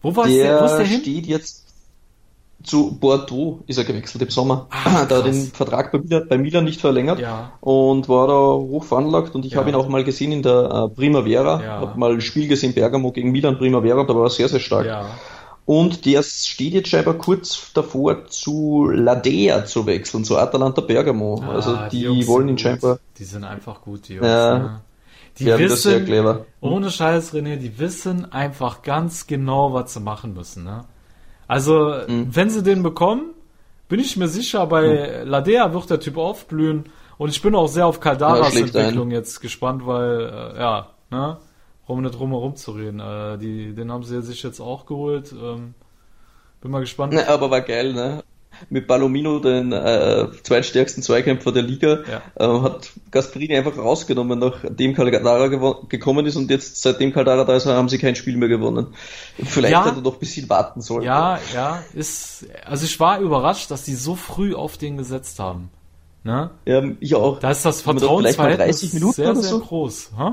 Wo 0.01 0.15
war 0.15 0.25
der, 0.27 0.43
der, 0.43 0.61
wo 0.61 0.65
ist 0.65 0.77
der 0.77 0.85
hin? 0.85 1.01
steht 1.01 1.25
jetzt 1.27 1.65
zu 2.63 2.97
Bordeaux, 2.99 3.59
ist 3.67 3.77
er 3.77 3.83
gewechselt 3.83 4.21
im 4.21 4.29
Sommer. 4.29 4.67
Ah, 4.69 5.05
da 5.09 5.17
hat 5.17 5.25
den 5.25 5.47
Vertrag 5.51 5.91
bei 5.91 5.99
Milan, 5.99 6.27
bei 6.29 6.37
Milan 6.37 6.63
nicht 6.65 6.79
verlängert 6.79 7.19
Ja. 7.19 7.51
und 7.59 8.07
war 8.07 8.27
da 8.27 8.33
hoch 8.33 8.83
veranlagt 8.85 9.35
und 9.35 9.45
ich 9.45 9.53
Ja. 9.53 9.59
habe 9.59 9.69
ihn 9.69 9.75
auch 9.75 9.87
mal 9.89 10.03
gesehen 10.05 10.31
in 10.31 10.41
der 10.41 10.89
äh, 10.91 10.95
Primavera, 10.95 11.61
Ja. 11.63 11.79
habe 11.81 11.99
mal 11.99 12.11
ein 12.13 12.21
Spiel 12.21 12.47
gesehen, 12.47 12.73
Bergamo 12.73 13.11
gegen 13.11 13.31
Milan 13.31 13.57
Primavera, 13.57 14.03
da 14.05 14.15
war 14.15 14.23
er 14.25 14.29
sehr, 14.29 14.47
sehr 14.47 14.59
stark. 14.61 14.85
Ja. 14.85 15.05
Und 15.65 16.05
der 16.05 16.23
steht 16.23 16.73
jetzt 16.73 16.89
scheinbar 16.89 17.13
kurz 17.15 17.71
davor 17.73 18.25
zu 18.27 18.89
Ladea 18.91 19.65
zu 19.65 19.85
wechseln, 19.85 20.23
zu 20.25 20.37
Atalanta 20.37 20.81
Bergamo. 20.81 21.41
also 21.47 21.71
Ah, 21.75 21.89
die, 21.89 22.01
Jungs 22.01 22.25
wollen 22.27 22.49
ihn 22.49 22.57
scheinbar. 22.57 22.97
Die 23.19 23.23
sind 23.23 23.43
einfach 23.43 23.81
gut, 23.81 24.07
die 24.07 24.15
Jungs. 24.15 24.27
Ja. 24.27 24.57
ne? 24.57 24.81
Die 25.37 25.45
Ja, 25.45 25.57
das 25.57 25.83
sehr 25.83 25.93
wissen, 25.93 26.05
clever. 26.05 26.45
ohne 26.59 26.89
Scheiß, 26.89 27.33
René, 27.33 27.57
die 27.57 27.77
wissen 27.79 28.31
einfach 28.31 28.81
ganz 28.81 29.27
genau, 29.27 29.71
was 29.73 29.93
sie 29.93 29.99
machen 29.99 30.33
müssen. 30.33 30.63
Ne? 30.63 30.85
Also, 31.47 31.93
Mhm. 32.07 32.27
wenn 32.35 32.49
sie 32.49 32.63
den 32.63 32.81
bekommen, 32.83 33.31
bin 33.87 33.99
ich 33.99 34.17
mir 34.17 34.27
sicher, 34.27 34.65
bei 34.67 35.23
Ladea 35.23 35.71
wird 35.73 35.89
der 35.89 35.99
Typ 35.99 36.17
aufblühen. 36.17 36.85
Und 37.17 37.29
ich 37.29 37.41
bin 37.41 37.53
auch 37.53 37.67
sehr 37.67 37.85
auf 37.85 37.95
Ja, 37.97 38.01
Kaldaras 38.01 38.51
schlägt 38.53 38.75
ein. 38.75 38.81
Entwicklung 38.85 39.11
jetzt 39.11 39.39
gespannt, 39.39 39.85
weil, 39.85 40.21
äh, 40.55 40.59
ja, 40.59 40.87
ne, 41.11 41.37
um 41.89 42.01
nicht 42.01 42.17
drum 42.17 42.29
herum 42.31 42.55
zu 42.55 42.71
reden. 42.71 42.99
Äh, 42.99 43.37
die, 43.37 43.73
den 43.73 43.91
haben 43.91 44.03
sie 44.03 44.21
sich 44.21 44.43
jetzt 44.43 44.59
auch 44.59 44.85
geholt. 44.85 45.31
Ähm, 45.33 45.73
bin 46.61 46.71
mal 46.71 46.81
gespannt. 46.81 47.13
Ne, 47.13 47.27
aber 47.27 47.49
war 47.49 47.61
geil, 47.61 47.93
ne? 47.93 48.23
Mit 48.69 48.87
Palomino, 48.87 49.39
den 49.39 49.71
äh, 49.71 50.27
zweitstärksten 50.43 51.01
Zweikämpfer 51.01 51.51
der 51.51 51.63
Liga, 51.63 51.99
Ja. 52.11 52.21
äh, 52.35 52.61
hat 52.61 52.91
Gasperini 53.09 53.55
einfach 53.55 53.77
rausgenommen, 53.77 54.37
nachdem 54.39 54.93
Caldara 54.95 55.47
gekommen 55.87 56.25
ist 56.25 56.35
und 56.35 56.49
jetzt, 56.51 56.81
seitdem 56.81 57.13
Caldara 57.13 57.45
da 57.45 57.55
ist, 57.55 57.65
haben 57.67 57.87
sie 57.89 57.97
kein 57.99 58.15
Spiel 58.15 58.35
mehr 58.37 58.49
gewonnen. 58.49 58.87
Vielleicht 59.43 59.71
Ja. 59.71 59.85
hätte 59.85 59.99
er 59.99 60.01
doch 60.01 60.13
ein 60.15 60.19
bisschen 60.19 60.49
warten 60.49 60.81
sollen. 60.81 61.03
Ja, 61.03 61.39
ja, 61.53 61.83
ist, 61.93 62.47
also 62.65 62.85
ich 62.85 62.99
war 62.99 63.19
überrascht, 63.19 63.71
dass 63.71 63.83
die 63.83 63.95
so 63.95 64.15
früh 64.15 64.53
auf 64.53 64.77
den 64.77 64.97
gesetzt 64.97 65.39
haben. 65.39 65.69
Ne? 66.23 66.49
Ja, 66.65 66.83
ich 66.99 67.15
auch. 67.15 67.39
Da 67.39 67.51
ist 67.51 67.63
das 67.65 67.81
Vertrauensverhältnis 67.81 68.81
30 68.81 68.93
Minuten 68.93 69.13
sehr, 69.13 69.35
sehr 69.35 69.49
so? 69.51 69.59
groß. 69.61 70.11
Hä? 70.17 70.31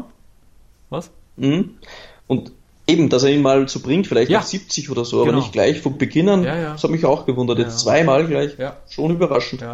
Was? 0.90 1.10
Mhm. 1.36 1.76
Und 2.26 2.52
eben, 2.86 3.08
dass 3.08 3.22
er 3.24 3.30
ihn 3.30 3.42
mal 3.42 3.68
so 3.68 3.80
bringt, 3.80 4.06
vielleicht 4.06 4.30
Ja. 4.30 4.38
auf 4.40 4.44
70 4.44 4.90
oder 4.90 5.04
so, 5.04 5.18
aber 5.18 5.26
Genau. 5.26 5.38
nicht 5.38 5.52
gleich 5.52 5.80
von 5.80 5.98
Beginn 5.98 6.28
an. 6.28 6.44
Ja, 6.44 6.56
ja. 6.56 6.72
Das 6.72 6.82
hat 6.84 6.90
mich 6.90 7.04
auch 7.04 7.26
gewundert. 7.26 7.58
Jetzt 7.58 7.80
zweimal 7.80 8.26
gleich. 8.26 8.52
Schon 8.88 9.10
überraschend. 9.12 9.64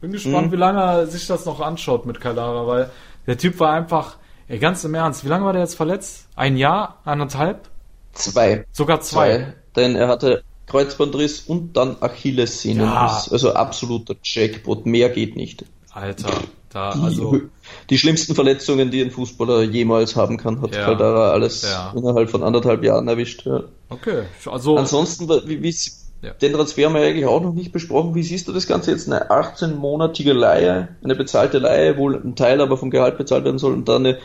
Bin 0.00 0.12
gespannt, 0.12 0.48
Mhm. 0.48 0.52
wie 0.52 0.56
lange 0.56 0.80
er 0.80 1.06
sich 1.06 1.26
das 1.26 1.46
noch 1.46 1.60
anschaut 1.60 2.04
mit 2.06 2.20
Caldara, 2.20 2.66
weil 2.66 2.90
der 3.26 3.38
Typ 3.38 3.58
war 3.60 3.72
einfach, 3.72 4.16
ey, 4.46 4.58
ganz 4.58 4.84
im 4.84 4.94
Ernst, 4.94 5.24
wie 5.24 5.28
lange 5.28 5.44
war 5.44 5.52
der 5.52 5.62
jetzt 5.62 5.74
verletzt? 5.74 6.26
Ein 6.36 6.56
Jahr? 6.56 6.98
Anderthalb? 7.04 7.68
Zwei. 8.12 8.64
Sogar 8.72 9.00
zwei. 9.00 9.54
Denn 9.74 9.96
er 9.96 10.08
hatte 10.08 10.42
Kreuzbandriss 10.66 11.40
und 11.40 11.76
dann 11.76 11.96
Achillessehnenriss. 12.00 13.26
Ja. 13.26 13.32
Also 13.32 13.54
absoluter 13.54 14.14
Jackpot. 14.22 14.84
Mehr 14.86 15.08
geht 15.10 15.36
nicht. 15.36 15.64
Alter, 15.96 16.30
da, 16.70 16.92
Die, 16.94 17.00
also, 17.02 17.40
die 17.90 17.96
schlimmsten 17.98 18.34
Verletzungen, 18.34 18.90
die 18.90 19.00
ein 19.02 19.10
Fußballer 19.10 19.62
jemals 19.62 20.14
haben 20.14 20.36
kann, 20.36 20.60
hat 20.60 20.74
Ja. 20.74 20.84
Caldara 20.84 21.30
alles 21.30 21.62
Ja. 21.62 21.92
innerhalb 21.96 22.28
von 22.30 22.42
anderthalb 22.42 22.84
Jahren 22.84 23.08
erwischt. 23.08 23.46
Ja. 23.46 23.64
okay. 23.88 24.24
Also, 24.44 24.76
Ansonsten, 24.76 25.26
wie, 25.46 25.62
wie, 25.62 25.74
Ja. 26.22 26.32
den 26.34 26.52
Transfer 26.52 26.84
haben 26.86 26.94
wir 26.94 27.00
eigentlich 27.02 27.24
auch 27.24 27.40
noch 27.42 27.54
nicht 27.54 27.72
besprochen. 27.72 28.14
Wie 28.14 28.22
siehst 28.22 28.46
du 28.46 28.52
das 28.52 28.66
Ganze 28.66 28.90
jetzt? 28.90 29.10
Eine 29.10 29.30
18-monatige 29.30 30.32
Leihe, 30.34 30.88
eine 31.02 31.14
bezahlte 31.14 31.58
Leihe, 31.58 31.96
wohl 31.96 32.14
ein 32.16 32.36
Teil 32.36 32.60
aber 32.60 32.76
vom 32.76 32.90
Gehalt 32.90 33.16
bezahlt 33.16 33.44
werden 33.44 33.58
soll 33.58 33.72
und 33.72 33.88
dann 33.88 34.04
eine 34.06 34.18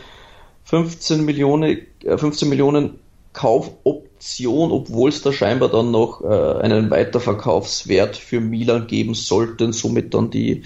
15 0.64 1.24
Millionen, 1.24 1.78
äh, 2.04 2.18
15 2.18 2.48
Millionen 2.50 2.98
Kaufoption, 3.32 4.02
obwohl 4.46 5.08
es 5.08 5.22
da 5.22 5.32
scheinbar 5.32 5.68
dann 5.68 5.90
noch 5.90 6.22
äh, 6.22 6.62
einen 6.62 6.90
Weiterverkaufswert 6.90 8.16
für 8.16 8.40
Milan 8.40 8.86
geben 8.86 9.14
sollte 9.14 9.64
und 9.64 9.72
somit 9.72 10.14
dann 10.14 10.30
die, 10.30 10.62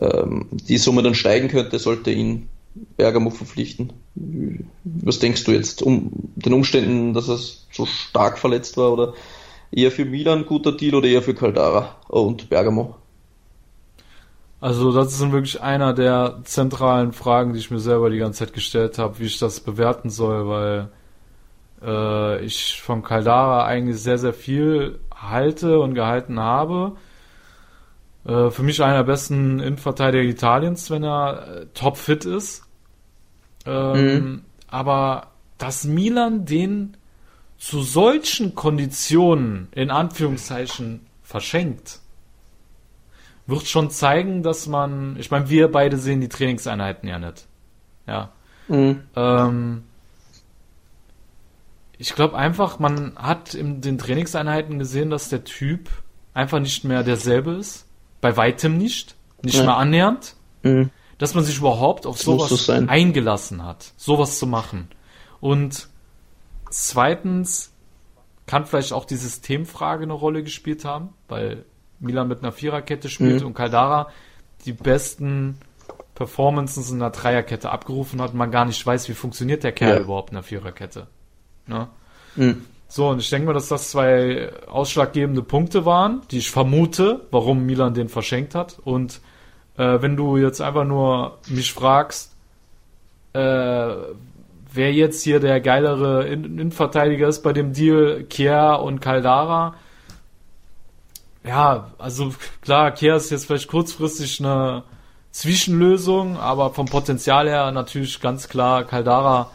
ähm, 0.00 0.46
die 0.50 0.78
Summe 0.78 1.02
dann 1.02 1.14
steigen 1.14 1.48
könnte, 1.48 1.78
sollte 1.78 2.10
ihn 2.10 2.48
Bergamo 2.96 3.30
verpflichten. 3.30 3.92
Was 4.84 5.18
denkst 5.18 5.44
du 5.44 5.52
jetzt 5.52 5.82
um 5.82 6.10
den 6.34 6.52
Umständen, 6.52 7.14
dass 7.14 7.28
er 7.28 7.38
so 7.38 7.86
stark 7.86 8.38
verletzt 8.38 8.76
war 8.76 8.92
oder 8.92 9.14
eher 9.70 9.90
für 9.90 10.04
Milan 10.04 10.40
ein 10.40 10.46
guter 10.46 10.72
Deal 10.72 10.94
oder 10.94 11.08
eher 11.08 11.22
für 11.22 11.34
Caldara 11.34 11.96
und 12.08 12.48
Bergamo? 12.48 12.96
Also 14.60 14.90
das 14.90 15.12
ist 15.12 15.32
wirklich 15.32 15.60
einer 15.60 15.92
der 15.92 16.40
zentralen 16.44 17.12
Fragen, 17.12 17.52
die 17.52 17.58
ich 17.58 17.70
mir 17.70 17.78
selber 17.78 18.10
die 18.10 18.18
ganze 18.18 18.40
Zeit 18.40 18.54
gestellt 18.54 18.98
habe, 18.98 19.18
wie 19.18 19.26
ich 19.26 19.38
das 19.38 19.60
bewerten 19.60 20.10
soll, 20.10 20.48
weil 20.48 20.88
äh, 21.82 22.44
ich 22.44 22.80
von 22.80 23.02
Caldara 23.02 23.66
eigentlich 23.66 24.00
sehr, 24.02 24.18
sehr 24.18 24.34
viel 24.34 24.98
halte 25.14 25.78
und 25.78 25.94
gehalten 25.94 26.40
habe. 26.40 26.96
Äh, 28.24 28.50
für 28.50 28.62
mich 28.62 28.82
einer 28.82 28.98
der 28.98 29.04
besten 29.04 29.60
Innenverteidiger 29.60 30.24
Italiens, 30.24 30.90
wenn 30.90 31.04
er 31.04 31.48
äh, 31.48 31.66
topfit 31.74 32.24
ist. 32.24 32.64
Ähm, 33.64 33.92
Mhm. 33.92 34.42
Aber 34.68 35.28
dass 35.58 35.84
Milan 35.84 36.44
den 36.44 36.96
zu 37.58 37.82
solchen 37.82 38.54
Konditionen 38.54 39.68
in 39.72 39.90
Anführungszeichen 39.90 41.06
verschenkt, 41.22 42.00
wird 43.46 43.66
schon 43.66 43.90
zeigen, 43.90 44.42
dass 44.42 44.66
man, 44.66 45.16
ich 45.18 45.30
meine, 45.30 45.48
wir 45.48 45.70
beide 45.70 45.96
sehen 45.98 46.20
die 46.20 46.28
Trainingseinheiten 46.28 47.08
ja 47.08 47.18
nicht. 47.18 47.46
Ja. 48.06 48.30
Mhm. 48.68 49.02
Ähm, 49.14 49.84
ich 51.98 52.14
glaube 52.14 52.36
einfach, 52.36 52.78
man 52.78 53.14
hat 53.16 53.54
in 53.54 53.80
den 53.80 53.98
Trainingseinheiten 53.98 54.78
gesehen, 54.78 55.10
dass 55.10 55.28
der 55.28 55.44
Typ 55.44 55.88
einfach 56.34 56.58
nicht 56.60 56.84
mehr 56.84 57.02
derselbe 57.02 57.52
ist. 57.52 57.86
Bei 58.20 58.36
weitem 58.36 58.76
nicht. 58.76 59.14
Nicht 59.42 59.56
Ja. 59.58 59.64
mehr 59.64 59.76
annähernd. 59.76 60.34
Mhm. 60.62 60.90
dass 61.18 61.34
man 61.34 61.44
sich 61.44 61.56
überhaupt 61.56 62.04
auf 62.04 62.20
sowas 62.20 62.68
eingelassen 62.68 63.64
hat, 63.64 63.94
sowas 63.96 64.38
zu 64.38 64.46
machen. 64.46 64.88
Und 65.40 65.88
zweitens 66.70 67.72
kann 68.46 68.66
vielleicht 68.66 68.92
auch 68.92 69.06
die 69.06 69.16
Systemfrage 69.16 70.02
eine 70.02 70.12
Rolle 70.12 70.42
gespielt 70.42 70.84
haben, 70.84 71.14
weil 71.28 71.64
Milan 72.00 72.28
mit 72.28 72.40
einer 72.40 72.52
Viererkette 72.52 73.08
spielt 73.08 73.40
Mhm. 73.40 73.46
und 73.46 73.54
Caldara 73.54 74.10
die 74.66 74.72
besten 74.72 75.58
Performances 76.14 76.90
in 76.90 76.96
einer 77.00 77.10
Dreierkette 77.10 77.70
abgerufen 77.70 78.20
hat 78.20 78.32
und 78.32 78.36
man 78.38 78.50
gar 78.50 78.64
nicht 78.66 78.84
weiß, 78.84 79.08
wie 79.08 79.14
funktioniert 79.14 79.64
der 79.64 79.72
Kerl 79.72 79.96
Ja. 79.96 80.00
überhaupt 80.02 80.30
in 80.30 80.36
einer 80.36 80.42
Viererkette. 80.42 81.06
Ne? 81.66 81.88
Mhm. 82.36 82.64
So, 82.88 83.08
und 83.08 83.18
ich 83.18 83.28
denke 83.30 83.46
mal, 83.46 83.52
dass 83.52 83.68
das 83.68 83.90
zwei 83.90 84.50
ausschlaggebende 84.68 85.42
Punkte 85.42 85.84
waren, 85.84 86.22
die 86.30 86.38
ich 86.38 86.50
vermute, 86.50 87.26
warum 87.30 87.66
Milan 87.66 87.94
den 87.94 88.08
verschenkt 88.08 88.54
hat. 88.54 88.78
Und 88.84 89.20
äh, 89.76 90.00
wenn 90.00 90.16
du 90.16 90.36
jetzt 90.36 90.60
einfach 90.60 90.84
nur 90.84 91.38
mich 91.48 91.72
fragst, 91.72 92.32
äh, 93.32 93.38
wer 94.72 94.92
jetzt 94.92 95.24
hier 95.24 95.40
der 95.40 95.60
geilere 95.60 96.26
In- 96.28 96.44
Innenverteidiger 96.44 97.28
ist 97.28 97.42
bei 97.42 97.52
dem 97.52 97.72
Deal, 97.72 98.24
Kier 98.24 98.80
und 98.82 99.00
Caldara, 99.00 99.74
ja, 101.44 101.90
also 101.98 102.34
klar, 102.60 102.90
Kier 102.92 103.16
ist 103.16 103.30
jetzt 103.30 103.46
vielleicht 103.46 103.68
kurzfristig 103.68 104.40
eine 104.40 104.82
Zwischenlösung, 105.30 106.38
aber 106.38 106.72
vom 106.72 106.86
Potenzial 106.86 107.48
her 107.48 107.70
natürlich 107.72 108.20
ganz 108.20 108.48
klar 108.48 108.84
Caldara 108.84 109.50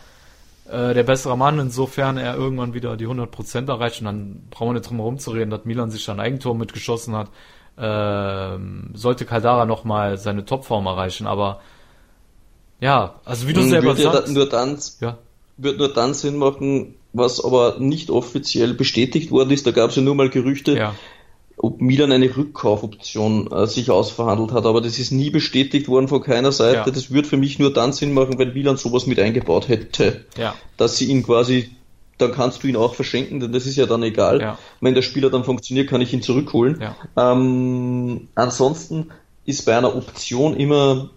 äh, 0.71 0.93
der 0.93 1.03
bessere 1.03 1.37
Mann, 1.37 1.59
insofern 1.59 2.17
er 2.17 2.35
irgendwann 2.35 2.73
wieder 2.73 2.95
die 2.97 3.07
100% 3.07 3.67
erreicht 3.67 3.99
und 4.01 4.05
dann 4.05 4.43
brauchen 4.49 4.69
wir 4.69 4.73
nicht 4.73 4.89
drum 4.89 4.97
herum 4.97 5.19
zu 5.19 5.31
reden, 5.31 5.51
dass 5.51 5.65
Milan 5.65 5.91
sich 5.91 6.05
dann 6.05 6.19
Eigentor 6.19 6.55
mitgeschossen 6.55 7.15
hat, 7.15 7.29
ähm, 7.77 8.89
sollte 8.93 9.25
Caldara 9.25 9.65
nochmal 9.65 10.17
seine 10.17 10.45
Topform 10.45 10.85
erreichen, 10.85 11.27
aber 11.27 11.61
ja, 12.79 13.15
also 13.25 13.47
wie 13.47 13.53
du 13.53 13.61
Mhm, 13.61 13.69
selber 13.69 13.87
würde 13.97 14.01
sagst, 14.01 14.33
nur 14.33 14.49
dann, 14.49 14.79
ja. 15.01 15.17
wird 15.57 15.77
nur 15.77 15.93
dann 15.93 16.13
Sinn 16.13 16.37
machen, 16.37 16.95
was 17.13 17.43
aber 17.43 17.75
nicht 17.79 18.09
offiziell 18.09 18.73
bestätigt 18.73 19.31
worden 19.31 19.51
ist. 19.51 19.67
Da 19.67 19.71
gab 19.71 19.91
es 19.91 19.95
ja 19.97 20.01
nur 20.01 20.15
mal 20.15 20.29
Gerüchte, 20.29 20.75
Ja. 20.77 20.95
Ob 21.57 21.79
Milan 21.81 22.11
eine 22.11 22.35
Rückkaufoption 22.35 23.51
äh, 23.51 23.67
sich 23.67 23.91
ausverhandelt 23.91 24.51
hat, 24.51 24.65
aber 24.65 24.81
das 24.81 24.97
ist 24.97 25.11
nie 25.11 25.29
bestätigt 25.29 25.87
worden 25.87 26.07
von 26.07 26.21
keiner 26.21 26.51
Seite. 26.51 26.89
Ja. 26.89 26.91
Das 26.91 27.11
würde 27.11 27.27
für 27.27 27.37
mich 27.37 27.59
nur 27.59 27.71
dann 27.73 27.93
Sinn 27.93 28.13
machen, 28.13 28.37
wenn 28.39 28.53
Milan 28.53 28.77
sowas 28.77 29.05
mit 29.05 29.19
eingebaut 29.19 29.67
hätte, 29.67 30.25
Ja. 30.37 30.55
dass 30.77 30.97
sie 30.97 31.05
ihn 31.05 31.23
quasi, 31.23 31.69
dann 32.17 32.31
kannst 32.31 32.63
du 32.63 32.67
ihn 32.67 32.75
auch 32.75 32.95
verschenken, 32.95 33.39
denn 33.39 33.51
das 33.51 33.65
ist 33.65 33.75
ja 33.75 33.85
dann 33.85 34.03
egal. 34.03 34.41
Ja. 34.41 34.57
Wenn 34.79 34.95
der 34.95 35.01
Spieler 35.01 35.29
dann 35.29 35.43
funktioniert, 35.43 35.89
kann 35.89 36.01
ich 36.01 36.13
ihn 36.13 36.21
zurückholen. 36.21 36.81
Ja. 36.81 36.95
Ähm, 37.31 38.27
ansonsten 38.35 39.11
ist 39.45 39.65
bei 39.65 39.77
einer 39.77 39.95
Option 39.95 40.55
immer 40.55 41.09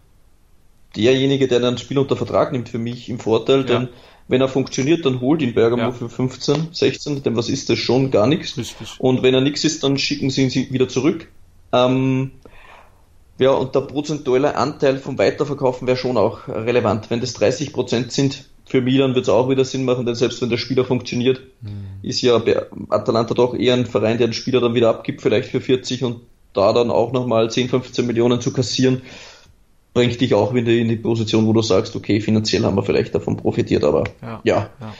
derjenige, 0.96 1.48
der 1.48 1.60
dann 1.60 1.74
ein 1.74 1.78
Spiel 1.78 1.98
unter 1.98 2.16
Vertrag 2.16 2.52
nimmt, 2.52 2.68
für 2.68 2.78
mich 2.78 3.08
im 3.08 3.18
Vorteil, 3.18 3.64
denn 3.64 3.88
wenn 4.28 4.40
er 4.40 4.48
funktioniert, 4.48 5.04
dann 5.04 5.20
holt 5.20 5.42
ihn 5.42 5.54
Bergamo 5.54 5.82
Ja. 5.82 5.92
für 5.92 6.08
15, 6.08 6.68
16, 6.72 7.22
denn 7.22 7.36
was 7.36 7.48
ist 7.48 7.68
das 7.68 7.78
schon? 7.78 8.10
Gar 8.10 8.26
nichts. 8.26 8.56
Richtig. 8.56 8.94
Und 8.98 9.22
wenn 9.22 9.34
er 9.34 9.40
nichts 9.40 9.64
ist, 9.64 9.84
dann 9.84 9.98
schicken 9.98 10.30
sie 10.30 10.44
ihn 10.44 10.72
wieder 10.72 10.88
zurück. 10.88 11.28
Ähm, 11.72 12.32
ja, 13.38 13.50
und 13.50 13.74
der 13.74 13.80
prozentuale 13.80 14.56
Anteil 14.56 14.98
vom 14.98 15.18
Weiterverkaufen 15.18 15.86
wäre 15.86 15.96
schon 15.96 16.16
auch 16.16 16.46
relevant. 16.48 17.10
Wenn 17.10 17.20
das 17.20 17.36
30% 17.36 18.10
sind, 18.10 18.48
für 18.64 18.80
Milan 18.80 19.14
wird 19.14 19.24
es 19.24 19.28
auch 19.28 19.48
wieder 19.50 19.64
Sinn 19.64 19.84
machen, 19.84 20.06
denn 20.06 20.14
selbst 20.14 20.40
wenn 20.40 20.48
der 20.50 20.56
Spieler 20.56 20.84
funktioniert, 20.84 21.40
ist 22.02 22.22
ja 22.22 22.40
Atalanta 22.88 23.34
doch 23.34 23.54
eher 23.54 23.74
ein 23.74 23.86
Verein, 23.86 24.18
der 24.18 24.28
den 24.28 24.32
Spieler 24.32 24.60
dann 24.60 24.74
wieder 24.74 24.88
abgibt, 24.88 25.20
vielleicht 25.20 25.50
für 25.50 25.60
40 25.60 26.04
und 26.04 26.20
da 26.54 26.72
dann 26.72 26.90
auch 26.90 27.12
nochmal 27.12 27.50
10, 27.50 27.68
15 27.68 28.06
Millionen 28.06 28.40
zu 28.40 28.52
kassieren, 28.52 29.02
bringt 29.94 30.20
dich 30.20 30.34
auch 30.34 30.52
wieder 30.52 30.72
in 30.72 30.88
die 30.88 30.96
Position, 30.96 31.46
wo 31.46 31.52
du 31.52 31.62
sagst, 31.62 31.94
okay, 31.96 32.20
finanziell 32.20 32.64
haben 32.64 32.76
wir 32.76 32.82
vielleicht 32.82 33.14
davon 33.14 33.36
profitiert, 33.36 33.84
aber 33.84 34.04
Ja. 34.20 34.40
ja. 34.44 34.70
Ja. 34.80 34.94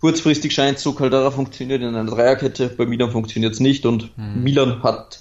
Kurzfristig 0.00 0.52
scheint 0.52 0.78
so, 0.78 0.92
Caldara 0.92 1.30
funktioniert 1.30 1.80
in 1.80 1.88
einer 1.88 2.04
Dreierkette, 2.04 2.68
bei 2.68 2.84
Milan 2.84 3.10
funktioniert 3.10 3.54
es 3.54 3.60
nicht 3.60 3.86
und 3.86 4.10
Milan 4.18 4.82
hat 4.82 5.20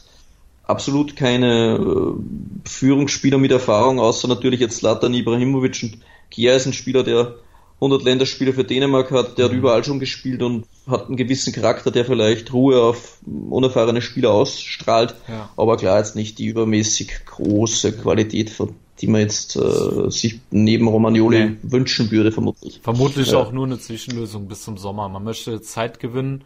absolut 0.66 1.16
keine 1.16 1.78
äh, 1.78 2.70
Führungsspieler 2.70 3.38
mit 3.38 3.52
Erfahrung, 3.52 4.00
außer 4.02 4.28
natürlich 4.28 4.60
jetzt 4.60 4.78
Zlatan 4.78 5.14
Ibrahimovic 5.14 5.80
und 5.84 5.98
Kier 6.30 6.56
ist 6.56 6.66
ein 6.66 6.74
Spieler, 6.74 7.04
der 7.04 7.36
100 7.76 8.04
Länderspiele 8.04 8.54
für 8.54 8.64
Dänemark 8.64 9.12
hat, 9.12 9.38
der 9.38 9.46
hat 9.46 9.52
überall 9.54 9.84
schon 9.84 10.00
gespielt 10.00 10.42
und 10.42 10.66
hat 10.88 11.08
einen 11.08 11.18
gewissen 11.18 11.54
Charakter, 11.54 11.92
der 11.92 12.06
vielleicht 12.06 12.52
Ruhe 12.54 12.82
auf 12.82 13.20
unerfahrene 13.50 14.02
Spieler 14.02 14.32
ausstrahlt, 14.32 15.16
Ja. 15.30 15.50
aber 15.58 15.78
klar 15.78 16.00
jetzt 16.00 16.16
nicht 16.16 16.40
die 16.40 16.46
übermäßig 16.48 17.12
große 17.26 17.94
Qualität, 17.94 18.50
von 18.50 18.76
die 19.02 19.08
man 19.08 19.22
jetzt 19.22 19.56
äh, 19.56 20.10
sich 20.10 20.40
neben 20.52 20.88
Romagnoli 20.88 21.46
Nee. 21.46 21.58
wünschen 21.64 22.12
würde, 22.12 22.32
vermutlich. 22.32 22.80
Vermutlich 22.84 23.32
Ja. 23.32 23.40
auch 23.40 23.52
nur 23.52 23.66
eine 23.66 23.80
Zwischenlösung 23.80 24.48
bis 24.48 24.64
zum 24.64 24.78
Sommer. 24.78 25.10
Man 25.10 25.24
möchte 25.24 25.62
Zeit 25.62 26.00
gewinnen 26.00 26.44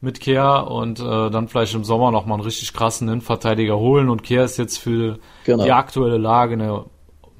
mit 0.00 0.20
Kehr 0.20 0.66
und 0.70 1.00
äh, 1.00 1.30
dann 1.30 1.48
vielleicht 1.48 1.74
im 1.74 1.84
Sommer 1.84 2.10
nochmal 2.10 2.36
einen 2.38 2.44
richtig 2.44 2.72
krassen 2.74 3.08
Innenverteidiger 3.08 3.78
holen. 3.78 4.10
Und 4.10 4.22
Kehr 4.22 4.44
ist 4.44 4.58
jetzt 4.58 4.78
für 4.78 5.18
Genau. 5.44 5.64
die 5.64 5.72
aktuelle 5.72 6.18
Lage 6.18 6.54
eine, 6.54 6.84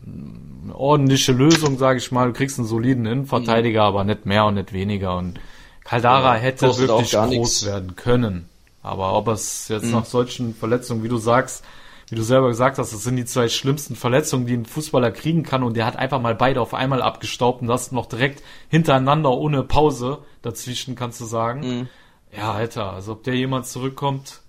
eine 0.06 0.74
ordentliche 0.74 1.32
Lösung, 1.32 1.76
sage 1.78 1.98
ich 1.98 2.10
mal. 2.12 2.28
Du 2.28 2.32
kriegst 2.32 2.58
einen 2.58 2.66
soliden 2.68 3.06
Innenverteidiger, 3.06 3.82
aber 3.82 4.04
nicht 4.04 4.24
mehr 4.24 4.46
und 4.46 4.54
nicht 4.54 4.72
weniger. 4.72 5.16
Und 5.18 5.34
Caldara 5.84 6.36
Ja, 6.36 6.40
hätte 6.40 6.66
wirklich 6.78 7.10
groß 7.12 7.28
nichts. 7.28 7.66
werden 7.66 7.96
können. 7.96 8.48
Aber 8.82 9.14
ob 9.14 9.28
es 9.28 9.68
jetzt 9.68 9.86
Mhm. 9.86 9.92
nach 9.92 10.04
solchen 10.04 10.54
Verletzungen, 10.54 11.02
wie 11.02 11.08
du 11.08 11.16
sagst, 11.18 11.64
wie 12.14 12.18
du 12.18 12.22
selber 12.22 12.46
gesagt 12.46 12.78
hast, 12.78 12.92
das 12.92 13.02
sind 13.02 13.16
die 13.16 13.24
zwei 13.24 13.48
schlimmsten 13.48 13.96
Verletzungen, 13.96 14.46
die 14.46 14.54
ein 14.54 14.66
Fußballer 14.66 15.10
kriegen 15.10 15.42
kann 15.42 15.64
und 15.64 15.76
der 15.76 15.84
hat 15.84 15.96
einfach 15.96 16.20
mal 16.20 16.36
beide 16.36 16.60
auf 16.60 16.72
einmal 16.72 17.02
abgestaubt 17.02 17.60
und 17.60 17.66
das 17.66 17.90
noch 17.90 18.06
direkt 18.06 18.40
hintereinander 18.68 19.32
ohne 19.32 19.64
Pause 19.64 20.18
dazwischen, 20.40 20.94
kannst 20.94 21.20
du 21.20 21.24
sagen. 21.24 21.60
Mhm. 21.80 21.88
Ja, 22.36 22.52
Alter, 22.52 22.92
also 22.92 23.12
ob 23.12 23.24
der 23.24 23.34
jemand 23.34 23.66
zurückkommt 23.66 24.42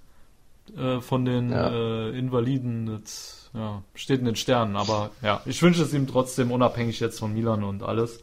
äh, 0.77 0.99
von 1.01 1.25
den 1.25 1.49
Ja. 1.51 1.71
äh, 1.71 2.09
Invaliden, 2.15 3.01
das, 3.01 3.49
ja, 3.55 3.81
steht 3.95 4.19
in 4.19 4.25
den 4.25 4.35
Sternen, 4.35 4.75
aber 4.75 5.09
ja, 5.23 5.41
ich 5.45 5.59
wünsche 5.63 5.81
es 5.81 5.91
ihm 5.91 6.05
trotzdem, 6.05 6.51
unabhängig 6.51 6.99
jetzt 6.99 7.17
von 7.17 7.33
Milan 7.33 7.63
und 7.63 7.81
alles, 7.81 8.19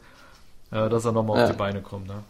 äh, 0.71 0.87
dass 0.89 1.03
er 1.03 1.11
nochmal 1.11 1.35
Ja. 1.39 1.43
auf 1.43 1.51
die 1.51 1.57
Beine 1.57 1.81
kommt. 1.81 2.07
Ne? 2.07 2.23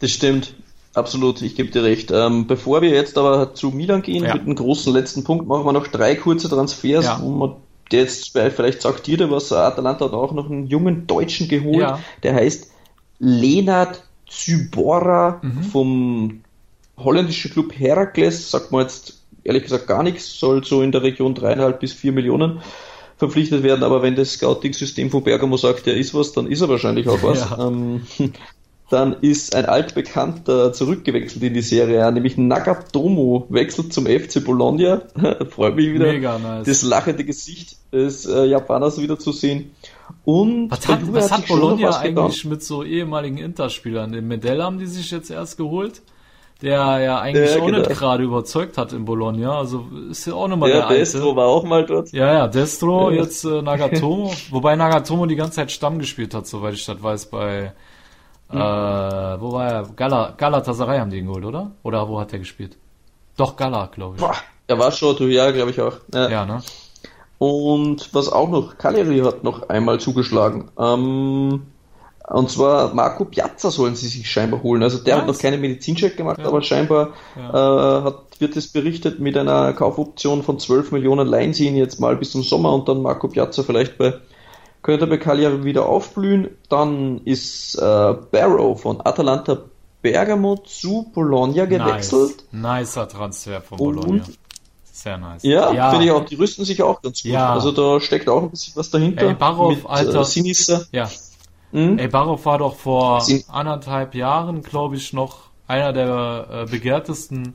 Das 0.00 0.10
stimmt. 0.10 0.52
Absolut, 0.96 1.42
ich 1.42 1.54
gebe 1.56 1.70
dir 1.70 1.82
recht. 1.84 2.10
Ähm, 2.10 2.46
bevor 2.46 2.80
wir 2.80 2.88
jetzt 2.88 3.18
aber 3.18 3.54
zu 3.54 3.70
Milan 3.70 4.00
gehen, 4.02 4.24
Ja. 4.24 4.32
mit 4.34 4.44
einem 4.44 4.54
großen 4.54 4.92
letzten 4.94 5.24
Punkt, 5.24 5.46
machen 5.46 5.66
wir 5.66 5.72
noch 5.72 5.88
drei 5.88 6.14
kurze 6.14 6.48
Transfers, 6.48 7.04
Ja. 7.04 7.20
wo 7.22 7.30
man 7.30 7.52
der 7.92 8.00
jetzt 8.00 8.32
vielleicht 8.32 8.82
sagt 8.82 9.06
dir 9.06 9.30
was, 9.30 9.52
Atalanta 9.52 10.06
hat 10.06 10.12
auch 10.12 10.32
noch 10.32 10.50
einen 10.50 10.66
jungen 10.66 11.06
Deutschen 11.06 11.48
geholt, 11.48 11.80
Ja. 11.82 12.00
der 12.22 12.34
heißt 12.34 12.70
Lenard 13.20 14.02
Zybora 14.28 15.38
Mhm. 15.42 15.62
vom 15.62 16.40
holländischen 16.96 17.52
Club 17.52 17.72
Herakles, 17.78 18.50
sagt 18.50 18.72
man 18.72 18.82
jetzt 18.82 19.22
ehrlich 19.44 19.62
gesagt 19.64 19.86
gar 19.86 20.02
nichts, 20.02 20.38
soll 20.40 20.64
so 20.64 20.82
in 20.82 20.90
der 20.92 21.02
Region 21.02 21.34
dreieinhalb 21.34 21.78
bis 21.78 21.92
vier 21.92 22.10
Millionen 22.12 22.60
verpflichtet 23.18 23.62
werden, 23.62 23.84
aber 23.84 24.02
wenn 24.02 24.16
das 24.16 24.32
Scouting-System 24.32 25.10
von 25.10 25.22
Bergamo 25.22 25.56
sagt, 25.56 25.86
der 25.86 25.96
ist 25.96 26.12
was, 26.12 26.32
dann 26.32 26.48
ist 26.48 26.60
er 26.62 26.68
wahrscheinlich 26.68 27.06
auch 27.08 27.22
was. 27.22 27.40
Ja. 27.50 27.68
Ähm, 27.68 28.02
dann 28.88 29.14
ist 29.20 29.54
ein 29.56 29.64
altbekannter 29.66 30.72
zurückgewechselt 30.72 31.42
in 31.42 31.54
die 31.54 31.60
Serie 31.62 32.04
A, 32.06 32.10
nämlich 32.12 32.36
Nagatomo 32.36 33.46
wechselt 33.48 33.92
zum 33.92 34.06
FC 34.06 34.44
Bologna. 34.44 35.02
Freut 35.50 35.74
mich 35.74 35.92
wieder, 35.92 36.06
Mega 36.06 36.38
nice. 36.38 36.66
das 36.66 36.82
lachende 36.82 37.24
Gesicht 37.24 37.76
des 37.92 38.26
äh, 38.26 38.44
Japaners 38.44 39.00
wieder 39.00 39.18
zu 39.18 39.32
sehen. 39.32 39.72
Und 40.24 40.70
Was 40.70 40.86
hat, 40.86 41.00
was 41.12 41.32
hat 41.32 41.46
Bologna 41.48 41.88
was 41.88 42.02
getan. 42.02 42.18
eigentlich 42.18 42.44
mit 42.44 42.62
so 42.62 42.84
ehemaligen 42.84 43.38
Interspielern? 43.38 44.12
Den 44.12 44.28
Medell 44.28 44.62
haben 44.62 44.78
die 44.78 44.86
sich 44.86 45.10
jetzt 45.10 45.30
erst 45.30 45.56
geholt, 45.56 46.02
der 46.62 47.00
ja 47.00 47.18
eigentlich 47.18 47.50
Ja, 47.54 47.60
auch 47.60 47.66
genau. 47.66 47.78
nicht 47.78 47.90
gerade 47.90 48.22
überzeugt 48.22 48.78
hat 48.78 48.92
in 48.92 49.04
Bologna. 49.04 49.58
Also 49.58 49.84
ist 50.10 50.26
ja 50.26 50.34
auch 50.34 50.46
nochmal 50.46 50.70
Ja, 50.70 50.76
der 50.76 50.86
alte. 50.86 50.98
Destro 51.00 51.34
war 51.34 51.46
auch 51.46 51.64
mal 51.64 51.84
dort. 51.84 52.12
Ja, 52.12 52.32
ja, 52.32 52.46
Destro, 52.48 53.10
Ja. 53.10 53.22
jetzt 53.22 53.44
äh, 53.44 53.62
Nagatomo. 53.62 54.32
Wobei 54.50 54.76
Nagatomo 54.76 55.26
die 55.26 55.34
ganze 55.36 55.56
Zeit 55.56 55.72
Stamm 55.72 55.98
gespielt 55.98 56.34
hat, 56.34 56.46
soweit 56.46 56.74
ich 56.74 56.86
das 56.86 57.02
weiß, 57.02 57.26
bei 57.26 57.72
Hm. 58.50 58.58
äh, 58.60 59.40
wo 59.40 59.52
war 59.52 59.66
er? 59.68 59.82
Gala, 59.96 60.34
Galatasaray 60.36 60.98
haben 60.98 61.10
die 61.10 61.18
ihn 61.18 61.26
geholt, 61.26 61.44
oder? 61.44 61.72
Oder 61.82 62.08
wo 62.08 62.20
hat 62.20 62.32
er 62.32 62.38
gespielt? 62.38 62.76
Doch, 63.36 63.56
Gala, 63.56 63.86
glaube 63.86 64.16
ich. 64.16 64.20
Boah, 64.22 64.34
er 64.68 64.78
war 64.78 64.92
schon, 64.92 65.16
ja, 65.30 65.50
glaube 65.50 65.70
ich 65.72 65.80
auch. 65.80 65.94
Ja. 66.14 66.28
Ja, 66.28 66.46
ne? 66.46 66.60
Und 67.38 68.14
was 68.14 68.30
auch 68.32 68.48
noch, 68.48 68.78
Cagliari 68.78 69.18
hat 69.18 69.44
noch 69.44 69.68
einmal 69.68 70.00
zugeschlagen. 70.00 70.70
Ähm, 70.78 71.62
und 72.28 72.50
zwar 72.50 72.94
Marco 72.94 73.24
Piazza 73.26 73.70
sollen 73.70 73.94
sie 73.94 74.08
sich 74.08 74.30
scheinbar 74.30 74.62
holen. 74.62 74.82
Also 74.82 74.98
der 74.98 75.16
hat 75.16 75.28
Was? 75.28 75.36
noch 75.36 75.42
keinen 75.42 75.60
Medizincheck 75.60 76.16
gemacht, 76.16 76.38
Ja. 76.38 76.46
aber 76.46 76.62
scheinbar 76.62 77.10
Ja. 77.36 77.98
äh, 77.98 78.02
hat, 78.04 78.16
wird 78.40 78.56
es 78.56 78.68
berichtet, 78.72 79.20
mit 79.20 79.36
einer 79.36 79.72
Kaufoption 79.74 80.42
von 80.42 80.58
12 80.58 80.92
Millionen 80.92 81.26
leihen 81.28 81.52
sie 81.52 81.66
ihn 81.68 81.76
jetzt 81.76 82.00
mal 82.00 82.16
bis 82.16 82.30
zum 82.32 82.42
Sommer 82.42 82.72
und 82.72 82.88
dann 82.88 83.02
Marco 83.02 83.28
Piazza 83.28 83.62
vielleicht 83.62 83.98
bei 83.98 84.14
könnte 84.86 85.08
bei 85.08 85.18
Cagliari 85.18 85.64
wieder 85.64 85.86
aufblühen. 85.86 86.48
Dann 86.68 87.20
ist 87.24 87.74
äh, 87.74 87.80
Barrow 88.30 88.80
von 88.80 89.00
Atalanta 89.04 89.58
Bergamo 90.00 90.58
zu 90.58 91.10
Bologna 91.12 91.64
gewechselt. 91.64 92.44
Nice. 92.52 92.94
Nicer 92.94 93.08
Transfer 93.08 93.60
von 93.60 93.80
Und 93.80 93.96
Bologna. 93.96 94.24
Sehr 94.84 95.18
nice. 95.18 95.42
Ja, 95.42 95.72
ja. 95.72 95.90
finde 95.90 96.06
ich 96.06 96.12
auch. 96.12 96.24
Die 96.24 96.36
rüsten 96.36 96.64
sich 96.64 96.80
auch 96.84 97.02
ganz 97.02 97.20
gut. 97.20 97.32
Ja. 97.32 97.52
Also 97.52 97.72
da 97.72 98.00
steckt 98.00 98.28
auch 98.28 98.44
ein 98.44 98.50
bisschen 98.50 98.76
was 98.76 98.88
dahinter. 98.90 99.26
Ey, 99.26 99.34
Barov, 99.34 99.74
mit, 99.74 99.86
Alter. 99.86 100.20
Äh, 100.20 100.24
Sinisa. 100.24 100.82
Ja. 100.92 101.10
Hm? 101.72 101.98
Ey, 101.98 102.06
Barov 102.06 102.46
war 102.46 102.58
doch 102.58 102.76
vor 102.76 103.20
Sin 103.20 103.42
anderthalb 103.48 104.14
Jahren, 104.14 104.62
glaube 104.62 104.94
ich, 104.94 105.12
noch 105.12 105.50
einer 105.66 105.92
der 105.92 106.46
äh, 106.48 106.70
begehrtesten 106.70 107.54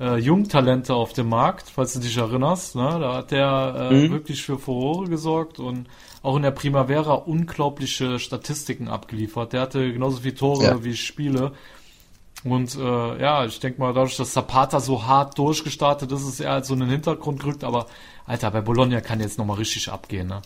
äh, 0.00 0.16
Jungtalente 0.16 0.94
auf 0.94 1.12
dem 1.12 1.28
Markt, 1.28 1.68
falls 1.68 1.92
du 1.92 2.00
dich 2.00 2.16
erinnerst. 2.16 2.76
Ne? 2.76 2.96
Da 2.98 3.16
hat 3.16 3.30
der 3.30 3.90
äh, 3.90 3.94
mhm. 3.94 4.10
wirklich 4.12 4.42
für 4.42 4.58
Furore 4.58 5.08
gesorgt 5.08 5.58
und 5.58 5.86
auch 6.22 6.36
in 6.36 6.42
der 6.42 6.52
Primavera 6.52 7.14
unglaubliche 7.14 8.18
Statistiken 8.18 8.88
abgeliefert. 8.88 9.52
Der 9.52 9.62
hatte 9.62 9.92
genauso 9.92 10.20
viele 10.20 10.34
Tore 10.34 10.64
ja. 10.64 10.84
wie 10.84 10.96
Spiele. 10.96 11.52
Und 12.44 12.76
äh, 12.76 13.20
ja, 13.20 13.44
ich 13.44 13.60
denke 13.60 13.80
mal, 13.80 13.92
dadurch, 13.92 14.16
dass 14.16 14.32
Zapata 14.32 14.80
so 14.80 15.06
hart 15.06 15.38
durchgestartet 15.38 16.10
ist, 16.10 16.26
ist 16.26 16.40
er 16.40 16.52
halt 16.52 16.66
so 16.66 16.74
in 16.74 16.80
den 16.80 16.90
Hintergrund 16.90 17.40
gerückt. 17.40 17.64
Aber 17.64 17.86
Alter, 18.26 18.50
bei 18.50 18.60
Bologna 18.60 19.00
kann 19.00 19.20
jetzt 19.20 19.38
nochmal 19.38 19.58
richtig 19.58 19.90
abgehen, 19.90 20.28
ne? 20.28 20.42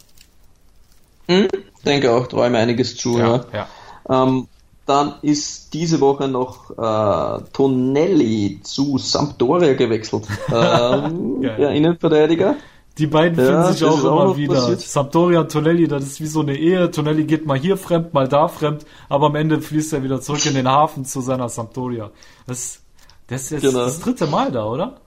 Mhm, 1.28 1.48
denke 1.84 2.12
auch, 2.12 2.26
träume 2.26 2.58
einiges 2.58 2.96
zu, 2.96 3.18
ja. 3.18 3.44
ja. 3.52 3.68
Ähm, 4.08 4.46
dann 4.86 5.14
ist 5.22 5.74
diese 5.74 6.00
Woche 6.00 6.28
noch 6.28 6.70
äh, 6.70 7.42
Tonelli 7.52 8.60
zu 8.62 8.98
Sampdoria 8.98 9.74
gewechselt. 9.74 10.26
ähm, 10.48 11.40
der 11.42 11.70
Innenverteidiger. 11.70 12.54
Die 12.99 13.07
beiden 13.07 13.38
ja, 13.38 13.62
finden 13.62 13.72
sich 13.72 13.84
auch 13.84 14.05
immer 14.05 14.36
wieder. 14.36 14.55
Passiert. 14.55 14.80
Sampdoria 14.80 15.40
und 15.40 15.53
Tonelli, 15.53 15.86
das 15.86 16.05
ist 16.05 16.20
wie 16.20 16.26
so 16.26 16.40
eine 16.40 16.57
Ehe. 16.57 16.90
Tonelli 16.90 17.24
geht 17.24 17.44
mal 17.44 17.59
hier 17.59 17.76
fremd, 17.76 18.14
mal 18.14 18.26
da 18.26 18.49
fremd, 18.49 18.86
aber 19.09 19.26
am 19.26 19.34
Ende 19.34 19.61
fließt 19.61 19.92
er 19.92 20.03
wieder 20.03 20.20
zurück 20.20 20.47
in 20.47 20.55
den 20.55 20.68
Hafen 20.68 21.05
zu 21.05 21.20
seiner 21.20 21.49
Sampdoria. 21.51 22.11
Das, 22.47 22.80
das 23.26 23.42
ist 23.42 23.51
jetzt 23.51 23.62
genau. 23.62 23.80
das 23.80 24.01
dritte 24.01 24.26
Mal 24.26 24.51
da, 24.51 24.64
oder? 24.64 25.01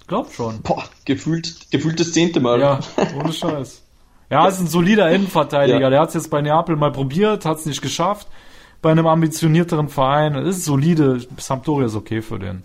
Ich 0.00 0.06
glaub 0.06 0.32
schon. 0.32 0.62
Boah, 0.62 0.84
gefühlt, 1.04 1.70
gefühlt 1.70 2.00
das 2.00 2.12
zehnte 2.12 2.40
Mal. 2.40 2.60
Ja, 2.60 2.80
ohne 3.18 3.32
Scheiß. 3.32 3.82
Ja, 4.30 4.48
ist 4.48 4.60
ein 4.60 4.66
solider 4.66 5.10
Innenverteidiger. 5.10 5.80
Ja. 5.80 5.90
Der 5.90 6.00
hat 6.00 6.08
es 6.08 6.14
jetzt 6.14 6.30
bei 6.30 6.40
Neapel 6.40 6.76
mal 6.76 6.92
probiert, 6.92 7.44
hat 7.44 7.58
es 7.58 7.66
nicht 7.66 7.82
geschafft. 7.82 8.26
Bei 8.80 8.90
einem 8.90 9.06
ambitionierteren 9.06 9.88
Verein 9.88 10.34
ist 10.34 10.64
solide. 10.64 11.26
Sampdoria 11.36 11.86
ist 11.86 11.94
okay 11.94 12.22
für 12.22 12.38
den. 12.38 12.64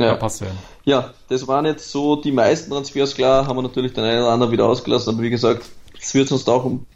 Ja, 0.00 0.08
ja 0.08 0.14
passt 0.14 0.42
ja. 0.84 1.12
Das 1.28 1.46
waren 1.46 1.66
jetzt 1.66 1.90
so 1.90 2.16
die 2.16 2.32
meisten 2.32 2.70
Transfers. 2.70 3.14
Klar, 3.14 3.46
haben 3.46 3.56
wir 3.56 3.62
natürlich 3.62 3.92
den 3.92 4.04
einen 4.04 4.22
oder 4.22 4.32
anderen 4.32 4.52
wieder 4.52 4.66
ausgelassen, 4.66 5.14
aber 5.14 5.22
wie 5.22 5.30
gesagt, 5.30 5.64
es 6.00 6.14
wird 6.14 6.28
sonst 6.28 6.48
auch 6.48 6.64
um 6.64 6.86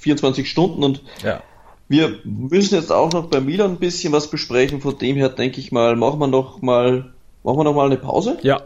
24 0.00 0.48
Stunden 0.48 0.84
und 0.84 1.02
ja. 1.22 1.42
wir 1.88 2.18
müssen 2.24 2.76
jetzt 2.76 2.92
auch 2.92 3.12
noch 3.12 3.26
bei 3.26 3.40
Milan 3.40 3.72
ein 3.72 3.78
bisschen 3.78 4.12
was 4.12 4.30
besprechen. 4.30 4.80
Von 4.80 4.98
dem 4.98 5.16
her 5.16 5.28
denke 5.28 5.60
ich 5.60 5.72
mal, 5.72 5.96
machen 5.96 6.20
wir 6.20 6.28
noch 6.28 6.62
mal, 6.62 7.12
machen 7.42 7.58
wir 7.58 7.64
noch 7.64 7.74
mal 7.74 7.86
eine 7.86 7.96
Pause. 7.96 8.38
Ja, 8.42 8.62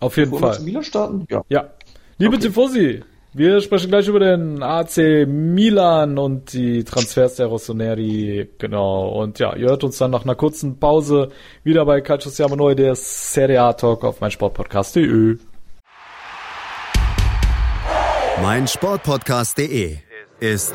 auf 0.00 0.16
jeden 0.16 0.36
Fall. 0.38 0.52
Wir 0.52 0.58
zu 0.58 0.62
Milan 0.64 0.84
starten? 0.84 1.26
Ja. 1.30 1.42
Ja. 1.48 1.70
Liebe 2.18 2.36
okay. 2.36 2.46
Tifosi, 2.46 3.02
wir 3.34 3.60
sprechen 3.60 3.88
gleich 3.88 4.06
über 4.06 4.20
den 4.20 4.62
AC 4.62 5.26
Milan 5.26 6.18
und 6.18 6.52
die 6.52 6.84
Transfers 6.84 7.34
der 7.34 7.46
Rossoneri. 7.46 8.48
Genau. 8.58 9.08
Und 9.08 9.40
ja, 9.40 9.54
ihr 9.56 9.68
hört 9.68 9.82
uns 9.82 9.98
dann 9.98 10.12
nach 10.12 10.24
einer 10.24 10.36
kurzen 10.36 10.78
Pause 10.78 11.30
wieder 11.64 11.84
bei 11.84 12.00
Calcio 12.00 12.30
Siamo 12.30 12.54
Neu, 12.54 12.74
der 12.74 12.94
Serie 12.94 13.60
A 13.60 13.72
Talk 13.72 14.04
auf 14.04 14.20
meinsportpodcast.de. 14.20 15.36
Mein 18.42 18.68
Sportpodcast.de 18.68 19.98
ist 20.40 20.74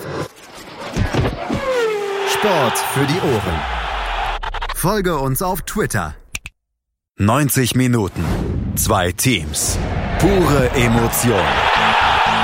Sport 2.28 2.78
für 2.78 3.06
die 3.06 3.20
Ohren. 3.22 3.62
Folge 4.76 5.18
uns 5.18 5.42
auf 5.42 5.62
Twitter. 5.62 6.16
90 7.18 7.76
Minuten. 7.76 8.24
Zwei 8.76 9.12
Teams. 9.12 9.78
Pure 10.20 10.70
Emotion. 10.74 11.89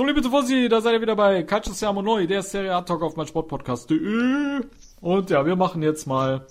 So, 0.00 0.06
liebe 0.06 0.22
Tifosi, 0.22 0.66
da 0.70 0.80
seid 0.80 0.94
ihr 0.94 1.02
wieder 1.02 1.14
bei 1.14 1.42
Calcio 1.42 1.74
Siamo 1.74 2.00
Noi, 2.00 2.26
der 2.26 2.40
Serie 2.40 2.74
A 2.74 2.80
Talk 2.80 3.02
auf 3.02 3.16
mein 3.16 3.26
Sportpodcast.de. 3.26 4.62
Und 5.02 5.28
ja, 5.28 5.44
wir 5.44 5.56
machen 5.56 5.82
jetzt 5.82 6.06
mal 6.06 6.46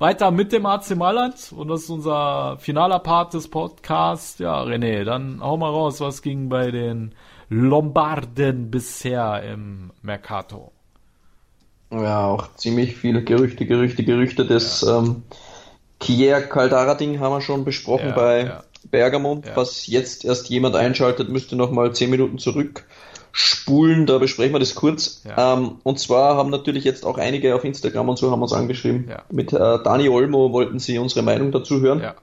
weiter 0.00 0.32
mit 0.32 0.50
dem 0.50 0.66
AC 0.66 0.96
Mailand. 0.96 1.52
Und 1.56 1.68
das 1.68 1.82
ist 1.82 1.90
unser 1.90 2.56
finaler 2.58 2.98
Part 2.98 3.34
des 3.34 3.46
Podcasts. 3.46 4.40
Ja, 4.40 4.60
René, 4.64 5.04
dann 5.04 5.40
hau 5.40 5.56
mal 5.56 5.70
raus, 5.70 6.00
was 6.00 6.22
ging 6.22 6.48
bei 6.48 6.72
den 6.72 7.14
Lombarden 7.50 8.68
bisher 8.68 9.44
im 9.44 9.92
Mercato? 10.02 10.72
Ja, 11.92 12.26
auch 12.26 12.52
ziemlich 12.56 12.96
viele 12.96 13.22
Gerüchte, 13.22 13.64
Gerüchte, 13.64 14.02
Gerüchte. 14.02 14.44
Das 14.44 14.80
ja. 14.80 14.98
ähm, 14.98 15.22
Kier 16.00 16.40
Caldara-Ding 16.40 17.20
haben 17.20 17.32
wir 17.32 17.40
schon 17.40 17.64
besprochen 17.64 18.08
ja, 18.08 18.14
bei 18.16 18.44
ja. 18.46 18.64
Bergamo. 18.90 19.42
Ja. 19.44 19.56
Was 19.56 19.86
jetzt 19.86 20.24
erst 20.24 20.48
jemand 20.48 20.76
einschaltet, 20.76 21.28
müsste 21.28 21.56
nochmal 21.56 21.94
zehn 21.94 22.10
Minuten 22.10 22.38
zurückspulen. 22.38 24.06
Da 24.06 24.18
besprechen 24.18 24.54
wir 24.54 24.60
das 24.60 24.74
kurz. 24.74 25.22
Ja. 25.24 25.54
Ähm, 25.54 25.76
und 25.82 25.98
zwar 25.98 26.36
haben 26.36 26.50
natürlich 26.50 26.84
jetzt 26.84 27.04
auch 27.04 27.18
einige 27.18 27.54
auf 27.54 27.64
Instagram 27.64 28.08
und 28.08 28.18
so 28.18 28.30
haben 28.30 28.42
uns 28.42 28.52
angeschrieben. 28.52 29.06
Ja. 29.08 29.22
Mit 29.30 29.52
äh, 29.52 29.58
Dani 29.58 30.08
Olmo 30.08 30.52
wollten 30.52 30.78
sie 30.78 30.98
unsere 30.98 31.22
Meinung 31.22 31.52
dazu 31.52 31.80
hören. 31.80 32.14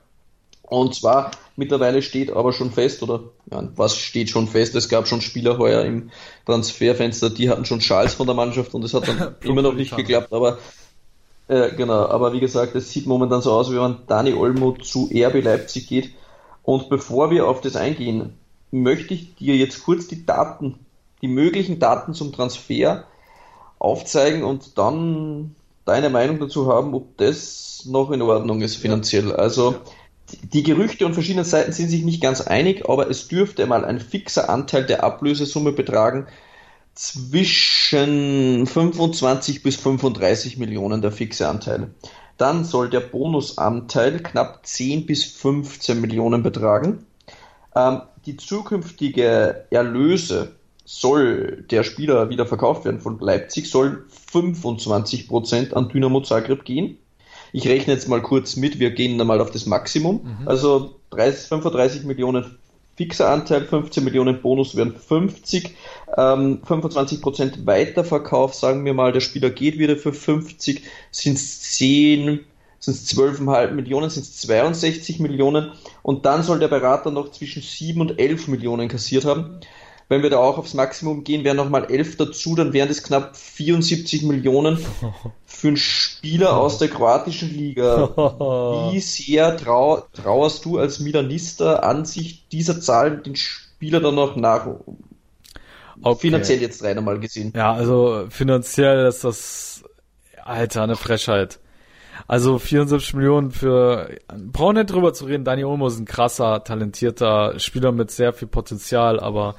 Und 0.71 0.95
zwar 0.95 1.31
mittlerweile 1.57 2.01
steht 2.01 2.31
aber 2.31 2.53
schon 2.53 2.71
fest, 2.71 3.03
oder 3.03 3.23
ja, 3.51 3.61
was 3.75 3.97
steht 3.97 4.29
schon 4.29 4.47
fest? 4.47 4.73
Es 4.73 4.87
gab 4.87 5.05
schon 5.05 5.19
Spieler 5.19 5.57
heuer 5.57 5.83
im 5.83 6.11
Transferfenster, 6.45 7.29
die 7.29 7.49
hatten 7.49 7.65
schon 7.65 7.81
Schals 7.81 8.13
von 8.13 8.25
der 8.25 8.37
Mannschaft 8.37 8.73
und 8.73 8.85
es 8.85 8.93
hat 8.93 9.05
dann 9.05 9.35
immer 9.43 9.61
noch 9.61 9.73
nicht 9.73 9.93
geklappt. 9.93 10.31
Aber 10.31 10.59
äh, 11.49 11.75
genau, 11.75 12.07
aber 12.07 12.31
wie 12.31 12.39
gesagt, 12.39 12.73
es 12.75 12.89
sieht 12.89 13.05
momentan 13.05 13.41
so 13.41 13.51
aus, 13.51 13.69
wie 13.69 13.75
wenn 13.75 13.97
Dani 14.07 14.33
Olmo 14.33 14.71
zu 14.81 15.09
RB 15.13 15.43
Leipzig 15.43 15.87
geht. 15.87 16.11
Und 16.63 16.89
bevor 16.89 17.31
wir 17.31 17.47
auf 17.47 17.61
das 17.61 17.75
eingehen, 17.75 18.37
möchte 18.71 19.13
ich 19.13 19.35
dir 19.35 19.55
jetzt 19.55 19.83
kurz 19.83 20.07
die 20.07 20.25
Daten, 20.25 20.79
die 21.21 21.27
möglichen 21.27 21.79
Daten 21.79 22.13
zum 22.13 22.31
Transfer 22.31 23.05
aufzeigen 23.79 24.43
und 24.43 24.77
dann 24.77 25.55
deine 25.85 26.09
Meinung 26.09 26.39
dazu 26.39 26.71
haben, 26.71 26.93
ob 26.93 27.17
das 27.17 27.83
noch 27.87 28.11
in 28.11 28.21
Ordnung 28.21 28.61
ist 28.61 28.75
finanziell. 28.75 29.33
Also 29.33 29.75
die 30.53 30.63
Gerüchte 30.63 31.05
und 31.05 31.13
verschiedene 31.13 31.43
Seiten 31.43 31.73
sind 31.73 31.89
sich 31.89 32.03
nicht 32.03 32.21
ganz 32.21 32.41
einig, 32.41 32.87
aber 32.87 33.09
es 33.09 33.27
dürfte 33.27 33.65
mal 33.65 33.83
ein 33.83 33.99
fixer 33.99 34.49
Anteil 34.49 34.85
der 34.85 35.03
Ablösesumme 35.03 35.71
betragen 35.71 36.27
zwischen 36.93 38.67
25 38.67 39.63
bis 39.63 39.77
35 39.77 40.57
Millionen 40.57 41.01
der 41.01 41.11
fixe 41.11 41.47
Anteil. 41.47 41.91
Dann 42.41 42.63
soll 42.63 42.89
der 42.89 43.01
Bonusanteil 43.01 44.17
knapp 44.17 44.65
10 44.65 45.05
bis 45.05 45.25
15 45.25 46.01
Millionen 46.01 46.41
betragen. 46.41 47.05
Ähm, 47.75 48.01
die 48.25 48.35
zukünftige 48.35 49.65
Erlöse 49.69 50.53
soll 50.83 51.63
der 51.69 51.83
Spieler 51.83 52.31
wieder 52.31 52.47
verkauft 52.47 52.85
werden 52.85 52.99
von 52.99 53.19
Leipzig, 53.19 53.69
soll 53.69 54.07
25 54.31 55.27
Prozent 55.27 55.75
an 55.75 55.89
Dynamo 55.89 56.21
Zagreb 56.21 56.65
gehen. 56.65 56.97
Ich 57.53 57.67
rechne 57.67 57.93
jetzt 57.93 58.07
mal 58.07 58.23
kurz 58.23 58.55
mit, 58.55 58.79
wir 58.79 58.89
gehen 58.89 59.19
dann 59.19 59.27
mal 59.27 59.39
auf 59.39 59.51
das 59.51 59.67
Maximum. 59.67 60.21
Mhm. 60.39 60.47
Also 60.47 60.95
30, 61.11 61.47
35 61.47 62.03
Millionen 62.05 62.57
fixer 62.95 63.29
Anteil, 63.29 63.65
15 63.65 64.03
Millionen 64.03 64.41
Bonus 64.41 64.75
wären 64.75 64.95
50, 64.95 65.75
ähm, 66.17 66.61
25% 66.67 67.65
Weiterverkauf, 67.65 68.53
sagen 68.53 68.85
wir 68.85 68.93
mal, 68.93 69.11
der 69.11 69.21
Spieler 69.21 69.49
geht 69.49 69.77
wieder 69.77 69.97
für 69.97 70.13
50, 70.13 70.83
sind 71.11 71.35
es 71.35 71.61
10, 71.73 72.41
sind 72.79 72.93
es 72.93 73.17
12,5 73.17 73.71
Millionen, 73.71 74.09
sind 74.09 74.23
es 74.23 74.37
62 74.41 75.19
Millionen 75.19 75.71
und 76.01 76.25
dann 76.25 76.43
soll 76.43 76.59
der 76.59 76.67
Berater 76.67 77.11
noch 77.11 77.31
zwischen 77.31 77.61
7 77.61 78.01
und 78.01 78.19
11 78.19 78.47
Millionen 78.47 78.87
kassiert 78.87 79.25
haben. 79.25 79.59
Wenn 80.11 80.23
wir 80.23 80.29
da 80.29 80.39
auch 80.39 80.57
aufs 80.57 80.73
Maximum 80.73 81.23
gehen, 81.23 81.45
wären 81.45 81.55
nochmal 81.55 81.85
11 81.89 82.17
dazu, 82.17 82.53
dann 82.53 82.73
wären 82.73 82.89
das 82.89 83.01
knapp 83.01 83.37
74 83.37 84.23
Millionen 84.23 84.77
für 85.45 85.67
einen 85.69 85.77
Spieler 85.77 86.57
aus 86.57 86.79
der 86.79 86.89
kroatischen 86.89 87.49
Liga. 87.49 88.09
Wie 88.91 88.99
sehr 88.99 89.55
trau 89.55 90.03
trauerst 90.11 90.65
du 90.65 90.79
als 90.79 90.99
Milanista 90.99 91.75
an 91.77 92.03
sich 92.03 92.45
dieser 92.49 92.81
Zahl 92.81 93.19
den 93.19 93.37
Spieler 93.37 94.01
dann 94.01 94.15
noch 94.15 94.35
nach? 94.35 94.67
Okay. 96.01 96.27
Finanziell 96.27 96.61
jetzt 96.61 96.83
rein 96.83 96.97
einmal 96.97 97.19
gesehen. 97.19 97.53
Ja, 97.55 97.73
also 97.73 98.25
finanziell 98.29 99.05
ist 99.07 99.23
das, 99.23 99.83
Alter, 100.43 100.83
eine 100.83 100.95
Frechheit. 100.95 101.59
Also 102.27 102.59
74 102.59 103.13
Millionen 103.13 103.51
für, 103.51 104.09
brauchen 104.51 104.75
nicht 104.75 104.91
drüber 104.91 105.13
zu 105.13 105.25
reden, 105.25 105.43
Dani 105.43 105.63
Olmo 105.63 105.87
ist 105.87 105.99
ein 105.99 106.05
krasser, 106.05 106.63
talentierter 106.63 107.59
Spieler 107.59 107.91
mit 107.91 108.11
sehr 108.11 108.33
viel 108.33 108.47
Potenzial, 108.47 109.19
aber 109.19 109.55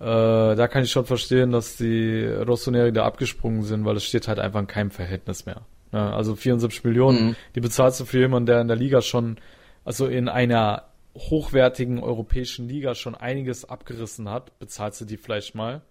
äh, 0.00 0.04
da 0.04 0.68
kann 0.68 0.84
ich 0.84 0.90
schon 0.90 1.06
verstehen, 1.06 1.52
dass 1.52 1.76
die 1.76 2.24
Rossoneri 2.24 2.92
da 2.92 3.04
abgesprungen 3.04 3.62
sind, 3.62 3.84
weil 3.84 3.96
es 3.96 4.04
steht 4.04 4.28
halt 4.28 4.38
einfach 4.38 4.60
in 4.60 4.66
keinem 4.66 4.90
Verhältnis 4.90 5.46
mehr. 5.46 5.62
Ja, 5.92 6.14
also 6.14 6.34
74 6.34 6.84
Millionen, 6.84 7.28
mhm. 7.28 7.36
die 7.54 7.60
bezahlst 7.60 8.00
du 8.00 8.04
für 8.04 8.18
jemanden, 8.18 8.46
der 8.46 8.60
in 8.60 8.68
der 8.68 8.76
Liga 8.76 9.00
schon, 9.00 9.38
also 9.84 10.06
in 10.06 10.28
einer 10.28 10.84
hochwertigen 11.16 11.98
europäischen 11.98 12.68
Liga 12.68 12.94
schon 12.94 13.14
einiges 13.14 13.64
abgerissen 13.64 14.28
hat, 14.28 14.58
bezahlst 14.58 15.00
du 15.00 15.04
die 15.04 15.16
vielleicht 15.16 15.54
mal. 15.54 15.82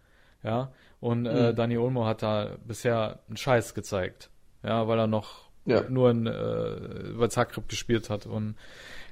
Ja, 0.44 0.72
und 1.00 1.26
äh, 1.26 1.52
mhm. 1.52 1.56
Dani 1.56 1.78
Olmo 1.78 2.06
hat 2.06 2.24
da 2.24 2.58
bisher 2.66 3.20
einen 3.28 3.38
Scheiß 3.38 3.74
gezeigt. 3.74 4.30
Ja, 4.64 4.88
weil 4.88 5.00
er 5.00 5.08
noch 5.08 5.48
ja. 5.66 5.84
nur 5.90 6.10
in, 6.10 6.26
äh, 6.26 7.14
bei 7.18 7.28
Zagreb 7.28 7.70
gespielt 7.70 8.10
hat. 8.10 8.26
Und 8.26 8.56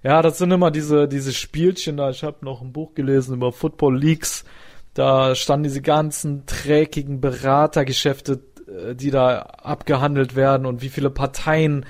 ja, 0.03 0.21
das 0.21 0.37
sind 0.37 0.51
immer 0.51 0.71
diese, 0.71 1.07
diese 1.07 1.33
Spielchen 1.33 1.97
da. 1.97 2.09
Ich 2.09 2.23
habe 2.23 2.43
noch 2.43 2.61
ein 2.61 2.73
Buch 2.73 2.93
gelesen 2.95 3.35
über 3.35 3.51
Football 3.51 3.97
Leagues. 3.97 4.45
Da 4.93 5.35
standen 5.35 5.65
diese 5.65 5.81
ganzen 5.81 6.45
trägigen 6.45 7.21
Beratergeschäfte, 7.21 8.41
äh, 8.67 8.95
die 8.95 9.11
da 9.11 9.39
abgehandelt 9.39 10.35
werden 10.35 10.65
und 10.65 10.81
wie 10.81 10.89
viele 10.89 11.09
Parteien 11.09 11.85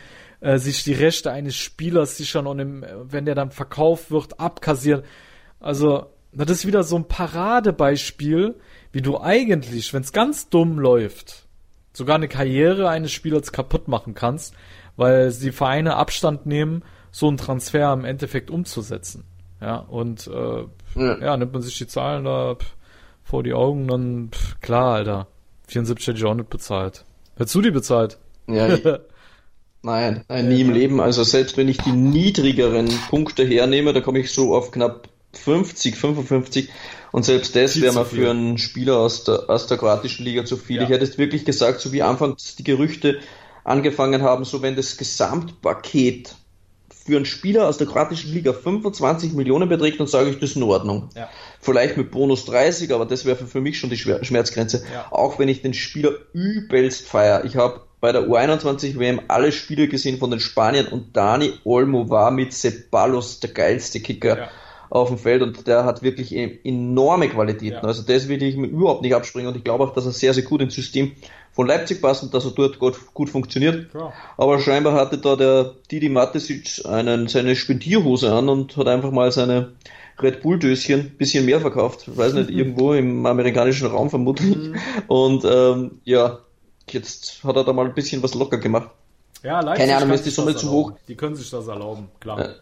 äh, 0.45 0.59
sich 0.59 0.83
die 0.83 0.93
Rechte 0.93 1.31
eines 1.31 1.55
Spielers 1.55 2.17
sichern 2.17 2.45
und 2.45 2.59
im, 2.59 2.85
wenn 3.09 3.25
der 3.25 3.33
dann 3.33 3.49
verkauft 3.49 4.11
wird, 4.11 4.39
abkassieren. 4.39 5.01
Also, 5.59 6.05
das 6.31 6.51
ist 6.51 6.67
wieder 6.67 6.83
so 6.83 6.97
ein 6.97 7.07
Paradebeispiel, 7.07 8.53
wie 8.91 9.01
du 9.01 9.19
eigentlich, 9.19 9.91
wenn 9.91 10.03
es 10.03 10.13
ganz 10.13 10.49
dumm 10.49 10.77
läuft, 10.77 11.47
sogar 11.93 12.17
eine 12.17 12.27
Karriere 12.27 12.89
eines 12.89 13.11
Spielers 13.11 13.51
kaputt 13.53 13.87
machen 13.87 14.13
kannst, 14.13 14.53
weil 14.97 15.33
die 15.33 15.51
Vereine 15.51 15.95
Abstand 15.95 16.45
nehmen, 16.45 16.83
so 17.09 17.27
einen 17.27 17.37
Transfer 17.37 17.91
im 17.93 18.05
Endeffekt 18.05 18.51
umzusetzen. 18.51 19.23
Ja, 19.61 19.77
und 19.77 20.27
äh, 20.27 20.65
ja. 20.95 21.17
ja 21.17 21.37
nimmt 21.37 21.53
man 21.53 21.63
sich 21.63 21.77
die 21.79 21.87
Zahlen 21.87 22.25
da 22.25 22.55
vor 23.23 23.41
die 23.41 23.53
Augen, 23.53 23.87
dann 23.87 24.29
pff, 24.31 24.59
klar, 24.61 24.93
Alter. 24.93 25.27
74 25.69 26.07
hätte 26.07 26.19
ich 26.19 26.25
auch 26.25 26.35
nicht 26.35 26.51
bezahlt. 26.51 27.03
Hättest 27.35 27.55
du 27.55 27.61
die 27.63 27.71
bezahlt? 27.71 28.19
Ja, 28.47 28.77
nein, 29.85 30.23
nein, 30.27 30.49
nie 30.49 30.61
im 30.61 30.71
Leben. 30.71 30.99
Also 30.99 31.23
selbst 31.23 31.57
wenn 31.57 31.69
ich 31.69 31.77
die 31.77 31.91
niedrigeren 31.91 32.89
Punkte 33.09 33.45
hernehme, 33.45 33.93
da 33.93 34.01
komme 34.01 34.19
ich 34.19 34.31
so 34.31 34.55
auf 34.55 34.71
knapp 34.71 35.07
50, 35.33 35.95
55 35.95 36.69
und 37.11 37.23
selbst 37.23 37.55
das 37.55 37.79
wäre 37.79 37.93
mal 37.93 38.05
für 38.05 38.29
einen 38.29 38.57
Spieler 38.57 38.97
aus 38.97 39.23
der, 39.23 39.49
aus 39.49 39.67
der 39.67 39.77
kroatischen 39.77 40.25
Liga 40.25 40.45
zu 40.45 40.57
viel. 40.57 40.77
Ja. 40.77 40.83
Ich 40.83 40.89
hätte 40.89 41.03
es 41.03 41.17
wirklich 41.17 41.45
gesagt, 41.45 41.79
so 41.81 41.91
wie 41.93 42.01
anfangs 42.01 42.55
die 42.55 42.63
Gerüchte 42.63 43.19
angefangen 43.63 44.21
haben, 44.21 44.45
so 44.45 44.61
wenn 44.61 44.75
das 44.75 44.97
Gesamtpaket 44.97 46.35
für 47.05 47.17
einen 47.17 47.25
Spieler 47.25 47.67
aus 47.67 47.77
der 47.77 47.87
kroatischen 47.87 48.33
Liga 48.33 48.51
25 48.51 49.33
Millionen 49.33 49.69
beträgt, 49.69 49.99
dann 49.99 50.07
sage 50.07 50.29
ich, 50.29 50.39
das 50.39 50.51
ist 50.51 50.55
in 50.55 50.63
Ordnung. 50.63 51.09
Ja. 51.15 51.29
Vielleicht 51.61 51.97
mit 51.97 52.09
Bonus 52.09 52.45
30, 52.45 52.91
aber 52.91 53.05
das 53.05 53.25
wäre 53.25 53.45
für 53.45 53.61
mich 53.61 53.77
schon 53.77 53.91
die 53.91 53.97
Schmerzgrenze. 53.97 54.83
Ja. 54.91 55.11
Auch 55.11 55.37
wenn 55.37 55.47
ich 55.47 55.61
den 55.61 55.75
Spieler 55.75 56.13
übelst 56.33 57.07
feier. 57.07 57.45
Ich 57.45 57.57
habe 57.57 57.81
bei 58.05 58.11
der 58.11 58.27
U21 58.27 58.99
WM 58.99 59.19
alle 59.29 59.51
Spiele 59.51 59.87
gesehen 59.87 60.19
von 60.19 60.29
den 60.29 60.39
Spaniern 60.39 60.85
und 60.85 61.17
Dani 61.17 61.53
Olmo 61.63 62.07
war 62.07 62.29
mit 62.29 62.53
Ceballos 62.53 63.39
der 63.39 63.49
geilste 63.49 63.99
Kicker. 63.99 64.37
Ja 64.37 64.49
auf 64.91 65.09
dem 65.09 65.17
Feld 65.17 65.41
und 65.41 65.65
der 65.65 65.83
hat 65.83 66.03
wirklich 66.03 66.33
e-, 66.33 66.59
enorme 66.63 67.27
Qualitäten. 67.27 67.79
Ja. 67.81 67.83
Also 67.83 68.03
das 68.03 68.27
will 68.27 68.41
ich 68.41 68.55
mir 68.55 68.67
überhaupt 68.67 69.01
nicht 69.01 69.15
abspringen 69.15 69.49
und 69.49 69.57
ich 69.57 69.63
glaube 69.63 69.83
auch, 69.83 69.93
dass 69.93 70.05
er 70.05 70.11
sehr, 70.11 70.35
sehr 70.35 70.43
gut 70.43 70.61
ins 70.61 70.75
System 70.75 71.13
von 71.51 71.65
Leipzig 71.65 72.03
passt 72.03 72.21
und 72.21 72.33
dass 72.35 72.45
er 72.45 72.51
dort 72.51 72.77
gut, 72.77 72.95
gut 73.15 73.31
funktioniert. 73.31 73.87
Ja. 73.95 74.13
Aber 74.37 74.59
scheinbar 74.59 74.93
hatte 74.93 75.17
da 75.17 75.35
der 75.35 75.73
Didi 75.91 76.07
Matesic 76.07 76.85
einen, 76.85 77.27
seine 77.27 77.55
Spendierhose 77.55 78.31
an 78.31 78.47
und 78.47 78.77
hat 78.77 78.87
einfach 78.87 79.09
mal 79.09 79.31
seine 79.31 79.71
Red 80.21 80.43
Bull 80.43 80.59
Döschen 80.59 81.17
bisschen 81.17 81.45
mehr 81.45 81.59
verkauft. 81.59 82.07
Ich 82.07 82.15
weiß 82.15 82.33
nicht, 82.33 82.49
irgendwo 82.51 82.93
im 82.93 83.25
amerikanischen 83.25 83.87
Raum 83.87 84.11
vermutlich. 84.11 84.55
Mhm. 84.55 84.75
Und 85.07 85.43
ähm, 85.45 85.99
ja, 86.05 86.44
jetzt 86.89 87.43
hat 87.43 87.55
er 87.55 87.63
da 87.63 87.73
mal 87.73 87.85
ein 87.85 87.93
bisschen 87.93 88.21
was 88.23 88.33
locker 88.33 88.57
gemacht. 88.57 88.89
Ja, 89.43 89.59
Leipzig 89.59 89.85
Keine 89.85 89.97
Ahnung, 89.97 90.15
ist 90.15 90.25
die 90.25 90.31
Summe 90.31 90.55
zu 90.55 90.71
hoch. 90.71 90.93
Die 91.07 91.15
können 91.15 91.35
sich 91.35 91.49
das 91.49 91.67
erlauben, 91.67 92.09
klar. 92.19 92.55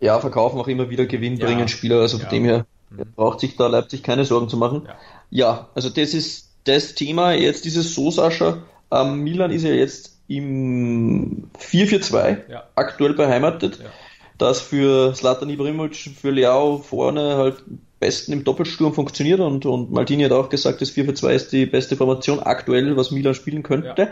Ja 0.00 0.20
verkaufen 0.20 0.58
auch 0.58 0.68
immer 0.68 0.90
wieder 0.90 1.06
gewinnbringend 1.06 1.70
ja. 1.70 1.76
Spieler, 1.76 2.00
also 2.00 2.18
von 2.18 2.26
ja. 2.26 2.30
dem 2.30 2.44
her 2.44 2.66
mhm. 2.90 3.04
braucht 3.16 3.40
sich 3.40 3.56
da 3.56 3.66
Leipzig 3.66 4.02
keine 4.02 4.24
Sorgen 4.24 4.48
zu 4.48 4.56
machen. 4.56 4.82
Ja, 4.86 4.96
ja 5.30 5.68
also 5.74 5.88
das 5.88 6.14
ist 6.14 6.50
das 6.64 6.94
Thema, 6.94 7.32
jetzt 7.32 7.64
dieses 7.64 7.94
so, 7.94 8.10
Sascha, 8.10 8.62
ähm, 8.90 9.20
Milan 9.20 9.50
ist 9.50 9.62
ja 9.62 9.70
jetzt 9.70 10.18
im 10.28 11.50
4-4-2 11.58 12.50
ja. 12.50 12.64
aktuell 12.74 13.14
beheimatet, 13.14 13.78
ja. 13.78 13.90
das 14.38 14.60
für 14.60 15.14
Slatan 15.14 15.50
Ibrahimovic, 15.50 16.16
für 16.20 16.30
Leao 16.30 16.78
vorne 16.78 17.36
halt 17.36 17.56
besten 18.04 18.32
im 18.32 18.44
Doppelsturm 18.44 18.92
funktioniert 18.92 19.40
und, 19.40 19.64
und 19.64 19.90
Maldini 19.90 20.24
hat 20.24 20.32
auch 20.32 20.50
gesagt, 20.50 20.82
das 20.82 20.92
4-4-2 20.92 21.30
ist 21.30 21.52
die 21.52 21.64
beste 21.64 21.96
Formation 21.96 22.38
aktuell, 22.38 22.98
was 22.98 23.10
Milan 23.10 23.32
spielen 23.34 23.62
könnte. 23.62 24.10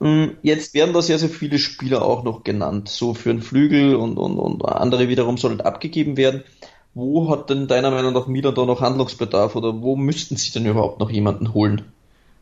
Ja. 0.00 0.06
Mm, 0.06 0.36
jetzt 0.42 0.74
werden 0.74 0.92
da 0.92 1.00
sehr, 1.00 1.18
sehr 1.18 1.30
viele 1.30 1.58
Spieler 1.58 2.02
auch 2.02 2.24
noch 2.24 2.44
genannt, 2.44 2.90
so 2.90 3.14
für 3.14 3.30
den 3.30 3.40
Flügel 3.40 3.94
und, 3.96 4.18
und, 4.18 4.38
und 4.38 4.62
andere 4.66 5.08
wiederum 5.08 5.38
sollen 5.38 5.62
abgegeben 5.62 6.18
werden. 6.18 6.44
Wo 6.92 7.30
hat 7.30 7.48
denn 7.48 7.68
deiner 7.68 7.90
Meinung 7.90 8.12
nach 8.12 8.26
Milan 8.26 8.54
da 8.54 8.66
noch 8.66 8.82
Handlungsbedarf 8.82 9.56
oder 9.56 9.80
wo 9.80 9.96
müssten 9.96 10.36
sie 10.36 10.52
denn 10.52 10.66
überhaupt 10.66 11.00
noch 11.00 11.10
jemanden 11.10 11.54
holen? 11.54 11.86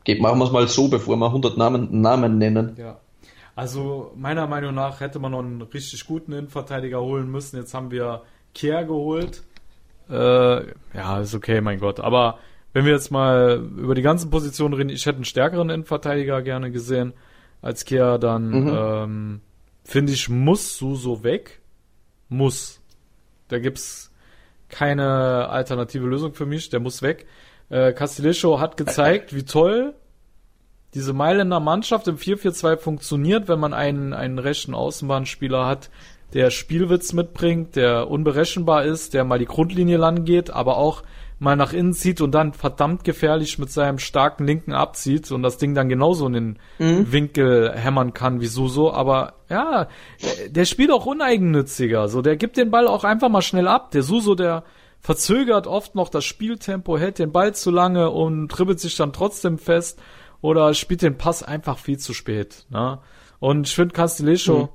Geht, 0.02 0.20
machen 0.20 0.40
wir 0.40 0.46
es 0.46 0.50
mal 0.50 0.66
so, 0.66 0.88
bevor 0.88 1.16
wir 1.16 1.26
100 1.26 1.56
Namen, 1.56 2.00
Namen 2.00 2.38
nennen. 2.38 2.74
Ja. 2.76 2.98
Also 3.54 4.10
meiner 4.16 4.48
Meinung 4.48 4.74
nach 4.74 4.98
hätte 4.98 5.20
man 5.20 5.30
noch 5.30 5.40
einen 5.40 5.62
richtig 5.62 6.04
guten 6.06 6.32
Innenverteidiger 6.32 7.00
holen 7.00 7.30
müssen. 7.30 7.58
Jetzt 7.58 7.74
haben 7.74 7.92
wir 7.92 8.22
Kier 8.54 8.82
geholt. 8.82 9.42
Äh, 10.10 10.74
ja, 10.94 11.20
ist 11.20 11.34
okay, 11.34 11.60
mein 11.60 11.78
Gott. 11.78 12.00
Aber 12.00 12.38
wenn 12.72 12.84
wir 12.84 12.92
jetzt 12.92 13.10
mal 13.10 13.62
über 13.76 13.94
die 13.94 14.02
ganzen 14.02 14.30
Positionen 14.30 14.74
reden, 14.74 14.90
ich 14.90 15.06
hätte 15.06 15.16
einen 15.16 15.24
stärkeren 15.24 15.70
Innenverteidiger 15.70 16.42
gerne 16.42 16.70
gesehen 16.70 17.12
als 17.62 17.84
Kia, 17.84 18.18
dann 18.18 18.50
mhm. 18.50 18.76
ähm, 18.76 19.40
finde 19.84 20.12
ich, 20.12 20.28
muss 20.28 20.76
Suso 20.76 21.22
weg. 21.22 21.60
Muss. 22.28 22.80
Da 23.48 23.58
gibt's 23.58 24.12
keine 24.68 25.48
alternative 25.48 26.06
Lösung 26.06 26.34
für 26.34 26.46
mich, 26.46 26.70
der 26.70 26.78
muss 26.78 27.02
weg. 27.02 27.26
Äh, 27.70 27.92
Castillejo 27.92 28.60
hat 28.60 28.76
gezeigt, 28.76 29.34
wie 29.34 29.44
toll 29.44 29.94
diese 30.94 31.12
Mailänder 31.12 31.60
Mannschaft 31.60 32.08
im 32.08 32.16
4-4-2 32.16 32.76
funktioniert, 32.76 33.48
wenn 33.48 33.60
man 33.60 33.72
einen, 33.72 34.12
einen 34.12 34.38
rechten 34.38 34.74
Außenbahnspieler 34.74 35.66
hat, 35.66 35.90
der 36.34 36.50
Spielwitz 36.50 37.12
mitbringt, 37.12 37.76
der 37.76 38.10
unberechenbar 38.10 38.84
ist, 38.84 39.14
der 39.14 39.24
mal 39.24 39.38
die 39.38 39.46
Grundlinie 39.46 39.96
lang 39.96 40.24
geht, 40.24 40.50
aber 40.50 40.76
auch 40.76 41.02
mal 41.40 41.56
nach 41.56 41.72
innen 41.72 41.94
zieht 41.94 42.20
und 42.20 42.32
dann 42.32 42.52
verdammt 42.52 43.02
gefährlich 43.02 43.58
mit 43.58 43.70
seinem 43.70 43.98
starken 43.98 44.44
Linken 44.44 44.72
abzieht 44.72 45.32
und 45.32 45.42
das 45.42 45.56
Ding 45.56 45.74
dann 45.74 45.88
genauso 45.88 46.26
in 46.26 46.32
den 46.34 46.58
mhm. 46.78 47.10
Winkel 47.10 47.72
hämmern 47.74 48.12
kann 48.12 48.40
wie 48.42 48.46
Suso. 48.46 48.92
Aber 48.92 49.32
ja, 49.48 49.88
der 50.48 50.66
spielt 50.66 50.92
auch 50.92 51.06
uneigennütziger. 51.06 52.08
So, 52.08 52.20
der 52.20 52.36
gibt 52.36 52.58
den 52.58 52.70
Ball 52.70 52.86
auch 52.86 53.04
einfach 53.04 53.30
mal 53.30 53.40
schnell 53.40 53.68
ab. 53.68 53.90
Der 53.92 54.02
Suso, 54.02 54.34
der 54.34 54.64
verzögert 55.00 55.66
oft 55.66 55.94
noch 55.94 56.10
das 56.10 56.26
Spieltempo, 56.26 56.98
hält 56.98 57.18
den 57.18 57.32
Ball 57.32 57.54
zu 57.54 57.70
lange 57.70 58.10
und 58.10 58.48
dribbelt 58.48 58.78
sich 58.78 58.96
dann 58.96 59.14
trotzdem 59.14 59.56
fest 59.56 59.98
oder 60.42 60.74
spielt 60.74 61.00
den 61.00 61.16
Pass 61.16 61.42
einfach 61.42 61.78
viel 61.78 61.98
zu 61.98 62.12
spät. 62.12 62.66
Ne? 62.68 62.98
Und 63.38 63.66
ich 63.66 63.74
finde 63.74 63.94
Castillejo 63.94 64.58
mhm. 64.58 64.68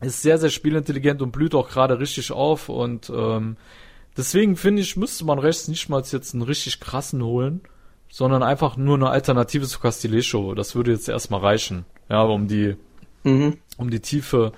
Ist 0.00 0.22
sehr, 0.22 0.38
sehr 0.38 0.50
spielintelligent 0.50 1.22
und 1.22 1.32
blüht 1.32 1.54
auch 1.54 1.68
gerade 1.68 1.98
richtig 1.98 2.32
auf 2.32 2.68
und 2.68 3.10
ähm, 3.14 3.56
Deswegen 4.16 4.56
finde 4.56 4.82
ich, 4.82 4.96
müsste 4.96 5.24
man 5.24 5.38
rechts 5.38 5.68
nicht 5.68 5.88
mal 5.88 6.02
jetzt 6.02 6.34
einen 6.34 6.42
richtig 6.42 6.80
krassen 6.80 7.22
holen, 7.22 7.60
sondern 8.10 8.42
einfach 8.42 8.76
nur 8.76 8.96
eine 8.96 9.10
Alternative 9.10 9.66
zu 9.66 9.78
Castillejo. 9.78 10.54
Das 10.54 10.74
würde 10.74 10.90
jetzt 10.90 11.08
erstmal 11.08 11.40
reichen. 11.40 11.86
Ja, 12.08 12.22
um 12.22 12.48
die, 12.48 12.76
mhm. 13.22 13.58
um 13.76 13.90
die 13.90 14.00
Tiefe 14.00 14.52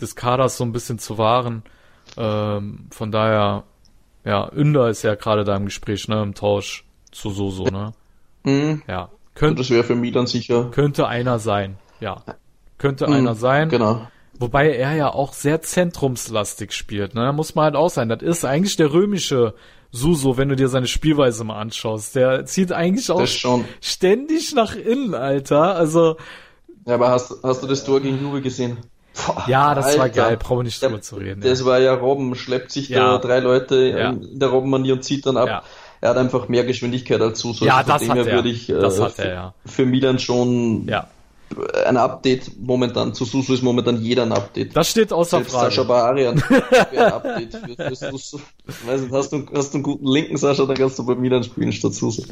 des 0.00 0.16
Kaders 0.16 0.56
so 0.56 0.64
ein 0.64 0.72
bisschen 0.72 0.98
zu 0.98 1.18
wahren. 1.18 1.62
Ähm, 2.16 2.88
von 2.90 3.12
daher, 3.12 3.64
ja, 4.24 4.50
Ünder 4.52 4.88
ist 4.88 5.02
ja 5.02 5.14
gerade 5.14 5.44
da 5.44 5.56
im 5.56 5.66
Gespräch, 5.66 6.08
ne, 6.08 6.22
im 6.22 6.34
Tausch 6.34 6.84
zu 7.12 7.30
Soso, 7.30 7.64
ne? 7.64 7.94
Mhm. 8.42 8.82
Ja. 8.88 9.10
Könnte, 9.34 9.62
das 9.62 9.70
wäre 9.70 9.84
für 9.84 9.94
Milan 9.94 10.26
sicher. 10.26 10.70
Könnte 10.72 11.06
einer 11.06 11.38
sein, 11.38 11.78
ja. 12.00 12.22
Könnte 12.78 13.06
mhm, 13.06 13.12
einer 13.14 13.34
sein. 13.34 13.68
Genau. 13.68 14.08
Wobei 14.38 14.74
er 14.74 14.94
ja 14.94 15.12
auch 15.12 15.32
sehr 15.32 15.62
zentrumslastig 15.62 16.72
spielt. 16.72 17.14
Ne? 17.14 17.22
Da 17.22 17.32
muss 17.32 17.54
man 17.54 17.66
halt 17.66 17.76
auch 17.76 17.90
sein. 17.90 18.08
Das 18.08 18.22
ist 18.22 18.44
eigentlich 18.44 18.76
der 18.76 18.92
römische 18.92 19.54
Suso, 19.90 20.36
wenn 20.36 20.48
du 20.48 20.56
dir 20.56 20.68
seine 20.68 20.86
Spielweise 20.88 21.44
mal 21.44 21.58
anschaust. 21.58 22.14
Der 22.16 22.44
zieht 22.44 22.72
eigentlich 22.72 23.10
auch 23.10 23.26
ständig 23.80 24.54
nach 24.54 24.76
innen, 24.76 25.14
Alter. 25.14 25.76
Also. 25.76 26.16
Ja, 26.86 26.94
aber 26.94 27.10
hast, 27.10 27.42
hast 27.42 27.62
du 27.62 27.66
das 27.66 27.84
Tor 27.84 28.00
gegen 28.00 28.20
Juve 28.20 28.42
gesehen? 28.42 28.78
Boah, 29.14 29.44
ja, 29.46 29.74
das 29.74 29.86
Alter. 29.86 29.98
war 29.98 30.08
geil, 30.10 30.36
brauche 30.36 30.62
nicht 30.62 30.82
drüber 30.82 31.00
zu 31.00 31.16
reden. 31.16 31.40
Das 31.40 31.60
ja. 31.60 31.66
war 31.66 31.78
ja 31.78 31.94
Robben, 31.94 32.34
schleppt 32.34 32.70
sich 32.70 32.90
ja. 32.90 33.12
da 33.12 33.18
drei 33.18 33.40
Leute 33.40 33.76
ja. 33.76 34.10
in 34.10 34.38
der 34.38 34.50
Robbenmanier 34.50 34.94
und 34.94 35.02
zieht 35.02 35.24
dann 35.24 35.38
ab. 35.38 35.48
Ja. 35.48 35.62
Er 36.02 36.10
hat 36.10 36.18
einfach 36.18 36.48
mehr 36.48 36.64
Geschwindigkeit 36.64 37.22
als 37.22 37.40
Suso. 37.40 37.64
Ja, 37.64 37.78
also 37.78 37.92
das 37.92 38.08
hat 38.08 38.18
er. 38.18 38.26
Würde 38.26 38.50
ich, 38.50 38.68
äh, 38.68 38.74
das 38.74 39.00
hat 39.00 39.18
er, 39.18 39.32
ja. 39.32 39.54
Für 39.64 39.86
Milan 39.86 40.18
schon 40.18 40.86
ja 40.86 41.08
ein 41.86 41.96
Update 41.96 42.50
momentan. 42.58 43.14
Zu 43.14 43.24
Susu 43.24 43.54
ist 43.54 43.62
momentan 43.62 44.00
jeder 44.00 44.24
ein 44.24 44.32
Update. 44.32 44.76
Das 44.76 44.90
steht 44.90 45.12
außer 45.12 45.38
Selbst 45.38 45.52
Frage. 45.52 45.66
Sascha 45.66 45.82
Baharian 45.84 46.36
wäre 46.36 47.06
ein 47.06 47.12
Update 47.12 47.56
für, 47.56 47.86
für 47.86 47.94
Susu. 47.94 48.38
Weiß 48.84 49.00
nicht, 49.02 49.12
hast 49.12 49.32
du, 49.32 49.46
hast 49.54 49.72
du 49.72 49.78
einen 49.78 49.82
guten 49.82 50.06
linken 50.06 50.36
Sascha, 50.36 50.64
dann 50.66 50.76
kannst 50.76 50.98
du 50.98 51.06
bei 51.06 51.14
Milan 51.14 51.44
spielen 51.44 51.72
statt 51.72 51.94
Susu. 51.94 52.22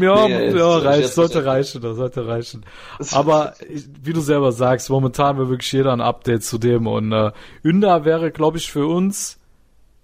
Ja, 0.00 0.28
Nee, 0.28 0.50
ja 0.50 0.78
reicht, 0.78 1.12
sollte 1.14 1.44
reichen, 1.44 1.80
das 1.82 1.96
sollte 1.96 2.26
reichen. 2.26 2.64
Aber 3.12 3.54
wie 4.02 4.12
du 4.12 4.20
selber 4.20 4.52
sagst, 4.52 4.90
momentan 4.90 5.38
will 5.38 5.48
wirklich 5.48 5.72
jeder 5.72 5.92
ein 5.92 6.00
Update 6.00 6.44
zu 6.44 6.58
dem 6.58 6.86
und 6.86 7.12
äh, 7.12 7.32
Ünder 7.62 8.04
wäre, 8.04 8.30
glaube 8.30 8.58
ich, 8.58 8.70
für 8.70 8.86
uns 8.86 9.38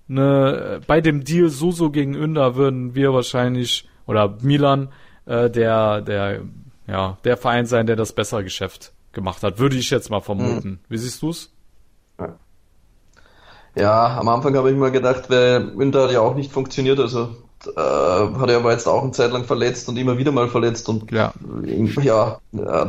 eine, 0.09 0.81
bei 0.86 1.01
dem 1.01 1.24
Deal 1.24 1.49
Suso 1.49 1.91
gegen 1.91 2.15
Ünder 2.15 2.57
würden 2.57 2.95
wir 2.95 3.12
wahrscheinlich 3.12 3.89
oder 4.07 4.36
Milan 4.43 4.93
äh, 5.27 5.51
der 5.51 6.03
der 6.03 6.43
ja 6.86 7.19
der 7.24 7.36
Verein 7.36 7.66
sein, 7.66 7.86
der 7.86 7.97
das 7.97 8.12
bessere 8.12 8.44
Geschäft 8.44 8.93
gemacht 9.12 9.43
hat, 9.43 9.59
würde 9.59 9.77
ich 9.77 9.90
jetzt 9.90 10.11
mal 10.11 10.20
vermuten. 10.20 10.81
Wie 10.89 10.98
siehst 10.98 11.23
du's? 11.23 11.51
Ja, 13.77 14.19
am 14.19 14.28
Anfang 14.28 14.56
habe 14.56 14.70
ich 14.70 14.77
mal 14.77 14.93
gedacht, 14.93 15.31
weil 15.31 15.77
Winter 15.77 16.05
hat 16.05 16.12
ja 16.12 16.20
auch 16.20 16.35
nicht 16.36 16.52
funktioniert, 16.52 17.01
also 17.01 17.35
äh, 17.66 17.81
hat 17.81 18.51
er 18.51 18.59
aber 18.59 18.73
jetzt 18.73 18.86
auch 18.86 19.02
eine 19.02 19.11
Zeit 19.12 19.32
lang 19.32 19.44
verletzt 19.44 19.89
und 19.89 19.97
immer 19.97 20.16
wieder 20.16 20.31
mal 20.31 20.48
verletzt 20.48 20.89
und 20.89 21.11
ja, 21.11 21.32
ja 22.02 22.39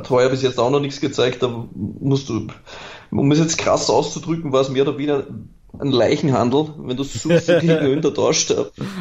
Treuer 0.04 0.30
bis 0.30 0.44
jetzt 0.44 0.60
auch 0.60 0.70
noch 0.70 0.80
nichts 0.80 1.02
gezeigt, 1.02 1.42
da 1.42 1.66
musst 1.74 2.30
du, 2.30 2.48
um 3.10 3.32
es 3.32 3.40
jetzt 3.40 3.58
krass 3.58 3.90
auszudrücken, 3.90 4.52
war 4.52 4.62
es 4.62 4.70
mehr 4.70 4.84
oder 4.84 4.98
weniger 4.98 5.24
ein 5.80 5.92
Leichenhandel, 5.92 6.70
wenn 6.78 6.98
du 6.98 7.04
Susu 7.04 7.60
gegen 7.60 7.68
Winter 7.92 8.14
tauscht. 8.14 8.54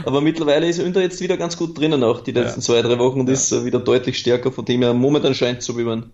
Aber 0.04 0.20
mittlerweile 0.20 0.68
ist 0.68 0.82
Winter 0.84 1.00
jetzt 1.00 1.20
wieder 1.20 1.36
ganz 1.36 1.56
gut 1.56 1.78
drinnen, 1.78 2.02
auch 2.04 2.20
die 2.20 2.32
letzten 2.32 2.60
zwei, 2.60 2.82
drei 2.82 2.98
Wochen 2.98 3.20
und 3.20 3.28
ist 3.28 3.52
äh, 3.52 3.64
wieder 3.64 3.80
deutlich 3.80 4.18
stärker, 4.18 4.52
von 4.52 4.64
dem 4.64 4.82
her 4.82 4.94
momentan 4.94 5.34
scheint 5.34 5.62
so, 5.62 5.76
wie 5.78 5.84
man 5.84 6.10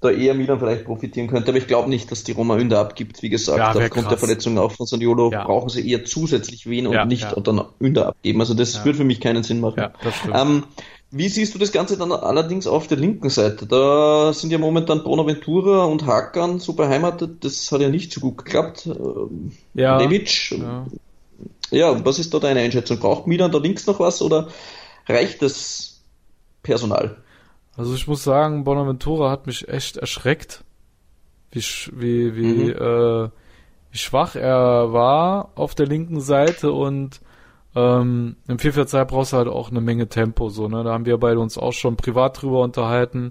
da 0.00 0.10
eher 0.10 0.34
Milan 0.34 0.58
vielleicht 0.58 0.84
profitieren 0.84 1.28
könnte, 1.28 1.48
aber 1.48 1.56
ich 1.56 1.66
glaube 1.66 1.88
nicht, 1.88 2.10
dass 2.10 2.24
die 2.24 2.32
Roma 2.32 2.58
Ünder 2.58 2.78
abgibt. 2.78 3.22
Wie 3.22 3.30
gesagt, 3.30 3.56
Ja, 3.58 3.68
aufgrund 3.68 3.90
krass. 3.92 4.08
der 4.08 4.18
Verletzung 4.18 4.58
auch 4.58 4.72
von 4.72 4.84
Saniolo 4.86 5.30
Ja. 5.32 5.44
brauchen 5.44 5.70
sie 5.70 5.88
eher 5.88 6.04
zusätzlich 6.04 6.68
wen 6.68 6.86
und 6.86 6.92
Ja, 6.92 7.06
nicht 7.06 7.22
ja. 7.22 7.40
dann 7.40 7.62
Ünder 7.80 8.08
abgeben. 8.08 8.38
Also 8.40 8.52
das 8.52 8.74
Ja. 8.74 8.84
würde 8.84 8.98
für 8.98 9.04
mich 9.04 9.20
keinen 9.20 9.42
Sinn 9.44 9.60
machen. 9.60 9.78
Ja, 9.80 9.92
das 10.02 10.16
stimmt. 10.18 10.34
Ähm, 10.36 10.64
wie 11.16 11.28
siehst 11.28 11.54
du 11.54 11.58
das 11.58 11.72
Ganze 11.72 11.96
dann 11.96 12.10
allerdings 12.12 12.66
auf 12.66 12.86
der 12.88 12.98
linken 12.98 13.30
Seite? 13.30 13.66
Da 13.66 14.32
sind 14.32 14.50
ja 14.50 14.58
momentan 14.58 15.02
Bonaventura 15.04 15.84
und 15.84 16.06
Hakan 16.06 16.58
so 16.58 16.72
beheimatet. 16.74 17.44
Das 17.44 17.70
hat 17.72 17.80
ja 17.80 17.88
nicht 17.88 18.12
so 18.12 18.20
gut 18.20 18.38
geklappt. 18.38 18.86
Ähm, 18.86 19.52
Ja. 19.74 19.98
Nevic, 19.98 20.50
Ja. 20.52 20.86
ja, 21.70 22.04
was 22.04 22.18
ist 22.18 22.34
da 22.34 22.38
deine 22.38 22.60
Einschätzung? 22.60 22.98
Braucht 22.98 23.26
Milan 23.26 23.52
da 23.52 23.58
links 23.58 23.86
noch 23.86 24.00
was 24.00 24.20
oder 24.22 24.48
reicht 25.08 25.40
das 25.42 26.00
Personal? 26.62 27.16
Also 27.76 27.94
ich 27.94 28.06
muss 28.06 28.22
sagen, 28.24 28.64
Bonaventura 28.64 29.30
hat 29.30 29.46
mich 29.46 29.68
echt 29.68 29.96
erschreckt, 29.96 30.62
wie 31.50 31.60
wie 31.92 32.36
wie, 32.36 32.42
Mhm. 32.42 32.70
äh, 32.70 33.28
wie 33.92 33.98
schwach 33.98 34.34
er 34.36 34.92
war 34.92 35.50
auf 35.54 35.74
der 35.74 35.86
linken 35.86 36.20
Seite 36.20 36.72
und 36.72 37.20
ähm, 37.74 38.36
im 38.46 38.56
4-4-2 38.56 39.04
brauchst 39.04 39.32
du 39.32 39.36
halt 39.38 39.48
auch 39.48 39.70
eine 39.70 39.80
Menge 39.80 40.08
Tempo, 40.08 40.48
so, 40.48 40.68
ne? 40.68 40.84
Da 40.84 40.92
haben 40.92 41.06
wir 41.06 41.18
beide 41.18 41.40
uns 41.40 41.58
auch 41.58 41.72
schon 41.72 41.96
privat 41.96 42.40
drüber 42.40 42.62
unterhalten, 42.62 43.30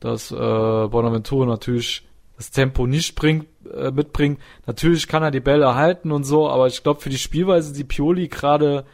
dass 0.00 0.30
äh, 0.30 0.34
Bonaventura 0.36 1.46
natürlich 1.46 2.06
das 2.36 2.50
Tempo 2.50 2.86
nicht 2.86 3.14
bringt, 3.14 3.46
äh, 3.72 3.90
mitbringt. 3.90 4.40
Natürlich 4.66 5.08
kann 5.08 5.22
er 5.22 5.30
die 5.30 5.40
Bälle 5.40 5.74
halten 5.74 6.12
und 6.12 6.24
so, 6.24 6.48
aber 6.48 6.66
ich 6.66 6.82
glaube 6.82 7.00
für 7.00 7.10
die 7.10 7.18
Spielweise, 7.18 7.72
die 7.72 7.84
Pioli 7.84 8.28
gerade 8.28 8.84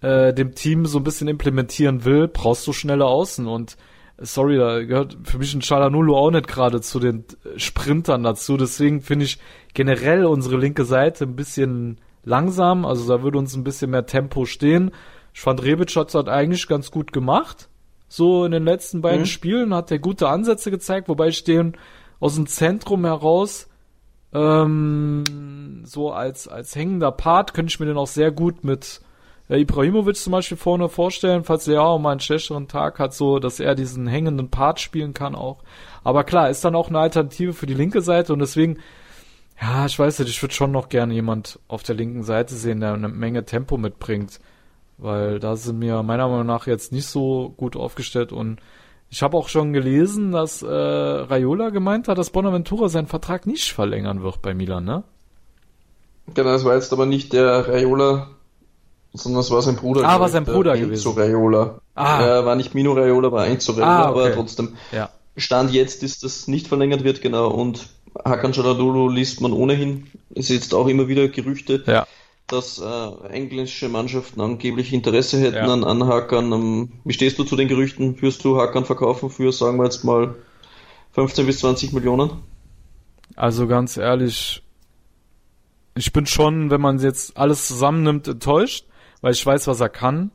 äh, 0.00 0.32
dem 0.32 0.54
Team 0.54 0.86
so 0.86 0.98
ein 0.98 1.04
bisschen 1.04 1.28
implementieren 1.28 2.04
will, 2.04 2.28
brauchst 2.28 2.66
du 2.66 2.72
schnelle 2.72 3.06
Außen 3.06 3.46
und 3.46 3.76
äh, 4.18 4.26
sorry, 4.26 4.58
da 4.58 4.82
gehört 4.82 5.16
für 5.24 5.38
mich 5.38 5.54
ein 5.54 5.62
Chalanulu 5.62 6.14
auch 6.14 6.30
nicht 6.30 6.46
gerade 6.46 6.80
zu 6.80 7.00
den 7.00 7.24
äh, 7.44 7.58
Sprintern 7.58 8.22
dazu. 8.22 8.56
Deswegen 8.56 9.00
finde 9.00 9.24
ich 9.24 9.38
generell 9.74 10.24
unsere 10.24 10.56
linke 10.56 10.84
Seite 10.84 11.24
ein 11.24 11.36
bisschen 11.36 11.98
langsam. 12.24 12.84
Also 12.84 13.08
da 13.08 13.22
würde 13.22 13.38
uns 13.38 13.54
ein 13.54 13.64
bisschen 13.64 13.90
mehr 13.90 14.06
Tempo 14.06 14.44
stehen. 14.44 14.90
Ich 15.32 15.40
fand 15.40 15.62
Rebic 15.62 15.94
hat 15.96 16.14
das 16.14 16.26
eigentlich 16.26 16.66
ganz 16.68 16.90
gut 16.90 17.12
gemacht. 17.12 17.68
So 18.08 18.44
in 18.44 18.52
den 18.52 18.64
letzten 18.64 19.02
beiden 19.02 19.20
Mhm. 19.20 19.26
Spielen 19.26 19.74
hat 19.74 19.90
er 19.90 19.98
gute 19.98 20.28
Ansätze 20.28 20.70
gezeigt, 20.70 21.08
wobei 21.08 21.28
ich 21.28 21.44
den 21.44 21.76
aus 22.18 22.34
dem 22.34 22.46
Zentrum 22.46 23.04
heraus 23.04 23.68
ähm, 24.32 25.82
so 25.84 26.12
als, 26.12 26.46
als 26.46 26.74
hängender 26.76 27.12
Part 27.12 27.54
könnte 27.54 27.70
ich 27.70 27.80
mir 27.80 27.86
den 27.86 27.96
auch 27.96 28.06
sehr 28.06 28.30
gut 28.30 28.62
mit 28.64 29.00
äh, 29.48 29.60
Ibrahimovic 29.60 30.16
zum 30.16 30.32
Beispiel 30.32 30.56
vorne 30.56 30.88
vorstellen, 30.88 31.44
falls 31.44 31.66
er 31.66 31.74
ja 31.74 31.80
auch 31.82 31.98
mal 31.98 32.12
einen 32.12 32.20
schlechteren 32.20 32.68
Tag 32.68 32.98
hat, 32.98 33.12
so, 33.12 33.38
dass 33.38 33.58
er 33.58 33.74
diesen 33.74 34.06
hängenden 34.06 34.50
Part 34.50 34.80
spielen 34.80 35.14
kann 35.14 35.34
auch. 35.34 35.62
Aber 36.04 36.24
klar, 36.24 36.48
ist 36.48 36.64
dann 36.64 36.76
auch 36.76 36.88
eine 36.88 37.00
Alternative 37.00 37.52
für 37.52 37.66
die 37.66 37.74
linke 37.74 38.02
Seite 38.02 38.32
und 38.32 38.38
deswegen, 38.38 38.78
ja, 39.60 39.86
ich 39.86 39.98
weiß 39.98 40.18
nicht, 40.20 40.28
ich 40.30 40.42
würde 40.42 40.54
schon 40.54 40.72
noch 40.72 40.88
gerne 40.88 41.12
jemand 41.14 41.58
auf 41.68 41.82
der 41.82 41.94
linken 41.94 42.22
Seite 42.22 42.54
sehen, 42.54 42.80
der 42.80 42.94
eine 42.94 43.08
Menge 43.08 43.44
Tempo 43.44 43.76
mitbringt, 43.76 44.40
weil 44.98 45.38
da 45.38 45.56
sind 45.56 45.80
wir 45.80 46.02
meiner 46.02 46.28
Meinung 46.28 46.46
nach 46.46 46.66
jetzt 46.66 46.92
nicht 46.92 47.06
so 47.06 47.52
gut 47.56 47.76
aufgestellt 47.76 48.32
und 48.32 48.60
ich 49.12 49.22
habe 49.22 49.36
auch 49.36 49.48
schon 49.48 49.72
gelesen, 49.72 50.30
dass 50.30 50.62
äh, 50.62 50.66
Raiola 50.68 51.70
gemeint 51.70 52.06
hat, 52.06 52.16
dass 52.16 52.30
Bonaventura 52.30 52.88
seinen 52.88 53.08
Vertrag 53.08 53.44
nicht 53.46 53.72
verlängern 53.72 54.22
wird 54.22 54.40
bei 54.40 54.54
Milan, 54.54 54.84
ne? 54.84 55.02
Genau, 56.32 56.50
das 56.50 56.64
war 56.64 56.76
jetzt 56.76 56.92
aber 56.92 57.06
nicht 57.06 57.32
der 57.32 57.66
Raiola, 57.68 58.28
sondern 59.12 59.40
es 59.40 59.50
war 59.50 59.62
sein 59.62 59.74
Bruder. 59.74 60.08
Ah, 60.08 60.20
war 60.20 60.28
sein 60.28 60.44
der 60.44 60.52
Bruder 60.52 60.74
Enzo 60.74 60.86
gewesen. 60.86 61.18
Raiola. 61.18 61.80
Ah. 61.96 62.24
Ja, 62.24 62.44
war 62.46 62.54
nicht 62.54 62.74
Mino 62.76 62.92
Raiola, 62.92 63.32
war 63.32 63.46
Enzo 63.48 63.72
Raiola, 63.72 64.04
Ah, 64.04 64.10
okay. 64.10 64.20
aber 64.20 64.34
trotzdem. 64.34 64.76
Ja. 64.92 65.10
Stand 65.36 65.72
jetzt 65.72 66.04
ist, 66.04 66.22
dass 66.22 66.46
nicht 66.46 66.68
verlängert 66.68 67.02
wird, 67.02 67.20
genau. 67.20 67.48
Und 67.50 67.88
Hakan 68.24 68.52
Çalhanoğlu 68.52 69.14
liest 69.16 69.40
man 69.40 69.52
ohnehin. 69.52 70.06
Ist 70.34 70.50
jetzt 70.50 70.74
auch 70.74 70.88
immer 70.88 71.08
wieder 71.08 71.28
Gerüchte, 71.28 71.82
Ja. 71.86 72.06
dass 72.48 72.78
äh, 72.80 73.28
englische 73.28 73.88
Mannschaften 73.88 74.40
angeblich 74.40 74.92
Interesse 74.92 75.38
hätten 75.40 75.56
Ja. 75.66 75.72
an, 75.72 75.84
an 75.84 76.04
Hakan. 76.06 76.52
Ähm, 76.52 76.92
wie 77.04 77.12
stehst 77.12 77.38
du 77.38 77.44
zu 77.44 77.56
den 77.56 77.68
Gerüchten? 77.68 78.20
Wirst 78.22 78.44
du 78.44 78.56
Hakan 78.60 78.84
verkaufen 78.84 79.30
für, 79.30 79.52
sagen 79.52 79.78
wir 79.78 79.84
jetzt 79.84 80.04
mal, 80.04 80.34
15 81.12 81.46
bis 81.46 81.60
20 81.60 81.92
Millionen? 81.92 82.30
Also 83.36 83.66
ganz 83.68 83.96
ehrlich, 83.96 84.62
ich 85.96 86.12
bin 86.12 86.26
schon, 86.26 86.70
wenn 86.70 86.80
man 86.80 86.98
jetzt 86.98 87.36
alles 87.36 87.68
zusammennimmt, 87.68 88.26
enttäuscht, 88.28 88.86
weil 89.20 89.32
ich 89.32 89.44
weiß, 89.44 89.66
was 89.66 89.80
er 89.80 89.88
kann. 89.88 90.30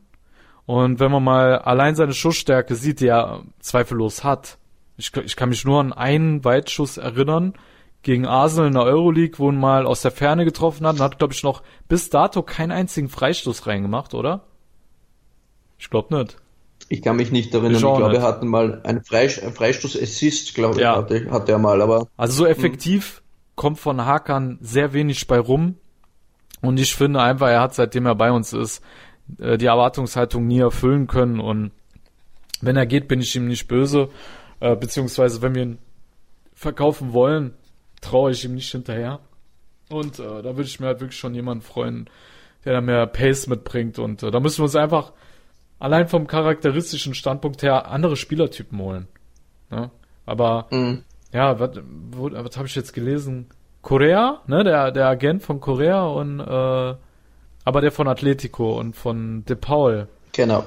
Und 0.64 0.98
wenn 0.98 1.12
man 1.12 1.22
mal 1.22 1.58
allein 1.58 1.94
seine 1.94 2.12
Schussstärke 2.14 2.74
sieht, 2.74 3.00
die 3.00 3.06
er 3.08 3.42
zweifellos 3.60 4.24
hat. 4.24 4.58
Ich, 4.96 5.14
ich 5.16 5.36
kann 5.36 5.48
mich 5.50 5.64
nur 5.64 5.80
an 5.80 5.92
einen 5.92 6.44
Weitschuss 6.44 6.96
erinnern 6.96 7.54
gegen 8.02 8.26
Arsenal 8.26 8.68
in 8.68 8.74
der 8.74 8.84
Euroleague, 8.84 9.38
wo 9.38 9.50
ihn 9.50 9.58
mal 9.58 9.84
aus 9.86 10.02
der 10.02 10.10
Ferne 10.10 10.44
getroffen 10.44 10.86
hat 10.86 10.96
und 10.96 11.02
hat, 11.02 11.18
glaube 11.18 11.34
ich, 11.34 11.42
noch 11.42 11.62
bis 11.88 12.08
dato 12.08 12.42
keinen 12.42 12.72
einzigen 12.72 13.08
Freistoß 13.08 13.66
reingemacht, 13.66 14.14
oder? 14.14 14.44
Ich 15.78 15.90
glaube 15.90 16.16
nicht. 16.16 16.36
Ich 16.88 17.02
kann 17.02 17.16
mich 17.16 17.32
nicht 17.32 17.52
erinnern. 17.52 17.72
Ich 17.72 17.76
Ich, 17.78 17.82
glaube, 17.82 18.08
nicht. 18.08 18.18
er 18.18 18.22
hatte 18.22 18.44
mal 18.46 18.80
einen, 18.84 19.02
Freist 19.04 19.42
einen 19.42 19.52
Freistoß-Assist, 19.54 20.54
glaube 20.54 20.80
Ja. 20.80 20.92
ich, 20.92 20.96
hatte, 20.98 21.30
hatte 21.30 21.52
er 21.52 21.58
mal, 21.58 21.82
aber 21.82 22.06
Also 22.16 22.34
so 22.34 22.46
effektiv 22.46 23.22
kommt 23.56 23.78
von 23.78 24.04
Hakan 24.04 24.58
sehr 24.60 24.92
wenig 24.92 25.26
bei 25.26 25.38
rum. 25.38 25.76
Und 26.62 26.78
ich 26.78 26.94
finde 26.94 27.20
einfach, 27.20 27.48
er 27.48 27.60
hat, 27.60 27.74
seitdem 27.74 28.06
er 28.06 28.14
bei 28.14 28.30
uns 28.30 28.52
ist, 28.52 28.82
äh, 29.38 29.58
die 29.58 29.66
Erwartungshaltung 29.66 30.46
nie 30.46 30.60
erfüllen 30.60 31.06
können. 31.06 31.40
Und 31.40 31.72
wenn 32.60 32.76
er 32.76 32.86
geht, 32.86 33.08
bin 33.08 33.20
ich 33.20 33.34
ihm 33.34 33.48
nicht 33.48 33.66
böse. 33.68 34.08
Äh, 34.72 34.76
beziehungsweise, 34.76 35.42
wenn 35.42 35.54
wir 35.54 35.62
ihn 35.62 35.78
verkaufen 36.54 37.12
wollen, 37.12 37.54
traue 38.00 38.30
ich 38.32 38.44
ihm 38.44 38.54
nicht 38.54 38.70
hinterher. 38.72 39.20
Und 39.90 40.18
äh, 40.18 40.42
da 40.42 40.56
würde 40.56 40.62
ich 40.62 40.80
mir 40.80 40.86
halt 40.86 41.00
wirklich 41.00 41.18
schon 41.18 41.34
jemanden 41.34 41.62
freuen, 41.62 42.10
der 42.64 42.72
da 42.74 42.80
mehr 42.80 43.06
Pace 43.06 43.46
mitbringt. 43.46 43.98
Und 43.98 44.22
äh, 44.22 44.30
da 44.30 44.40
müssen 44.40 44.58
wir 44.58 44.64
uns 44.64 44.74
einfach 44.76 45.12
allein 45.78 46.08
vom 46.08 46.26
charakteristischen 46.26 47.14
Standpunkt 47.14 47.62
her 47.62 47.88
andere 47.90 48.16
Spielertypen 48.16 48.78
holen. 48.80 49.06
Ne? 49.70 49.90
Aber 50.24 50.66
Mhm. 50.70 51.04
ja, 51.32 51.60
was, 51.60 51.70
was 51.76 52.56
habe 52.56 52.66
ich 52.66 52.74
jetzt 52.74 52.92
gelesen? 52.92 53.46
Korea, 53.82 54.42
ne, 54.48 54.64
der, 54.64 54.90
der 54.90 55.06
Agent 55.06 55.44
von 55.44 55.60
Korea 55.60 56.04
und 56.06 56.40
äh, 56.40 56.94
aber 57.64 57.80
der 57.80 57.92
von 57.92 58.08
Atletico 58.08 58.78
und 58.78 58.96
von 58.96 59.44
De 59.44 59.54
Paul. 59.56 60.08
genau. 60.32 60.64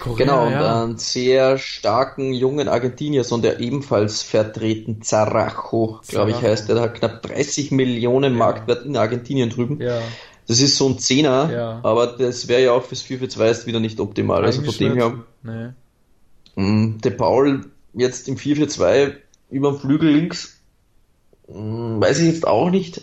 Korea, 0.00 0.16
Genau, 0.24 0.46
und 0.46 0.52
ja. 0.52 0.82
einen 0.84 0.98
sehr 0.98 1.58
starken 1.58 2.32
jungen 2.32 2.68
Argentinier, 2.68 3.24
so 3.24 3.38
der 3.38 3.60
ebenfalls 3.60 4.22
vertreten, 4.22 5.02
Zarajo, 5.02 6.00
glaube 6.08 6.30
ich, 6.32 6.40
heißt 6.42 6.68
der, 6.68 6.74
der 6.76 6.84
hat 6.84 6.94
knapp 6.94 7.22
30 7.22 7.70
Millionen 7.70 8.34
Marktwert 8.34 8.84
in 8.86 8.96
Argentinien 8.96 9.50
drüben. 9.50 9.80
Ja. 9.80 10.00
Das 10.46 10.60
ist 10.60 10.76
so 10.76 10.88
ein 10.88 10.98
Zehner, 10.98 11.50
Ja. 11.52 11.80
aber 11.82 12.08
das 12.08 12.48
wäre 12.48 12.62
ja 12.62 12.72
auch 12.72 12.82
fürs 12.82 13.02
4 13.02 13.18
für 13.20 13.28
2 13.28 13.46
jetzt 13.46 13.66
wieder 13.66 13.78
nicht 13.80 14.00
optimal. 14.00 14.44
Also 14.44 14.62
von 14.62 14.68
Eigentlich 14.74 14.78
dem 14.78 14.94
her, 14.96 15.14
Nee. 15.42 15.68
mh, 16.62 16.98
De 17.04 17.12
Paul 17.12 17.66
jetzt 17.94 18.28
im 18.28 18.36
4 18.36 18.56
für 18.56 18.68
2 18.68 19.16
über 19.50 19.70
dem 19.72 19.78
Flügel 19.80 20.10
links, 20.10 20.60
mh, 21.48 22.00
weiß 22.00 22.18
ich 22.20 22.26
jetzt 22.34 22.46
auch 22.46 22.70
nicht. 22.70 23.02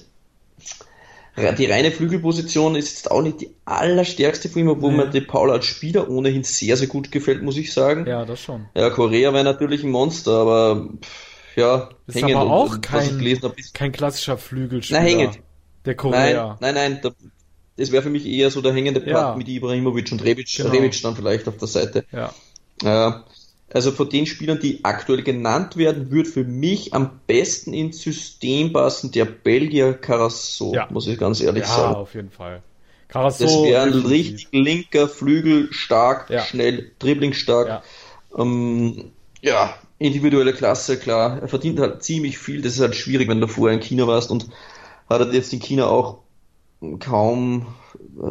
Die 1.37 1.65
reine 1.67 1.91
Flügelposition 1.91 2.75
ist 2.75 2.95
jetzt 2.95 3.11
auch 3.11 3.21
nicht 3.21 3.41
die 3.41 3.49
allerstärkste 3.65 4.49
von 4.49 4.61
ihm, 4.61 4.69
obwohl 4.69 4.91
Nee. 4.91 4.97
mir 4.97 5.07
De 5.09 5.21
Paul 5.21 5.51
als 5.51 5.65
Spieler 5.65 6.09
ohnehin 6.09 6.43
sehr, 6.43 6.77
sehr 6.77 6.87
gut 6.87 7.11
gefällt, 7.11 7.43
muss 7.43 7.57
ich 7.57 7.71
sagen. 7.73 8.05
Ja, 8.07 8.25
das 8.25 8.41
schon. 8.41 8.65
Ja, 8.75 8.89
Korea 8.89 9.33
wäre 9.33 9.43
natürlich 9.43 9.83
ein 9.83 9.91
Monster, 9.91 10.31
aber 10.31 10.87
pff, 11.01 11.57
ja, 11.57 11.89
Ist 12.07 12.15
hängend. 12.15 12.35
aber 12.35 12.49
auch 12.51 12.71
und 12.73 12.81
kein, 12.81 13.17
gelesen 13.17 13.51
kein 13.73 13.91
klassischer 13.91 14.37
Flügelspieler. 14.37 14.99
na, 14.99 15.05
hängend. 15.05 15.39
Der 15.85 15.95
Korea. 15.95 16.57
Nein, 16.59 16.73
nein, 16.75 16.91
nein, 16.93 16.99
da, 17.03 17.11
das 17.77 17.91
wäre 17.91 18.01
für 18.03 18.09
mich 18.09 18.25
eher 18.25 18.49
so 18.51 18.61
der 18.61 18.73
hängende 18.73 18.99
Part 18.99 19.11
Ja. 19.13 19.35
mit 19.35 19.47
Ibrahimovic 19.47 20.11
und 20.11 20.23
Rebic, 20.23 20.51
Genau. 20.57 20.69
Rebic 20.71 21.01
dann 21.01 21.15
vielleicht 21.15 21.47
auf 21.47 21.57
der 21.57 21.67
Seite. 21.67 22.05
Ja. 22.11 22.33
Ja. 22.81 23.25
Also 23.73 23.91
von 23.91 24.09
den 24.09 24.25
Spielern, 24.25 24.59
die 24.59 24.79
aktuell 24.83 25.23
genannt 25.23 25.75
werden, 25.75 26.09
würde 26.09 26.29
für 26.29 26.45
mich 26.45 26.93
am 26.93 27.19
besten 27.27 27.73
ins 27.73 28.01
System 28.01 28.71
passen 28.71 29.11
der 29.11 29.25
Belgier 29.25 29.93
Carasso, 29.93 30.73
Ja. 30.73 30.87
muss 30.89 31.07
ich 31.07 31.17
ganz 31.19 31.41
ehrlich 31.41 31.63
ja, 31.63 31.67
sagen. 31.75 31.95
auf 31.95 32.13
jeden 32.15 32.31
Fall. 32.31 32.63
Carasso, 33.09 33.43
Das 33.43 33.53
wäre 33.63 33.83
ein 33.83 33.93
richtig 33.93 34.47
linker 34.51 35.07
Flügel, 35.09 35.67
stark, 35.71 36.29
Ja. 36.29 36.43
schnell, 36.45 36.91
dribblingstark. 36.99 37.67
Ja. 37.67 37.83
Ähm, 38.37 39.11
ja, 39.41 39.75
individuelle 39.99 40.53
Klasse, 40.53 40.97
klar. 40.97 41.41
Er 41.41 41.47
verdient 41.47 41.79
halt 41.79 42.03
ziemlich 42.03 42.37
viel. 42.37 42.61
Das 42.61 42.73
ist 42.73 42.79
halt 42.81 42.95
schwierig, 42.95 43.27
wenn 43.27 43.41
du 43.41 43.47
vorher 43.47 43.75
in 43.77 43.83
China 43.83 44.07
warst 44.07 44.31
und 44.31 44.47
hat 45.09 45.21
er 45.21 45.33
jetzt 45.33 45.51
in 45.53 45.59
China 45.59 45.87
auch 45.87 46.19
kaum 46.99 47.65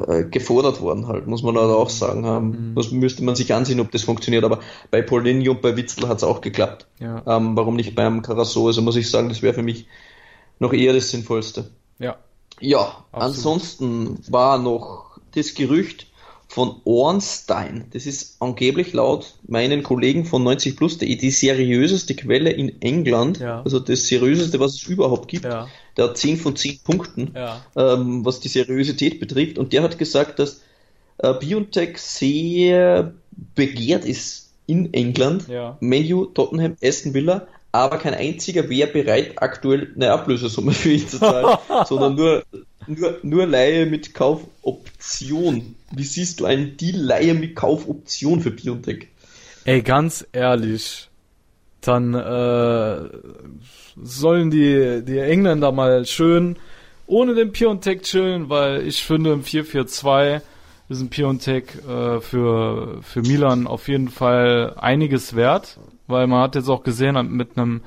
äh, 0.08 0.24
gefordert 0.24 0.80
worden, 0.80 1.06
halt, 1.08 1.26
muss 1.26 1.42
man 1.42 1.56
halt 1.56 1.70
auch 1.70 1.90
sagen. 1.90 2.22
Mhm. 2.22 2.26
Ähm, 2.26 2.72
Das 2.74 2.90
müsste 2.90 3.24
man 3.24 3.36
sich 3.36 3.52
ansehen, 3.54 3.80
ob 3.80 3.90
das 3.90 4.02
funktioniert. 4.02 4.44
Aber 4.44 4.60
bei 4.90 5.02
Paulinho 5.02 5.52
und 5.52 5.62
bei 5.62 5.76
Witzel 5.76 6.08
hat 6.08 6.18
es 6.18 6.24
auch 6.24 6.40
geklappt. 6.40 6.86
Ja. 6.98 7.22
Ähm, 7.26 7.56
warum 7.56 7.76
nicht 7.76 7.94
beim 7.94 8.22
Carasso? 8.22 8.66
Also 8.66 8.82
muss 8.82 8.96
ich 8.96 9.10
sagen, 9.10 9.28
das 9.28 9.42
wäre 9.42 9.54
für 9.54 9.62
mich 9.62 9.86
noch 10.58 10.72
eher 10.72 10.92
das 10.92 11.10
Sinnvollste. 11.10 11.70
Ja. 11.98 12.16
Ja, 12.60 13.04
Absolut. 13.12 13.12
ansonsten 13.12 14.18
war 14.28 14.58
noch 14.58 15.18
das 15.34 15.54
Gerücht 15.54 16.06
von 16.48 16.80
Ornstein. 16.84 17.86
Das 17.92 18.06
ist 18.06 18.36
angeblich 18.40 18.92
laut 18.92 19.34
meinen 19.46 19.82
Kollegen 19.82 20.24
von 20.24 20.42
90plus.de 20.42 21.16
die 21.16 21.30
seriöseste 21.30 22.14
Quelle 22.14 22.50
in 22.50 22.80
England. 22.80 23.40
Ja. 23.40 23.62
Also 23.62 23.78
das 23.78 24.06
seriöseste, 24.06 24.58
was 24.58 24.74
es 24.74 24.84
überhaupt 24.84 25.28
gibt. 25.28 25.44
Ja. 25.44 25.68
Der 25.96 26.06
hat 26.06 26.18
10 26.18 26.36
von 26.38 26.56
10 26.56 26.80
Punkten, 26.84 27.32
Ja. 27.34 27.64
ähm, 27.76 28.24
was 28.24 28.40
die 28.40 28.48
Seriosität 28.48 29.18
betrifft. 29.20 29.58
Und 29.58 29.72
der 29.72 29.82
hat 29.82 29.98
gesagt, 29.98 30.38
dass 30.38 30.60
äh, 31.18 31.32
BioNTech 31.34 31.98
sehr 31.98 33.14
begehrt 33.54 34.04
ist 34.04 34.50
in 34.66 34.92
England. 34.92 35.48
Ja. 35.48 35.76
Menu, 35.80 36.26
Tottenham, 36.26 36.76
Aston 36.82 37.14
Villa, 37.14 37.46
aber 37.72 37.98
kein 37.98 38.14
einziger 38.14 38.68
wäre 38.68 38.90
bereit, 38.90 39.34
aktuell 39.36 39.92
eine 39.94 40.10
Ablösesumme 40.12 40.72
für 40.72 40.92
ihn 40.92 41.08
zu 41.08 41.18
zahlen, 41.18 41.58
sondern 41.86 42.14
nur, 42.14 42.42
nur, 42.86 43.18
nur 43.22 43.46
Leihe 43.46 43.86
mit 43.86 44.14
Kaufoption. 44.14 45.76
Wie 45.92 46.04
siehst 46.04 46.40
du 46.40 46.46
einen 46.46 46.76
Deal 46.76 46.96
Leihe 46.96 47.34
mit 47.34 47.54
Kaufoption 47.56 48.40
für 48.40 48.50
Biontech? 48.50 49.08
Ey, 49.64 49.82
ganz 49.82 50.26
ehrlich, 50.32 51.08
dann 51.80 52.14
äh, 52.14 53.08
sollen 54.02 54.50
die, 54.50 55.04
die 55.04 55.18
Engländer 55.18 55.72
mal 55.72 56.04
schön 56.04 56.56
ohne 57.06 57.34
den 57.34 57.52
Piontech 57.52 58.02
chillen, 58.02 58.48
weil 58.48 58.86
ich 58.86 59.04
finde 59.04 59.32
im 59.32 59.42
4-4-2 59.42 60.40
ist 60.88 61.00
ein 61.00 61.10
Piontech 61.10 61.64
äh, 61.88 62.20
für, 62.20 62.98
für 63.02 63.20
Milan 63.22 63.66
auf 63.66 63.88
jeden 63.88 64.08
Fall 64.08 64.74
einiges 64.76 65.36
wert, 65.36 65.78
weil 66.06 66.26
man 66.26 66.42
hat 66.42 66.54
jetzt 66.54 66.68
auch 66.68 66.82
gesehen, 66.82 67.36
mit 67.36 67.56
einem 67.56 67.82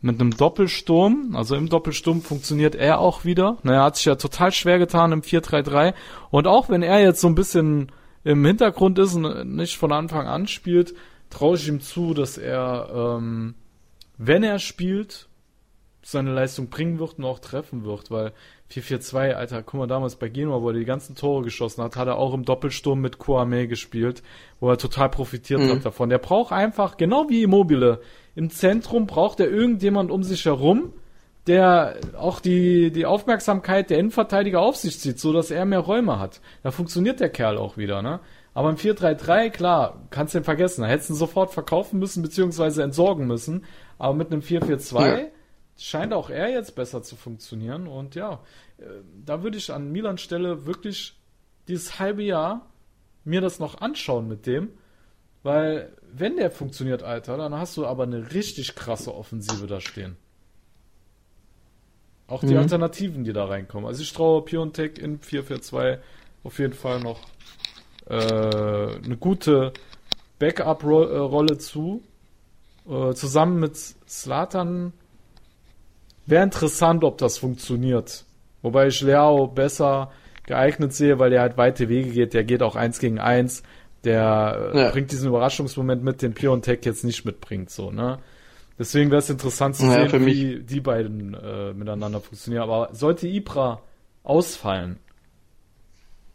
mit 0.00 0.20
einem 0.20 0.36
Doppelsturm, 0.36 1.34
also 1.34 1.56
im 1.56 1.70
Doppelsturm 1.70 2.20
funktioniert 2.20 2.74
er 2.74 2.98
auch 2.98 3.24
wieder. 3.24 3.56
Na, 3.62 3.72
er 3.72 3.84
hat 3.84 3.96
sich 3.96 4.04
ja 4.04 4.16
total 4.16 4.52
schwer 4.52 4.78
getan 4.78 5.12
im 5.12 5.22
4-3-3 5.22 5.94
und 6.30 6.46
auch 6.46 6.68
wenn 6.68 6.82
er 6.82 7.00
jetzt 7.00 7.22
so 7.22 7.26
ein 7.26 7.34
bisschen 7.34 7.90
im 8.22 8.44
Hintergrund 8.44 8.98
ist 8.98 9.14
und 9.14 9.56
nicht 9.56 9.78
von 9.78 9.92
Anfang 9.92 10.26
an 10.26 10.46
spielt, 10.46 10.94
traue 11.34 11.56
ich 11.56 11.68
ihm 11.68 11.80
zu, 11.80 12.14
dass 12.14 12.38
er, 12.38 12.88
ähm, 12.94 13.54
wenn 14.18 14.42
er 14.44 14.58
spielt, 14.58 15.28
seine 16.02 16.32
Leistung 16.32 16.68
bringen 16.68 16.98
wird 16.98 17.18
und 17.18 17.24
auch 17.24 17.38
treffen 17.38 17.84
wird, 17.84 18.10
weil 18.10 18.32
4-4-2, 18.70 19.32
Alter, 19.32 19.62
guck 19.62 19.80
mal, 19.80 19.86
damals 19.86 20.16
bei 20.16 20.28
Genua, 20.28 20.60
wo 20.60 20.68
er 20.68 20.74
die 20.74 20.84
ganzen 20.84 21.16
Tore 21.16 21.42
geschossen 21.42 21.82
hat, 21.82 21.96
hat 21.96 22.08
er 22.08 22.18
auch 22.18 22.34
im 22.34 22.44
Doppelsturm 22.44 23.00
mit 23.00 23.18
Kouame 23.18 23.66
gespielt, 23.68 24.22
wo 24.60 24.68
er 24.68 24.76
total 24.76 25.08
profitiert 25.08 25.60
Mhm. 25.60 25.70
hat 25.70 25.84
davon. 25.84 26.10
Der 26.10 26.18
braucht 26.18 26.52
einfach, 26.52 26.96
genau 26.98 27.28
wie 27.30 27.42
Immobile, 27.42 28.00
im 28.34 28.50
Zentrum 28.50 29.06
braucht 29.06 29.40
er 29.40 29.48
irgendjemand 29.50 30.10
um 30.10 30.22
sich 30.22 30.44
herum, 30.44 30.92
der 31.46 31.96
auch 32.18 32.40
die, 32.40 32.90
die 32.90 33.06
Aufmerksamkeit 33.06 33.90
der 33.90 33.98
Innenverteidiger 33.98 34.60
auf 34.60 34.76
sich 34.76 35.00
zieht, 35.00 35.18
so 35.18 35.32
dass 35.32 35.50
er 35.50 35.64
mehr 35.64 35.80
Räume 35.80 36.18
hat. 36.18 36.40
Da 36.62 36.70
funktioniert 36.70 37.20
der 37.20 37.28
Kerl 37.30 37.58
auch 37.58 37.76
wieder, 37.76 38.02
ne? 38.02 38.20
Aber 38.54 38.70
im 38.70 38.76
4-3-3, 38.76 39.50
klar, 39.50 40.06
kannst 40.10 40.34
du 40.34 40.38
den 40.38 40.44
vergessen. 40.44 40.82
Da 40.82 40.86
hättest 40.88 41.10
du 41.10 41.14
ihn 41.14 41.18
sofort 41.18 41.52
verkaufen 41.52 41.98
müssen, 41.98 42.22
beziehungsweise 42.22 42.82
entsorgen 42.84 43.26
müssen. 43.26 43.64
Aber 43.98 44.14
mit 44.14 44.30
einem 44.30 44.42
4-4-2 44.42 45.18
Ja. 45.18 45.26
scheint 45.76 46.12
auch 46.12 46.30
er 46.30 46.50
jetzt 46.50 46.76
besser 46.76 47.02
zu 47.02 47.16
funktionieren. 47.16 47.88
Und 47.88 48.14
ja, 48.14 48.40
äh, 48.78 48.84
da 49.24 49.42
würde 49.42 49.58
ich 49.58 49.72
an 49.72 49.90
Milan 49.90 50.18
Stelle 50.18 50.66
wirklich 50.66 51.16
dieses 51.66 51.98
halbe 51.98 52.22
Jahr 52.22 52.70
mir 53.24 53.40
das 53.40 53.58
noch 53.58 53.80
anschauen 53.80 54.28
mit 54.28 54.46
dem. 54.46 54.70
Weil, 55.42 55.92
wenn 56.12 56.36
der 56.36 56.50
funktioniert, 56.52 57.02
Alter, 57.02 57.36
dann 57.36 57.54
hast 57.54 57.76
du 57.76 57.86
aber 57.86 58.04
eine 58.04 58.32
richtig 58.34 58.76
krasse 58.76 59.14
Offensive 59.14 59.66
da 59.66 59.80
stehen. 59.80 60.16
Auch 62.26 62.40
die 62.40 62.54
Mhm. 62.54 62.58
Alternativen, 62.60 63.24
die 63.24 63.32
da 63.32 63.44
reinkommen. 63.44 63.86
Also 63.86 64.02
ich 64.02 64.12
traue 64.12 64.42
Piontek 64.42 64.98
in 64.98 65.20
4-4-2 65.20 65.98
auf 66.42 66.58
jeden 66.58 66.72
Fall 66.72 67.00
noch 67.00 67.20
äh, 68.08 68.14
eine 68.14 69.16
gute 69.18 69.72
Backup-Rolle 70.38 71.58
zu. 71.58 72.02
Äh, 72.88 73.14
zusammen 73.14 73.60
mit 73.60 73.76
Slatan 73.76 74.92
wäre 76.26 76.44
interessant, 76.44 77.04
ob 77.04 77.18
das 77.18 77.38
funktioniert. 77.38 78.24
Wobei 78.62 78.88
ich 78.88 79.00
Leao 79.00 79.46
besser 79.46 80.10
geeignet 80.46 80.92
sehe, 80.92 81.18
weil 81.18 81.30
der 81.30 81.40
halt 81.40 81.56
weite 81.56 81.88
Wege 81.88 82.10
geht. 82.10 82.34
Der 82.34 82.44
geht 82.44 82.62
auch 82.62 82.76
eins 82.76 82.98
gegen 82.98 83.18
eins. 83.18 83.62
Der 84.04 84.72
äh, 84.74 84.78
Ja. 84.84 84.90
bringt 84.90 85.10
diesen 85.12 85.28
Überraschungsmoment 85.28 86.02
mit, 86.04 86.20
den 86.20 86.34
Piontek 86.34 86.84
jetzt 86.84 87.04
nicht 87.04 87.24
mitbringt, 87.24 87.70
so, 87.70 87.90
ne? 87.90 88.18
Deswegen 88.78 89.10
wäre 89.10 89.20
es 89.20 89.30
interessant 89.30 89.76
zu 89.76 89.84
Ja, 89.86 90.08
sehen, 90.08 90.26
wie 90.26 90.60
die 90.60 90.80
beiden 90.80 91.32
äh, 91.34 91.72
miteinander 91.72 92.20
funktionieren. 92.20 92.64
Aber 92.64 92.88
sollte 92.92 93.28
Ibra 93.28 93.80
ausfallen, 94.24 94.98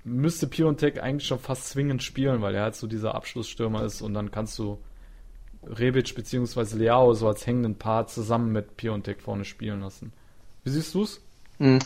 müsste 0.04 0.48
Piontek 0.48 1.02
eigentlich 1.02 1.28
schon 1.28 1.40
fast 1.40 1.70
zwingend 1.70 2.02
spielen, 2.04 2.42
weil 2.42 2.56
er 2.56 2.64
halt 2.64 2.76
so 2.76 2.88
dieser 2.88 3.16
Abschlussstürmer 3.16 3.84
ist 3.84 4.02
und 4.02 4.14
dann 4.14 4.32
kannst 4.32 4.58
du 4.58 4.80
Rebic 5.64 6.16
beziehungsweise 6.16 6.78
Leao 6.78 7.14
so 7.14 7.28
als 7.28 7.46
hängenden 7.46 7.76
Part 7.76 8.10
zusammen 8.10 8.52
mit 8.52 8.78
Piontek 8.78 9.22
vorne 9.22 9.44
spielen 9.46 9.82
lassen. 9.82 10.14
Wie 10.64 10.70
siehst 10.70 10.96
du's? 10.96 11.22
Hm. 11.58 11.80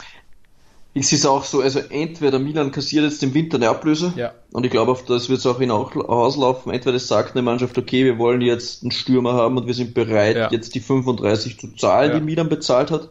Ich 0.96 1.08
sehe 1.08 1.18
es 1.18 1.26
auch 1.26 1.44
so, 1.44 1.62
also 1.62 1.80
entweder 1.80 2.38
Milan 2.38 2.72
kassiert 2.72 3.04
jetzt 3.04 3.24
im 3.24 3.34
Winter 3.34 3.58
eine 3.58 3.68
Ablöse 3.70 4.14
Ja. 4.16 4.34
und 4.52 4.64
ich 4.64 4.70
glaube, 4.72 4.92
auf 4.92 5.04
das 5.06 5.28
wird 5.28 5.40
es 5.40 5.46
auch 5.48 5.58
hinauslaufen. 5.58 6.72
Entweder 6.72 7.00
sagt 7.00 7.32
eine 7.32 7.42
Mannschaft, 7.42 7.76
okay, 7.80 8.06
wir 8.06 8.20
wollen 8.20 8.42
jetzt 8.42 8.84
einen 8.84 8.92
Stürmer 8.92 9.34
haben 9.34 9.58
und 9.58 9.66
wir 9.66 9.74
sind 9.74 9.96
bereit, 9.96 10.36
Ja. 10.36 10.52
jetzt 10.52 10.76
die 10.76 10.80
35 10.80 11.60
zu 11.60 11.76
zahlen, 11.76 12.12
Ja. 12.12 12.20
die 12.20 12.24
Milan 12.26 12.48
bezahlt 12.48 12.92
hat. 12.92 13.10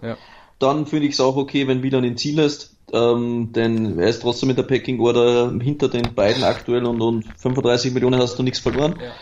Dann 0.61 0.87
finde 0.87 1.09
ich 1.09 1.15
es 1.15 1.21
auch 1.21 1.35
okay, 1.35 1.67
wenn 1.67 1.81
Milan 1.81 2.05
ihn 2.05 2.17
ziehen 2.17 2.37
lässt, 2.37 2.72
ähm, 2.93 3.53
denn 3.53 3.99
er 3.99 4.09
ist 4.09 4.23
trotzdem 4.23 4.49
mit 4.49 4.59
der 4.59 4.65
Packing 4.65 5.01
Order 5.01 5.53
hinter 5.61 5.89
den 5.89 6.15
beiden 6.15 6.45
aktuell 6.45 6.85
und, 6.85 7.01
und 7.01 7.25
35 7.39 7.93
Millionen 7.93 8.21
hast 8.21 8.39
du 8.39 8.43
nichts 8.43 8.59
verloren. 8.61 8.97
Ja. 9.01 9.13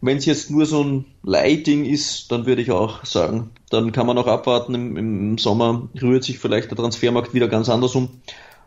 Wenn 0.00 0.18
es 0.18 0.26
jetzt 0.26 0.50
nur 0.50 0.66
so 0.66 0.82
ein 0.84 1.06
Leihding 1.22 1.86
ist, 1.86 2.30
dann 2.30 2.44
würde 2.44 2.60
ich 2.60 2.70
auch 2.70 3.04
sagen, 3.06 3.50
dann 3.70 3.92
kann 3.92 4.06
man 4.06 4.18
auch 4.18 4.26
abwarten. 4.26 4.74
Im, 4.74 4.96
Im 4.96 5.38
Sommer 5.38 5.88
rührt 6.00 6.24
sich 6.24 6.38
vielleicht 6.38 6.70
der 6.70 6.76
Transfermarkt 6.76 7.32
wieder 7.32 7.48
ganz 7.48 7.68
anders 7.70 7.94
um. 7.94 8.08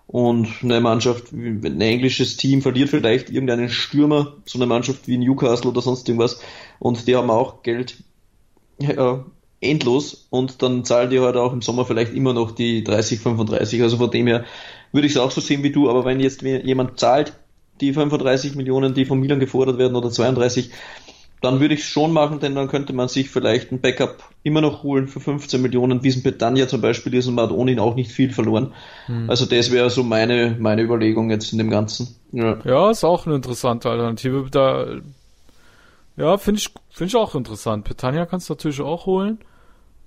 Und 0.07 0.47
eine 0.63 0.79
Mannschaft, 0.79 1.25
wie- 1.37 1.67
ein 1.67 1.81
englisches 1.81 2.37
Team 2.37 2.61
verliert 2.61 2.89
vielleicht 2.89 3.29
irgendeinen 3.29 3.69
Stürmer, 3.69 4.33
so 4.45 4.57
eine 4.57 4.65
Mannschaft 4.65 5.07
wie 5.07 5.17
Newcastle 5.17 5.69
oder 5.69 5.81
sonst 5.81 6.07
irgendwas. 6.07 6.39
Und 6.79 7.07
die 7.07 7.15
haben 7.15 7.29
auch 7.29 7.61
Geld 7.61 7.97
ja, 8.79 9.23
endlos. 9.61 10.27
Und 10.29 10.61
dann 10.61 10.85
zahlen 10.85 11.09
die 11.09 11.19
halt 11.19 11.35
auch 11.35 11.53
im 11.53 11.61
Sommer 11.61 11.85
vielleicht 11.85 12.13
immer 12.13 12.33
noch 12.33 12.51
die 12.51 12.83
30, 12.83 13.19
35. 13.19 13.81
Also 13.81 13.97
von 13.97 14.11
dem 14.11 14.27
her 14.27 14.45
würde 14.91 15.07
ich 15.07 15.13
es 15.13 15.19
auch 15.19 15.31
so 15.31 15.41
sehen 15.41 15.63
wie 15.63 15.71
du. 15.71 15.89
Aber 15.89 16.05
wenn 16.05 16.19
jetzt 16.19 16.41
jemand 16.41 16.99
zahlt, 16.99 17.33
die 17.81 17.93
35 17.93 18.55
Millionen, 18.55 18.93
die 18.93 19.05
von 19.05 19.19
Milan 19.19 19.39
gefordert 19.39 19.77
werden 19.77 19.95
oder 19.95 20.09
32, 20.09 20.71
dann 21.41 21.59
würde 21.59 21.75
ich 21.75 21.81
es 21.81 21.85
schon 21.85 22.13
machen, 22.13 22.39
denn 22.39 22.55
dann 22.55 22.67
könnte 22.67 22.93
man 22.93 23.07
sich 23.07 23.29
vielleicht 23.29 23.71
ein 23.71 23.79
Backup 23.79 24.23
immer 24.41 24.61
noch 24.61 24.81
holen 24.81 25.07
für 25.07 25.19
15 25.19 25.61
Millionen, 25.61 26.03
wie 26.03 26.07
es 26.07 26.15
in 26.15 26.23
Petagna 26.23 26.67
zum 26.67 26.81
Beispiel 26.81 27.13
ist 27.13 27.27
und 27.27 27.35
man 27.35 27.45
hat 27.45 27.51
ohne 27.51 27.71
ihn 27.71 27.79
auch 27.79 27.95
nicht 27.95 28.11
viel 28.11 28.31
verloren. 28.31 28.73
Hm. 29.05 29.29
Also 29.29 29.45
das 29.45 29.71
wäre 29.71 29.89
so 29.91 30.03
meine, 30.03 30.55
meine 30.59 30.81
Überlegung 30.81 31.29
jetzt 31.29 31.51
in 31.51 31.59
dem 31.59 31.69
Ganzen. 31.69 32.15
Ja. 32.31 32.57
Ja, 32.65 32.89
ist 32.89 33.03
auch 33.03 33.27
eine 33.27 33.35
interessante 33.35 33.89
Alternative. 33.89 34.47
Da, 34.49 34.87
ja, 36.17 36.37
finde 36.37 36.59
ich, 36.59 36.73
finde 36.89 37.07
ich 37.09 37.15
auch 37.15 37.33
interessant. 37.35 37.85
Petania 37.85 38.25
kannst 38.25 38.49
du 38.49 38.53
natürlich 38.53 38.81
auch 38.81 39.05
holen. 39.05 39.39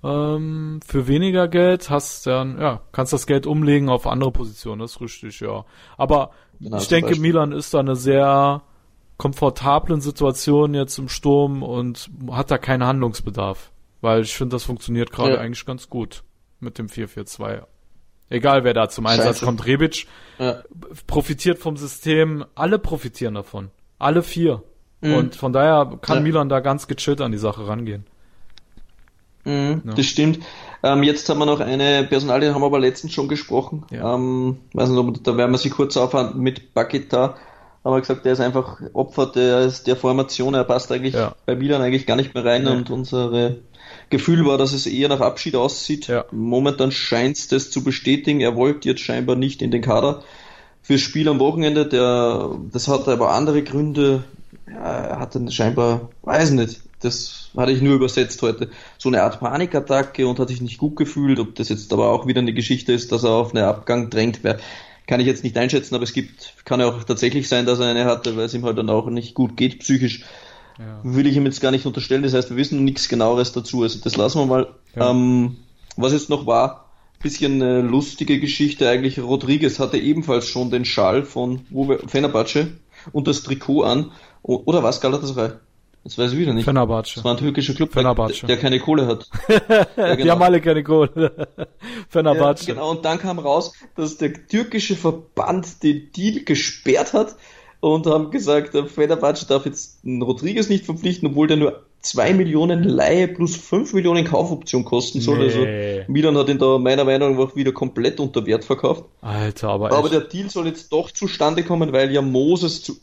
ähm, 0.03 0.79
für 0.85 1.05
weniger 1.07 1.47
Geld 1.47 1.89
hast 1.91 2.25
dann, 2.25 2.59
ja, 2.59 2.81
kannst 2.91 3.13
das 3.13 3.27
Geld 3.27 3.45
umlegen 3.45 3.87
auf 3.89 4.07
andere 4.07 4.31
Positionen, 4.31 4.79
das 4.79 4.93
ist 4.93 5.01
richtig, 5.01 5.39
ja. 5.41 5.63
Aber 5.97 6.31
Genau, 6.59 6.77
ich 6.77 6.87
denke, 6.87 7.09
Beispiel. 7.11 7.27
Milan 7.27 7.51
ist 7.51 7.73
da 7.75 7.79
eine 7.81 7.95
sehr 7.95 8.63
komfortablen 9.17 10.01
Situation 10.01 10.73
jetzt 10.73 10.97
im 10.97 11.07
Sturm 11.07 11.61
und 11.61 12.09
hat 12.31 12.49
da 12.49 12.57
keinen 12.57 12.83
Handlungsbedarf. 12.83 13.71
Weil 14.01 14.23
ich 14.23 14.35
finde, 14.35 14.55
das 14.55 14.63
funktioniert 14.63 15.11
gerade 15.11 15.33
Ja. 15.35 15.39
eigentlich 15.39 15.65
ganz 15.67 15.87
gut 15.89 16.23
mit 16.59 16.79
dem 16.79 16.87
4-4-2. 16.89 17.61
Egal 18.29 18.63
wer 18.63 18.73
da 18.73 18.89
zum 18.89 19.05
Einsatz 19.05 19.35
Scheiße. 19.37 19.45
kommt, 19.45 19.65
Rebic 19.67 20.07
Ja. 20.39 20.63
profitiert 21.05 21.59
vom 21.59 21.77
System, 21.77 22.43
alle 22.55 22.79
profitieren 22.79 23.35
davon. 23.35 23.69
Alle 23.99 24.23
vier. 24.23 24.63
Mhm. 25.01 25.13
Und 25.15 25.35
von 25.35 25.51
daher 25.53 25.97
kann 26.01 26.17
Ja. 26.17 26.21
Milan 26.23 26.49
da 26.49 26.59
ganz 26.59 26.87
gechillt 26.87 27.21
an 27.21 27.31
die 27.31 27.37
Sache 27.37 27.67
rangehen. 27.67 28.05
Mhm, 29.43 29.81
Ja. 29.85 29.93
Das 29.95 30.05
stimmt. 30.05 30.39
Ähm, 30.83 31.03
jetzt 31.03 31.27
haben 31.29 31.39
wir 31.39 31.45
noch 31.45 31.59
eine 31.59 32.03
Personalie, 32.03 32.53
haben 32.53 32.61
wir 32.61 32.65
aber 32.67 32.79
letztens 32.79 33.13
schon 33.13 33.27
gesprochen. 33.27 33.83
Ähm, 33.91 34.57
weiß 34.73 34.89
nicht, 34.89 34.97
ob, 34.99 35.23
da 35.23 35.37
werden 35.37 35.51
wir 35.51 35.57
sie 35.57 35.69
kurz 35.69 35.97
aufhalten 35.97 36.39
mit 36.39 36.73
Baketa. 36.73 37.35
Haben 37.83 37.95
wir 37.95 37.99
gesagt, 38.01 38.25
der 38.25 38.33
ist 38.33 38.39
einfach 38.39 38.79
Opfer 38.93 39.25
der, 39.25 39.67
der 39.67 39.95
Formation, 39.95 40.53
er 40.53 40.63
passt 40.63 40.91
eigentlich 40.91 41.15
bei 41.47 41.55
Milan 41.55 41.81
eigentlich 41.81 42.05
gar 42.05 42.15
nicht 42.15 42.35
mehr 42.35 42.45
rein 42.45 42.63
Nee. 42.63 42.69
und 42.69 42.91
unsere 42.91 43.57
Gefühl 44.11 44.45
war, 44.45 44.59
dass 44.59 44.73
es 44.73 44.85
eher 44.85 45.09
nach 45.09 45.21
Abschied 45.21 45.55
aussieht. 45.55 46.07
Momentan 46.31 46.91
scheint 46.91 47.37
es 47.37 47.47
das 47.47 47.71
zu 47.71 47.83
bestätigen. 47.83 48.39
Er 48.41 48.55
wollte 48.55 48.87
jetzt 48.87 49.01
scheinbar 49.01 49.35
nicht 49.35 49.63
in 49.63 49.71
den 49.71 49.81
Kader 49.81 50.21
fürs 50.83 51.01
Spiel 51.01 51.27
am 51.27 51.39
Wochenende. 51.39 51.87
Der, 51.87 52.51
das 52.71 52.87
hat 52.87 53.07
aber 53.07 53.31
andere 53.31 53.63
Gründe. 53.63 54.23
Ja, 54.67 54.73
er 54.83 55.19
hatte 55.19 55.49
scheinbar, 55.51 56.09
weiß 56.23 56.51
nicht, 56.51 56.81
das 56.99 57.49
hatte 57.55 57.71
ich 57.71 57.81
nur 57.81 57.95
übersetzt 57.95 58.41
heute, 58.41 58.69
so 58.97 59.09
eine 59.09 59.23
Art 59.23 59.39
Panikattacke 59.39 60.27
und 60.27 60.39
hat 60.39 60.49
sich 60.49 60.61
nicht 60.61 60.77
gut 60.77 60.95
gefühlt. 60.95 61.39
Ob 61.39 61.55
das 61.55 61.69
jetzt 61.69 61.91
aber 61.93 62.09
auch 62.09 62.27
wieder 62.27 62.39
eine 62.39 62.53
Geschichte 62.53 62.93
ist, 62.93 63.11
dass 63.11 63.23
er 63.23 63.31
auf 63.31 63.53
einen 63.53 63.63
Abgang 63.63 64.09
drängt, 64.09 64.41
kann 65.07 65.19
ich 65.19 65.27
jetzt 65.27 65.43
nicht 65.43 65.57
einschätzen, 65.57 65.95
aber 65.95 66.03
es 66.03 66.13
gibt, 66.13 66.53
kann 66.63 66.79
ja 66.79 66.87
auch 66.87 67.03
tatsächlich 67.03 67.49
sein, 67.49 67.65
dass 67.65 67.79
er 67.79 67.87
eine 67.87 68.05
hatte, 68.05 68.37
weil 68.37 68.45
es 68.45 68.53
ihm 68.53 68.65
halt 68.65 68.77
dann 68.77 68.89
auch 68.89 69.09
nicht 69.09 69.33
gut 69.33 69.57
geht 69.57 69.79
psychisch. 69.79 70.23
Will 71.03 71.27
ich 71.27 71.35
ihm 71.35 71.45
jetzt 71.45 71.61
gar 71.61 71.71
nicht 71.71 71.85
unterstellen, 71.85 72.23
das 72.23 72.33
heißt, 72.33 72.49
wir 72.49 72.57
wissen 72.57 72.83
nichts 72.83 73.07
genaueres 73.07 73.51
dazu, 73.51 73.83
also 73.83 73.99
das 74.03 74.15
lassen 74.15 74.39
wir 74.39 74.45
mal. 74.45 74.67
Ja. 74.95 75.11
Ähm, 75.11 75.57
was 75.95 76.13
jetzt 76.13 76.29
noch 76.29 76.47
war, 76.47 76.85
bisschen 77.21 77.61
äh, 77.61 77.81
lustige 77.81 78.39
Geschichte 78.39 78.89
eigentlich, 78.89 79.19
Rodriguez 79.19 79.79
hatte 79.79 79.97
ebenfalls 79.97 80.47
schon 80.47 80.71
den 80.71 80.85
Schal 80.85 81.23
von 81.23 81.61
Fenerbahce 82.07 82.71
und 83.11 83.27
das 83.27 83.43
Trikot 83.43 83.83
an, 83.83 84.11
oder 84.43 84.83
was, 84.83 85.01
Galatasaray? 85.01 85.51
Das 86.03 86.17
weiß 86.17 86.31
ich 86.33 86.39
wieder 86.39 86.53
nicht. 86.53 86.65
Fenerbahce. 86.65 87.15
Das 87.15 87.23
war 87.23 87.33
ein 87.33 87.37
türkischer 87.37 87.75
Club, 87.75 87.93
Fenerbahce. 87.93 88.39
der, 88.41 88.47
der 88.47 88.57
keine 88.57 88.79
Kohle 88.79 89.05
hat. 89.05 89.29
Ja, 89.97 90.15
Die 90.15 90.31
haben 90.31 90.41
alle 90.41 90.59
keine 90.59 90.83
Kohle. 90.83 91.47
Fenerbahce. 92.09 92.67
Ja, 92.67 92.73
genau, 92.73 92.89
und 92.91 93.05
dann 93.05 93.19
kam 93.19 93.37
raus, 93.37 93.73
dass 93.95 94.17
der 94.17 94.47
türkische 94.47 94.95
Verband 94.95 95.83
den 95.83 96.11
Deal 96.11 96.43
gesperrt 96.43 97.13
hat 97.13 97.35
und 97.81 98.07
haben 98.07 98.31
gesagt, 98.31 98.73
der 98.73 98.87
Fenerbahce 98.87 99.45
darf 99.47 99.65
jetzt 99.65 99.99
Rodriguez 100.03 100.69
nicht 100.69 100.85
verpflichten, 100.85 101.29
obwohl 101.29 101.47
der 101.47 101.57
nur 101.57 101.83
2 102.01 102.33
Millionen 102.33 102.83
Leihe 102.83 103.27
plus 103.27 103.55
5 103.55 103.93
Millionen 103.93 104.25
Kaufoption 104.25 104.83
kosten 104.85 105.21
soll. 105.21 105.37
Nee. 105.37 105.99
Also 105.99 106.11
Milan 106.11 106.37
hat 106.37 106.49
ihn 106.49 106.57
da 106.57 106.79
meiner 106.79 107.03
Meinung 107.03 107.37
nach 107.37 107.55
wieder 107.55 107.71
komplett 107.71 108.19
unter 108.19 108.45
Wert 108.45 108.65
verkauft. 108.65 109.05
Alter, 109.21 109.69
aber, 109.69 109.91
Aber 109.91 110.05
echt. 110.05 110.13
der 110.13 110.21
Deal 110.21 110.49
soll 110.49 110.65
jetzt 110.67 110.91
doch 110.91 111.11
zustande 111.11 111.63
kommen, 111.63 111.93
weil 111.93 112.11
ja 112.11 112.21
Moses 112.21 112.81
zu 112.81 112.97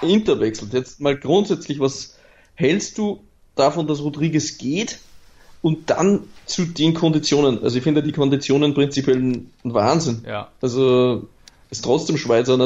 Inter 0.00 0.40
wechselt. 0.40 0.72
Jetzt 0.72 1.00
mal 1.00 1.16
grundsätzlich, 1.16 1.80
was 1.80 2.16
hältst 2.54 2.96
du 2.96 3.20
davon, 3.56 3.86
dass 3.86 4.02
Rodriguez 4.02 4.56
geht 4.56 4.98
und 5.60 5.90
dann 5.90 6.24
zu 6.46 6.64
den 6.64 6.94
Konditionen? 6.94 7.62
Also 7.62 7.76
ich 7.76 7.84
finde 7.84 8.02
die 8.02 8.12
Konditionen 8.12 8.72
prinzipiell 8.72 9.18
ein 9.18 9.50
Wahnsinn. 9.64 10.24
Ja. 10.26 10.48
Also 10.62 11.28
ist 11.70 11.84
trotzdem 11.84 12.16
Schweizer 12.16 12.56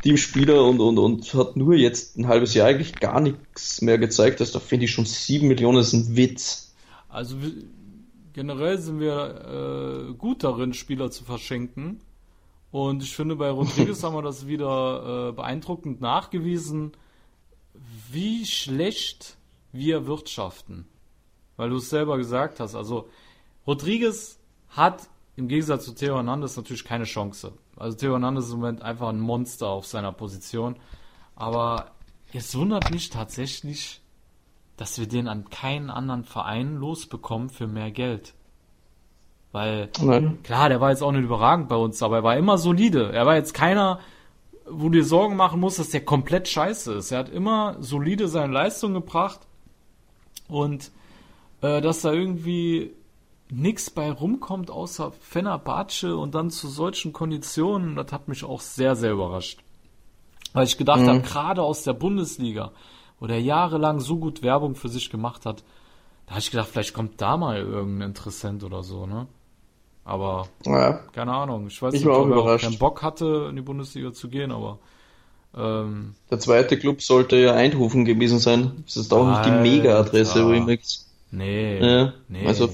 Nationalteamspieler 0.00 0.64
und, 0.64 0.80
und, 0.80 0.98
und 0.98 1.34
hat 1.34 1.56
nur 1.56 1.74
jetzt 1.74 2.16
ein 2.16 2.26
halbes 2.26 2.54
Jahr 2.54 2.68
eigentlich 2.68 2.94
gar 2.96 3.20
nichts 3.20 3.82
mehr 3.82 3.98
gezeigt. 3.98 4.40
Also 4.40 4.54
da 4.54 4.58
finde 4.60 4.86
ich 4.86 4.92
schon 4.92 5.04
7 5.04 5.46
Millionen 5.46 5.78
ist 5.78 5.92
ein 5.92 6.16
Witz. 6.16 6.74
Also 7.08 7.36
generell 8.32 8.78
sind 8.78 9.00
wir 9.00 10.08
äh, 10.10 10.14
gut 10.14 10.44
darin, 10.44 10.74
Spieler 10.74 11.10
zu 11.10 11.24
verschenken. 11.24 12.00
Und 12.70 13.02
ich 13.02 13.14
finde, 13.14 13.36
bei 13.36 13.50
Rodriguez 13.50 14.02
haben 14.02 14.14
wir 14.14 14.22
das 14.22 14.46
wieder 14.46 15.28
äh, 15.28 15.32
beeindruckend 15.32 16.00
nachgewiesen, 16.00 16.92
wie 18.10 18.46
schlecht 18.46 19.36
wir 19.72 20.06
wirtschaften. 20.06 20.86
Weil 21.56 21.70
du 21.70 21.76
es 21.76 21.90
selber 21.90 22.16
gesagt 22.16 22.60
hast. 22.60 22.74
Also 22.74 23.08
Rodriguez 23.66 24.38
hat 24.70 25.08
im 25.36 25.48
Gegensatz 25.48 25.84
zu 25.84 25.94
Theo 25.94 26.16
Hernandez 26.16 26.56
natürlich 26.56 26.84
keine 26.84 27.04
Chance. 27.04 27.52
Also 27.76 27.96
Theo 27.96 28.12
Hernandez 28.12 28.46
ist 28.46 28.52
im 28.52 28.60
Moment 28.60 28.82
einfach 28.82 29.08
ein 29.08 29.20
Monster 29.20 29.68
auf 29.68 29.86
seiner 29.86 30.12
Position. 30.12 30.76
Aber 31.34 31.92
es 32.32 32.54
wundert 32.56 32.90
mich 32.90 33.10
tatsächlich, 33.10 34.00
dass 34.76 34.98
wir 34.98 35.06
den 35.06 35.28
an 35.28 35.48
keinen 35.50 35.90
anderen 35.90 36.24
Verein 36.24 36.76
losbekommen 36.76 37.48
für 37.48 37.66
mehr 37.66 37.90
Geld. 37.90 38.34
Weil, 39.52 39.90
Nein. 40.00 40.38
klar, 40.42 40.68
der 40.68 40.80
war 40.80 40.90
jetzt 40.90 41.02
auch 41.02 41.12
nicht 41.12 41.24
überragend 41.24 41.68
bei 41.68 41.76
uns, 41.76 42.02
aber 42.02 42.16
er 42.16 42.22
war 42.22 42.36
immer 42.36 42.56
solide. 42.56 43.12
Er 43.12 43.26
war 43.26 43.34
jetzt 43.34 43.52
keiner, 43.52 43.98
wo 44.66 44.84
du 44.84 44.98
dir 44.98 45.04
Sorgen 45.04 45.36
machen 45.36 45.58
musst, 45.58 45.78
dass 45.78 45.90
der 45.90 46.04
komplett 46.04 46.46
scheiße 46.48 46.94
ist. 46.94 47.10
Er 47.10 47.18
hat 47.18 47.28
immer 47.28 47.76
solide 47.80 48.28
seine 48.28 48.52
Leistung 48.52 48.94
gebracht 48.94 49.40
und 50.48 50.92
äh, 51.62 51.80
dass 51.80 52.02
da 52.02 52.12
irgendwie 52.12 52.92
nichts 53.50 53.90
bei 53.90 54.10
rumkommt 54.10 54.70
außer 54.70 55.12
Fenerbahce 55.20 56.16
und 56.16 56.34
dann 56.34 56.50
zu 56.50 56.68
solchen 56.68 57.12
Konditionen, 57.12 57.96
das 57.96 58.12
hat 58.12 58.28
mich 58.28 58.44
auch 58.44 58.60
sehr, 58.60 58.96
sehr 58.96 59.12
überrascht. 59.12 59.60
Weil 60.52 60.66
ich 60.66 60.78
gedacht 60.78 61.00
Mhm. 61.00 61.08
habe, 61.08 61.22
gerade 61.22 61.62
aus 61.62 61.84
der 61.84 61.92
Bundesliga, 61.94 62.72
wo 63.20 63.26
der 63.26 63.40
jahrelang 63.40 64.00
so 64.00 64.18
gut 64.18 64.42
Werbung 64.42 64.74
für 64.74 64.88
sich 64.88 65.10
gemacht 65.10 65.46
hat, 65.46 65.64
da 66.26 66.32
habe 66.32 66.40
ich 66.40 66.50
gedacht, 66.50 66.68
vielleicht 66.70 66.94
kommt 66.94 67.20
da 67.20 67.36
mal 67.36 67.58
irgendein 67.58 68.10
Interessent 68.10 68.64
oder 68.64 68.82
so, 68.82 69.06
ne? 69.06 69.28
Aber 70.04 70.48
Ja. 70.64 71.00
keine 71.12 71.32
Ahnung. 71.34 71.68
Ich 71.68 71.80
weiß 71.82 71.94
Ich 71.94 72.04
nicht, 72.04 72.18
ob 72.18 72.30
er 72.30 72.30
überrascht. 72.30 72.62
keinen 72.62 72.78
Bock 72.78 73.02
hatte, 73.02 73.48
in 73.50 73.56
die 73.56 73.62
Bundesliga 73.62 74.12
zu 74.12 74.28
gehen, 74.30 74.52
aber 74.52 74.78
ähm, 75.56 76.14
Der 76.30 76.38
zweite 76.38 76.78
Club 76.78 77.02
sollte 77.02 77.36
ja 77.36 77.52
Eindhoven 77.54 78.04
gewesen 78.06 78.38
sein. 78.38 78.82
Das 78.86 78.96
ist 78.96 79.12
auch 79.12 79.26
nicht 79.26 79.44
die 79.44 79.50
Alter. 79.50 79.62
Mega-Adresse 79.62 80.40
übrigens. 80.40 81.06
nee, 81.30 81.80
Ja, 81.80 82.14
nee. 82.28 82.46
also 82.46 82.70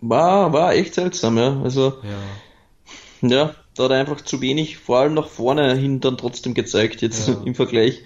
war, 0.00 0.52
war 0.52 0.74
echt 0.74 0.94
seltsam, 0.94 1.36
ja. 1.38 1.60
Also 1.62 1.94
ja. 2.02 3.28
ja, 3.28 3.54
da 3.74 3.84
hat 3.84 3.90
er 3.90 3.98
einfach 3.98 4.20
zu 4.22 4.40
wenig, 4.40 4.78
vor 4.78 4.98
allem 4.98 5.14
nach 5.14 5.28
vorne 5.28 5.74
hin 5.76 6.00
dann 6.00 6.16
trotzdem 6.18 6.54
gezeigt. 6.54 7.02
Jetzt 7.02 7.28
Ja. 7.28 7.36
im 7.44 7.54
Vergleich 7.54 8.02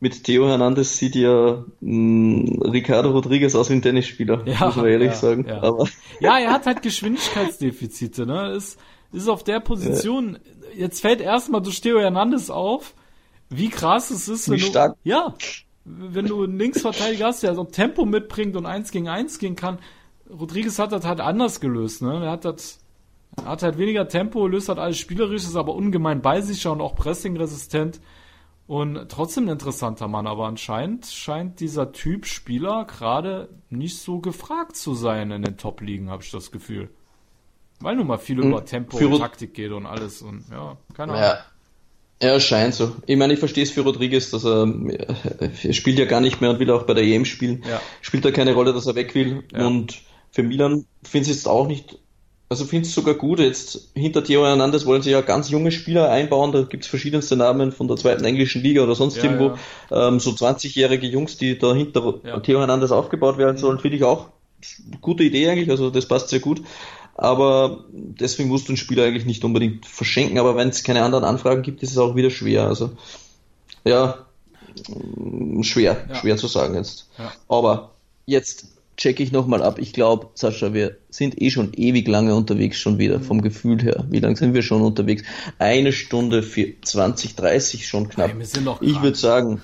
mit 0.00 0.24
Theo 0.24 0.46
Hernandez 0.48 0.98
sieht 0.98 1.14
ja 1.14 1.64
mh, 1.80 2.70
Ricardo 2.70 3.10
Rodriguez 3.12 3.54
aus 3.54 3.70
wie 3.70 3.74
ein 3.74 3.82
Tennisspieler, 3.82 4.42
Ja, 4.46 4.66
muss 4.66 4.76
man 4.76 4.86
ehrlich 4.86 5.08
ja, 5.08 5.14
sagen. 5.14 5.46
ja. 5.48 5.62
Aber 5.62 5.86
Ja, 6.20 6.38
er 6.38 6.52
hat 6.52 6.66
halt 6.66 6.82
Geschwindigkeitsdefizite, 6.82 8.26
ne? 8.26 8.52
Ist, 8.52 8.78
ist 9.12 9.28
auf 9.28 9.44
der 9.44 9.60
Position, 9.60 10.38
jetzt 10.76 11.00
fällt 11.00 11.20
erstmal 11.20 11.62
durch 11.62 11.80
Theo 11.80 11.98
Hernandez 12.00 12.50
auf, 12.50 12.94
wie 13.48 13.68
krass 13.70 14.10
es 14.10 14.28
ist, 14.28 14.50
wenn 14.50 14.56
Wie 14.58 14.60
du, 14.60 14.66
stark. 14.66 14.96
ja, 15.04 15.34
wenn 15.84 16.26
du 16.26 16.42
einen 16.42 16.58
Linksverteidiger 16.58 17.26
hast, 17.26 17.42
der 17.42 17.54
so 17.54 17.64
Tempo 17.64 18.04
mitbringt 18.04 18.56
und 18.56 18.66
eins 18.66 18.90
gegen 18.90 19.08
eins 19.08 19.38
gehen 19.38 19.54
kann. 19.56 19.78
Rodriguez 20.30 20.78
hat 20.78 20.92
das 20.92 21.04
halt 21.04 21.20
anders 21.20 21.60
gelöst, 21.60 22.02
ne? 22.02 22.24
Er 22.24 22.30
hat 22.32 22.44
das, 22.44 22.80
hat 23.44 23.62
halt 23.62 23.78
weniger 23.78 24.08
Tempo, 24.08 24.46
löst 24.46 24.68
halt 24.68 24.78
alles 24.78 24.98
spielerisch, 24.98 25.42
ist 25.42 25.56
aber 25.56 25.74
ungemein 25.74 26.22
beisicher 26.22 26.72
und 26.72 26.80
auch 26.80 26.94
pressingresistent. 26.94 28.00
Und 28.66 29.10
trotzdem 29.10 29.44
ein 29.44 29.52
interessanter 29.52 30.08
Mann, 30.08 30.26
aber 30.26 30.46
anscheinend 30.46 31.04
scheint 31.06 31.60
dieser 31.60 31.92
Typ 31.92 32.24
Spieler 32.24 32.86
gerade 32.86 33.50
nicht 33.68 33.98
so 33.98 34.20
gefragt 34.20 34.76
zu 34.76 34.94
sein 34.94 35.30
in 35.30 35.42
den 35.42 35.58
Top-Ligen, 35.58 36.08
habe 36.08 36.22
ich 36.22 36.30
das 36.30 36.50
Gefühl. 36.50 36.88
Weil 37.80 37.96
nun 37.96 38.06
mal 38.06 38.16
viel 38.16 38.38
Hm, 38.38 38.48
über 38.48 38.64
Tempo 38.64 38.96
für 38.96 39.08
und 39.08 39.18
Taktik 39.18 39.52
geht 39.52 39.72
und 39.72 39.84
alles 39.84 40.22
und 40.22 40.44
ja, 40.50 40.78
keine 40.94 41.12
Ahnung. 41.12 41.24
ja, 41.24 41.38
er 42.20 42.40
scheint 42.40 42.74
so. 42.74 42.96
Ich 43.06 43.18
meine, 43.18 43.34
ich 43.34 43.38
verstehe 43.38 43.64
es 43.64 43.70
für 43.70 43.82
Rodriguez, 43.82 44.30
dass 44.30 44.46
er, 44.46 44.66
er 45.62 45.72
spielt 45.74 45.98
ja 45.98 46.06
gar 46.06 46.20
nicht 46.20 46.40
mehr 46.40 46.50
und 46.50 46.58
will 46.58 46.70
auch 46.70 46.84
bei 46.84 46.94
der 46.94 47.04
EM 47.04 47.26
spielen. 47.26 47.62
Ja. 47.68 47.82
Spielt 48.00 48.24
da 48.24 48.30
keine 48.30 48.54
Rolle, 48.54 48.72
dass 48.72 48.86
er 48.86 48.94
weg 48.94 49.14
will. 49.14 49.44
Ja. 49.52 49.66
Und 49.66 50.00
für 50.34 50.42
Milan 50.42 50.84
finde 51.04 51.26
ich 51.26 51.30
es 51.30 51.36
jetzt 51.44 51.48
auch 51.48 51.68
nicht, 51.68 51.96
also 52.48 52.64
finde 52.64 52.88
es 52.88 52.94
sogar 52.94 53.14
gut. 53.14 53.38
Jetzt 53.38 53.90
hinter 53.94 54.24
Theo 54.24 54.44
Hernandez 54.44 54.84
wollen 54.84 55.00
sie 55.00 55.12
ja 55.12 55.20
ganz 55.20 55.48
junge 55.48 55.70
Spieler 55.70 56.10
einbauen. 56.10 56.50
Da 56.50 56.62
gibt 56.62 56.82
es 56.82 56.90
verschiedenste 56.90 57.36
Namen 57.36 57.70
von 57.70 57.86
der 57.86 57.96
zweiten 57.96 58.24
englischen 58.24 58.60
Liga 58.60 58.82
oder 58.82 58.96
sonst 58.96 59.16
Ja, 59.18 59.24
irgendwo. 59.24 59.56
Ähm, 59.92 60.18
so 60.18 60.32
20-jährige 60.32 61.06
Jungs, 61.06 61.36
die 61.36 61.56
da 61.56 61.72
hinter 61.72 62.14
Ja. 62.24 62.40
Theo 62.40 62.58
Hernandez 62.58 62.90
aufgebaut 62.90 63.38
werden 63.38 63.56
sollen, 63.58 63.78
finde 63.78 63.96
ich 63.96 64.02
auch 64.02 64.26
gute 65.00 65.22
Idee 65.22 65.48
eigentlich. 65.48 65.70
Also 65.70 65.90
das 65.90 66.06
passt 66.08 66.30
sehr 66.30 66.40
gut. 66.40 66.62
Aber 67.16 67.84
deswegen 67.92 68.48
musst 68.48 68.66
du 68.66 68.72
einen 68.72 68.76
Spieler 68.76 69.04
eigentlich 69.04 69.26
nicht 69.26 69.44
unbedingt 69.44 69.86
verschenken. 69.86 70.38
Aber 70.38 70.56
wenn 70.56 70.70
es 70.70 70.82
keine 70.82 71.04
anderen 71.04 71.24
Anfragen 71.24 71.62
gibt, 71.62 71.80
ist 71.84 71.92
es 71.92 71.98
auch 71.98 72.16
wieder 72.16 72.30
schwer. 72.30 72.66
Also 72.66 72.90
ja, 73.84 74.26
schwer, 75.62 76.04
Ja. 76.08 76.14
schwer 76.16 76.36
zu 76.36 76.48
sagen 76.48 76.74
jetzt. 76.74 77.08
Ja. 77.18 77.32
Aber 77.48 77.92
jetzt 78.26 78.73
checke 78.96 79.22
ich 79.22 79.32
nochmal 79.32 79.62
ab. 79.62 79.78
Ich 79.78 79.92
glaube, 79.92 80.28
Sascha, 80.34 80.72
wir 80.72 80.96
sind 81.10 81.40
eh 81.40 81.50
schon 81.50 81.72
ewig 81.74 82.06
lange 82.08 82.34
unterwegs 82.34 82.78
schon 82.78 82.98
wieder, 82.98 83.20
vom 83.20 83.42
Gefühl 83.42 83.82
her. 83.82 84.04
Wie 84.08 84.20
lange 84.20 84.36
sind 84.36 84.54
wir 84.54 84.62
schon 84.62 84.82
unterwegs? 84.82 85.22
Eine 85.58 85.92
Stunde 85.92 86.42
für 86.42 86.74
20, 86.80 87.36
30 87.36 87.86
schon 87.86 88.08
knapp. 88.08 88.30
Hey, 88.30 88.38
wir 88.38 88.46
sind 88.46 88.64
noch 88.64 88.82
ich 88.82 89.00
würde 89.02 89.16
sagen, 89.16 89.62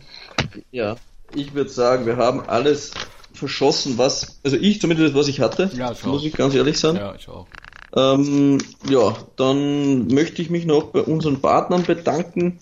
ja, 0.72 0.96
ich 1.34 1.54
würde 1.54 1.70
sagen, 1.70 2.06
wir 2.06 2.16
haben 2.16 2.40
alles 2.40 2.92
verschossen, 3.32 3.98
was, 3.98 4.38
also 4.44 4.56
ich 4.56 4.80
zumindest, 4.80 5.14
was 5.14 5.28
ich 5.28 5.40
hatte, 5.40 5.70
Ja, 5.76 5.92
ich 5.92 6.04
muss 6.04 6.22
auch. 6.22 6.26
ich 6.26 6.32
ganz 6.32 6.54
ehrlich 6.54 6.78
sagen. 6.78 6.96
Ja, 6.96 7.14
ich 7.14 7.28
auch. 7.28 7.46
Ähm, 7.94 8.58
ja, 8.88 9.16
dann 9.36 10.08
möchte 10.08 10.42
ich 10.42 10.50
mich 10.50 10.66
noch 10.66 10.84
bei 10.84 11.00
unseren 11.00 11.40
Partnern 11.40 11.84
bedanken. 11.84 12.58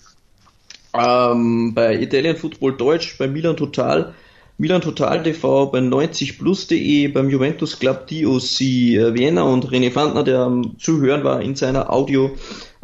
Ähm, 0.93 1.73
bei 1.73 1.99
Italian 1.99 2.37
Football 2.37 2.77
Deutsch, 2.77 3.17
bei 3.17 3.27
Milan 3.27 3.57
Total, 3.57 4.13
Milan 4.57 4.81
Total 4.81 5.21
TV, 5.21 5.65
bei 5.65 5.79
90plus.de, 5.79 7.09
beim 7.09 7.29
Juventus 7.29 7.77
Club 7.77 8.07
DOC 8.07 8.61
äh, 8.61 9.13
Vienna 9.13 9.43
und 9.43 9.69
René 9.69 9.91
Fandner, 9.91 10.23
der 10.23 10.49
zu 10.77 11.01
hören 11.01 11.23
war 11.23 11.41
in 11.41 11.55
seiner 11.55 11.91
Audio, 11.91 12.31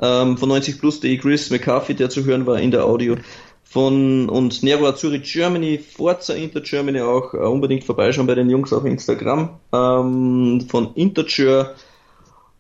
ähm, 0.02 0.38
von 0.38 0.52
90plus.de 0.52 1.18
Chris 1.18 1.50
McCarthy, 1.50 1.94
der 1.94 2.10
zu 2.10 2.26
hören 2.26 2.46
war 2.46 2.60
in 2.60 2.72
der 2.72 2.86
Audio, 2.86 3.16
von 3.64 4.28
und 4.28 4.64
Nero 4.64 4.86
Azzurri 4.86 5.20
Germany, 5.20 5.78
Forza 5.78 6.34
Inter 6.34 6.60
Germany 6.60 7.00
auch, 7.00 7.34
äh, 7.34 7.38
unbedingt 7.38 7.86
vorbeischauen 7.86 8.28
bei 8.28 8.36
den 8.36 8.50
Jungs 8.50 8.74
auf 8.74 8.84
Instagram, 8.84 9.58
ähm, 9.72 10.68
von 10.70 10.94
Interture, 10.96 11.76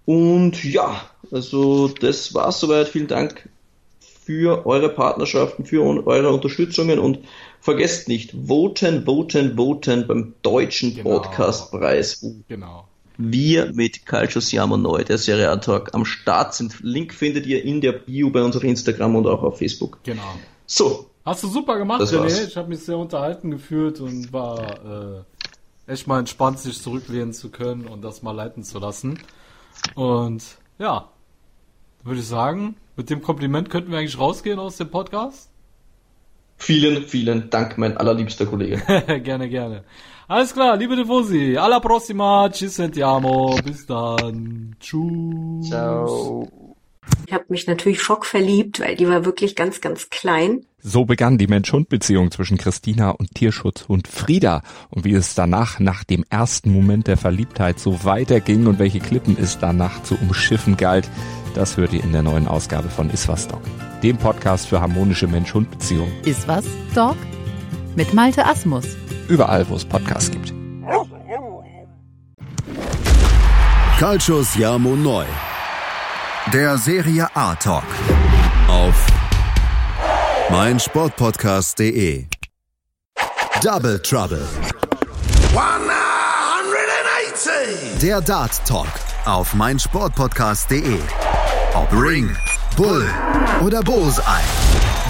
und 0.05 0.63
ja, 0.63 1.01
also 1.31 1.87
das 1.87 2.33
war's 2.33 2.59
soweit. 2.59 2.87
Vielen 2.87 3.07
Dank 3.07 3.49
für 3.99 4.65
eure 4.65 4.89
Partnerschaften, 4.89 5.65
für 5.65 5.81
eure 5.81 6.31
Unterstützungen 6.31 6.99
und 6.99 7.19
vergesst 7.61 8.07
nicht, 8.07 8.35
voten, 8.47 9.05
voten, 9.05 9.55
voten 9.55 10.07
beim 10.07 10.33
deutschen 10.41 11.01
Podcastpreis. 11.01 12.25
Genau. 12.47 12.87
Wir 13.17 13.71
mit 13.73 14.05
Calcio 14.05 14.41
Siamo 14.41 14.77
Neu, 14.77 15.03
der 15.03 15.19
Serie 15.19 15.59
Talk, 15.59 15.93
am 15.93 16.05
Start 16.05 16.55
sind. 16.55 16.79
Link 16.81 17.13
findet 17.13 17.45
ihr 17.45 17.63
in 17.63 17.79
der 17.79 17.91
Bio 17.91 18.31
bei 18.31 18.41
uns 18.41 18.57
auf 18.57 18.63
Instagram 18.63 19.15
und 19.15 19.27
auch 19.27 19.43
auf 19.43 19.59
Facebook. 19.59 19.99
Genau. 20.03 20.23
So. 20.65 21.07
Hast 21.23 21.43
du 21.43 21.47
super 21.47 21.77
gemacht, 21.77 22.01
Das 22.01 22.11
René. 22.11 22.21
war's. 22.21 22.47
Ich 22.47 22.57
habe 22.57 22.69
mich 22.69 22.79
sehr 22.79 22.97
unterhalten 22.97 23.51
gefühlt 23.51 23.99
und 23.99 24.33
war 24.33 25.19
äh, 25.87 25.91
echt 25.91 26.07
mal 26.07 26.17
entspannt, 26.17 26.57
sich 26.57 26.81
zurücklehnen 26.81 27.31
zu 27.31 27.49
können 27.49 27.85
und 27.85 28.01
das 28.01 28.23
mal 28.23 28.31
leiten 28.31 28.63
zu 28.63 28.79
lassen. 28.79 29.19
Und 29.93 30.43
ja, 30.79 31.09
würde 32.03 32.21
ich 32.21 32.27
sagen, 32.27 32.75
mit 32.95 33.11
dem 33.11 33.21
Kompliment 33.21 33.69
könnten 33.69 33.91
wir 33.91 33.99
eigentlich 33.99 34.17
rausgehen 34.17 34.57
aus 34.57 34.77
dem 34.77 34.89
Podcast. 34.89 35.50
Vielen, 36.61 37.07
vielen 37.07 37.49
Dank, 37.49 37.79
mein 37.79 37.97
allerliebster 37.97 38.45
Kollege. 38.45 38.81
gerne, 39.23 39.49
gerne. 39.49 39.83
Alles 40.27 40.53
klar, 40.53 40.77
liebe 40.77 40.95
Tifosi, 40.95 41.57
alla 41.57 41.79
prossima, 41.79 42.49
ci 42.51 42.67
sentiamo, 42.67 43.57
bis 43.65 43.87
dann, 43.87 44.75
tschüss. 44.79 45.69
Ciao. 45.69 46.47
Ich 47.25 47.33
habe 47.33 47.45
mich 47.49 47.65
natürlich 47.65 48.01
schockverliebt, 48.01 48.79
weil 48.79 48.95
die 48.95 49.07
war 49.07 49.25
wirklich 49.25 49.55
ganz, 49.55 49.81
ganz 49.81 50.11
klein. 50.11 50.65
So 50.83 51.05
begann 51.05 51.39
die 51.39 51.47
Mensch-Hund-Beziehung 51.47 52.29
zwischen 52.29 52.59
Christina 52.59 53.09
und 53.09 53.33
Tierschutzhund 53.33 54.07
Frieda. 54.07 54.61
Und 54.89 55.03
wie 55.03 55.13
es 55.13 55.33
danach, 55.33 55.79
nach 55.79 56.03
dem 56.03 56.23
ersten 56.29 56.71
Moment 56.71 57.07
der 57.07 57.17
Verliebtheit, 57.17 57.79
so 57.79 58.03
weiterging 58.03 58.67
und 58.67 58.77
welche 58.77 58.99
Klippen 58.99 59.35
es 59.39 59.57
danach 59.57 60.03
zu 60.03 60.15
umschiffen 60.21 60.77
galt, 60.77 61.09
das 61.53 61.77
hört 61.77 61.93
ihr 61.93 62.03
in 62.03 62.11
der 62.11 62.23
neuen 62.23 62.47
Ausgabe 62.47 62.89
von 62.89 63.09
Iswas 63.09 63.47
Dog, 63.47 63.61
dem 64.03 64.17
Podcast 64.17 64.67
für 64.67 64.81
harmonische 64.81 65.27
Mensch-Hund-Beziehungen. 65.27 66.11
Ist 66.25 66.47
was, 66.47 66.65
Dog? 66.95 67.15
Mit 67.95 68.13
Malte 68.13 68.45
Asmus. 68.45 68.85
Überall, 69.27 69.67
wo 69.69 69.75
es 69.75 69.85
Podcasts 69.85 70.31
gibt. 70.31 70.53
Calcio 73.99 74.41
Siamo 74.41 74.95
Neu. 74.95 75.25
Der 76.51 76.77
Serie 76.77 77.27
A 77.35 77.53
Talk. 77.55 77.83
Auf 78.67 79.05
meinsportpodcast.de. 80.49 82.25
Double 83.61 84.01
Trouble. 84.01 84.47
180! 85.53 87.99
Der 88.01 88.21
Dart 88.21 88.65
Talk 88.65 88.87
auf 89.25 89.53
meinsportpodcast.de. 89.53 90.99
Ob 91.73 91.91
Ring, 91.93 92.35
Bull 92.75 93.07
oder 93.61 93.81
Bullseye. 93.81 94.43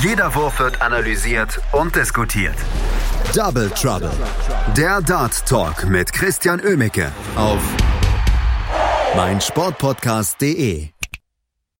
Jeder 0.01 0.33
Wurf 0.35 0.59
wird 0.59 0.79
analysiert 0.81 1.59
und 1.71 1.95
diskutiert. 1.95 2.55
Double 3.33 3.69
Trouble. 3.71 4.11
Der 4.77 5.01
Dart 5.01 5.45
Talk 5.47 5.85
mit 5.87 6.13
Christian 6.13 6.61
Oemicke 6.61 7.11
auf 7.35 7.61
meinsportpodcast.de. 9.15 10.89